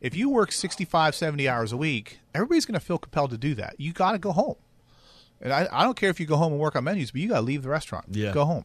If 0.00 0.14
you 0.14 0.28
work 0.28 0.52
65, 0.52 1.14
70 1.14 1.48
hours 1.48 1.72
a 1.72 1.76
week, 1.76 2.20
everybody's 2.34 2.66
going 2.66 2.78
to 2.78 2.84
feel 2.84 2.98
compelled 2.98 3.30
to 3.30 3.38
do 3.38 3.54
that. 3.54 3.74
You 3.78 3.92
got 3.92 4.12
to 4.12 4.18
go 4.18 4.30
home. 4.30 4.56
And 5.40 5.52
I, 5.52 5.66
I 5.72 5.84
don't 5.84 5.96
care 5.96 6.10
if 6.10 6.20
you 6.20 6.26
go 6.26 6.36
home 6.36 6.52
and 6.52 6.60
work 6.60 6.76
on 6.76 6.84
menus, 6.84 7.10
but 7.10 7.20
you 7.20 7.28
got 7.28 7.36
to 7.36 7.42
leave 7.42 7.62
the 7.62 7.70
restaurant. 7.70 8.06
Yeah. 8.10 8.32
Go 8.32 8.44
home. 8.44 8.64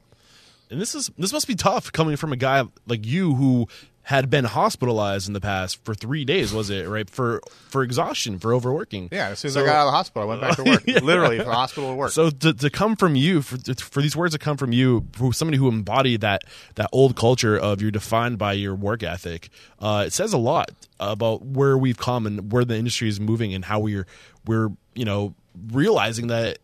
And 0.69 0.79
this 0.79 0.93
is 0.93 1.09
this 1.17 1.33
must 1.33 1.47
be 1.47 1.55
tough 1.55 1.91
coming 1.91 2.15
from 2.17 2.31
a 2.31 2.37
guy 2.37 2.63
like 2.85 3.05
you 3.05 3.33
who 3.33 3.67
had 4.03 4.29
been 4.29 4.45
hospitalized 4.45 5.27
in 5.27 5.33
the 5.33 5.39
past 5.41 5.83
for 5.85 5.93
three 5.93 6.25
days, 6.25 6.51
was 6.53 6.69
it 6.69 6.87
right 6.87 7.09
for 7.09 7.41
for 7.69 7.83
exhaustion 7.83 8.39
for 8.39 8.53
overworking? 8.53 9.09
Yeah, 9.11 9.29
as 9.29 9.39
soon 9.39 9.49
as 9.49 9.53
So- 9.53 9.61
I 9.63 9.65
got 9.65 9.75
out 9.75 9.81
of 9.87 9.87
the 9.87 9.97
hospital, 9.97 10.23
I 10.23 10.25
went 10.25 10.41
back 10.41 10.55
to 10.57 10.63
work. 10.63 10.87
Literally, 11.03 11.37
from 11.37 11.47
the 11.47 11.53
hospital 11.53 11.89
to 11.91 11.95
work. 11.95 12.11
So 12.11 12.29
to, 12.29 12.53
to 12.53 12.69
come 12.69 12.95
from 12.95 13.15
you 13.15 13.41
for 13.41 13.57
for 13.75 14.01
these 14.01 14.15
words 14.15 14.33
to 14.33 14.39
come 14.39 14.57
from 14.57 14.71
you, 14.73 15.05
for 15.13 15.33
somebody 15.33 15.57
who 15.57 15.67
embodied 15.67 16.21
that 16.21 16.41
that 16.75 16.89
old 16.91 17.15
culture 17.15 17.57
of 17.57 17.81
you're 17.81 17.91
defined 17.91 18.37
by 18.37 18.53
your 18.53 18.73
work 18.75 19.03
ethic, 19.03 19.49
uh, 19.79 20.03
it 20.07 20.13
says 20.13 20.33
a 20.33 20.37
lot 20.37 20.71
about 20.99 21.43
where 21.43 21.77
we've 21.77 21.97
come 21.97 22.25
and 22.25 22.51
where 22.51 22.65
the 22.65 22.75
industry 22.75 23.07
is 23.07 23.19
moving 23.19 23.53
and 23.53 23.65
how 23.65 23.79
we're 23.79 24.07
we're 24.45 24.69
you 24.95 25.05
know 25.05 25.33
realizing 25.71 26.27
that 26.27 26.57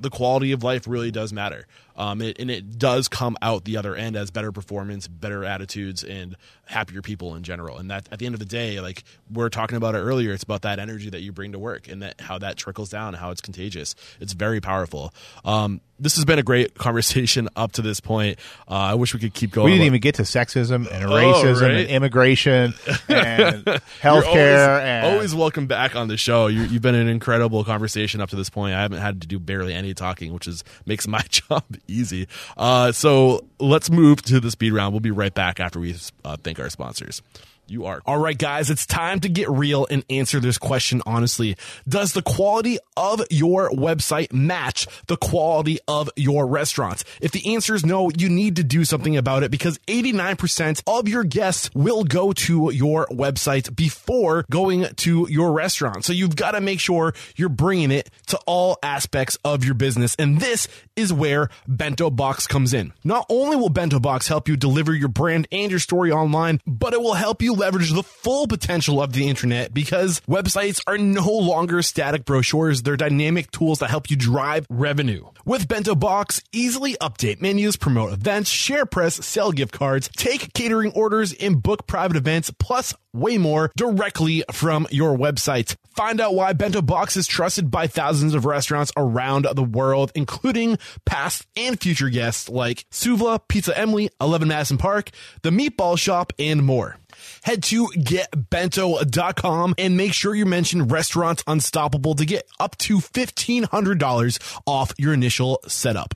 the 0.00 0.10
quality 0.10 0.52
of 0.52 0.62
life 0.62 0.86
really 0.86 1.10
does 1.10 1.32
matter. 1.32 1.66
Um, 1.96 2.20
it, 2.22 2.38
and 2.38 2.50
it 2.50 2.78
does 2.78 3.08
come 3.08 3.36
out 3.42 3.64
the 3.64 3.76
other 3.76 3.94
end 3.94 4.16
as 4.16 4.30
better 4.30 4.52
performance, 4.52 5.08
better 5.08 5.44
attitudes, 5.44 6.04
and 6.04 6.36
happier 6.66 7.00
people 7.00 7.34
in 7.34 7.42
general. 7.42 7.78
And 7.78 7.90
that 7.90 8.08
at 8.10 8.18
the 8.18 8.26
end 8.26 8.34
of 8.34 8.38
the 8.38 8.44
day, 8.44 8.80
like 8.80 9.04
we 9.32 9.42
are 9.44 9.48
talking 9.50 9.76
about 9.76 9.94
it 9.94 9.98
earlier, 9.98 10.32
it's 10.32 10.42
about 10.42 10.62
that 10.62 10.78
energy 10.78 11.10
that 11.10 11.20
you 11.20 11.32
bring 11.32 11.52
to 11.52 11.58
work 11.58 11.88
and 11.88 12.02
that 12.02 12.20
how 12.20 12.38
that 12.38 12.56
trickles 12.56 12.90
down, 12.90 13.14
how 13.14 13.30
it's 13.30 13.40
contagious. 13.40 13.94
It's 14.20 14.32
very 14.32 14.60
powerful. 14.60 15.14
Um, 15.44 15.80
this 15.98 16.16
has 16.16 16.24
been 16.26 16.38
a 16.38 16.42
great 16.42 16.74
conversation 16.78 17.48
up 17.56 17.72
to 17.72 17.82
this 17.82 18.00
point. 18.00 18.38
Uh, 18.68 18.74
I 18.74 18.94
wish 18.94 19.14
we 19.14 19.20
could 19.20 19.32
keep 19.32 19.52
going. 19.52 19.66
we 19.66 19.70
didn't 19.72 19.86
even 19.86 20.00
get 20.00 20.16
to 20.16 20.22
sexism 20.22 20.90
and 20.92 21.04
Oh, 21.04 21.08
racism 21.08 21.62
right. 21.62 21.70
and 21.76 21.88
immigration 21.88 22.74
and 23.08 23.64
healthcare 24.02 24.68
always, 24.68 24.82
and 24.84 25.06
always 25.06 25.34
welcome 25.34 25.66
back 25.66 25.96
on 25.96 26.08
the 26.08 26.16
show. 26.16 26.48
you 26.48 26.62
you've 26.62 26.82
been 26.82 26.94
an 26.94 27.08
incredible 27.08 27.64
conversation 27.64 28.20
up 28.20 28.30
to 28.30 28.36
this 28.36 28.50
point. 28.50 28.74
I 28.74 28.82
haven't 28.82 29.00
had 29.00 29.22
to 29.22 29.26
do 29.28 29.38
barely 29.38 29.72
any 29.72 29.94
talking, 29.94 30.32
which 30.34 30.46
is 30.46 30.64
makes 30.84 31.06
my 31.06 31.20
job 31.30 31.64
easy. 31.88 32.28
Uh, 32.56 32.92
so 32.92 33.44
let's 33.58 33.90
move 33.90 34.22
to 34.22 34.40
the 34.40 34.50
speed 34.50 34.72
round. 34.72 34.92
We'll 34.92 35.00
be 35.00 35.10
right 35.10 35.34
back 35.34 35.60
after 35.60 35.80
we 35.80 35.94
uh, 36.24 36.36
thank 36.42 36.60
our 36.60 36.70
sponsors. 36.70 37.22
You 37.68 37.86
are. 37.86 38.00
All 38.06 38.18
right, 38.18 38.38
guys, 38.38 38.70
it's 38.70 38.86
time 38.86 39.18
to 39.20 39.28
get 39.28 39.50
real 39.50 39.86
and 39.90 40.04
answer 40.08 40.38
this 40.38 40.56
question 40.56 41.02
honestly. 41.04 41.56
Does 41.88 42.12
the 42.12 42.22
quality 42.22 42.78
of 42.96 43.22
your 43.28 43.70
website 43.70 44.32
match 44.32 44.86
the 45.08 45.16
quality 45.16 45.78
of 45.88 46.08
your 46.14 46.46
restaurants? 46.46 47.04
If 47.20 47.32
the 47.32 47.54
answer 47.54 47.74
is 47.74 47.84
no, 47.84 48.10
you 48.16 48.28
need 48.28 48.56
to 48.56 48.64
do 48.64 48.84
something 48.84 49.16
about 49.16 49.42
it 49.42 49.50
because 49.50 49.78
89% 49.88 50.82
of 50.86 51.08
your 51.08 51.24
guests 51.24 51.70
will 51.74 52.04
go 52.04 52.32
to 52.32 52.70
your 52.70 53.06
website 53.06 53.74
before 53.74 54.44
going 54.48 54.86
to 54.96 55.26
your 55.28 55.52
restaurant. 55.52 56.04
So 56.04 56.12
you've 56.12 56.36
got 56.36 56.52
to 56.52 56.60
make 56.60 56.78
sure 56.78 57.14
you're 57.34 57.48
bringing 57.48 57.90
it 57.90 58.10
to 58.28 58.38
all 58.46 58.78
aspects 58.82 59.38
of 59.44 59.64
your 59.64 59.74
business. 59.74 60.14
And 60.20 60.38
this 60.40 60.68
is 60.94 61.12
where 61.12 61.50
Bento 61.66 62.10
Box 62.10 62.46
comes 62.46 62.72
in. 62.72 62.92
Not 63.02 63.26
only 63.28 63.56
will 63.56 63.70
Bento 63.70 63.98
Box 63.98 64.28
help 64.28 64.48
you 64.48 64.56
deliver 64.56 64.94
your 64.94 65.08
brand 65.08 65.48
and 65.50 65.70
your 65.70 65.80
story 65.80 66.12
online, 66.12 66.60
but 66.64 66.92
it 66.92 67.00
will 67.00 67.14
help 67.14 67.42
you 67.42 67.55
leverage 67.56 67.92
the 67.92 68.02
full 68.02 68.46
potential 68.46 69.02
of 69.02 69.12
the 69.12 69.28
internet 69.28 69.74
because 69.74 70.20
websites 70.28 70.80
are 70.86 70.98
no 70.98 71.30
longer 71.30 71.82
static 71.82 72.24
brochures. 72.24 72.82
They're 72.82 72.96
dynamic 72.96 73.50
tools 73.50 73.80
that 73.80 73.90
help 73.90 74.10
you 74.10 74.16
drive 74.16 74.66
revenue. 74.70 75.24
With 75.44 75.68
Bento 75.68 75.94
Box, 75.94 76.42
easily 76.52 76.94
update 77.00 77.40
menus, 77.40 77.76
promote 77.76 78.12
events, 78.12 78.50
share 78.50 78.86
press, 78.86 79.24
sell 79.24 79.52
gift 79.52 79.72
cards, 79.72 80.08
take 80.16 80.52
catering 80.52 80.92
orders, 80.92 81.32
and 81.32 81.62
book 81.62 81.86
private 81.86 82.16
events, 82.16 82.50
plus 82.58 82.94
way 83.12 83.38
more 83.38 83.72
directly 83.76 84.44
from 84.52 84.86
your 84.90 85.16
website. 85.16 85.76
Find 85.94 86.20
out 86.20 86.34
why 86.34 86.52
Bento 86.52 86.82
Box 86.82 87.16
is 87.16 87.26
trusted 87.26 87.70
by 87.70 87.86
thousands 87.86 88.34
of 88.34 88.44
restaurants 88.44 88.92
around 88.96 89.46
the 89.54 89.62
world, 89.62 90.12
including 90.14 90.78
past 91.06 91.46
and 91.56 91.80
future 91.80 92.10
guests 92.10 92.48
like 92.48 92.84
Suvla, 92.90 93.40
Pizza 93.48 93.76
Emily, 93.76 94.10
11 94.20 94.48
Madison 94.48 94.76
Park, 94.76 95.10
The 95.42 95.50
Meatball 95.50 95.98
Shop, 95.98 96.32
and 96.38 96.62
more. 96.62 96.98
Head 97.42 97.62
to 97.64 97.86
getbento.com 97.88 99.74
and 99.78 99.96
make 99.96 100.12
sure 100.12 100.34
you 100.34 100.46
mention 100.46 100.88
Restaurants 100.88 101.44
Unstoppable 101.46 102.14
to 102.14 102.24
get 102.24 102.48
up 102.58 102.76
to 102.78 102.98
$1,500 102.98 104.58
off 104.66 104.92
your 104.98 105.14
initial 105.14 105.60
setup. 105.66 106.14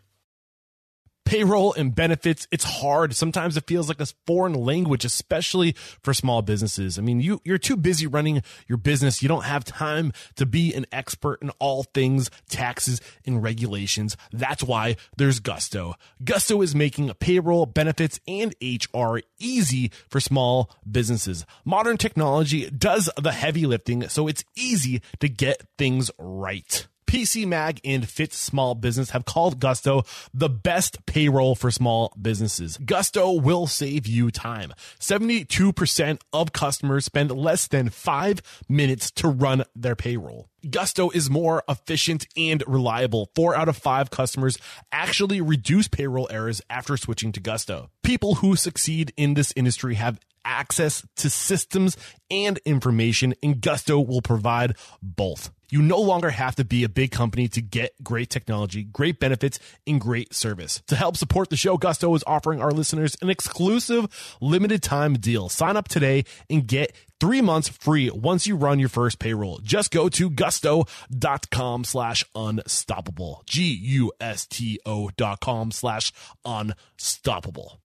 Payroll 1.31 1.73
and 1.75 1.95
benefits, 1.95 2.49
it's 2.51 2.65
hard. 2.65 3.15
Sometimes 3.15 3.57
it 3.57 3.69
feels 3.69 3.89
like 3.89 4.01
a 4.01 4.07
foreign 4.27 4.53
language, 4.53 5.05
especially 5.05 5.77
for 6.03 6.13
small 6.13 6.43
businesses. 6.43 6.99
I 6.99 7.03
mean, 7.03 7.21
you, 7.21 7.41
you're 7.45 7.57
too 7.57 7.77
busy 7.77 8.09
running 8.09 8.43
your 8.67 8.79
business. 8.79 9.23
You 9.23 9.29
don't 9.29 9.45
have 9.45 9.65
time 9.65 10.13
to 10.35 10.45
be 10.45 10.75
an 10.75 10.87
expert 10.91 11.41
in 11.41 11.51
all 11.61 11.85
things 11.85 12.33
taxes 12.49 13.01
and 13.25 13.45
regulations. 13.45 14.17
That's 14.33 14.65
why 14.65 14.97
there's 15.19 15.39
Gusto. 15.39 15.95
Gusto 16.25 16.63
is 16.63 16.75
making 16.75 17.15
payroll, 17.21 17.65
benefits, 17.65 18.19
and 18.27 18.53
HR 18.61 19.21
easy 19.39 19.93
for 20.09 20.19
small 20.19 20.69
businesses. 20.91 21.47
Modern 21.65 21.97
technology 21.97 22.69
does 22.71 23.09
the 23.17 23.31
heavy 23.31 23.67
lifting, 23.67 24.09
so 24.09 24.27
it's 24.27 24.43
easy 24.57 25.01
to 25.21 25.29
get 25.29 25.63
things 25.79 26.11
right. 26.19 26.89
PC 27.11 27.45
Mag 27.45 27.81
and 27.85 28.09
Fit 28.09 28.33
Small 28.33 28.77
Business 28.77 29.11
have 29.11 29.25
called 29.25 29.59
Gusto 29.59 30.05
the 30.33 30.49
best 30.49 31.05
payroll 31.07 31.57
for 31.57 31.73
small 31.73 32.15
businesses. 32.23 32.77
Gusto 32.77 33.33
will 33.33 33.67
save 33.67 34.07
you 34.07 34.31
time. 34.31 34.73
72% 35.01 36.21
of 36.33 36.53
customers 36.53 37.05
spend 37.05 37.33
less 37.33 37.67
than 37.67 37.89
five 37.89 38.41
minutes 38.69 39.11
to 39.11 39.27
run 39.27 39.65
their 39.75 39.97
payroll. 39.97 40.51
Gusto 40.71 41.11
is 41.11 41.29
more 41.29 41.65
efficient 41.69 42.29
and 42.37 42.63
reliable. 42.69 43.29
Four 43.35 43.57
out 43.57 43.69
of 43.69 43.77
five 43.77 44.11
customers 44.11 44.57
actually 44.93 45.41
reduce 45.41 45.89
payroll 45.89 46.29
errors 46.31 46.63
after 46.71 46.97
switching 46.97 47.33
to 47.33 47.41
Gusto. 47.41 47.91
People 48.05 48.37
who 48.37 48.55
succeed 48.55 49.13
in 49.17 49.35
this 49.35 49.53
industry 49.57 49.97
have 49.97 50.21
access 50.45 51.05
to 51.17 51.29
systems 51.29 51.97
and 52.31 52.59
information, 52.59 53.35
and 53.43 53.61
Gusto 53.61 53.99
will 53.99 54.23
provide 54.23 54.77
both. 55.03 55.51
You 55.71 55.83
no 55.83 56.01
longer 56.01 56.31
have 56.31 56.57
to 56.57 56.65
be 56.65 56.85
a 56.85 56.89
big 56.89 57.11
company 57.11 57.49
to 57.49 57.63
get 57.63 57.93
great 58.03 58.31
technology, 58.31 58.83
great 58.83 59.21
benefits, 59.21 59.59
and 59.87 60.01
great 60.01 60.35
service. 60.35 60.83
To 60.89 60.97
help 60.97 61.17
support 61.17 61.51
the 61.51 61.57
show, 61.57 61.77
Gusto 61.77 62.15
is 62.15 62.25
offering 62.27 62.61
our 62.61 62.71
listeners 62.71 63.17
an 63.23 63.31
exclusive 63.31 64.37
limited 64.41 64.83
time 64.83 65.15
deal. 65.15 65.49
Sign 65.49 65.77
up 65.77 65.89
today 65.89 66.25
and 66.49 66.67
get 66.67 66.95
three 67.21 67.41
months 67.41 67.69
free 67.69 68.11
once 68.11 68.47
you 68.47 68.57
run 68.57 68.79
your 68.79 68.89
first 68.89 69.19
payroll. 69.19 69.59
Just 69.63 69.91
go 69.91 70.09
to 70.09 70.31
gusto.com 70.31 71.85
slash 71.85 72.25
unstoppable. 72.35 73.43
G-U-S-T-O 73.47 75.11
dot 75.17 75.41
com 75.41 75.71
slash 75.71 76.13
unstoppable. 76.45 77.80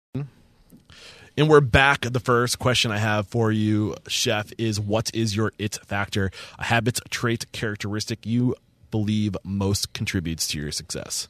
And 1.37 1.49
we're 1.49 1.59
back. 1.59 2.01
The 2.09 2.21
first 2.21 2.59
question 2.59 2.91
I 2.91 2.97
have 2.97 3.27
for 3.27 3.51
you, 3.51 3.95
Chef, 4.07 4.53
is 4.57 4.79
what 4.79 5.11
is 5.13 5.35
your 5.35 5.51
it 5.59 5.77
factor? 5.83 6.31
A 6.57 6.63
habit, 6.63 7.01
trait, 7.09 7.51
characteristic 7.51 8.25
you 8.25 8.55
believe 8.89 9.35
most 9.43 9.91
contributes 9.91 10.47
to 10.47 10.59
your 10.59 10.71
success? 10.71 11.27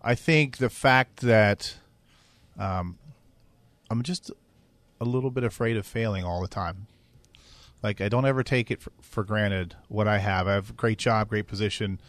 I 0.00 0.14
think 0.14 0.58
the 0.58 0.70
fact 0.70 1.22
that 1.22 1.74
um, 2.56 2.96
I'm 3.90 4.04
just 4.04 4.30
a 5.00 5.04
little 5.04 5.32
bit 5.32 5.42
afraid 5.42 5.76
of 5.76 5.84
failing 5.84 6.24
all 6.24 6.40
the 6.40 6.46
time. 6.46 6.86
Like 7.82 8.00
I 8.00 8.08
don't 8.08 8.24
ever 8.24 8.44
take 8.44 8.70
it 8.70 8.80
for, 8.80 8.92
for 9.00 9.24
granted 9.24 9.74
what 9.88 10.06
I 10.06 10.18
have. 10.18 10.46
I 10.46 10.52
have 10.52 10.70
a 10.70 10.74
great 10.74 10.98
job, 10.98 11.30
great 11.30 11.48
position. 11.48 12.00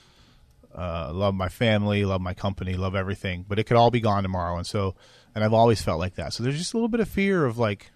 Uh, 0.74 1.12
love 1.12 1.34
my 1.34 1.50
family, 1.50 2.06
love 2.06 2.22
my 2.22 2.34
company, 2.34 2.74
love 2.74 2.96
everything, 2.96 3.44
but 3.48 3.58
it 3.58 3.64
could 3.64 3.76
all 3.76 3.90
be 3.90 4.00
gone 4.00 4.24
tomorrow. 4.24 4.56
And 4.56 4.68
so, 4.68 4.96
and 5.34 5.44
I've 5.44 5.54
always 5.54 5.82
felt 5.82 6.00
like 6.00 6.16
that. 6.16 6.32
So 6.32 6.44
there's 6.44 6.58
just 6.58 6.74
a 6.74 6.78
little 6.78 6.90
bit 6.90 7.00
of 7.00 7.10
fear 7.10 7.46
of 7.46 7.58
like 7.58 7.92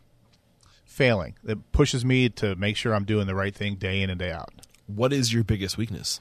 failing 0.85 1.35
that 1.43 1.71
pushes 1.71 2.03
me 2.03 2.29
to 2.29 2.55
make 2.55 2.75
sure 2.75 2.95
I'm 2.95 3.05
doing 3.05 3.27
the 3.27 3.35
right 3.35 3.53
thing 3.53 3.75
day 3.75 4.01
in 4.01 4.09
and 4.09 4.19
day 4.19 4.31
out. 4.31 4.49
What 4.87 5.13
is 5.13 5.31
your 5.31 5.43
biggest 5.43 5.77
weakness? 5.77 6.19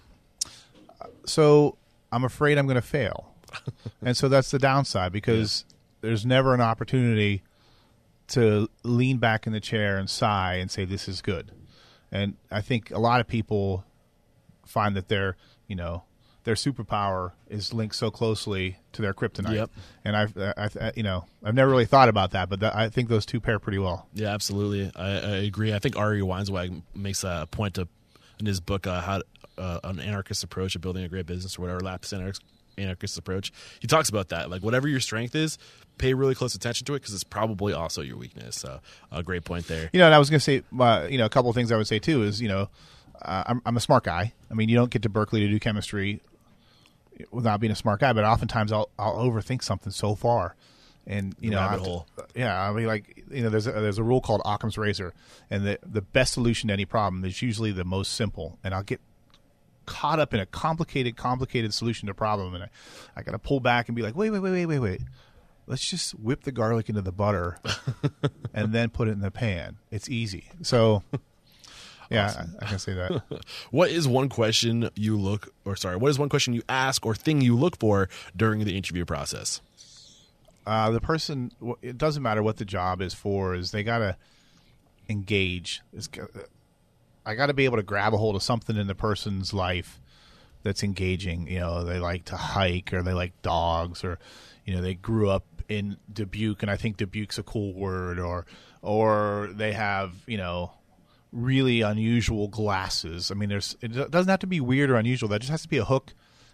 So 1.24 1.78
I'm 2.10 2.24
afraid 2.24 2.58
I'm 2.58 2.66
going 2.66 2.76
to 2.76 2.82
fail, 2.82 3.34
and 4.02 4.16
so 4.16 4.28
that's 4.28 4.50
the 4.50 4.58
downside 4.58 5.12
because 5.12 5.64
there's 6.00 6.26
never 6.26 6.54
an 6.54 6.60
opportunity 6.60 7.42
to 8.28 8.68
lean 8.82 9.18
back 9.18 9.46
in 9.46 9.52
the 9.52 9.60
chair 9.60 9.98
and 9.98 10.08
sigh 10.08 10.54
and 10.54 10.70
say 10.70 10.84
this 10.84 11.08
is 11.08 11.22
good. 11.22 11.50
And 12.10 12.36
I 12.50 12.60
think 12.60 12.90
a 12.90 12.98
lot 12.98 13.20
of 13.20 13.26
people 13.26 13.84
find 14.66 14.94
that 14.96 15.08
they're, 15.08 15.36
you 15.66 15.76
know 15.76 16.04
their 16.44 16.54
superpower 16.54 17.32
is 17.48 17.72
linked 17.72 17.94
so 17.94 18.10
closely 18.10 18.76
to 18.92 19.02
their 19.02 19.14
kryptonite. 19.14 19.54
Yep. 19.54 19.70
And 20.04 20.16
I've 20.16 20.36
I, 20.36 20.68
I, 20.80 20.92
you 20.96 21.02
know 21.02 21.24
I've 21.44 21.54
never 21.54 21.70
really 21.70 21.86
thought 21.86 22.08
about 22.08 22.32
that, 22.32 22.48
but 22.48 22.60
that, 22.60 22.74
I 22.74 22.88
think 22.88 23.08
those 23.08 23.26
two 23.26 23.40
pair 23.40 23.58
pretty 23.58 23.78
well. 23.78 24.08
Yeah, 24.14 24.28
absolutely. 24.28 24.90
I, 24.96 25.08
I 25.08 25.36
agree. 25.44 25.72
I 25.72 25.78
think 25.78 25.96
Ari 25.96 26.20
Weinzweig 26.20 26.82
makes 26.94 27.24
a 27.24 27.48
point 27.50 27.74
to 27.74 27.88
in 28.40 28.46
his 28.46 28.60
book 28.60 28.86
uh, 28.86 29.00
how 29.00 29.22
uh, 29.58 29.80
an 29.84 30.00
anarchist 30.00 30.42
approach 30.42 30.74
of 30.74 30.80
building 30.80 31.04
a 31.04 31.08
great 31.08 31.26
business 31.26 31.58
or 31.58 31.62
whatever 31.62 31.80
lapsed 31.80 32.12
anarchist, 32.12 32.42
anarchist 32.78 33.18
approach. 33.18 33.52
He 33.80 33.86
talks 33.86 34.08
about 34.08 34.30
that. 34.30 34.50
Like 34.50 34.62
whatever 34.62 34.88
your 34.88 35.00
strength 35.00 35.34
is, 35.34 35.58
pay 35.98 36.14
really 36.14 36.34
close 36.34 36.54
attention 36.54 36.84
to 36.86 36.94
it 36.94 37.00
because 37.00 37.14
it's 37.14 37.24
probably 37.24 37.72
also 37.72 38.02
your 38.02 38.16
weakness. 38.16 38.56
So 38.56 38.80
a 39.10 39.22
great 39.22 39.44
point 39.44 39.68
there. 39.68 39.90
You 39.92 40.00
know, 40.00 40.06
and 40.06 40.14
I 40.14 40.18
was 40.18 40.30
going 40.30 40.40
to 40.40 40.44
say, 40.44 40.62
uh, 40.78 41.06
you 41.08 41.18
know, 41.18 41.26
a 41.26 41.28
couple 41.28 41.50
of 41.50 41.54
things 41.54 41.70
I 41.70 41.76
would 41.76 41.86
say 41.86 41.98
too 41.98 42.22
is, 42.22 42.40
you 42.40 42.48
know, 42.48 42.68
uh, 43.20 43.44
I'm, 43.46 43.62
I'm 43.64 43.76
a 43.76 43.80
smart 43.80 44.04
guy. 44.04 44.32
I 44.50 44.54
mean, 44.54 44.68
you 44.68 44.74
don't 44.74 44.90
get 44.90 45.02
to 45.02 45.08
Berkeley 45.08 45.40
to 45.40 45.48
do 45.48 45.60
chemistry 45.60 46.20
without 47.30 47.60
being 47.60 47.70
a 47.72 47.76
smart 47.76 48.00
guy, 48.00 48.12
but 48.12 48.24
oftentimes 48.24 48.72
I'll 48.72 48.88
I'll 48.98 49.16
overthink 49.16 49.62
something 49.62 49.92
so 49.92 50.14
far, 50.14 50.54
and 51.06 51.34
you 51.40 51.50
The 51.50 51.56
know, 51.56 52.06
to- 52.16 52.26
yeah, 52.34 52.68
I 52.68 52.72
mean, 52.72 52.86
like 52.86 53.24
you 53.30 53.42
know, 53.42 53.48
there's 53.50 53.66
a, 53.66 53.72
there's 53.72 53.98
a 53.98 54.02
rule 54.04 54.20
called 54.20 54.42
Occam's 54.44 54.76
razor, 54.78 55.12
and 55.50 55.64
the 55.66 55.78
the 55.84 56.02
best 56.02 56.32
solution 56.34 56.68
to 56.68 56.72
any 56.72 56.84
problem 56.84 57.24
is 57.24 57.42
usually 57.42 57.72
the 57.72 57.84
most 57.84 58.14
simple, 58.14 58.58
and 58.64 58.74
I'll 58.74 58.82
get 58.82 59.00
caught 59.84 60.20
up 60.20 60.32
in 60.32 60.38
a 60.40 60.46
complicated, 60.46 61.16
complicated 61.16 61.74
solution 61.74 62.06
to 62.06 62.12
a 62.12 62.14
problem, 62.14 62.54
and 62.54 62.64
I 62.64 62.68
I 63.16 63.22
got 63.22 63.32
to 63.32 63.38
pull 63.38 63.60
back 63.60 63.88
and 63.88 63.96
be 63.96 64.02
like, 64.02 64.14
wait, 64.16 64.30
wait, 64.30 64.38
wait, 64.40 64.52
wait, 64.52 64.66
wait, 64.66 64.78
wait. 64.78 65.00
Let's 65.66 65.88
just 65.88 66.12
whip 66.18 66.42
the 66.42 66.50
garlic 66.52 66.88
into 66.88 67.02
the 67.02 67.12
butter, 67.12 67.58
and 68.54 68.72
then 68.72 68.90
put 68.90 69.08
it 69.08 69.12
in 69.12 69.20
the 69.20 69.30
pan. 69.30 69.76
It's 69.92 70.08
easy. 70.10 70.50
So, 70.62 71.02
yeah, 72.12 72.46
I, 72.60 72.64
I 72.64 72.68
can 72.68 72.78
say 72.78 72.94
that. 72.94 73.22
What 73.70 73.90
is 73.90 74.06
one 74.06 74.28
question 74.28 74.90
you 74.94 75.18
look, 75.18 75.52
or 75.64 75.76
sorry, 75.76 75.96
what 75.96 76.10
is 76.10 76.18
one 76.18 76.28
question 76.28 76.54
you 76.54 76.62
ask 76.68 77.04
or 77.06 77.14
thing 77.14 77.40
you 77.40 77.56
look 77.56 77.78
for 77.78 78.08
during 78.36 78.64
the 78.64 78.76
interview 78.76 79.04
process? 79.04 79.60
uh, 80.66 80.90
the 80.90 81.00
person 81.00 81.50
it 81.82 81.98
doesn't 81.98 82.22
matter 82.22 82.42
what 82.42 82.56
the 82.56 82.64
job 82.64 83.00
is 83.02 83.14
for 83.14 83.54
is 83.54 83.70
they 83.72 83.82
got 83.82 83.98
to 83.98 84.16
engage 85.08 85.82
It's 85.92 86.08
i 87.26 87.34
got 87.34 87.46
to 87.46 87.54
be 87.54 87.64
able 87.64 87.76
to 87.76 87.82
grab 87.82 88.14
a 88.14 88.16
hold 88.16 88.36
of 88.36 88.42
something 88.42 88.76
in 88.76 88.86
the 88.86 88.94
person's 88.94 89.52
life 89.52 90.00
that's 90.62 90.82
engaging 90.82 91.48
you 91.48 91.58
know 91.58 91.82
they 91.84 91.98
like 91.98 92.24
to 92.26 92.36
hike 92.36 92.92
or 92.92 93.02
they 93.02 93.12
like 93.12 93.32
dogs 93.42 94.04
or 94.04 94.18
you 94.64 94.74
know 94.74 94.80
they 94.80 94.94
grew 94.94 95.28
up 95.28 95.44
in 95.68 95.96
dubuque 96.12 96.62
and 96.62 96.70
i 96.70 96.76
think 96.76 96.96
dubuque's 96.96 97.38
a 97.38 97.42
cool 97.42 97.74
word 97.74 98.20
or 98.20 98.46
or 98.80 99.50
they 99.54 99.72
have 99.72 100.12
you 100.26 100.36
know 100.36 100.70
really 101.32 101.80
unusual 101.80 102.46
glasses 102.46 103.30
i 103.30 103.34
mean 103.34 103.48
there's 103.48 103.74
it 103.80 104.10
doesn't 104.10 104.28
have 104.28 104.38
to 104.40 104.46
be 104.46 104.60
weird 104.60 104.90
or 104.90 104.96
unusual 104.96 105.28
that 105.28 105.40
just 105.40 105.50
has 105.50 105.62
to 105.62 105.68
be 105.68 105.78
a 105.78 105.84
hook 105.84 106.12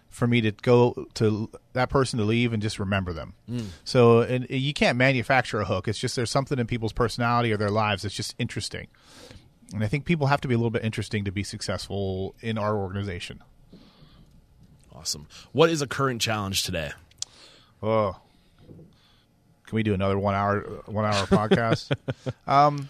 for 0.09 0.25
me 0.27 0.41
to 0.41 0.51
go 0.51 1.07
to 1.13 1.49
that 1.73 1.89
person 1.89 2.17
to 2.19 2.25
leave 2.25 2.51
and 2.51 2.61
just 2.61 2.79
remember 2.79 3.13
them. 3.13 3.35
So 3.83 4.21
and 4.21 4.47
you 4.49 4.73
can't 4.73 4.97
manufacture 4.97 5.59
a 5.61 5.65
hook. 5.65 5.87
It's 5.87 5.99
just 5.99 6.15
there's 6.15 6.31
something 6.31 6.57
in 6.57 6.65
people's 6.67 6.93
personality 6.93 7.53
or 7.53 7.57
their 7.57 7.69
lives 7.69 8.01
that's 8.03 8.15
just 8.15 8.33
interesting. 8.39 8.87
And 9.73 9.83
I 9.83 9.87
think 9.87 10.05
people 10.05 10.27
have 10.27 10.41
to 10.41 10.47
be 10.47 10.55
a 10.55 10.57
little 10.57 10.71
bit 10.71 10.83
interesting 10.83 11.25
to 11.25 11.31
be 11.31 11.43
successful 11.43 12.33
in 12.41 12.57
our 12.57 12.75
organization. 12.75 13.43
Awesome. 14.93 15.27
What 15.51 15.69
is 15.69 15.81
a 15.83 15.87
current 15.87 16.21
challenge 16.21 16.63
today? 16.63 16.91
Oh, 17.83 18.17
can 19.67 19.75
we 19.75 19.83
do 19.83 19.93
another 19.93 20.17
one 20.17 20.33
hour 20.33 20.61
one 20.87 21.05
hour 21.05 21.13
podcast? 21.27 21.91
um, 22.47 22.89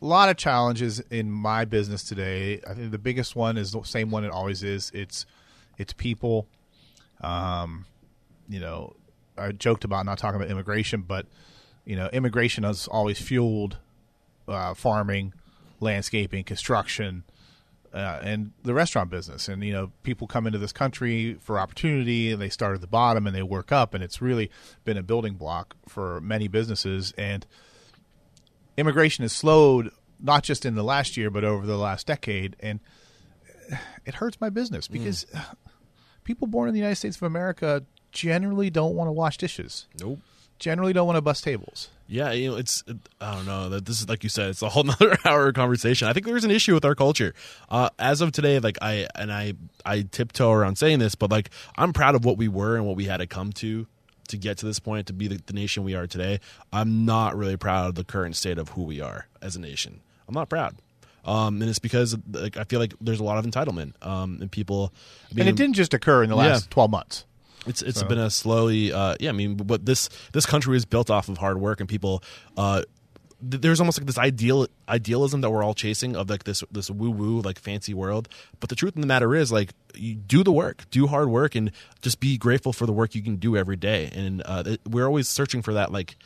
a 0.00 0.04
lot 0.04 0.28
of 0.28 0.36
challenges 0.36 1.00
in 1.10 1.30
my 1.30 1.64
business 1.64 2.04
today. 2.04 2.60
I 2.68 2.74
think 2.74 2.90
the 2.90 2.98
biggest 2.98 3.34
one 3.34 3.56
is 3.56 3.72
the 3.72 3.82
same 3.82 4.10
one 4.10 4.24
it 4.24 4.30
always 4.30 4.62
is. 4.62 4.90
It's 4.94 5.26
it's 5.76 5.92
people. 5.92 6.46
Um, 7.20 7.86
you 8.48 8.60
know, 8.60 8.94
I 9.36 9.52
joked 9.52 9.84
about 9.84 10.06
not 10.06 10.18
talking 10.18 10.40
about 10.40 10.50
immigration, 10.50 11.02
but 11.02 11.26
you 11.84 11.96
know, 11.96 12.08
immigration 12.12 12.64
has 12.64 12.86
always 12.86 13.20
fueled 13.20 13.78
uh, 14.46 14.74
farming, 14.74 15.32
landscaping, 15.80 16.44
construction, 16.44 17.24
uh, 17.92 18.20
and 18.22 18.52
the 18.62 18.74
restaurant 18.74 19.10
business. 19.10 19.48
And 19.48 19.64
you 19.64 19.72
know, 19.72 19.90
people 20.02 20.26
come 20.26 20.46
into 20.46 20.58
this 20.58 20.72
country 20.72 21.38
for 21.40 21.58
opportunity, 21.58 22.30
and 22.30 22.40
they 22.40 22.50
start 22.50 22.74
at 22.74 22.80
the 22.80 22.86
bottom 22.86 23.26
and 23.26 23.34
they 23.34 23.42
work 23.42 23.72
up, 23.72 23.94
and 23.94 24.04
it's 24.04 24.22
really 24.22 24.50
been 24.84 24.96
a 24.96 25.02
building 25.02 25.34
block 25.34 25.74
for 25.88 26.20
many 26.20 26.46
businesses. 26.46 27.12
And 27.18 27.46
immigration 28.78 29.22
has 29.22 29.32
slowed 29.32 29.90
not 30.20 30.42
just 30.42 30.64
in 30.64 30.74
the 30.74 30.82
last 30.82 31.16
year, 31.16 31.30
but 31.30 31.44
over 31.44 31.66
the 31.66 31.76
last 31.76 32.06
decade, 32.06 32.56
and 32.60 32.80
it 34.04 34.14
hurts 34.14 34.40
my 34.40 34.50
business 34.50 34.88
because 34.88 35.26
people 36.24 36.46
born 36.46 36.68
in 36.68 36.74
the 36.74 36.80
United 36.80 36.96
States 36.96 37.16
of 37.16 37.22
America 37.24 37.84
generally 38.12 38.70
don't 38.70 38.94
want 38.94 39.08
to 39.08 39.12
wash 39.12 39.36
dishes. 39.36 39.86
Nope. 40.00 40.20
Generally, 40.58 40.92
don't 40.94 41.06
want 41.06 41.16
to 41.16 41.22
bust 41.22 41.44
tables. 41.44 41.88
Yeah, 42.08 42.32
you 42.32 42.50
know, 42.50 42.56
it's 42.56 42.82
I 43.20 43.34
don't 43.34 43.46
know 43.46 43.68
that 43.68 43.84
this 43.84 44.00
is 44.00 44.08
like 44.08 44.24
you 44.24 44.28
said, 44.28 44.50
it's 44.50 44.62
a 44.62 44.68
whole 44.68 44.82
nother 44.84 45.16
hour 45.24 45.52
conversation. 45.52 46.08
I 46.08 46.12
think 46.12 46.26
there's 46.26 46.44
an 46.44 46.50
issue 46.50 46.74
with 46.74 46.84
our 46.84 46.96
culture. 46.96 47.32
Uh, 47.68 47.90
as 47.98 48.20
of 48.22 48.32
today, 48.32 48.58
like 48.58 48.78
I 48.82 49.06
and 49.14 49.32
I 49.32 49.52
I 49.84 50.02
tiptoe 50.02 50.50
around 50.50 50.76
saying 50.76 50.98
this, 50.98 51.14
but 51.14 51.30
like 51.30 51.50
I'm 51.76 51.92
proud 51.92 52.16
of 52.16 52.24
what 52.24 52.38
we 52.38 52.48
were 52.48 52.76
and 52.76 52.86
what 52.86 52.96
we 52.96 53.04
had 53.04 53.18
to 53.18 53.26
come 53.26 53.52
to 53.54 53.86
to 54.28 54.36
get 54.36 54.58
to 54.58 54.66
this 54.66 54.78
point 54.78 55.06
to 55.08 55.12
be 55.12 55.28
the, 55.28 55.40
the 55.46 55.52
nation 55.52 55.84
we 55.84 55.94
are 55.94 56.06
today. 56.06 56.40
I'm 56.72 57.04
not 57.04 57.36
really 57.36 57.56
proud 57.56 57.88
of 57.88 57.94
the 57.94 58.04
current 58.04 58.36
state 58.36 58.58
of 58.58 58.70
who 58.70 58.82
we 58.84 59.00
are 59.00 59.26
as 59.42 59.56
a 59.56 59.60
nation. 59.60 60.00
I'm 60.26 60.34
not 60.34 60.48
proud. 60.48 60.76
Um, 61.24 61.60
and 61.60 61.68
it's 61.68 61.78
because 61.78 62.16
like, 62.32 62.56
I 62.56 62.64
feel 62.64 62.80
like 62.80 62.94
there's 63.00 63.20
a 63.20 63.24
lot 63.24 63.38
of 63.38 63.44
entitlement 63.44 63.92
um, 64.06 64.38
and 64.40 64.50
people. 64.50 64.92
I 65.30 65.34
mean, 65.34 65.40
and 65.40 65.48
it 65.50 65.56
didn't 65.56 65.74
just 65.74 65.92
occur 65.92 66.22
in 66.22 66.30
the 66.30 66.36
last 66.36 66.64
Yeah. 66.66 66.70
12 66.70 66.90
months. 66.90 67.24
It's 67.66 67.82
it's 67.82 68.02
been 68.02 68.18
a 68.18 68.30
slowly 68.30 68.92
uh, 68.92 69.16
yeah. 69.20 69.28
I 69.28 69.32
mean, 69.32 69.56
but 69.56 69.84
this 69.84 70.08
this 70.32 70.46
country 70.46 70.74
is 70.76 70.86
built 70.86 71.10
off 71.10 71.28
of 71.28 71.36
hard 71.36 71.60
work 71.60 71.80
and 71.80 71.88
people. 71.88 72.22
Uh, 72.56 72.82
there's 73.40 73.80
almost 73.80 73.98
like 73.98 74.06
this 74.06 74.18
ideal 74.18 74.66
idealism 74.88 75.42
that 75.42 75.50
we're 75.50 75.62
all 75.62 75.74
chasing 75.74 76.16
of 76.16 76.28
like 76.28 76.44
this 76.44 76.64
this 76.72 76.90
woo 76.90 77.10
woo 77.10 77.40
like 77.40 77.58
fancy 77.58 77.94
world. 77.94 78.28
But 78.60 78.68
the 78.68 78.76
truth 78.76 78.96
of 78.96 79.00
the 79.00 79.06
matter 79.06 79.34
is 79.34 79.52
like 79.52 79.72
you 79.94 80.14
do 80.14 80.42
the 80.42 80.52
work, 80.52 80.84
do 80.90 81.06
hard 81.06 81.28
work, 81.28 81.54
and 81.54 81.70
just 82.02 82.20
be 82.20 82.36
grateful 82.36 82.72
for 82.72 82.86
the 82.86 82.92
work 82.92 83.14
you 83.14 83.22
can 83.22 83.36
do 83.36 83.56
every 83.56 83.76
day. 83.76 84.10
And 84.12 84.42
uh, 84.44 84.76
we're 84.88 85.06
always 85.06 85.28
searching 85.28 85.62
for 85.62 85.74
that 85.74 85.92
like 85.92 86.16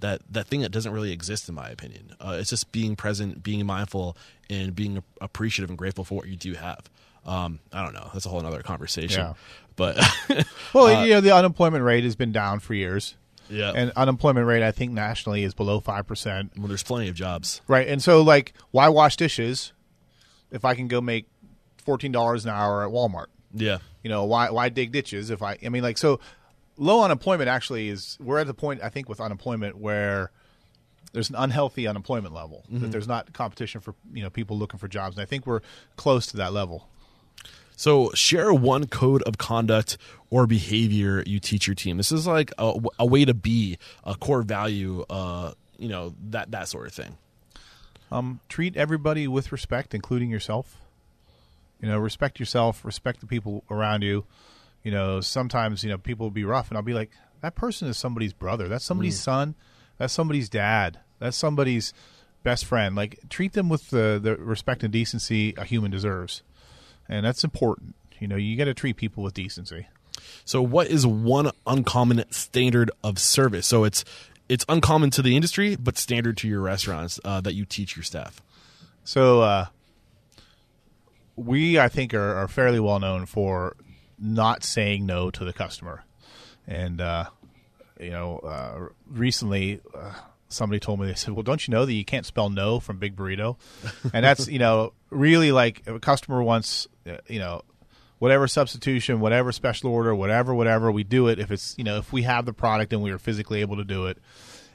that 0.00 0.22
that 0.30 0.46
thing 0.46 0.60
that 0.62 0.70
doesn't 0.70 0.92
really 0.92 1.12
exist 1.12 1.48
in 1.48 1.54
my 1.54 1.68
opinion. 1.68 2.14
Uh, 2.18 2.36
it's 2.40 2.50
just 2.50 2.72
being 2.72 2.96
present, 2.96 3.42
being 3.42 3.64
mindful, 3.66 4.16
and 4.48 4.74
being 4.74 5.02
appreciative 5.20 5.68
and 5.70 5.78
grateful 5.78 6.04
for 6.04 6.14
what 6.14 6.28
you 6.28 6.36
do 6.36 6.54
have. 6.54 6.88
Um, 7.26 7.60
I 7.72 7.82
don't 7.82 7.94
know. 7.94 8.10
That's 8.12 8.26
a 8.26 8.28
whole 8.28 8.44
other 8.44 8.62
conversation. 8.62 9.20
Yeah. 9.20 9.34
But 9.76 9.98
Well, 10.72 11.04
you 11.06 11.14
know, 11.14 11.20
the 11.20 11.34
unemployment 11.34 11.84
rate 11.84 12.04
has 12.04 12.16
been 12.16 12.32
down 12.32 12.60
for 12.60 12.74
years. 12.74 13.16
Yeah, 13.50 13.72
And 13.74 13.92
unemployment 13.96 14.46
rate, 14.46 14.62
I 14.62 14.72
think, 14.72 14.92
nationally 14.92 15.44
is 15.44 15.54
below 15.54 15.80
5%. 15.80 16.56
well, 16.56 16.68
there's 16.68 16.82
plenty 16.82 17.08
of 17.08 17.14
jobs. 17.14 17.60
Right. 17.68 17.86
And 17.88 18.02
so, 18.02 18.22
like, 18.22 18.54
why 18.70 18.88
wash 18.88 19.16
dishes 19.16 19.72
if 20.50 20.64
I 20.64 20.74
can 20.74 20.88
go 20.88 21.00
make 21.00 21.26
$14 21.86 22.44
an 22.44 22.50
hour 22.50 22.84
at 22.84 22.90
Walmart? 22.90 23.26
Yeah, 23.54 23.78
You 24.02 24.10
know, 24.10 24.24
why 24.24 24.50
why 24.50 24.68
dig 24.68 24.90
ditches 24.90 25.30
if 25.30 25.40
I 25.42 25.56
I 25.64 25.68
mean 25.68 25.82
like 25.82 25.96
so 25.96 26.18
low 26.76 27.02
unemployment 27.02 27.48
actually 27.48 27.88
is 27.88 28.18
we're 28.20 28.40
at 28.40 28.48
the 28.48 28.54
point 28.54 28.82
I 28.82 28.88
think 28.88 29.08
with 29.08 29.20
unemployment 29.20 29.78
where 29.78 30.32
there's 31.12 31.30
an 31.30 31.36
unhealthy 31.36 31.86
unemployment 31.86 32.34
level 32.34 32.64
that 32.68 32.76
mm-hmm. 32.76 32.90
there's 32.90 33.06
not 33.06 33.32
competition 33.32 33.80
for 33.80 33.94
you 34.12 34.22
know 34.22 34.30
people 34.30 34.58
looking 34.58 34.78
for 34.78 34.88
jobs 34.88 35.16
and 35.16 35.22
I 35.22 35.26
think 35.26 35.46
we're 35.46 35.60
close 35.96 36.26
to 36.28 36.36
that 36.38 36.52
level. 36.52 36.88
So 37.76 38.10
share 38.12 38.52
one 38.54 38.86
code 38.86 39.22
of 39.22 39.38
conduct 39.38 39.98
or 40.30 40.46
behavior 40.46 41.22
you 41.26 41.40
teach 41.40 41.66
your 41.66 41.74
team. 41.74 41.96
This 41.96 42.12
is 42.12 42.26
like 42.26 42.52
a, 42.58 42.74
a 42.98 43.06
way 43.06 43.24
to 43.24 43.34
be 43.34 43.78
a 44.04 44.14
core 44.14 44.42
value. 44.42 45.04
Uh, 45.10 45.52
you 45.78 45.88
know 45.88 46.14
that 46.30 46.50
that 46.52 46.68
sort 46.68 46.86
of 46.86 46.92
thing. 46.92 47.16
Um, 48.12 48.40
treat 48.48 48.76
everybody 48.76 49.26
with 49.26 49.50
respect, 49.50 49.94
including 49.94 50.30
yourself. 50.30 50.76
You 51.80 51.88
know, 51.88 51.98
respect 51.98 52.38
yourself, 52.38 52.84
respect 52.84 53.20
the 53.20 53.26
people 53.26 53.64
around 53.70 54.02
you. 54.02 54.24
You 54.82 54.92
know, 54.92 55.20
sometimes 55.20 55.82
you 55.82 55.90
know 55.90 55.98
people 55.98 56.26
will 56.26 56.30
be 56.30 56.44
rough, 56.44 56.68
and 56.68 56.76
I'll 56.76 56.84
be 56.84 56.94
like, 56.94 57.10
that 57.40 57.54
person 57.54 57.88
is 57.88 57.98
somebody's 57.98 58.32
brother. 58.32 58.68
That's 58.68 58.84
somebody's 58.84 59.20
son. 59.20 59.54
That's 59.98 60.12
somebody's 60.12 60.48
dad. 60.48 61.00
That's 61.18 61.36
somebody's 61.36 61.92
best 62.42 62.64
friend. 62.64 62.94
Like, 62.94 63.18
treat 63.28 63.52
them 63.52 63.68
with 63.68 63.90
the 63.90 64.20
the 64.22 64.36
respect 64.36 64.82
and 64.82 64.92
decency 64.92 65.54
a 65.56 65.64
human 65.64 65.90
deserves, 65.90 66.42
and 67.08 67.24
that's 67.24 67.44
important. 67.44 67.94
You 68.18 68.28
know, 68.28 68.36
you 68.36 68.56
got 68.56 68.64
to 68.64 68.74
treat 68.74 68.96
people 68.96 69.22
with 69.22 69.34
decency. 69.34 69.86
So 70.44 70.62
what 70.62 70.88
is 70.88 71.06
one 71.06 71.50
uncommon 71.66 72.24
standard 72.30 72.90
of 73.02 73.18
service? 73.18 73.66
So 73.66 73.84
it's 73.84 74.04
it's 74.48 74.64
uncommon 74.68 75.10
to 75.10 75.22
the 75.22 75.36
industry, 75.36 75.76
but 75.76 75.96
standard 75.96 76.36
to 76.38 76.48
your 76.48 76.60
restaurants 76.60 77.18
uh, 77.24 77.40
that 77.40 77.54
you 77.54 77.64
teach 77.64 77.96
your 77.96 78.02
staff. 78.02 78.42
So 79.02 79.40
uh, 79.40 79.66
we, 81.36 81.78
I 81.78 81.88
think, 81.88 82.14
are, 82.14 82.34
are 82.34 82.48
fairly 82.48 82.80
well 82.80 83.00
known 83.00 83.26
for 83.26 83.76
not 84.18 84.62
saying 84.62 85.06
no 85.06 85.30
to 85.30 85.44
the 85.44 85.52
customer. 85.52 86.04
And 86.66 87.00
uh, 87.00 87.26
you 88.00 88.10
know, 88.10 88.38
uh, 88.38 88.88
recently 89.08 89.80
uh, 89.94 90.12
somebody 90.48 90.80
told 90.80 91.00
me 91.00 91.06
they 91.06 91.14
said, 91.14 91.34
"Well, 91.34 91.42
don't 91.42 91.66
you 91.66 91.72
know 91.72 91.84
that 91.84 91.92
you 91.92 92.04
can't 92.04 92.26
spell 92.26 92.50
no 92.50 92.80
from 92.80 92.98
Big 92.98 93.16
Burrito?" 93.16 93.56
and 94.12 94.24
that's 94.24 94.48
you 94.48 94.58
know 94.58 94.92
really 95.10 95.52
like 95.52 95.82
a 95.86 95.98
customer 95.98 96.42
wants 96.42 96.88
uh, 97.08 97.16
you 97.28 97.38
know 97.38 97.62
whatever 98.18 98.48
substitution, 98.48 99.20
whatever 99.20 99.52
special 99.52 99.90
order, 99.90 100.14
whatever, 100.14 100.54
whatever, 100.54 100.90
we 100.90 101.04
do 101.04 101.28
it 101.28 101.38
if 101.38 101.50
it's 101.50 101.74
you 101.76 101.84
know 101.84 101.98
if 101.98 102.12
we 102.12 102.22
have 102.22 102.46
the 102.46 102.52
product 102.52 102.92
and 102.92 103.02
we 103.02 103.10
are 103.10 103.18
physically 103.18 103.60
able 103.60 103.76
to 103.76 103.84
do 103.84 104.06
it. 104.06 104.18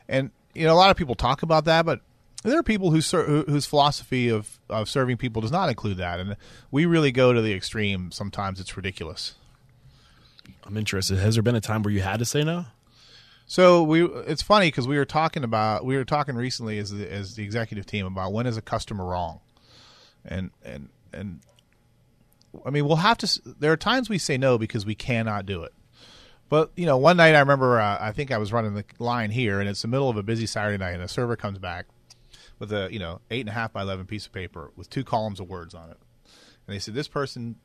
And 0.08 0.32
you 0.54 0.66
know, 0.66 0.74
a 0.74 0.78
lot 0.78 0.92
of 0.92 0.98
people 0.98 1.16
talk 1.16 1.44
about 1.44 1.66
that, 1.66 1.86
but 1.86 2.02
there 2.44 2.58
are 2.58 2.64
people 2.64 2.92
who 2.92 3.02
ser- 3.02 3.44
whose 3.44 3.66
philosophy 3.66 4.30
of, 4.30 4.60
of 4.70 4.90
serving 4.90 5.18
people 5.18 5.42
does 5.42 5.52
not 5.52 5.70
include 5.70 5.98
that, 5.98 6.20
and 6.20 6.38
we 6.72 6.86
really 6.86 7.12
go 7.12 7.34
to 7.34 7.42
the 7.42 7.54
extreme. 7.54 8.12
Sometimes 8.12 8.60
it's 8.60 8.76
ridiculous. 8.78 9.36
I'm 10.64 10.78
interested. 10.78 11.18
Has 11.18 11.36
there 11.36 11.44
been 11.44 11.56
a 11.56 11.62
time 11.62 11.84
where 11.84 11.94
you 11.94 12.02
had 12.02 12.20
to 12.20 12.26
say 12.26 12.44
no? 12.44 12.66
So 13.50 13.82
we, 13.82 14.06
it's 14.06 14.44
funny 14.44 14.68
because 14.68 14.88
we 14.88 14.96
were 14.96 15.06
talking 15.06 15.44
about 15.44 15.84
we 15.84 15.98
were 15.98 16.06
talking 16.06 16.36
recently 16.36 16.78
as 16.78 16.92
the, 16.92 17.12
as 17.12 17.34
the 17.34 17.44
executive 17.44 17.88
team 17.88 18.06
about 18.06 18.32
when 18.32 18.46
is 18.46 18.58
a 18.58 18.62
customer 18.62 19.04
wrong, 19.04 19.40
and 20.24 20.52
and 20.64 20.90
and 21.12 21.40
I 22.64 22.70
mean 22.70 22.86
we'll 22.86 22.98
have 22.98 23.18
to. 23.18 23.42
There 23.58 23.72
are 23.72 23.78
times 23.78 24.08
we 24.08 24.20
say 24.20 24.38
no 24.38 24.60
because 24.60 24.86
we 24.86 24.94
cannot 24.94 25.48
do 25.48 25.64
it. 25.64 25.74
But 26.48 26.70
you 26.76 26.86
know, 26.86 26.98
one 26.98 27.18
night 27.18 27.34
I 27.34 27.40
remember 27.40 27.80
uh, 27.80 27.98
I 28.00 28.12
think 28.12 28.32
I 28.32 28.38
was 28.38 28.54
running 28.54 28.76
the 28.76 28.86
line 29.00 29.32
here, 29.32 29.60
and 29.60 29.68
it's 29.68 29.82
the 29.82 29.88
middle 29.88 30.12
of 30.12 30.18
a 30.18 30.22
busy 30.22 30.46
Saturday 30.46 30.78
night, 30.78 30.94
and 30.94 31.02
a 31.02 31.08
server 31.08 31.36
comes 31.36 31.58
back 31.58 31.88
with 32.60 32.72
a 32.72 32.88
you 32.92 33.00
know 33.00 33.20
eight 33.32 33.40
and 33.40 33.50
a 33.50 33.54
half 33.54 33.74
by 33.74 33.82
eleven 33.82 34.06
piece 34.06 34.28
of 34.28 34.32
paper 34.32 34.70
with 34.76 34.92
two 34.92 35.04
columns 35.04 35.40
of 35.40 35.50
words 35.50 35.74
on 35.74 35.90
it, 35.90 35.98
and 36.68 36.76
they 36.76 36.78
said 36.78 36.94
this 36.94 37.08
person 37.08 37.56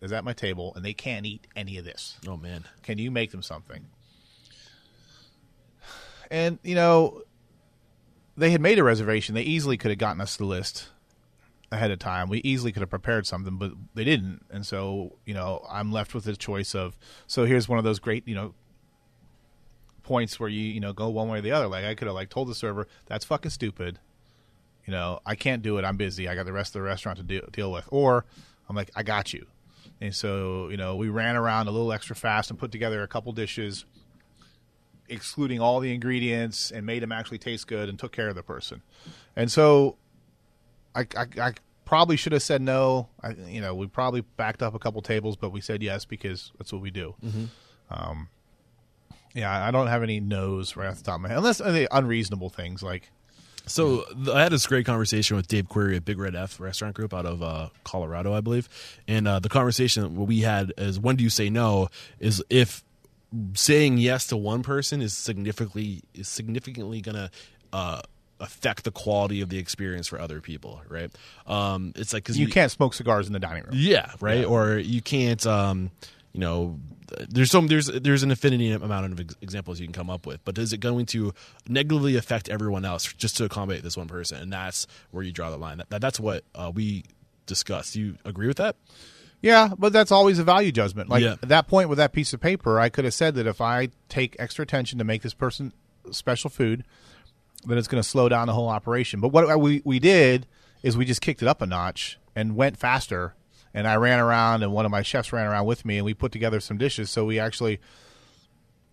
is 0.00 0.12
at 0.12 0.24
my 0.24 0.32
table 0.32 0.72
and 0.74 0.82
they 0.82 0.94
can't 0.94 1.26
eat 1.26 1.46
any 1.54 1.76
of 1.76 1.84
this. 1.84 2.16
Oh 2.26 2.38
man, 2.38 2.64
Can 2.82 2.96
you 2.96 3.10
make 3.10 3.32
them 3.32 3.42
something? 3.42 3.84
And 6.30 6.58
you 6.62 6.74
know, 6.74 7.22
they 8.36 8.50
had 8.50 8.60
made 8.60 8.78
a 8.78 8.84
reservation. 8.84 9.34
They 9.34 9.42
easily 9.42 9.76
could 9.76 9.90
have 9.90 9.98
gotten 9.98 10.20
us 10.20 10.36
the 10.36 10.44
list 10.44 10.88
ahead 11.72 11.90
of 11.90 11.98
time. 11.98 12.28
We 12.28 12.38
easily 12.38 12.72
could 12.72 12.80
have 12.80 12.90
prepared 12.90 13.26
something, 13.26 13.56
but 13.56 13.72
they 13.94 14.04
didn't. 14.04 14.44
And 14.50 14.66
so, 14.66 15.16
you 15.24 15.34
know, 15.34 15.64
I'm 15.68 15.92
left 15.92 16.14
with 16.14 16.24
the 16.24 16.36
choice 16.36 16.74
of 16.74 16.96
so 17.26 17.44
here's 17.44 17.68
one 17.68 17.78
of 17.78 17.84
those 17.84 17.98
great, 17.98 18.26
you 18.26 18.34
know, 18.34 18.54
points 20.02 20.40
where 20.40 20.48
you, 20.48 20.62
you 20.62 20.80
know, 20.80 20.92
go 20.92 21.08
one 21.08 21.28
way 21.28 21.38
or 21.38 21.42
the 21.42 21.52
other. 21.52 21.68
Like 21.68 21.84
I 21.84 21.94
could 21.94 22.06
have 22.06 22.14
like 22.14 22.30
told 22.30 22.48
the 22.48 22.54
server, 22.54 22.88
that's 23.06 23.24
fucking 23.24 23.50
stupid. 23.50 23.98
You 24.86 24.92
know, 24.92 25.20
I 25.24 25.34
can't 25.36 25.62
do 25.62 25.78
it. 25.78 25.84
I'm 25.84 25.96
busy. 25.96 26.28
I 26.28 26.34
got 26.34 26.46
the 26.46 26.52
rest 26.52 26.70
of 26.70 26.80
the 26.80 26.82
restaurant 26.82 27.18
to 27.18 27.24
deal, 27.24 27.42
deal 27.52 27.70
with. 27.70 27.86
Or 27.92 28.24
I'm 28.68 28.74
like, 28.74 28.90
I 28.96 29.02
got 29.02 29.32
you. 29.32 29.46
And 30.00 30.14
so, 30.14 30.68
you 30.68 30.76
know, 30.76 30.96
we 30.96 31.08
ran 31.08 31.36
around 31.36 31.68
a 31.68 31.70
little 31.70 31.92
extra 31.92 32.16
fast 32.16 32.50
and 32.50 32.58
put 32.58 32.72
together 32.72 33.02
a 33.02 33.06
couple 33.06 33.32
dishes, 33.32 33.84
excluding 35.10 35.60
all 35.60 35.80
the 35.80 35.92
ingredients, 35.92 36.70
and 36.70 36.86
made 36.86 37.02
them 37.02 37.12
actually 37.12 37.38
taste 37.38 37.66
good 37.66 37.88
and 37.88 37.98
took 37.98 38.12
care 38.12 38.28
of 38.28 38.34
the 38.34 38.42
person. 38.42 38.82
And 39.36 39.50
so, 39.50 39.96
I, 40.94 41.06
I, 41.16 41.26
I 41.40 41.52
probably 41.84 42.16
should 42.16 42.32
have 42.32 42.42
said 42.42 42.62
no. 42.62 43.08
I, 43.22 43.30
you 43.30 43.60
know, 43.60 43.74
we 43.74 43.86
probably 43.86 44.20
backed 44.20 44.62
up 44.62 44.74
a 44.74 44.78
couple 44.78 45.02
tables, 45.02 45.36
but 45.36 45.50
we 45.50 45.60
said 45.60 45.82
yes 45.82 46.04
because 46.04 46.52
that's 46.58 46.72
what 46.72 46.80
we 46.80 46.90
do. 46.90 47.14
Um, 47.90 48.28
yeah, 49.34 49.66
I 49.66 49.70
don't 49.70 49.88
have 49.88 50.02
any 50.02 50.20
no's 50.20 50.76
right 50.76 50.88
off 50.88 50.98
the 50.98 51.04
top 51.04 51.16
of 51.16 51.20
my 51.22 51.28
head, 51.28 51.38
unless 51.38 51.60
uh, 51.60 51.70
the 51.70 51.88
unreasonable 51.96 52.48
things 52.48 52.82
like 52.82 53.10
So 53.66 54.04
I 54.32 54.42
had 54.42 54.52
this 54.52 54.66
great 54.66 54.86
conversation 54.86 55.36
with 55.36 55.46
Dave 55.46 55.68
Query 55.68 55.96
at 55.96 56.04
Big 56.04 56.18
Red 56.18 56.34
F 56.34 56.58
Restaurant 56.58 56.94
Group 56.94 57.14
out 57.14 57.26
of 57.26 57.42
uh, 57.42 57.68
Colorado, 57.84 58.32
I 58.32 58.40
believe. 58.40 58.68
And 59.06 59.28
uh, 59.28 59.38
the 59.38 59.48
conversation 59.48 60.26
we 60.26 60.40
had 60.40 60.72
is 60.76 60.98
when 60.98 61.16
do 61.16 61.24
you 61.24 61.30
say 61.30 61.50
no? 61.50 61.88
Is 62.18 62.42
if 62.50 62.82
saying 63.54 63.98
yes 63.98 64.26
to 64.28 64.36
one 64.36 64.62
person 64.62 65.00
is 65.00 65.12
significantly 65.12 66.02
is 66.14 66.28
significantly 66.28 67.00
gonna 67.00 67.30
uh, 67.72 68.00
affect 68.40 68.84
the 68.84 68.90
quality 68.90 69.40
of 69.40 69.48
the 69.48 69.58
experience 69.58 70.08
for 70.08 70.20
other 70.20 70.40
people, 70.40 70.80
right? 70.88 71.10
Um, 71.46 71.92
it's 71.96 72.12
like 72.12 72.24
because 72.24 72.38
you 72.38 72.48
can't 72.48 72.72
smoke 72.72 72.94
cigars 72.94 73.26
in 73.26 73.32
the 73.32 73.38
dining 73.38 73.64
room. 73.64 73.74
yeah, 73.74 74.12
right. 74.20 74.44
Or 74.44 74.78
you 74.78 75.02
can't, 75.02 75.44
um, 75.46 75.90
you 76.32 76.40
know, 76.40 76.80
there's 77.28 77.50
some 77.50 77.66
there's 77.66 77.86
there's 77.86 78.22
an 78.22 78.30
infinity 78.30 78.72
amount 78.72 79.12
of 79.12 79.20
ex- 79.20 79.36
examples 79.40 79.80
you 79.80 79.86
can 79.86 79.92
come 79.92 80.10
up 80.10 80.26
with, 80.26 80.44
but 80.44 80.56
is 80.58 80.72
it 80.72 80.78
going 80.78 81.06
to 81.06 81.32
negatively 81.68 82.16
affect 82.16 82.48
everyone 82.48 82.84
else 82.84 83.12
just 83.12 83.36
to 83.36 83.44
accommodate 83.44 83.82
this 83.82 83.96
one 83.96 84.08
person? 84.08 84.38
And 84.38 84.52
that's 84.52 84.86
where 85.10 85.22
you 85.22 85.32
draw 85.32 85.50
the 85.50 85.58
line. 85.58 85.82
That, 85.88 86.00
that's 86.00 86.18
what 86.20 86.44
uh, 86.54 86.70
we 86.74 87.04
discussed. 87.46 87.94
Do 87.94 88.00
you 88.00 88.16
agree 88.24 88.46
with 88.46 88.58
that? 88.58 88.76
Yeah, 89.42 89.70
but 89.78 89.92
that's 89.92 90.12
always 90.12 90.38
a 90.38 90.44
value 90.44 90.70
judgment. 90.72 91.08
Like 91.08 91.22
Yeah. 91.22 91.36
at 91.42 91.48
that 91.48 91.66
point 91.66 91.88
with 91.88 91.98
that 91.98 92.12
piece 92.12 92.32
of 92.32 92.40
paper, 92.40 92.78
I 92.78 92.88
could 92.88 93.04
have 93.04 93.14
said 93.14 93.34
that 93.36 93.46
if 93.46 93.60
I 93.60 93.88
take 94.08 94.36
extra 94.38 94.62
attention 94.62 94.98
to 94.98 95.04
make 95.04 95.22
this 95.22 95.34
person 95.34 95.72
special 96.10 96.50
food, 96.50 96.84
then 97.64 97.78
it's 97.78 97.88
going 97.88 98.02
to 98.02 98.08
slow 98.08 98.28
down 98.28 98.46
the 98.46 98.52
whole 98.52 98.68
operation. 98.68 99.20
But 99.20 99.28
what 99.28 99.58
we 99.60 99.82
we 99.84 99.98
did 99.98 100.46
is 100.82 100.96
we 100.96 101.04
just 101.04 101.20
kicked 101.20 101.42
it 101.42 101.48
up 101.48 101.62
a 101.62 101.66
notch 101.66 102.18
and 102.34 102.56
went 102.56 102.76
faster. 102.76 103.34
And 103.72 103.86
I 103.86 103.94
ran 103.96 104.18
around, 104.18 104.64
and 104.64 104.72
one 104.72 104.84
of 104.84 104.90
my 104.90 105.02
chefs 105.02 105.32
ran 105.32 105.46
around 105.46 105.64
with 105.64 105.84
me, 105.84 105.96
and 105.96 106.04
we 106.04 106.12
put 106.12 106.32
together 106.32 106.58
some 106.58 106.76
dishes. 106.76 107.08
So 107.08 107.24
we 107.24 107.38
actually, 107.38 107.78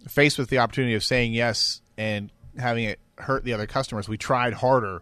faced 0.07 0.37
with 0.37 0.49
the 0.49 0.59
opportunity 0.59 0.93
of 0.93 1.03
saying 1.03 1.33
yes 1.33 1.81
and 1.97 2.31
having 2.59 2.83
it 2.83 2.99
hurt 3.17 3.43
the 3.43 3.53
other 3.53 3.65
customers, 3.65 4.07
we 4.07 4.17
tried 4.17 4.53
harder 4.53 5.01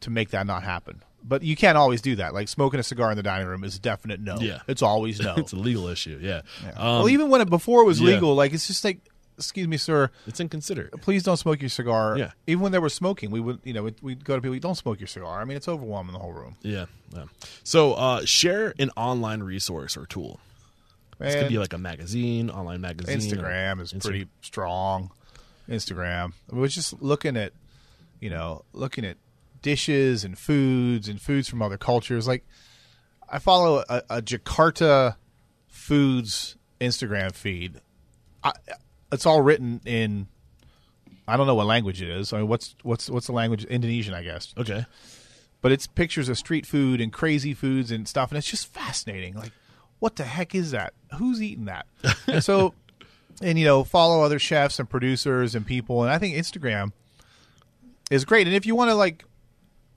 to 0.00 0.10
make 0.10 0.28
that 0.30 0.46
not 0.46 0.62
happen. 0.62 1.02
But 1.22 1.42
you 1.42 1.56
can't 1.56 1.76
always 1.76 2.00
do 2.00 2.16
that. 2.16 2.32
Like 2.32 2.48
smoking 2.48 2.80
a 2.80 2.82
cigar 2.82 3.10
in 3.10 3.16
the 3.16 3.22
dining 3.22 3.48
room 3.48 3.64
is 3.64 3.76
a 3.76 3.80
definite 3.80 4.20
no. 4.20 4.38
Yeah. 4.40 4.60
it's 4.66 4.82
always 4.82 5.20
no. 5.22 5.34
It's 5.36 5.52
a 5.52 5.56
legal 5.56 5.88
issue. 5.88 6.18
Yeah. 6.22 6.42
Um, 6.76 6.98
well, 6.98 7.08
even 7.08 7.28
when 7.28 7.40
it 7.40 7.50
before 7.50 7.82
it 7.82 7.86
was 7.86 8.00
yeah. 8.00 8.14
legal, 8.14 8.34
like 8.34 8.52
it's 8.52 8.66
just 8.66 8.84
like 8.84 9.00
excuse 9.38 9.68
me, 9.68 9.76
sir. 9.76 10.10
It's 10.26 10.40
inconsiderate. 10.40 11.00
Please 11.00 11.22
don't 11.22 11.36
smoke 11.36 11.60
your 11.60 11.68
cigar. 11.68 12.18
Yeah. 12.18 12.32
Even 12.46 12.62
when 12.62 12.72
they 12.72 12.78
were 12.78 12.88
smoking, 12.88 13.30
we 13.30 13.40
would, 13.40 13.60
you 13.64 13.72
know, 13.72 13.84
we'd, 13.84 14.02
we'd 14.02 14.24
go 14.24 14.34
to 14.34 14.42
people. 14.42 14.58
Don't 14.58 14.74
smoke 14.74 15.00
your 15.00 15.06
cigar. 15.06 15.40
I 15.40 15.44
mean, 15.44 15.56
it's 15.56 15.68
overwhelming 15.68 16.12
the 16.12 16.18
whole 16.18 16.32
room. 16.32 16.56
Yeah. 16.62 16.86
yeah. 17.14 17.24
So 17.62 17.94
uh, 17.94 18.24
share 18.24 18.74
an 18.78 18.90
online 18.96 19.42
resource 19.42 19.96
or 19.96 20.06
tool. 20.06 20.40
This 21.18 21.34
could 21.34 21.48
be 21.48 21.58
like 21.58 21.72
a 21.72 21.78
magazine, 21.78 22.48
online 22.48 22.80
magazine. 22.80 23.18
Instagram 23.18 23.80
is 23.80 23.92
Insta- 23.92 24.04
pretty 24.04 24.28
strong. 24.40 25.10
Instagram. 25.68 26.32
I 26.52 26.56
was 26.56 26.74
just 26.74 27.02
looking 27.02 27.36
at, 27.36 27.52
you 28.20 28.30
know, 28.30 28.64
looking 28.72 29.04
at 29.04 29.16
dishes 29.62 30.24
and 30.24 30.38
foods 30.38 31.08
and 31.08 31.20
foods 31.20 31.48
from 31.48 31.62
other 31.62 31.78
cultures. 31.78 32.26
Like, 32.26 32.44
I 33.28 33.38
follow 33.38 33.84
a, 33.88 34.02
a 34.10 34.22
Jakarta 34.22 35.16
foods 35.66 36.56
Instagram 36.80 37.34
feed. 37.34 37.80
I, 38.42 38.52
it's 39.12 39.26
all 39.26 39.42
written 39.42 39.80
in. 39.84 40.28
I 41.26 41.36
don't 41.36 41.46
know 41.46 41.54
what 41.54 41.66
language 41.66 42.00
it 42.00 42.08
is. 42.08 42.32
I 42.32 42.38
mean, 42.38 42.48
what's 42.48 42.74
what's 42.82 43.10
what's 43.10 43.26
the 43.26 43.32
language? 43.32 43.64
Indonesian, 43.64 44.14
I 44.14 44.22
guess. 44.22 44.54
Okay. 44.56 44.86
But 45.60 45.72
it's 45.72 45.86
pictures 45.86 46.28
of 46.28 46.38
street 46.38 46.64
food 46.66 47.00
and 47.00 47.12
crazy 47.12 47.52
foods 47.52 47.90
and 47.90 48.06
stuff, 48.06 48.30
and 48.30 48.38
it's 48.38 48.48
just 48.48 48.72
fascinating. 48.72 49.34
Like, 49.34 49.52
what 49.98 50.16
the 50.16 50.24
heck 50.24 50.54
is 50.54 50.70
that? 50.70 50.94
Who's 51.16 51.42
eating 51.42 51.64
that? 51.64 51.86
and 52.26 52.42
so, 52.44 52.74
and 53.42 53.58
you 53.58 53.64
know, 53.64 53.82
follow 53.82 54.22
other 54.22 54.38
chefs 54.38 54.78
and 54.78 54.88
producers 54.88 55.54
and 55.54 55.66
people, 55.66 56.02
and 56.02 56.12
I 56.12 56.18
think 56.18 56.36
Instagram 56.36 56.92
is 58.10 58.24
great. 58.24 58.46
And 58.46 58.54
if 58.54 58.66
you 58.66 58.76
want 58.76 58.90
to, 58.90 58.94
like, 58.94 59.24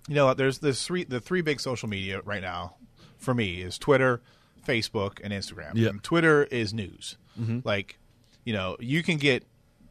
you 0.07 0.15
know, 0.15 0.33
there's 0.33 0.59
there's 0.59 0.83
three 0.83 1.03
the 1.03 1.19
three 1.19 1.41
big 1.41 1.59
social 1.59 1.89
media 1.89 2.21
right 2.23 2.41
now 2.41 2.75
for 3.17 3.33
me 3.33 3.61
is 3.61 3.77
Twitter, 3.77 4.21
Facebook, 4.67 5.19
and 5.23 5.31
Instagram. 5.31 5.71
Yeah. 5.75 5.89
And 5.89 6.03
Twitter 6.03 6.43
is 6.45 6.73
news. 6.73 7.17
Like, 7.63 7.99
you 8.43 8.53
know, 8.53 8.77
you 8.79 9.03
can 9.03 9.17
get 9.17 9.45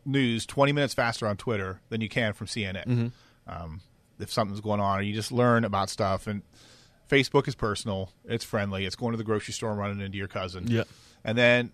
news 0.05 0.47
20 0.47 0.73
minutes 0.73 0.95
faster 0.95 1.27
on 1.27 1.37
Twitter 1.37 1.81
than 1.89 2.01
you 2.01 2.09
can 2.09 2.32
from 2.32 2.47
CNN. 2.47 3.12
Um, 3.47 3.81
if 4.19 4.31
something's 4.31 4.61
going 4.61 4.81
on, 4.81 4.99
or 4.99 5.03
you 5.03 5.15
just 5.15 5.32
learn 5.32 5.65
about 5.65 5.91
stuff. 5.91 6.27
And 6.27 6.43
Facebook 7.09 7.49
is 7.49 7.55
personal, 7.55 8.12
it's 8.24 8.45
friendly, 8.45 8.85
it's 8.85 8.97
going 8.97 9.12
to 9.12 9.19
the 9.19 9.24
grocery 9.24 9.55
store 9.55 9.70
and 9.70 9.78
running 9.78 10.01
into 10.01 10.19
your 10.19 10.28
cousin. 10.28 10.66
Yeah. 10.69 10.85
And 11.24 11.37
then 11.37 11.73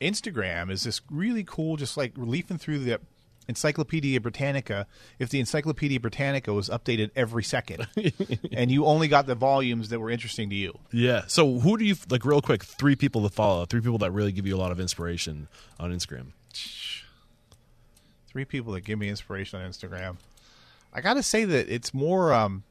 Instagram 0.00 0.70
is 0.70 0.84
this 0.84 1.00
really 1.10 1.44
cool, 1.44 1.76
just 1.76 1.96
like 1.96 2.12
leafing 2.16 2.58
through 2.58 2.80
the 2.80 3.00
Encyclopedia 3.48 4.20
Britannica. 4.20 4.86
If 5.18 5.28
the 5.28 5.40
Encyclopedia 5.40 6.00
Britannica 6.00 6.52
was 6.52 6.68
updated 6.68 7.10
every 7.14 7.44
second, 7.44 7.86
and 8.52 8.70
you 8.70 8.84
only 8.86 9.08
got 9.08 9.26
the 9.26 9.34
volumes 9.34 9.88
that 9.90 10.00
were 10.00 10.10
interesting 10.10 10.50
to 10.50 10.56
you. 10.56 10.78
Yeah. 10.92 11.24
So 11.26 11.58
who 11.60 11.76
do 11.76 11.84
you 11.84 11.96
like? 12.10 12.24
Real 12.24 12.42
quick, 12.42 12.64
three 12.64 12.96
people 12.96 13.22
to 13.22 13.28
follow. 13.28 13.64
Three 13.64 13.80
people 13.80 13.98
that 13.98 14.10
really 14.10 14.32
give 14.32 14.46
you 14.46 14.56
a 14.56 14.58
lot 14.58 14.72
of 14.72 14.80
inspiration 14.80 15.48
on 15.78 15.92
Instagram. 15.92 16.32
Three 18.28 18.44
people 18.44 18.72
that 18.74 18.82
give 18.82 18.98
me 18.98 19.08
inspiration 19.08 19.60
on 19.60 19.70
Instagram. 19.70 20.16
I 20.92 21.00
got 21.00 21.14
to 21.14 21.22
say 21.22 21.44
that 21.44 21.68
it's 21.68 21.94
more. 21.94 22.32
Um, 22.32 22.64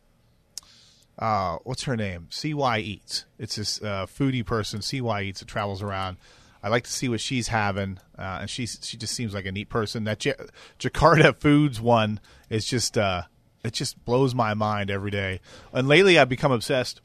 uh, 1.18 1.60
what's 1.64 1.84
her 1.84 1.96
name? 1.96 2.28
CY 2.30 2.80
Eats. 2.80 3.26
It's 3.40 3.56
this 3.56 3.82
uh, 3.82 4.06
foodie 4.06 4.46
person, 4.46 4.82
CY 4.82 5.24
Eats, 5.24 5.40
that 5.40 5.48
travels 5.48 5.82
around. 5.82 6.18
I 6.66 6.70
like 6.70 6.86
to 6.86 6.92
see 6.92 7.10
what 7.10 7.22
she's 7.22 7.50
having, 7.50 8.00
uh, 8.18 8.40
and 8.42 8.50
she's 8.50 8.80
she 8.82 8.98
just 8.98 9.14
seems 9.14 9.36
like 9.36 9.46
a 9.46 9.52
neat 9.52 9.70
person. 9.70 10.06
That 10.06 10.18
J- 10.18 10.34
Jakarta 10.80 11.36
Foods 11.40 11.80
one 11.80 12.20
is 12.50 12.66
just 12.66 12.98
uh, 12.98 13.22
it 13.64 13.74
just 13.74 14.04
blows 14.04 14.34
my 14.34 14.56
mind 14.56 14.90
every 14.90 15.12
day. 15.12 15.42
And 15.72 15.88
lately, 15.88 16.18
I've 16.18 16.28
become 16.28 16.52
obsessed. 16.52 17.02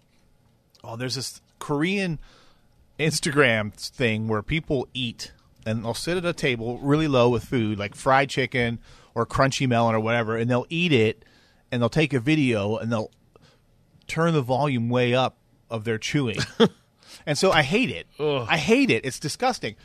Oh, 0.83 0.97
there's 0.97 1.17
this 1.17 1.43
Korean 1.59 2.19
Instagram 2.99 3.75
thing 3.75 4.29
where 4.29 4.41
people 4.41 4.89
eat 4.95 5.33
and 5.67 5.85
they'll 5.85 5.93
sit 5.93 6.17
at 6.17 6.25
a 6.25 6.33
table 6.33 6.79
really 6.79 7.07
low 7.07 7.29
with 7.29 7.45
food 7.45 7.79
like 7.79 7.95
fried 7.95 8.31
chicken 8.31 8.79
or 9.15 9.27
crunchy 9.27 9.69
melon 9.69 9.95
or 9.95 10.01
whatever, 10.01 10.39
and 10.39 10.51
they'll 10.51 10.67
eat 10.71 10.95
it 10.95 11.23
and 11.71 11.83
they'll 11.83 11.91
take 11.91 12.15
a 12.15 12.21
video 12.21 12.79
and 12.79 12.91
they'll 12.91 13.11
turn 14.07 14.33
the 14.33 14.41
volume 14.41 14.89
way 14.89 15.15
up 15.15 15.37
of 15.69 15.85
their 15.85 15.99
chewing. 15.99 16.39
and 17.27 17.37
so 17.39 17.53
I 17.53 17.63
hate 17.63 17.91
it. 17.91 18.07
I 18.21 18.57
hate 18.57 18.91
it. 18.91 19.05
It's 19.05 19.19
disgusting. 19.19 19.77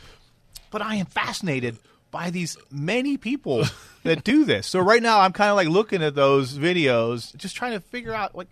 But 0.71 0.81
I 0.81 0.95
am 0.95 1.05
fascinated 1.05 1.77
by 2.11 2.29
these 2.29 2.57
many 2.71 3.17
people 3.17 3.65
that 4.03 4.23
do 4.23 4.45
this. 4.45 4.67
So 4.67 4.79
right 4.79 5.01
now 5.01 5.19
I'm 5.21 5.33
kind 5.33 5.49
of 5.49 5.55
like 5.55 5.67
looking 5.67 6.01
at 6.03 6.15
those 6.15 6.57
videos, 6.57 7.35
just 7.35 7.55
trying 7.55 7.73
to 7.73 7.79
figure 7.79 8.13
out 8.13 8.35
like 8.35 8.47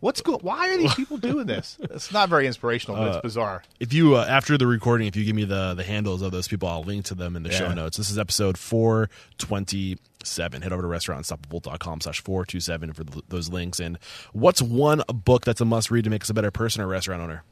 what's 0.00 0.20
go 0.22 0.38
why 0.38 0.70
are 0.70 0.78
these 0.78 0.94
people 0.94 1.18
doing 1.18 1.46
this? 1.46 1.76
It's 1.90 2.12
not 2.12 2.28
very 2.28 2.46
inspirational, 2.46 2.96
but 2.96 3.08
it's 3.08 3.20
bizarre. 3.22 3.62
If 3.78 3.92
you 3.92 4.16
uh, 4.16 4.24
after 4.28 4.56
the 4.56 4.66
recording, 4.66 5.06
if 5.06 5.16
you 5.16 5.24
give 5.24 5.36
me 5.36 5.44
the 5.44 5.74
the 5.74 5.82
handles 5.84 6.22
of 6.22 6.32
those 6.32 6.48
people, 6.48 6.68
I'll 6.68 6.82
link 6.82 7.04
to 7.06 7.14
them 7.14 7.36
in 7.36 7.42
the 7.42 7.50
show 7.50 7.72
notes. 7.74 7.96
This 7.96 8.10
is 8.10 8.18
episode 8.18 8.56
four 8.56 9.10
twenty 9.38 9.98
seven. 10.24 10.62
Head 10.62 10.72
over 10.72 10.82
to 10.82 10.88
restaurantunstoppable.com 10.88 12.00
slash 12.00 12.20
four 12.22 12.44
two 12.46 12.60
seven 12.60 12.92
for 12.92 13.04
th- 13.04 13.24
those 13.28 13.48
links. 13.50 13.80
And 13.80 13.98
what's 14.32 14.62
one 14.62 15.02
book 15.12 15.44
that's 15.44 15.60
a 15.60 15.64
must 15.64 15.90
read 15.90 16.04
to 16.04 16.10
make 16.10 16.22
us 16.22 16.30
a 16.30 16.34
better 16.34 16.50
person 16.50 16.80
or 16.82 16.86
restaurant 16.86 17.22
owner? 17.22 17.42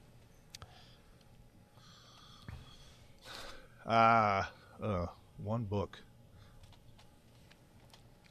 Uh, 3.89 4.45
uh, 4.83 5.07
one 5.43 5.65
book. 5.65 5.99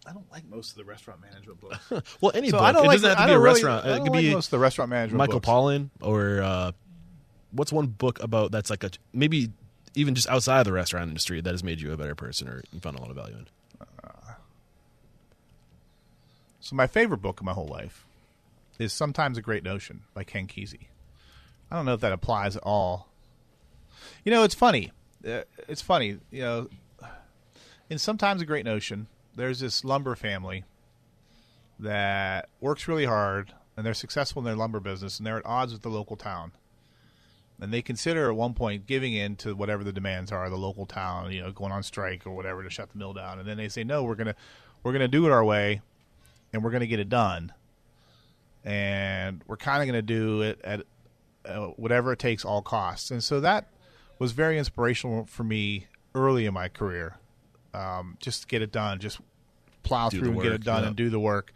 I 0.06 0.14
don't 0.14 0.32
like 0.32 0.48
most 0.50 0.72
of 0.72 0.78
the 0.78 0.86
restaurant 0.86 1.20
management 1.22 1.60
books. 1.60 2.14
Well, 2.22 2.32
any 2.34 2.50
So 2.50 2.58
book. 2.58 2.62
I 2.66 2.72
don't 2.72 2.86
it 2.86 2.88
like 2.88 3.02
doesn't 3.02 3.18
have 3.18 3.18
to 3.20 3.26
be 3.26 3.34
a 3.34 3.40
really- 3.40 3.54
restaurant. 3.56 3.86
It 3.88 4.04
could 4.04 4.12
like 4.14 4.22
be 4.22 4.34
most 4.34 4.46
of 4.48 4.52
the 4.52 4.60
restaurant 4.60 4.90
management. 4.90 5.18
Michael 5.18 5.40
books. 5.40 5.48
Pollan 5.50 5.90
or 6.02 6.42
uh, 6.42 6.72
what's 7.52 7.74
one 7.74 7.88
book 7.88 8.22
about 8.24 8.52
that's 8.52 8.70
like 8.70 8.84
a 8.86 8.92
maybe 9.14 9.50
even 9.96 10.16
just 10.16 10.30
outside 10.30 10.60
of 10.60 10.66
the 10.66 10.72
restaurant 10.74 11.08
industry 11.10 11.42
that 11.42 11.52
has 11.52 11.64
made 11.64 11.82
you 11.82 11.92
a 11.92 11.98
better 11.98 12.16
person 12.16 12.48
or 12.48 12.62
you 12.72 12.80
found 12.80 12.96
a 12.98 13.02
lot 13.02 13.10
of 13.10 13.16
value 13.16 13.36
in. 13.36 13.48
So 16.60 16.76
my 16.76 16.88
favorite 16.88 17.22
book 17.22 17.40
of 17.40 17.46
my 17.46 17.54
whole 17.54 17.68
life 17.68 18.06
is 18.78 18.92
Sometimes 18.94 19.38
a 19.38 19.42
Great 19.42 19.64
Notion 19.64 20.02
by 20.14 20.24
Ken 20.24 20.48
Kesey. 20.48 20.88
I 21.72 21.76
don't 21.76 21.86
know 21.86 21.94
if 21.94 22.02
that 22.02 22.12
applies 22.12 22.56
at 22.58 22.64
all. 22.64 23.08
You 24.24 24.32
know, 24.32 24.44
it's 24.44 24.56
funny. 24.56 24.92
Uh, 25.26 25.42
it's 25.68 25.82
funny. 25.82 26.20
You 26.32 26.42
know, 26.42 26.70
in 27.90 27.98
Sometimes 27.98 28.42
a 28.42 28.46
Great 28.46 28.66
Notion, 28.66 29.08
there's 29.36 29.60
this 29.60 29.84
lumber 29.84 30.16
family 30.16 30.64
that 31.80 32.50
works 32.60 32.88
really 32.88 33.06
hard 33.06 33.54
and 33.76 33.86
they're 33.86 33.94
successful 33.94 34.42
in 34.42 34.46
their 34.46 34.56
lumber 34.56 34.80
business 34.80 35.20
and 35.20 35.28
they're 35.28 35.38
at 35.38 35.46
odds 35.46 35.72
with 35.72 35.84
the 35.84 35.90
local 35.90 36.16
town. 36.16 36.52
And 37.60 37.74
they 37.74 37.82
consider 37.82 38.30
at 38.30 38.36
one 38.36 38.54
point 38.54 38.86
giving 38.86 39.14
in 39.14 39.36
to 39.38 39.56
whatever 39.56 39.84
the 39.84 39.92
demands 39.92 40.32
are 40.32 40.50
the 40.50 40.58
local 40.58 40.86
town, 40.86 41.32
you 41.32 41.42
know, 41.42 41.52
going 41.52 41.72
on 41.72 41.82
strike 41.82 42.26
or 42.28 42.32
whatever 42.32 42.64
to 42.64 42.70
shut 42.70 42.92
the 42.92 42.98
mill 42.98 43.14
down. 43.14 43.40
And 43.40 43.48
then 43.48 43.58
they 43.58 43.70
say, 43.70 43.84
no, 43.84 44.04
we're 44.04 44.16
gonna 44.16 44.36
we're 44.84 44.92
gonna 44.92 45.08
do 45.08 45.26
it 45.26 45.32
our 45.32 45.44
way, 45.44 45.82
and 46.54 46.64
we're 46.64 46.70
gonna 46.70 46.86
get 46.86 47.00
it 47.00 47.10
done. 47.10 47.52
And 48.64 49.44
we're 49.48 49.58
kind 49.58 49.82
of 49.82 49.88
gonna 49.88 50.04
do 50.04 50.42
it 50.44 50.62
at 50.64 50.84
uh, 51.46 51.68
whatever 51.78 52.12
it 52.12 52.20
takes, 52.20 52.46
all 52.46 52.62
costs. 52.62 53.10
And 53.10 53.24
so 53.24 53.40
that 53.40 53.70
was 54.20 54.32
very 54.32 54.58
inspirational 54.58 55.26
for 55.26 55.44
me 55.44 55.88
early 56.16 56.46
in 56.46 56.54
my 56.54 56.68
career. 56.68 57.18
Um, 57.74 58.18
just 58.20 58.42
to 58.42 58.48
get 58.48 58.62
it 58.62 58.72
done, 58.72 59.00
just 59.00 59.20
plow 59.84 60.10
Do 60.10 60.20
through 60.20 60.32
and 60.32 60.42
get 60.42 60.52
it 60.52 60.64
done 60.64 60.82
yeah. 60.82 60.88
and 60.88 60.96
do 60.96 61.10
the 61.10 61.20
work. 61.20 61.54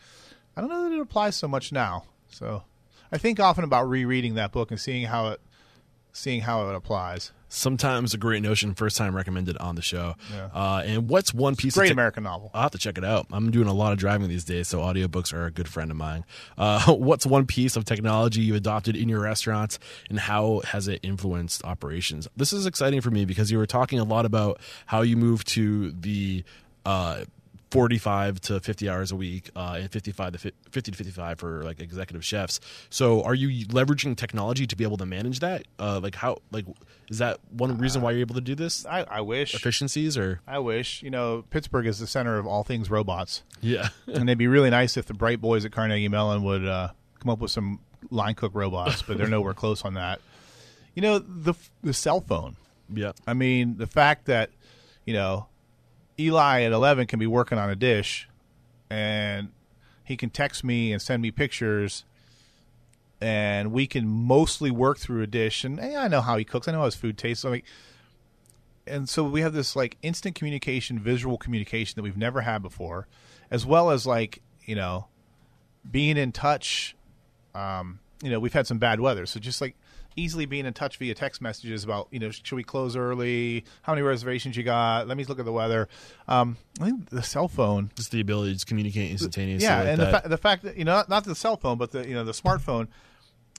I 0.56 0.62
don't 0.62 0.70
know 0.70 0.84
that 0.84 0.96
it 0.96 1.00
applies 1.00 1.36
so 1.36 1.48
much 1.48 1.72
now. 1.72 2.06
So 2.30 2.64
I 3.12 3.18
think 3.18 3.40
often 3.40 3.64
about 3.64 3.90
rereading 3.90 4.36
that 4.36 4.52
book 4.52 4.72
and 4.72 4.80
seeing 4.80 5.06
how 5.06 5.30
it 5.30 5.42
seeing 6.14 6.42
how 6.42 6.70
it 6.70 6.76
applies. 6.76 7.32
Sometimes 7.54 8.14
a 8.14 8.18
great 8.18 8.42
notion, 8.42 8.74
first 8.74 8.96
time 8.96 9.14
recommended 9.14 9.58
on 9.58 9.76
the 9.76 9.82
show. 9.82 10.16
Yeah. 10.34 10.48
Uh, 10.54 10.84
and 10.86 11.10
what's 11.10 11.34
one 11.34 11.58
piece 11.58 11.74
Great 11.74 11.88
of 11.88 11.90
tech- 11.90 11.96
American 11.96 12.24
novel. 12.24 12.50
I'll 12.54 12.62
have 12.62 12.72
to 12.72 12.78
check 12.78 12.98
it 12.98 13.04
out. 13.04 13.28
I'm 13.30 13.52
doing 13.52 13.68
a 13.68 13.74
lot 13.74 13.92
of 13.92 13.98
driving 13.98 14.30
these 14.30 14.46
days, 14.46 14.70
so 14.70 14.80
audiobooks 14.80 15.34
are 15.34 15.46
a 15.46 15.52
good 15.52 15.68
friend 15.68 15.92
of 15.92 15.98
mine. 15.98 16.24
Uh, 16.58 16.94
what's 16.94 17.26
one 17.26 17.46
piece 17.46 17.76
of 17.76 17.84
technology 17.84 18.40
you 18.40 18.56
adopted 18.56 18.96
in 18.96 19.10
your 19.10 19.20
restaurants, 19.20 19.80
and 20.10 20.18
how 20.18 20.62
has 20.66 20.88
it 20.88 21.02
influenced 21.04 21.64
operations? 21.66 22.26
This 22.38 22.54
is 22.54 22.66
exciting 22.66 23.02
for 23.02 23.12
me 23.12 23.26
because 23.26 23.52
you 23.52 23.58
were 23.58 23.66
talking 23.66 24.00
a 24.00 24.06
lot 24.06 24.26
about 24.26 24.62
how 24.86 25.02
you 25.02 25.18
moved 25.18 25.48
to 25.50 25.92
the 25.92 26.46
uh, 26.86 27.26
45 27.72 28.42
to 28.42 28.60
50 28.60 28.90
hours 28.90 29.12
a 29.12 29.16
week 29.16 29.50
uh, 29.56 29.78
and 29.80 29.90
55 29.90 30.34
to 30.34 30.38
fi- 30.38 30.52
50 30.70 30.92
to 30.92 30.98
55 30.98 31.40
for 31.40 31.64
like 31.64 31.80
executive 31.80 32.24
chefs. 32.24 32.60
So, 32.90 33.24
are 33.24 33.34
you 33.34 33.66
leveraging 33.68 34.18
technology 34.18 34.68
to 34.68 34.76
be 34.76 34.84
able 34.84 34.98
to 34.98 35.06
manage 35.06 35.40
that? 35.40 35.64
Uh, 35.80 36.00
like 36.02 36.16
how? 36.16 36.38
Like 36.52 36.66
is 37.10 37.18
that 37.18 37.40
one 37.52 37.78
reason 37.78 38.02
why 38.02 38.12
you're 38.12 38.22
able 38.22 38.36
to 38.36 38.42
do 38.42 38.56
this? 38.56 38.86
I, 38.86 39.04
I 39.04 39.22
wish. 39.22 39.54
Efficiencies 39.54 40.18
or 40.18 40.40
I 40.48 40.60
wish. 40.60 41.04
You 41.04 41.10
know, 41.10 41.44
Pittsburgh 41.50 41.86
is 41.86 42.00
the 42.00 42.08
center 42.08 42.38
of 42.38 42.48
all 42.48 42.64
things 42.64 42.90
robots. 42.90 43.44
yeah. 43.60 43.90
and 44.08 44.30
it'd 44.30 44.38
be 44.38 44.48
really 44.48 44.70
nice 44.70 44.96
if 44.96 45.08
the 45.08 45.14
bright 45.14 45.42
boys 45.42 45.66
at 45.66 45.74
Carnegie 45.74 46.08
Mellon 46.08 46.44
would 46.44 46.66
uh, 46.66 46.90
come 47.20 47.30
up 47.30 47.40
with 47.40 47.52
some 47.52 47.80
line 48.10 48.36
cook 48.36 48.52
robots, 48.56 49.02
but 49.02 49.18
they're 49.18 49.28
nowhere 49.28 49.54
close 49.56 49.84
on 49.84 49.96
that. 49.96 50.22
You 50.96 51.02
know, 51.02 51.20
the 51.20 51.54
the 51.84 51.94
cell 51.94 52.22
phone. 52.22 52.56
Yeah. 52.94 53.12
I 53.28 53.34
mean, 53.34 53.78
the 53.78 53.88
fact 53.88 54.26
that 54.26 54.50
you 55.06 55.14
know 55.14 55.48
Eli 56.20 56.62
at 56.62 56.72
eleven 56.72 57.08
can 57.08 57.20
be 57.20 57.28
working 57.28 57.58
on 57.58 57.70
a 57.70 57.76
dish, 57.76 58.28
and 58.90 59.50
he 60.04 60.18
can 60.18 60.30
text 60.30 60.64
me 60.64 60.92
and 60.92 61.02
send 61.02 61.22
me 61.22 61.32
pictures, 61.32 62.06
and 63.20 63.72
we 63.72 63.88
can 63.88 64.08
mostly 64.08 64.72
work 64.72 64.98
through 64.98 65.22
a 65.22 65.28
dish. 65.28 65.64
And 65.64 65.80
hey, 65.80 65.96
I 65.96 66.08
know 66.08 66.22
how 66.22 66.38
he 66.38 66.44
cooks. 66.44 66.68
I 66.68 66.72
know 66.72 66.80
how 66.80 66.86
his 66.86 66.96
food 66.96 67.18
tastes. 67.18 67.42
So, 67.42 67.50
like, 67.50 67.66
and 68.86 69.08
so 69.08 69.24
we 69.24 69.42
have 69.42 69.54
this 69.54 69.76
like 69.76 69.98
instant 70.02 70.36
communication, 70.36 71.00
visual 71.00 71.38
communication 71.38 71.94
that 71.96 72.04
we've 72.04 72.18
never 72.18 72.42
had 72.42 72.62
before, 72.62 73.08
as 73.50 73.66
well 73.66 73.92
as 73.92 74.06
like 74.06 74.42
you 74.66 74.76
know 74.76 75.08
being 75.90 76.18
in 76.18 76.32
touch. 76.32 76.96
Um, 77.56 78.00
you 78.24 78.30
know, 78.30 78.40
we've 78.40 78.54
had 78.54 78.68
some 78.68 78.78
bad 78.78 79.00
weather, 79.00 79.26
so 79.26 79.40
just 79.40 79.62
like 79.62 79.76
easily 80.16 80.46
being 80.46 80.66
in 80.66 80.74
touch 80.74 80.98
via 80.98 81.14
text 81.16 81.42
messages 81.42 81.84
about 81.84 82.08
you 82.12 82.20
know 82.20 82.32
should 82.32 82.56
we 82.56 82.64
close 82.64 82.96
early? 82.96 83.64
How 83.84 83.94
many 83.94 84.02
reservations 84.02 84.56
you 84.58 84.64
got? 84.64 85.08
Let 85.08 85.18
me 85.18 85.24
look 85.26 85.40
at 85.40 85.46
the 85.46 85.52
weather. 85.52 85.88
Um, 86.28 86.58
I 86.82 86.86
think 86.86 87.10
the 87.10 87.24
cell 87.24 87.48
phone 87.48 87.92
Just 87.96 88.12
the 88.12 88.22
ability 88.22 88.56
to 88.56 88.66
communicate 88.66 89.12
instantaneously. 89.12 89.66
yeah, 89.68 89.80
like 89.80 89.88
and 89.88 90.02
that. 90.02 90.12
the, 90.12 90.20
fa- 90.22 90.30
the 90.30 90.38
fact 90.38 90.64
that 90.64 90.78
you 90.78 90.84
know 90.86 90.94
not, 90.94 91.10
not 91.10 91.24
the 91.24 91.36
cell 91.36 91.58
phone, 91.58 91.78
but 91.78 91.92
the 91.92 92.08
you 92.08 92.14
know 92.14 92.24
the 92.24 92.32
smartphone, 92.34 92.88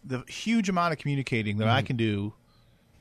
the 0.04 0.20
huge 0.28 0.68
amount 0.68 0.92
of 0.92 0.98
communicating 0.98 1.58
that 1.58 1.64
Mm-hmm. 1.66 1.76
I 1.76 1.82
can 1.82 1.96
do, 1.96 2.32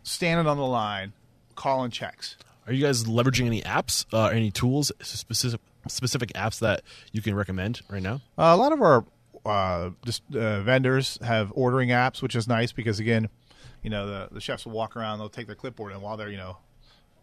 standing 0.03 0.47
on 0.47 0.57
the 0.57 0.65
line, 0.65 1.13
calling 1.55 1.91
checks. 1.91 2.37
Are 2.67 2.73
you 2.73 2.85
guys 2.85 3.05
leveraging 3.05 3.47
any 3.47 3.61
apps, 3.63 4.05
uh, 4.13 4.27
any 4.27 4.51
tools, 4.51 4.91
specific 5.01 5.59
specific 5.87 6.31
apps 6.33 6.59
that 6.59 6.83
you 7.11 7.21
can 7.21 7.33
recommend 7.33 7.81
right 7.89 8.03
now? 8.03 8.21
Uh, 8.37 8.53
a 8.53 8.55
lot 8.57 8.71
of 8.71 8.81
our 8.83 9.03
uh, 9.43 9.89
just 10.05 10.21
uh, 10.35 10.61
vendors 10.61 11.17
have 11.23 11.51
ordering 11.55 11.89
apps, 11.89 12.21
which 12.21 12.35
is 12.35 12.47
nice 12.47 12.71
because 12.71 12.99
again, 12.99 13.29
you 13.83 13.89
know 13.89 14.07
the 14.07 14.29
the 14.31 14.41
chefs 14.41 14.65
will 14.65 14.73
walk 14.73 14.95
around, 14.95 15.19
they'll 15.19 15.29
take 15.29 15.47
their 15.47 15.55
clipboard, 15.55 15.91
and 15.91 16.01
while 16.01 16.17
they're 16.17 16.29
you 16.29 16.37
know, 16.37 16.57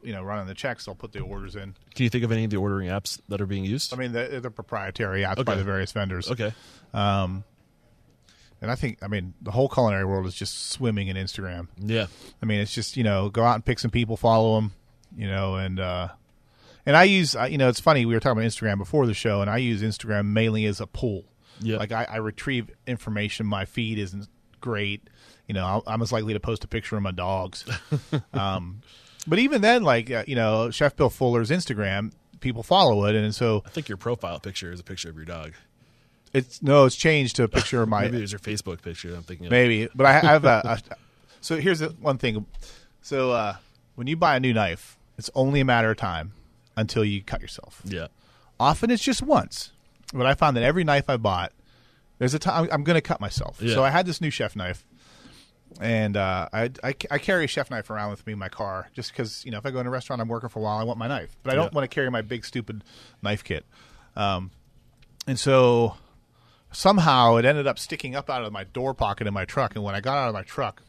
you 0.03 0.13
know 0.13 0.23
running 0.23 0.47
the 0.47 0.55
checks, 0.55 0.85
they'll 0.85 0.95
put 0.95 1.13
the 1.13 1.21
orders 1.21 1.57
in. 1.57 1.75
Can 1.95 2.05
you 2.05 2.11
think 2.11 2.25
of 2.25 2.33
any 2.33 2.45
of 2.45 2.51
the 2.51 2.57
ordering 2.57 2.89
apps 2.89 3.21
that 3.29 3.41
are 3.41 3.47
being 3.47 3.65
used? 3.65 3.93
I 3.93 3.97
mean, 3.97 4.13
they're, 4.13 4.41
they're 4.41 4.51
proprietary 4.51 5.23
apps 5.23 5.45
by 5.45 5.55
the 5.55 5.65
various 5.65 5.93
vendors. 5.93 6.31
okay, 6.31 6.53
um, 6.95 7.45
And 8.61 8.71
I 8.71 8.75
think, 8.75 8.99
I 9.03 9.09
mean, 9.09 9.35
the 9.41 9.51
whole 9.53 9.69
culinary 9.69 10.05
world 10.05 10.27
is 10.27 10.35
just 10.35 10.71
swimming 10.71 11.09
in 11.09 11.17
Instagram. 11.17 11.69
yeah, 11.79 12.07
I 12.43 12.47
mean, 12.47 12.61
it's 12.61 12.75
just 12.75 12.97
you 12.97 13.05
know, 13.05 13.29
go 13.29 13.45
out 13.45 13.55
and 13.55 13.65
pick 13.65 13.79
some 13.79 13.91
people, 13.91 14.17
follow 14.17 14.57
them, 14.57 14.73
you 15.17 15.29
know, 15.29 15.55
and 15.57 15.79
uh, 15.79 16.09
and 16.87 16.97
I 16.97 17.05
use, 17.05 17.37
you 17.49 17.59
know, 17.59 17.69
it's 17.69 17.81
funny 17.81 18.05
we 18.07 18.15
were 18.15 18.21
talking 18.21 18.39
about 18.39 18.49
Instagram 18.51 18.79
before 18.79 19.07
the 19.07 19.15
show, 19.15 19.41
and 19.43 19.51
I 19.51 19.59
use 19.59 19.83
Instagram 19.83 20.27
mainly 20.27 20.65
as 20.67 20.81
a 20.81 20.87
pool. 20.87 21.25
Yeah. 21.61 21.77
like 21.79 21.91
I, 21.91 22.05
I 22.05 22.17
retrieve 22.19 22.71
information. 22.87 23.45
My 23.45 23.65
feed 23.65 23.99
isn't 23.99 24.29
great, 24.61 25.09
you 25.49 25.55
know. 25.55 25.83
I'm 25.87 26.01
as 26.03 26.13
likely 26.13 26.35
to 26.35 26.41
post 26.41 26.63
a 26.63 26.69
picture 26.69 26.97
of 26.97 27.03
my 27.03 27.11
dogs. 27.11 27.65
um, 28.33 28.83
but 29.27 29.39
even 29.41 29.61
then, 29.61 29.83
like 29.83 30.11
uh, 30.11 30.25
you 30.27 30.37
know, 30.37 30.71
Chef 30.71 30.95
Bill 30.95 31.11
Fuller's 31.11 31.51
Instagram, 31.51 32.13
people 32.41 32.63
follow 32.63 33.05
it, 33.07 33.17
and 33.17 33.35
so 33.35 33.63
I 33.67 33.71
think 33.71 33.89
your 33.89 33.99
profile 33.99 34.39
picture 34.39 34.71
is 34.71 34.79
a 34.79 34.85
picture 34.85 35.11
of 35.11 35.17
your 35.17 35.25
dog. 35.25 35.55
it's 36.33 36.63
no, 36.63 36.85
it's 36.85 36.97
changed 36.97 37.37
to 37.37 37.43
a 37.43 37.49
picture 37.49 37.83
of 37.83 37.89
my 37.97 38.03
Maybe 38.03 38.19
there's 38.19 38.33
your 38.33 38.39
Facebook 38.39 38.83
picture. 38.83 39.15
I'm 39.15 39.23
thinking. 39.23 39.47
Of. 39.47 39.51
Maybe, 39.51 39.89
but 39.95 40.07
I, 40.07 40.11
I 40.11 40.21
have 40.21 40.45
a, 40.45 40.63
a. 40.65 40.81
So 41.41 41.57
here's 41.57 41.79
the 41.79 41.91
one 42.01 42.19
thing. 42.19 42.47
So 43.01 43.31
uh, 43.31 43.57
when 43.95 44.09
you 44.09 44.17
buy 44.17 44.35
a 44.37 44.41
new 44.41 44.53
knife, 44.53 44.99
it's 45.19 45.31
only 45.37 45.61
a 45.61 45.65
matter 45.65 45.91
of 45.93 45.97
time 45.97 46.33
until 46.77 47.05
you 47.05 47.23
cut 47.23 47.41
yourself. 47.41 47.81
Yeah, 47.85 48.09
Often 48.61 48.91
it's 48.91 49.03
just 49.03 49.23
once, 49.23 49.71
but 50.13 50.27
I 50.27 50.35
found 50.35 50.57
that 50.57 50.65
every 50.65 50.83
knife 50.83 51.09
I 51.09 51.17
bought, 51.17 51.53
there's 52.19 52.35
a 52.35 52.39
time 52.41 52.69
I'm 52.73 52.83
going 52.83 52.97
to 52.97 53.01
cut 53.01 53.21
myself. 53.21 53.59
Yeah. 53.61 53.75
So 53.75 53.85
I 53.85 53.91
had 53.91 54.05
this 54.05 54.21
new 54.21 54.31
chef 54.31 54.57
knife, 54.57 54.85
and 55.81 56.17
uh, 56.17 56.49
I, 56.53 56.71
I 56.83 56.95
I 57.11 57.19
carry 57.19 57.45
a 57.45 57.49
chef 57.49 57.71
knife 57.71 57.91
around 57.91 58.11
with 58.11 58.27
me 58.27 58.33
in 58.33 58.39
my 58.39 58.49
car 58.49 58.89
just 58.95 59.13
because 59.13 59.45
you 59.45 59.51
know 59.51 59.59
if 59.59 59.67
I 59.67 59.71
go 59.71 59.79
in 59.81 59.87
a 59.87 59.91
restaurant 59.91 60.21
I'm 60.23 60.29
working 60.29 60.49
for 60.49 60.59
a 60.59 60.63
while 60.63 60.79
I 60.79 60.85
want 60.85 60.99
my 60.99 61.09
knife, 61.09 61.37
but 61.43 61.53
I 61.53 61.57
don't 61.57 61.73
Yeah. 61.73 61.77
want 61.77 61.91
to 61.91 61.95
carry 61.95 62.11
my 62.11 62.23
big 62.23 62.45
stupid 62.45 62.83
knife 63.23 63.45
kit. 63.45 63.65
Um, 64.17 64.51
and 65.27 65.39
so 65.39 65.97
somehow 66.73 67.37
it 67.37 67.45
ended 67.45 67.67
up 67.67 67.79
sticking 67.79 68.17
up 68.17 68.29
out 68.29 68.43
of 68.45 68.53
my 68.53 68.65
door 68.65 68.95
pocket 68.95 69.27
in 69.27 69.35
my 69.35 69.45
truck. 69.45 69.75
And 69.75 69.85
when 69.85 69.95
I 69.95 70.01
got 70.01 70.17
out 70.19 70.29
of 70.29 70.35
my 70.35 70.43
truck, 70.43 70.83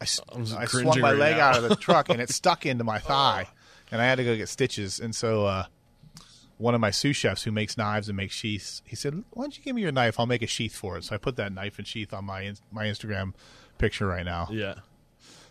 I, 0.00 0.04
just 0.04 0.22
I 0.56 0.64
swung 0.66 1.00
my 1.00 1.12
leg 1.12 1.38
out 1.38 1.56
of 1.62 1.68
the 1.68 1.76
truck 1.76 2.08
and 2.08 2.20
it 2.20 2.30
stuck 2.30 2.64
into 2.64 2.84
my 2.84 2.98
thigh, 3.00 3.48
and 3.90 4.00
I 4.00 4.04
had 4.04 4.16
to 4.16 4.24
go 4.24 4.36
get 4.36 4.48
stitches. 4.48 5.00
And 5.00 5.14
so 5.14 5.46
uh, 5.46 5.64
one 6.58 6.74
of 6.74 6.80
my 6.80 6.90
sous 6.90 7.16
chefs 7.16 7.44
who 7.44 7.50
makes 7.52 7.76
knives 7.78 8.08
and 8.08 8.16
makes 8.16 8.34
sheaths, 8.34 8.82
he 8.84 8.94
said, 8.96 9.24
"Why 9.30 9.44
don't 9.44 9.56
you 9.56 9.64
give 9.64 9.74
me 9.74 9.82
your 9.82 9.92
knife? 9.92 10.18
I'll 10.20 10.26
make 10.26 10.42
a 10.42 10.46
sheath 10.46 10.76
for 10.76 10.96
it." 10.98 11.04
So 11.04 11.14
I 11.14 11.18
put 11.18 11.36
that 11.36 11.52
knife 11.52 11.78
and 11.78 11.86
sheath 11.86 12.12
on 12.12 12.24
my 12.24 12.52
my 12.70 12.84
Instagram 12.86 13.32
picture 13.78 14.06
right 14.06 14.24
now. 14.24 14.48
yeah, 14.50 14.74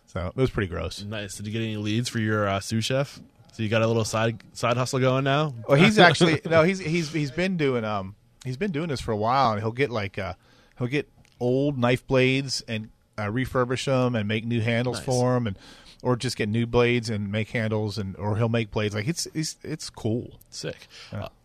So 0.06 0.28
it 0.28 0.36
was 0.36 0.50
pretty 0.50 0.68
gross. 0.68 1.02
nice. 1.04 1.36
Did 1.36 1.48
you 1.48 1.54
get 1.54 1.62
any 1.62 1.78
leads 1.78 2.10
for 2.10 2.20
your 2.20 2.48
uh, 2.48 2.60
sous 2.60 2.84
chef? 2.86 3.20
So 3.54 3.64
you 3.64 3.70
got 3.70 3.82
a 3.82 3.88
little 3.88 4.06
side 4.06 4.38
side 4.54 4.78
hustle 4.78 5.00
going 5.00 5.24
now. 5.24 5.54
Well, 5.68 5.78
he's 5.82 5.98
actually 6.08 6.42
no, 6.46 6.64
he's 6.64 6.80
he's 6.80 7.12
he's 7.12 7.32
been 7.32 7.58
doing 7.58 7.84
um 7.84 8.16
he's 8.46 8.58
been 8.58 8.72
doing 8.72 8.90
this 8.90 9.02
for 9.02 9.12
a 9.12 9.18
while, 9.18 9.52
and 9.54 9.62
he'll 9.62 9.72
get 9.72 9.90
like 9.90 10.20
uh 10.20 10.34
he'll 10.78 10.88
get 10.88 11.10
old 11.40 11.78
knife 11.78 12.06
blades 12.06 12.62
and 12.68 12.90
uh, 13.18 13.24
refurbish 13.26 13.86
them 13.86 14.16
and 14.16 14.28
make 14.28 14.46
new 14.46 14.62
handles 14.62 14.98
Nice. 14.98 15.06
for 15.06 15.34
them, 15.34 15.48
and 15.48 15.58
or 16.02 16.16
just 16.16 16.38
get 16.38 16.50
new 16.50 16.66
blades 16.66 17.10
and 17.10 17.32
make 17.32 17.50
handles, 17.50 17.98
and 17.98 18.16
or 18.18 18.38
he'll 18.38 18.50
make 18.50 18.72
blades 18.72 18.94
like 18.96 19.08
it's 19.08 19.28
it's 19.34 19.58
it's 19.64 19.90
cool. 19.90 20.40
Sick. 20.50 20.88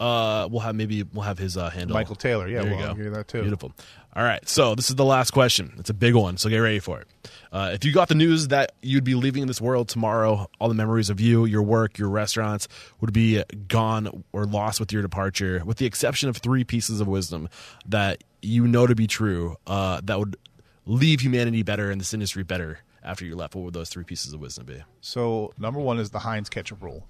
Uh, 0.00 0.48
we'll 0.50 0.60
have 0.60 0.74
maybe 0.74 1.02
we'll 1.02 1.24
have 1.24 1.38
his 1.38 1.56
uh, 1.56 1.70
handle. 1.70 1.94
Michael 1.94 2.16
Taylor, 2.16 2.48
yeah, 2.48 2.62
There 2.62 2.72
you 2.72 2.76
well, 2.76 2.94
go. 2.94 3.02
You 3.02 3.10
that 3.10 3.28
too. 3.28 3.42
Beautiful. 3.42 3.72
All 4.14 4.22
right, 4.22 4.46
so 4.46 4.74
this 4.74 4.90
is 4.90 4.96
the 4.96 5.06
last 5.06 5.30
question. 5.30 5.72
It's 5.78 5.88
a 5.88 5.94
big 5.94 6.14
one, 6.14 6.36
so 6.36 6.50
get 6.50 6.58
ready 6.58 6.80
for 6.80 7.00
it. 7.00 7.08
Uh, 7.50 7.70
if 7.72 7.82
you 7.82 7.92
got 7.92 8.08
the 8.08 8.14
news 8.14 8.48
that 8.48 8.72
you'd 8.82 9.04
be 9.04 9.14
leaving 9.14 9.46
this 9.46 9.58
world 9.58 9.88
tomorrow, 9.88 10.50
all 10.60 10.68
the 10.68 10.74
memories 10.74 11.08
of 11.08 11.18
you, 11.18 11.46
your 11.46 11.62
work, 11.62 11.96
your 11.96 12.10
restaurants 12.10 12.68
would 13.00 13.14
be 13.14 13.42
gone 13.68 14.22
or 14.34 14.44
lost 14.44 14.80
with 14.80 14.92
your 14.92 15.00
departure, 15.00 15.62
with 15.64 15.78
the 15.78 15.86
exception 15.86 16.28
of 16.28 16.36
three 16.36 16.62
pieces 16.62 17.00
of 17.00 17.08
wisdom 17.08 17.48
that 17.86 18.22
you 18.42 18.66
know 18.66 18.86
to 18.86 18.94
be 18.94 19.06
true, 19.06 19.56
uh, 19.66 20.02
that 20.04 20.18
would 20.18 20.36
leave 20.84 21.20
humanity 21.20 21.62
better 21.62 21.90
and 21.90 21.98
this 21.98 22.12
industry 22.12 22.42
better 22.42 22.80
after 23.04 23.24
you 23.24 23.36
left. 23.36 23.54
What 23.54 23.64
would 23.64 23.74
those 23.74 23.88
three 23.88 24.04
pieces 24.04 24.32
of 24.32 24.40
wisdom 24.40 24.66
be? 24.66 24.82
So 25.00 25.52
number 25.58 25.80
one 25.80 25.98
is 25.98 26.10
the 26.10 26.20
Heinz 26.20 26.48
ketchup 26.48 26.82
rule, 26.82 27.08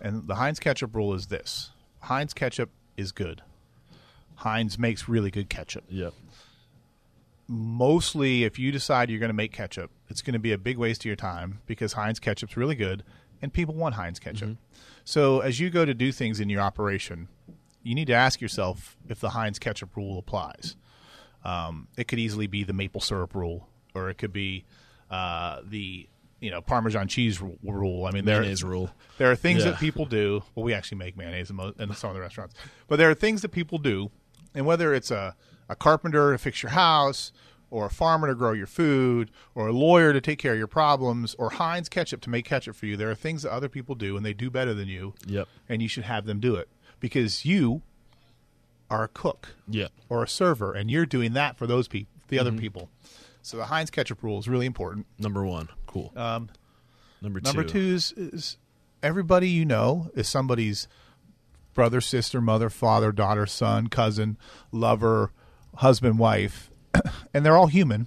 and 0.00 0.26
the 0.26 0.36
Heinz 0.36 0.58
ketchup 0.60 0.94
rule 0.94 1.14
is 1.14 1.26
this: 1.26 1.70
Heinz 2.00 2.32
ketchup 2.34 2.70
is 2.96 3.12
good. 3.12 3.42
Heinz 4.36 4.78
makes 4.78 5.08
really 5.08 5.30
good 5.30 5.48
ketchup. 5.48 5.84
Yep. 5.88 6.14
mostly 7.48 8.44
if 8.44 8.58
you 8.58 8.72
decide 8.72 9.10
you're 9.10 9.20
going 9.20 9.28
to 9.28 9.34
make 9.34 9.52
ketchup, 9.52 9.90
it's 10.08 10.22
going 10.22 10.32
to 10.32 10.38
be 10.38 10.52
a 10.52 10.58
big 10.58 10.78
waste 10.78 11.02
of 11.02 11.06
your 11.06 11.16
time 11.16 11.60
because 11.66 11.92
Heinz 11.92 12.18
ketchup's 12.18 12.56
really 12.56 12.74
good 12.74 13.02
and 13.40 13.52
people 13.52 13.74
want 13.74 13.94
Heinz 13.96 14.18
ketchup. 14.18 14.56
So 15.04 15.40
as 15.40 15.60
you 15.60 15.68
go 15.70 15.84
to 15.84 15.94
do 15.94 16.12
things 16.12 16.40
in 16.40 16.48
your 16.48 16.60
operation, 16.62 17.28
you 17.82 17.94
need 17.94 18.06
to 18.06 18.12
ask 18.14 18.40
yourself 18.40 18.96
if 19.08 19.20
the 19.20 19.30
Heinz 19.30 19.58
ketchup 19.58 19.96
rule 19.96 20.18
applies. 20.18 20.76
Um, 21.44 21.88
it 21.96 22.06
could 22.06 22.20
easily 22.20 22.46
be 22.46 22.62
the 22.62 22.72
maple 22.72 23.00
syrup 23.00 23.34
rule, 23.34 23.68
or 23.94 24.10
it 24.10 24.18
could 24.18 24.32
be 24.32 24.64
uh, 25.10 25.60
the 25.64 26.08
you 26.40 26.50
know 26.50 26.60
Parmesan 26.60 27.08
cheese 27.08 27.40
ru- 27.40 27.58
rule. 27.62 28.04
I 28.06 28.10
mean, 28.10 28.24
there 28.24 28.40
Mayonnaise 28.40 28.64
rule. 28.64 28.90
there 29.18 29.30
are 29.30 29.36
things 29.36 29.64
Yeah. 29.64 29.72
that 29.72 29.80
people 29.80 30.06
do. 30.06 30.42
Well, 30.54 30.64
we 30.64 30.74
actually 30.74 30.98
make 30.98 31.16
mayonnaise 31.16 31.50
in, 31.50 31.56
mo- 31.56 31.74
in 31.78 31.92
some 31.94 32.10
of 32.10 32.14
the 32.14 32.20
restaurants, 32.20 32.54
but 32.88 32.96
there 32.96 33.10
are 33.10 33.14
things 33.14 33.42
that 33.42 33.50
people 33.50 33.78
do, 33.78 34.10
and 34.54 34.66
whether 34.66 34.92
it's 34.94 35.10
a, 35.10 35.36
a 35.68 35.76
carpenter 35.76 36.32
to 36.32 36.38
fix 36.38 36.62
your 36.62 36.70
house, 36.70 37.32
or 37.70 37.86
a 37.86 37.90
farmer 37.90 38.26
to 38.28 38.34
grow 38.34 38.52
your 38.52 38.66
food, 38.66 39.30
or 39.54 39.68
a 39.68 39.72
lawyer 39.72 40.12
to 40.12 40.20
take 40.20 40.38
care 40.38 40.52
of 40.52 40.58
your 40.58 40.66
problems, 40.66 41.34
or 41.38 41.50
Heinz 41.50 41.88
ketchup 41.88 42.20
to 42.22 42.30
make 42.30 42.44
ketchup 42.44 42.74
for 42.76 42.86
you, 42.86 42.96
there 42.96 43.10
are 43.10 43.14
things 43.14 43.42
that 43.44 43.52
other 43.52 43.68
people 43.68 43.94
do, 43.94 44.16
and 44.16 44.26
they 44.26 44.34
do 44.34 44.50
better 44.50 44.74
than 44.74 44.88
you. 44.88 45.14
Yep. 45.26 45.48
And 45.68 45.80
you 45.80 45.88
should 45.88 46.04
have 46.04 46.26
them 46.26 46.40
do 46.40 46.54
it 46.56 46.68
because 47.00 47.44
you 47.44 47.82
are 48.90 49.04
a 49.04 49.08
cook 49.08 49.54
Yep. 49.68 49.90
or 50.08 50.22
a 50.22 50.28
server, 50.28 50.72
and 50.74 50.90
you're 50.90 51.06
doing 51.06 51.32
that 51.34 51.56
for 51.56 51.66
those 51.66 51.88
people, 51.88 52.12
the 52.28 52.36
Mm-hmm. 52.38 52.46
other 52.48 52.58
people. 52.58 52.90
So 53.42 53.56
the 53.56 53.64
Heinz 53.66 53.90
ketchup 53.90 54.22
rule 54.22 54.38
is 54.38 54.48
really 54.48 54.66
important. 54.66 55.06
Number 55.18 55.44
one. 55.44 55.68
Cool. 55.86 56.12
Um, 56.16 56.48
number 57.20 57.40
two. 57.40 57.44
Number 57.44 57.64
two 57.64 57.78
is, 57.78 58.12
is 58.12 58.56
everybody 59.02 59.48
you 59.48 59.64
know 59.64 60.10
is 60.14 60.28
somebody's 60.28 60.86
brother, 61.74 62.00
sister, 62.00 62.40
mother, 62.40 62.70
father, 62.70 63.10
daughter, 63.10 63.46
son, 63.46 63.88
cousin, 63.88 64.38
lover, 64.70 65.32
husband, 65.76 66.18
wife, 66.18 66.70
and 67.34 67.44
they're 67.44 67.56
all 67.56 67.66
human. 67.66 68.06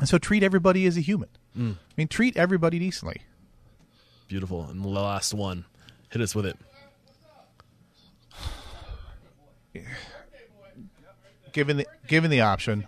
And 0.00 0.08
so 0.08 0.18
treat 0.18 0.42
everybody 0.42 0.84
as 0.86 0.96
a 0.96 1.00
human. 1.00 1.28
Mm. 1.56 1.74
I 1.74 1.92
mean, 1.96 2.08
treat 2.08 2.36
everybody 2.36 2.78
decently. 2.78 3.22
Beautiful. 4.28 4.64
And 4.64 4.84
the 4.84 4.88
last 4.88 5.32
one. 5.32 5.64
Hit 6.10 6.20
us 6.20 6.34
with 6.34 6.46
it. 6.46 6.58
Given 11.52 11.78
the 11.78 11.86
given 12.06 12.30
the 12.30 12.42
option, 12.42 12.86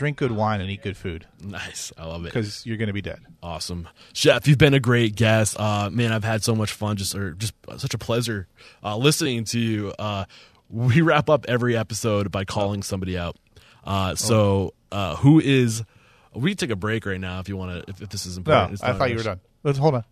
drink 0.00 0.16
good 0.16 0.32
wine 0.32 0.62
and 0.62 0.70
eat 0.70 0.82
good 0.82 0.96
food 0.96 1.26
Nice. 1.44 1.92
I 1.98 2.06
love 2.06 2.22
it. 2.22 2.32
because 2.32 2.64
you're 2.64 2.78
going 2.78 2.86
to 2.86 2.94
be 2.94 3.02
dead. 3.02 3.20
Awesome, 3.42 3.86
Chef. 4.14 4.48
You've 4.48 4.56
been 4.56 4.72
a 4.72 4.80
great 4.80 5.14
guest. 5.14 5.60
Uh, 5.60 5.90
man, 5.90 6.10
I've 6.10 6.24
had 6.24 6.42
so 6.42 6.54
much 6.54 6.72
fun. 6.72 6.96
Just 6.96 7.14
or 7.14 7.32
just 7.32 7.52
such 7.76 7.92
a 7.92 7.98
pleasure 7.98 8.48
uh, 8.82 8.96
listening 8.96 9.44
to 9.44 9.58
you. 9.58 9.92
Uh, 9.98 10.24
we 10.70 11.02
wrap 11.02 11.28
up 11.28 11.44
every 11.48 11.76
episode 11.76 12.32
by 12.32 12.46
calling 12.46 12.82
somebody 12.82 13.18
out. 13.18 13.36
Uh, 13.84 14.14
so, 14.14 14.72
uh, 14.90 15.16
who 15.16 15.38
is? 15.38 15.82
We 16.34 16.54
take 16.54 16.70
a 16.70 16.76
break 16.76 17.04
right 17.04 17.20
now 17.20 17.40
if 17.40 17.50
you 17.50 17.58
want 17.58 17.84
to. 17.84 17.90
If, 17.90 18.00
if 18.00 18.08
this 18.08 18.24
is 18.24 18.38
important. 18.38 18.72
It's 18.72 18.82
I 18.82 18.94
thought 18.94 19.10
you 19.10 19.16
were 19.16 19.22
done. 19.22 19.40
Let's 19.64 19.78
hold 19.78 19.96
on. 19.96 20.04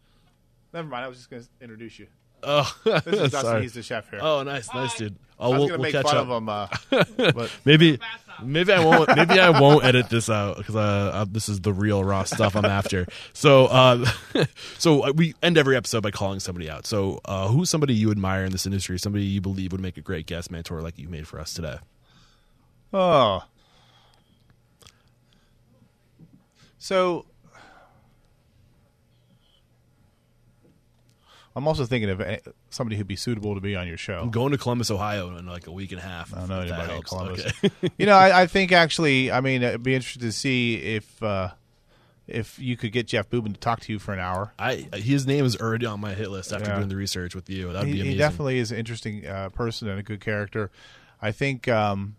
Never 0.75 0.87
mind. 0.87 1.03
I 1.03 1.09
was 1.09 1.17
just 1.17 1.31
going 1.31 1.43
to 1.43 1.49
introduce 1.63 1.99
you. 1.99 2.09
Oh, 2.43 2.77
This 2.85 3.07
is 3.07 3.13
Dustin. 3.33 3.41
sorry. 3.41 3.63
He's 3.63 3.73
the 3.75 3.83
chef 3.83 4.11
here. 4.11 4.21
Oh, 4.23 4.43
nice, 4.43 4.73
nice, 4.73 4.97
dude. 4.97 5.17
Oh, 5.41 5.47
I 5.47 5.49
was 5.49 5.59
we'll, 5.59 5.69
gonna 5.69 5.79
we'll 5.79 5.83
make 5.83 5.93
catch 5.93 6.05
fun 6.07 6.17
up. 6.17 6.29
of 6.29 6.31
him, 6.31 6.49
uh, 6.49 6.69
but 7.33 7.51
Maybe, 7.65 7.99
maybe 8.43 8.73
I 8.73 8.85
won't. 8.85 9.15
Maybe 9.15 9.39
I 9.39 9.51
won't 9.51 9.85
edit 9.85 10.11
this 10.11 10.29
out 10.29 10.57
because 10.57 10.75
uh, 10.75 10.81
uh, 11.15 11.27
this 11.31 11.49
is 11.49 11.61
the 11.61 11.73
real 11.73 12.03
raw 12.03 12.25
stuff 12.25 12.57
I'm 12.57 12.65
after. 12.65 13.07
So, 13.35 13.67
uh, 13.67 14.05
so 14.79 15.13
we 15.13 15.35
end 15.41 15.57
every 15.57 15.77
episode 15.77 16.03
by 16.03 16.11
calling 16.11 16.41
somebody 16.41 16.69
out. 16.69 16.87
So, 16.87 17.21
uh, 17.25 17.47
who's 17.49 17.71
somebody 17.71 17.95
you 17.95 18.11
admire 18.11 18.45
in 18.45 18.51
this 18.51 18.67
industry? 18.67 18.99
Somebody 18.99 19.27
you 19.27 19.41
believe 19.41 19.71
would 19.71 19.81
make 19.81 19.97
a 19.97 20.01
great 20.01 20.27
guest 20.27 20.51
mentor, 20.51 20.81
like 20.83 20.99
you 20.99 21.09
made 21.09 21.29
for 21.29 21.39
us 21.39 21.55
today? 21.55 21.79
oh, 22.93 23.45
so 26.79 27.27
I'm 31.57 31.67
also 31.67 31.85
thinking 31.87 32.11
of 32.11 32.21
eh, 32.21 32.39
somebody 32.71 32.97
who'd 32.97 33.07
be 33.09 33.17
suitable 33.17 33.55
to 33.55 33.61
be 33.61 33.75
on 33.75 33.89
your 33.89 33.97
show. 33.97 34.21
I'm 34.21 34.31
going 34.31 34.53
to 34.53 34.59
Columbus, 34.59 34.91
Ohio, 34.91 35.37
in 35.37 35.47
like 35.47 35.67
a 35.67 35.73
week 35.73 35.91
and 35.93 36.01
a 36.01 36.05
half. 36.05 36.33
I 36.35 36.41
don't 36.41 36.49
know 36.49 36.61
anybody 36.61 36.95
in. 36.95 37.03
Columbus. 37.03 37.47
Okay. 37.65 37.91
you 37.99 38.07
know, 38.07 38.15
I, 38.17 38.43
I 38.43 38.47
think 38.49 38.71
actually, 38.73 39.33
I 39.33 39.41
mean, 39.41 39.63
it'd 39.63 39.83
be 39.83 39.95
interesting 39.95 40.23
to 40.23 40.33
see 40.33 40.77
if 40.77 41.23
uh, 41.23 41.51
if 42.29 42.59
you 42.59 42.77
could 42.77 42.93
get 42.93 43.07
Jeff 43.09 43.29
Buben 43.31 43.55
to 43.55 43.59
talk 43.61 43.81
to 43.81 43.93
you 43.93 43.99
for 43.99 44.13
an 44.13 44.21
hour. 44.21 44.53
I 44.59 44.87
his 44.95 45.27
name 45.27 45.45
is 45.45 45.57
already 45.57 45.87
on 45.87 45.99
my 46.01 46.15
hit 46.15 46.31
list 46.31 46.53
after 46.53 46.69
Yeah. 46.71 46.77
doing 46.77 46.89
the 46.89 46.97
research 46.97 47.35
with 47.35 47.49
you. 47.51 47.73
That 47.73 47.81
would 47.81 47.87
be 47.87 47.93
He, 47.93 48.01
amazing. 48.01 48.13
he 48.13 48.19
definitely 48.19 48.59
is 48.59 48.71
an 48.71 48.79
interesting 48.79 49.27
uh, 49.27 49.49
person 49.49 49.89
and 49.89 49.99
a 49.99 50.03
good 50.03 50.21
character. 50.21 50.71
I 51.21 51.33
think. 51.33 51.67
Um, 51.69 52.15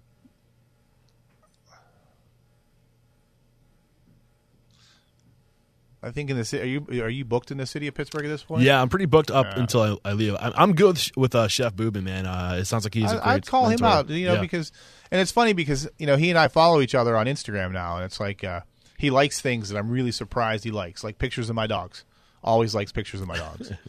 I 6.01 6.11
think 6.11 6.29
in 6.29 6.37
the 6.37 6.45
city, 6.45 6.63
are 6.63 6.65
you 6.95 7.03
are 7.03 7.09
you 7.09 7.25
booked 7.25 7.51
in 7.51 7.57
the 7.57 7.65
city 7.65 7.87
of 7.87 7.93
Pittsburgh 7.93 8.23
at 8.25 8.29
this 8.29 8.43
point? 8.43 8.63
Yeah, 8.63 8.81
I'm 8.81 8.87
pretty 8.89 9.05
booked 9.05 9.31
up 9.31 9.45
Yeah. 9.47 9.59
until 9.59 9.81
I, 9.81 10.09
I 10.09 10.13
leave. 10.13 10.35
I'm, 10.39 10.53
I'm 10.55 10.73
good 10.73 10.95
with, 10.95 11.11
with 11.17 11.35
uh, 11.35 11.47
Chef 11.49 11.75
Buben, 11.75 12.03
man. 12.03 12.25
Uh, 12.25 12.57
it 12.59 12.65
sounds 12.65 12.85
like 12.85 12.93
he's 12.93 13.11
a 13.11 13.15
great 13.15 13.25
I, 13.25 13.33
I'd 13.33 13.45
call 13.45 13.67
him 13.67 13.83
out, 13.83 14.09
you 14.09 14.27
know, 14.27 14.35
Yeah. 14.35 14.41
because 14.41 14.71
and 15.11 15.19
it's 15.19 15.31
funny 15.31 15.53
because 15.53 15.89
you 15.97 16.07
know 16.07 16.15
he 16.15 16.29
and 16.29 16.39
I 16.39 16.47
follow 16.47 16.79
each 16.81 16.95
other 16.95 17.17
on 17.17 17.25
Instagram 17.25 17.71
now, 17.73 17.97
and 17.97 18.05
it's 18.05 18.19
like 18.19 18.43
uh, 18.43 18.61
he 18.97 19.09
likes 19.09 19.41
things 19.41 19.69
that 19.69 19.77
I'm 19.77 19.89
really 19.89 20.11
surprised 20.11 20.63
he 20.63 20.71
likes, 20.71 21.03
like 21.03 21.17
pictures 21.17 21.49
of 21.49 21.55
my 21.55 21.67
dogs. 21.67 22.05
Always 22.43 22.73
likes 22.73 22.91
pictures 22.93 23.19
of 23.21 23.27
my 23.27 23.37
dogs. 23.37 23.71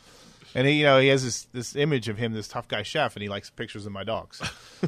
And 0.55 0.67
he, 0.67 0.75
you 0.81 0.85
know, 0.85 0.99
he 0.99 1.09
has 1.09 1.23
this 1.25 1.45
this 1.53 1.77
image 1.77 2.09
of 2.09 2.19
him, 2.19 2.33
this 2.33 2.49
tough 2.49 2.67
guy 2.67 2.83
chef, 2.83 3.15
and 3.15 3.23
he 3.23 3.29
likes 3.29 3.51
pictures 3.51 3.87
of 3.87 3.93
my 3.93 4.05
dogs. 4.05 4.41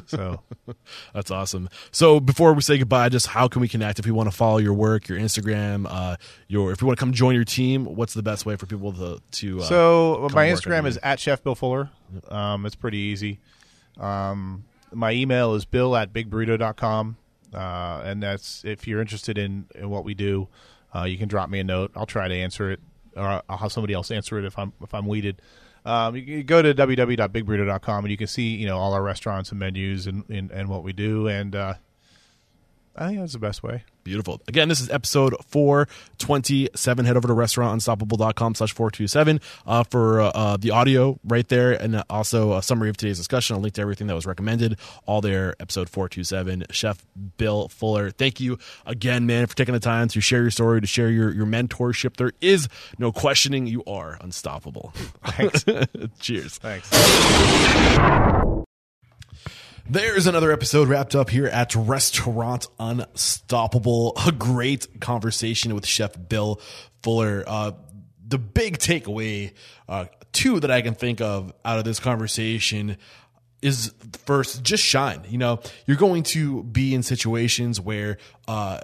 So 0.07 0.41
That's 1.13 1.31
awesome. 1.31 1.69
So 1.91 2.19
before 2.19 2.53
we 2.53 2.61
say 2.61 2.77
goodbye, 2.77 3.09
just 3.09 3.27
how 3.27 3.47
can 3.47 3.61
we 3.61 3.67
connect 3.67 3.99
if 3.99 4.05
we 4.05 4.11
want 4.11 4.29
to 4.29 4.35
follow 4.35 4.57
your 4.57 4.73
work, 4.73 5.07
your 5.07 5.17
Instagram, 5.17 5.85
uh, 5.89 6.17
your 6.47 6.71
if 6.71 6.81
we 6.81 6.85
want 6.87 6.97
to 6.97 6.99
come 6.99 7.13
join 7.13 7.35
your 7.35 7.43
team? 7.45 7.85
What's 7.85 8.13
the 8.13 8.23
best 8.23 8.45
way 8.45 8.55
for 8.55 8.65
people 8.65 8.91
to 8.93 9.19
to? 9.39 9.59
Uh, 9.61 9.63
So 9.63 10.27
my 10.33 10.47
Instagram 10.47 10.85
is 10.85 10.99
at 11.03 11.19
Chef 11.19 11.43
Bill 11.43 11.55
Fuller. 11.55 11.89
Um, 12.27 12.65
it's 12.65 12.75
pretty 12.75 12.97
easy. 12.97 13.39
Um, 13.99 14.65
my 14.91 15.11
email 15.11 15.53
is 15.55 15.65
bill 15.65 15.95
at 15.95 16.13
bigburrito.com. 16.13 17.17
Uh, 17.53 18.01
and 18.03 18.23
that's 18.23 18.65
if 18.65 18.87
you're 18.87 18.99
interested 18.99 19.37
in, 19.37 19.67
in 19.75 19.89
what 19.89 20.03
we 20.03 20.13
do, 20.15 20.47
uh, 20.95 21.03
you 21.03 21.17
can 21.17 21.27
drop 21.27 21.49
me 21.49 21.59
a 21.59 21.63
note. 21.63 21.91
I'll 21.95 22.05
try 22.07 22.27
to 22.27 22.33
answer 22.33 22.71
it, 22.71 22.79
or 23.15 23.41
I'll 23.49 23.57
have 23.57 23.71
somebody 23.71 23.93
else 23.93 24.11
answer 24.11 24.37
it 24.39 24.45
if 24.45 24.57
I'm 24.57 24.73
if 24.81 24.93
I'm 24.93 25.05
weeded. 25.07 25.41
Um, 25.85 26.15
you, 26.15 26.43
go 26.43 26.61
to 26.61 26.73
www.bigburrito.com 26.73 28.05
and 28.05 28.11
you 28.11 28.17
can 28.17 28.27
see 28.27 28.55
you 28.55 28.65
know 28.65 28.77
all 28.77 28.93
our 28.93 29.03
restaurants 29.03 29.51
and 29.51 29.59
menus 29.59 30.07
and 30.07 30.27
and, 30.29 30.51
and 30.51 30.69
what 30.69 30.83
we 30.83 30.93
do. 30.93 31.27
And 31.27 31.55
uh, 31.55 31.73
I 32.95 33.07
think 33.07 33.19
that's 33.19 33.33
the 33.33 33.39
best 33.39 33.63
way. 33.63 33.83
Beautiful. 34.03 34.41
Again, 34.47 34.67
this 34.67 34.81
is 34.81 34.89
episode 34.89 35.35
427. 35.47 37.05
Head 37.05 37.15
over 37.15 37.27
to 37.27 37.33
restaurantunstoppable.com 37.33 38.55
slash 38.55 38.73
427 38.73 39.39
uh, 39.65 39.83
for 39.83 40.21
uh, 40.21 40.27
uh, 40.29 40.57
the 40.57 40.71
audio 40.71 41.19
right 41.23 41.47
there 41.47 41.71
and 41.71 42.03
also 42.09 42.53
a 42.53 42.63
summary 42.63 42.89
of 42.89 42.97
today's 42.97 43.17
discussion. 43.17 43.55
I'll 43.55 43.61
link 43.61 43.75
to 43.75 43.81
everything 43.81 44.07
that 44.07 44.15
was 44.15 44.25
recommended. 44.25 44.77
All 45.05 45.21
there, 45.21 45.55
episode 45.59 45.89
427. 45.89 46.65
Chef 46.71 47.05
Bill 47.37 47.69
Fuller, 47.69 48.11
thank 48.11 48.39
you 48.39 48.57
again, 48.85 49.25
man, 49.25 49.45
for 49.45 49.55
taking 49.55 49.73
the 49.73 49.79
time 49.79 50.07
to 50.09 50.21
share 50.21 50.41
your 50.41 50.51
story, 50.51 50.81
to 50.81 50.87
share 50.87 51.09
your, 51.09 51.33
your 51.33 51.45
mentorship. 51.45 52.17
There 52.17 52.33
is 52.41 52.67
no 52.99 53.11
questioning 53.11 53.67
you 53.67 53.83
are 53.85 54.17
unstoppable. 54.21 54.91
Thanks. 55.25 55.65
Cheers. 56.19 56.57
Thanks. 56.57 56.89
There's 59.89 60.27
another 60.27 60.53
episode 60.53 60.87
wrapped 60.87 61.13
up 61.13 61.29
here 61.29 61.45
at 61.45 61.75
Restaurant 61.75 62.67
Unstoppable. 62.79 64.13
A 64.25 64.31
great 64.31 65.01
conversation 65.01 65.75
with 65.75 65.85
Chef 65.85 66.15
Bill 66.29 66.61
Fuller. 67.01 67.43
Uh, 67.45 67.73
the 68.25 68.37
big 68.37 68.77
takeaway, 68.77 69.51
uh, 69.89 70.05
two 70.31 70.61
that 70.61 70.71
I 70.71 70.81
can 70.81 70.93
think 70.95 71.19
of 71.19 71.53
out 71.65 71.79
of 71.79 71.83
this 71.83 71.99
conversation 71.99 72.95
is 73.61 73.93
first, 74.25 74.63
just 74.63 74.81
shine. 74.81 75.25
You 75.27 75.37
know, 75.37 75.59
you're 75.85 75.97
going 75.97 76.23
to 76.23 76.63
be 76.63 76.95
in 76.95 77.03
situations 77.03 77.81
where, 77.81 78.17
uh, 78.47 78.79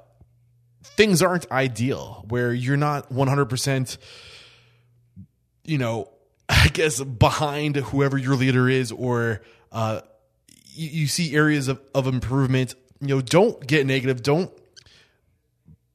things 0.83 1.21
aren't 1.21 1.49
ideal, 1.49 2.25
where 2.27 2.51
you're 2.51 2.75
not 2.75 3.09
100%, 3.09 3.97
you 5.63 5.77
know, 5.77 6.09
I 6.49 6.67
guess 6.67 7.01
behind 7.01 7.77
whoever 7.77 8.17
your 8.17 8.35
leader 8.35 8.67
is 8.67 8.91
or, 8.91 9.41
uh, 9.71 10.01
you, 10.69 10.89
you 10.89 11.07
see 11.07 11.35
areas 11.35 11.67
of, 11.67 11.81
of 11.93 12.07
improvement, 12.07 12.75
you 13.01 13.07
know, 13.07 13.21
don't 13.21 13.65
get 13.65 13.85
negative. 13.85 14.21
Don't, 14.21 14.51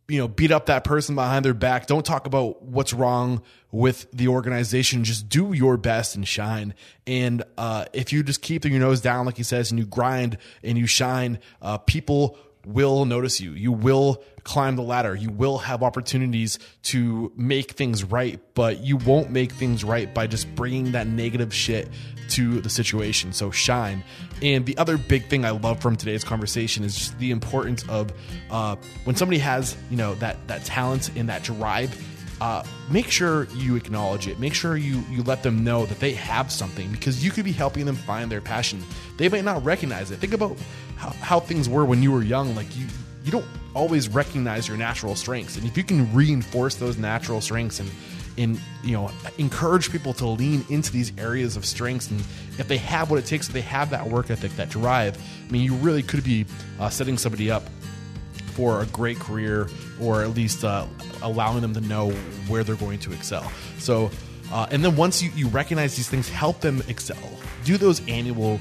you 0.09 0.19
know, 0.19 0.29
beat 0.29 0.51
up 0.51 0.67
that 0.67 0.85
person 0.85 1.15
behind 1.15 1.45
their 1.45 1.55
back. 1.55 1.87
Don't 1.87 2.05
talk 2.05 2.27
about 2.27 2.63
what's 2.63 2.93
wrong 2.93 3.43
with 3.71 4.11
the 4.13 4.29
organization. 4.29 5.05
Just 5.05 5.29
do 5.29 5.53
your 5.53 5.77
best 5.77 6.15
and 6.15 6.27
shine. 6.27 6.75
And 7.07 7.43
uh, 7.57 7.87
if 7.93 8.13
you 8.13 8.23
just 8.23 8.43
keep 8.43 8.65
your 8.65 8.79
nose 8.79 9.01
down, 9.01 9.27
like 9.27 9.37
he 9.37 9.43
says, 9.43 9.71
and 9.71 9.79
you 9.79 9.87
grind 9.87 10.39
and 10.63 10.77
you 10.77 10.87
shine, 10.87 11.39
uh, 11.63 11.79
people 11.79 12.39
will 12.66 13.05
notice 13.05 13.41
you. 13.41 13.53
You 13.53 13.73
will 13.73 14.23
climb 14.45 14.77
the 14.77 14.82
ladder. 14.82 15.15
You 15.15 15.31
will 15.31 15.59
have 15.59 15.82
opportunities 15.82 16.59
to 16.85 17.32
make 17.36 17.73
things 17.73 18.05
right, 18.05 18.39
but 18.55 18.81
you 18.81 18.97
won't 18.99 19.31
make 19.31 19.53
things 19.53 19.85
right 19.85 20.12
by 20.12 20.27
just 20.27 20.55
bringing 20.55 20.93
that 20.93 21.07
negative 21.07 21.53
shit 21.53 21.89
to 22.31 22.61
the 22.61 22.70
situation. 22.70 23.32
So 23.32 23.51
shine. 23.51 24.05
And 24.43 24.66
the 24.66 24.77
other 24.78 24.99
big 24.99 25.28
thing 25.28 25.45
I 25.45 25.51
love 25.51 25.81
from 25.81 25.97
today's 25.97 26.24
conversation 26.24 26.85
is 26.85 26.97
just 26.97 27.19
the 27.19 27.31
importance 27.31 27.86
of 27.89 28.12
uh, 28.51 28.77
when 29.05 29.16
somebody 29.16 29.39
has 29.39 29.77
you 29.91 29.97
know 29.97 30.15
that 30.16 30.47
that 30.49 30.65
talent 30.65 31.11
and 31.16 31.28
that 31.28 31.43
drive. 31.43 31.97
Uh, 32.40 32.65
make 32.90 33.11
sure 33.11 33.44
you 33.55 33.77
acknowledge 33.77 34.27
it. 34.27 34.39
Make 34.39 34.55
sure 34.55 34.77
you 34.77 35.02
you 35.09 35.23
let 35.23 35.43
them 35.43 35.62
know 35.62 35.86
that 35.86 36.01
they 36.01 36.12
have 36.12 36.51
something 36.51 36.90
because 36.90 37.24
you 37.24 37.31
could 37.31 37.44
be 37.44 37.52
helping 37.52 37.86
them 37.86 37.97
find 37.97 38.31
their 38.31 38.40
passion. 38.40 38.82
They 39.16 39.28
might 39.28 39.44
not 39.44 39.65
recognize 39.65 40.11
it. 40.11 40.16
Think 40.16 40.35
about 40.35 40.56
how, 40.97 41.11
how 41.11 41.40
things 41.40 41.69
were 41.69 41.85
when 41.85 42.02
you 42.02 42.11
were 42.12 42.23
young. 42.23 42.55
Like 42.56 42.77
you 42.77 42.86
you 43.24 43.31
don't 43.31 43.47
always 43.73 44.09
recognize 44.09 44.69
your 44.69 44.77
natural 44.77 45.15
strengths, 45.15 45.56
and 45.56 45.66
if 45.66 45.77
you 45.77 45.85
can 45.85 46.12
reinforce 46.12 46.74
those 46.74 46.98
natural 46.98 47.40
strengths 47.40 47.81
and 47.81 47.90
and 48.36 48.61
you 48.82 48.93
know 48.93 49.11
encourage 49.39 49.90
people 49.90 50.12
to 50.12 50.27
lean 50.27 50.65
into 50.69 50.90
these 50.90 51.12
areas 51.19 51.56
of 51.56 51.65
strengths 51.65 52.11
and 52.11 52.20
if 52.59 52.66
they 52.66 52.77
have 52.77 53.11
what 53.11 53.19
it 53.19 53.27
takes 53.27 53.47
if 53.47 53.52
they 53.52 53.61
have 53.61 53.90
that 53.90 54.05
work 54.06 54.31
ethic 54.31 54.51
that 54.56 54.69
drive 54.69 55.16
i 55.16 55.52
mean 55.52 55.62
you 55.62 55.74
really 55.77 56.02
could 56.02 56.24
be 56.24 56.44
uh, 56.81 56.89
setting 56.89 57.16
somebody 57.16 57.51
up 57.51 57.62
for 58.55 58.82
a 58.82 58.86
great 58.86 59.19
career 59.19 59.69
or 60.01 60.23
at 60.23 60.31
least 60.31 60.65
uh, 60.65 60.86
allowing 61.25 61.61
them 61.61 61.75
to 61.75 61.81
know 61.81 62.11
where 62.49 62.63
they're 62.65 62.77
going 62.77 62.99
to 63.01 63.13
excel. 63.13 63.51
So 63.79 64.11
uh, 64.53 64.67
and 64.71 64.85
then 64.85 64.95
once 64.97 65.23
you, 65.23 65.31
you 65.35 65.49
recognize 65.49 65.97
these 65.97 66.09
things 66.09 66.29
help 66.29 66.61
them 66.61 66.83
excel. 66.89 67.17
Do 67.65 67.77
those 67.77 68.07
annual 68.09 68.61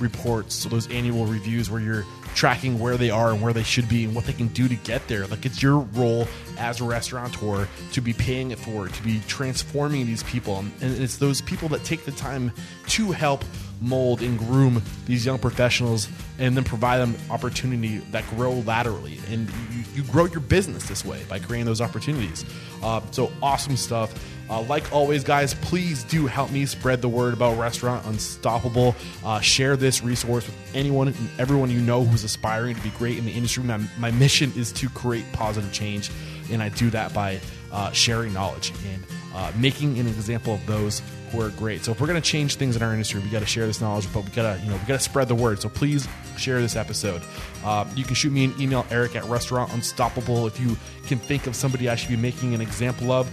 reports 0.00 0.54
so 0.54 0.68
those 0.68 0.88
annual 0.90 1.26
reviews 1.26 1.70
where 1.70 1.80
you're 1.80 2.04
tracking 2.34 2.78
where 2.78 2.96
they 2.96 3.10
are 3.10 3.32
and 3.32 3.42
where 3.42 3.52
they 3.52 3.62
should 3.62 3.88
be 3.88 4.04
and 4.04 4.14
what 4.14 4.24
they 4.24 4.32
can 4.32 4.48
do 4.48 4.68
to 4.68 4.76
get 4.76 5.06
there. 5.08 5.26
Like 5.26 5.44
it's 5.44 5.62
your 5.62 5.78
role 5.78 6.26
as 6.56 6.80
a 6.80 6.84
restaurateur 6.84 7.66
to 7.92 8.00
be 8.00 8.12
paying 8.12 8.50
it 8.52 8.58
forward 8.58 8.94
to 8.94 9.02
be 9.02 9.20
transforming 9.26 10.06
these 10.06 10.22
people. 10.22 10.58
And 10.58 10.72
it's 10.80 11.16
those 11.16 11.40
people 11.40 11.68
that 11.70 11.84
take 11.84 12.04
the 12.04 12.12
time 12.12 12.52
to 12.88 13.12
help 13.12 13.44
mold 13.80 14.22
and 14.22 14.38
groom 14.38 14.82
these 15.06 15.24
young 15.24 15.38
professionals 15.38 16.08
and 16.38 16.56
then 16.56 16.64
provide 16.64 16.98
them 16.98 17.14
opportunity 17.30 17.98
that 18.10 18.28
grow 18.30 18.54
laterally 18.60 19.18
and 19.30 19.48
you, 19.72 19.84
you 19.94 20.02
grow 20.04 20.26
your 20.26 20.40
business 20.40 20.88
this 20.88 21.04
way 21.04 21.22
by 21.28 21.38
creating 21.38 21.66
those 21.66 21.80
opportunities 21.80 22.44
uh, 22.82 23.00
so 23.10 23.30
awesome 23.42 23.76
stuff 23.76 24.12
uh, 24.50 24.62
like 24.62 24.92
always, 24.92 25.24
guys, 25.24 25.54
please 25.54 26.04
do 26.04 26.26
help 26.26 26.50
me 26.50 26.64
spread 26.64 27.02
the 27.02 27.08
word 27.08 27.34
about 27.34 27.58
Restaurant 27.58 28.04
Unstoppable. 28.06 28.96
Uh, 29.22 29.40
share 29.40 29.76
this 29.76 30.02
resource 30.02 30.46
with 30.46 30.56
anyone 30.74 31.08
and 31.08 31.16
everyone 31.38 31.70
you 31.70 31.80
know 31.80 32.04
who's 32.04 32.24
aspiring 32.24 32.74
to 32.74 32.82
be 32.82 32.90
great 32.90 33.18
in 33.18 33.26
the 33.26 33.32
industry. 33.32 33.62
My, 33.62 33.78
my 33.98 34.10
mission 34.10 34.52
is 34.56 34.72
to 34.72 34.88
create 34.88 35.30
positive 35.32 35.70
change, 35.72 36.10
and 36.50 36.62
I 36.62 36.70
do 36.70 36.88
that 36.90 37.12
by 37.12 37.40
uh, 37.72 37.92
sharing 37.92 38.32
knowledge 38.32 38.72
and 38.90 39.04
uh, 39.34 39.52
making 39.58 39.98
an 39.98 40.06
example 40.06 40.54
of 40.54 40.66
those 40.66 41.02
who 41.30 41.40
are 41.40 41.50
great. 41.50 41.84
So 41.84 41.92
if 41.92 42.00
we're 42.00 42.06
going 42.06 42.20
to 42.20 42.28
change 42.28 42.56
things 42.56 42.76
in 42.76 42.82
our 42.82 42.92
industry, 42.92 43.20
we 43.20 43.28
got 43.28 43.40
to 43.40 43.46
share 43.46 43.66
this 43.66 43.80
knowledge, 43.80 44.12
but 44.12 44.24
we 44.24 44.30
got 44.30 44.56
to, 44.56 44.62
you 44.62 44.70
know, 44.70 44.76
we 44.76 44.86
got 44.86 44.94
to 44.94 44.98
spread 44.98 45.28
the 45.28 45.34
word. 45.34 45.60
So 45.60 45.68
please 45.68 46.08
share 46.36 46.60
this 46.60 46.76
episode. 46.76 47.22
Uh, 47.64 47.84
you 47.94 48.04
can 48.04 48.14
shoot 48.14 48.32
me 48.32 48.44
an 48.44 48.54
email, 48.60 48.86
Eric 48.90 49.16
at 49.16 49.24
Restaurant 49.24 49.72
Unstoppable, 49.72 50.46
if 50.46 50.60
you 50.60 50.76
can 51.06 51.18
think 51.18 51.46
of 51.46 51.56
somebody 51.56 51.88
I 51.88 51.96
should 51.96 52.10
be 52.10 52.16
making 52.16 52.54
an 52.54 52.60
example 52.60 53.10
of. 53.10 53.28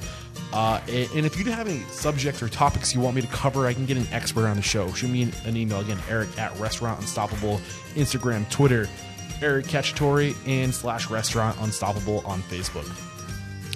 Uh, 0.53 0.80
and 0.89 1.26
if 1.26 1.38
you 1.38 1.45
have 1.51 1.67
any 1.67 1.81
subjects 1.91 2.41
or 2.41 2.49
topics 2.49 2.93
you 2.93 3.01
want 3.01 3.15
me 3.15 3.22
to 3.22 3.27
cover, 3.27 3.67
I 3.67 3.73
can 3.73 3.85
get 3.85 3.97
an 3.97 4.07
expert 4.11 4.47
on 4.47 4.55
the 4.55 4.61
show. 4.61 4.91
Shoot 4.91 5.09
me 5.09 5.23
an, 5.23 5.34
an 5.45 5.57
email 5.57 5.80
again, 5.80 5.99
Eric 6.09 6.38
at 6.38 6.57
Restaurant 6.59 6.99
Unstoppable, 6.99 7.59
Instagram, 7.95 8.49
Twitter, 8.49 8.88
Eric 9.41 9.65
Cacciatore, 9.65 10.35
and 10.47 10.73
slash 10.73 11.09
Restaurant 11.09 11.57
Unstoppable 11.59 12.23
on 12.26 12.41
Facebook. 12.43 12.89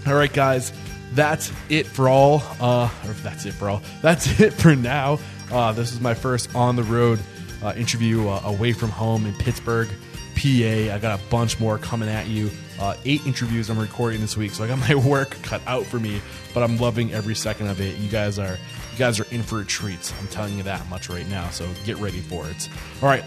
All 0.07 0.13
right, 0.13 0.31
guys, 0.31 0.71
that's 1.13 1.51
it 1.69 1.87
for 1.87 2.07
all. 2.09 2.43
Uh, 2.59 2.89
or 3.05 3.13
that's 3.13 3.45
it 3.45 3.53
for 3.53 3.69
all. 3.69 3.81
That's 4.01 4.39
it 4.39 4.53
for 4.53 4.75
now. 4.75 5.19
Uh, 5.51 5.71
this 5.71 5.91
is 5.91 5.99
my 5.99 6.13
first 6.13 6.53
on 6.55 6.75
the 6.75 6.83
road 6.83 7.19
uh, 7.63 7.73
interview 7.75 8.27
uh, 8.27 8.41
away 8.45 8.71
from 8.73 8.89
home 8.89 9.25
in 9.25 9.33
Pittsburgh, 9.35 9.89
PA. 10.35 10.93
I 10.93 10.99
got 11.01 11.19
a 11.19 11.23
bunch 11.29 11.59
more 11.59 11.77
coming 11.77 12.09
at 12.09 12.27
you. 12.27 12.49
Uh, 12.79 12.95
eight 13.03 13.25
interviews 13.25 13.69
I'm 13.69 13.79
recording 13.79 14.21
this 14.21 14.37
week, 14.37 14.51
so 14.51 14.63
I 14.63 14.67
got 14.67 14.79
my 14.89 14.95
work 14.95 15.31
cut 15.43 15.61
out 15.67 15.85
for 15.85 15.99
me. 15.99 16.21
But 16.53 16.63
I'm 16.63 16.77
loving 16.77 17.13
every 17.13 17.35
second 17.35 17.67
of 17.67 17.81
it. 17.81 17.97
You 17.97 18.09
guys 18.09 18.39
are 18.39 18.57
you 18.91 18.97
guys 18.97 19.19
are 19.19 19.27
in 19.31 19.43
for 19.43 19.61
a 19.61 19.65
treat. 19.65 20.13
I'm 20.19 20.27
telling 20.27 20.57
you 20.57 20.63
that 20.63 20.87
much 20.89 21.09
right 21.09 21.27
now. 21.29 21.49
So 21.49 21.67
get 21.85 21.97
ready 21.97 22.19
for 22.19 22.47
it. 22.47 22.69
All 23.01 23.09
right. 23.09 23.23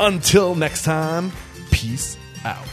Until 0.00 0.54
next 0.54 0.84
time, 0.84 1.32
peace 1.70 2.16
out. 2.44 2.66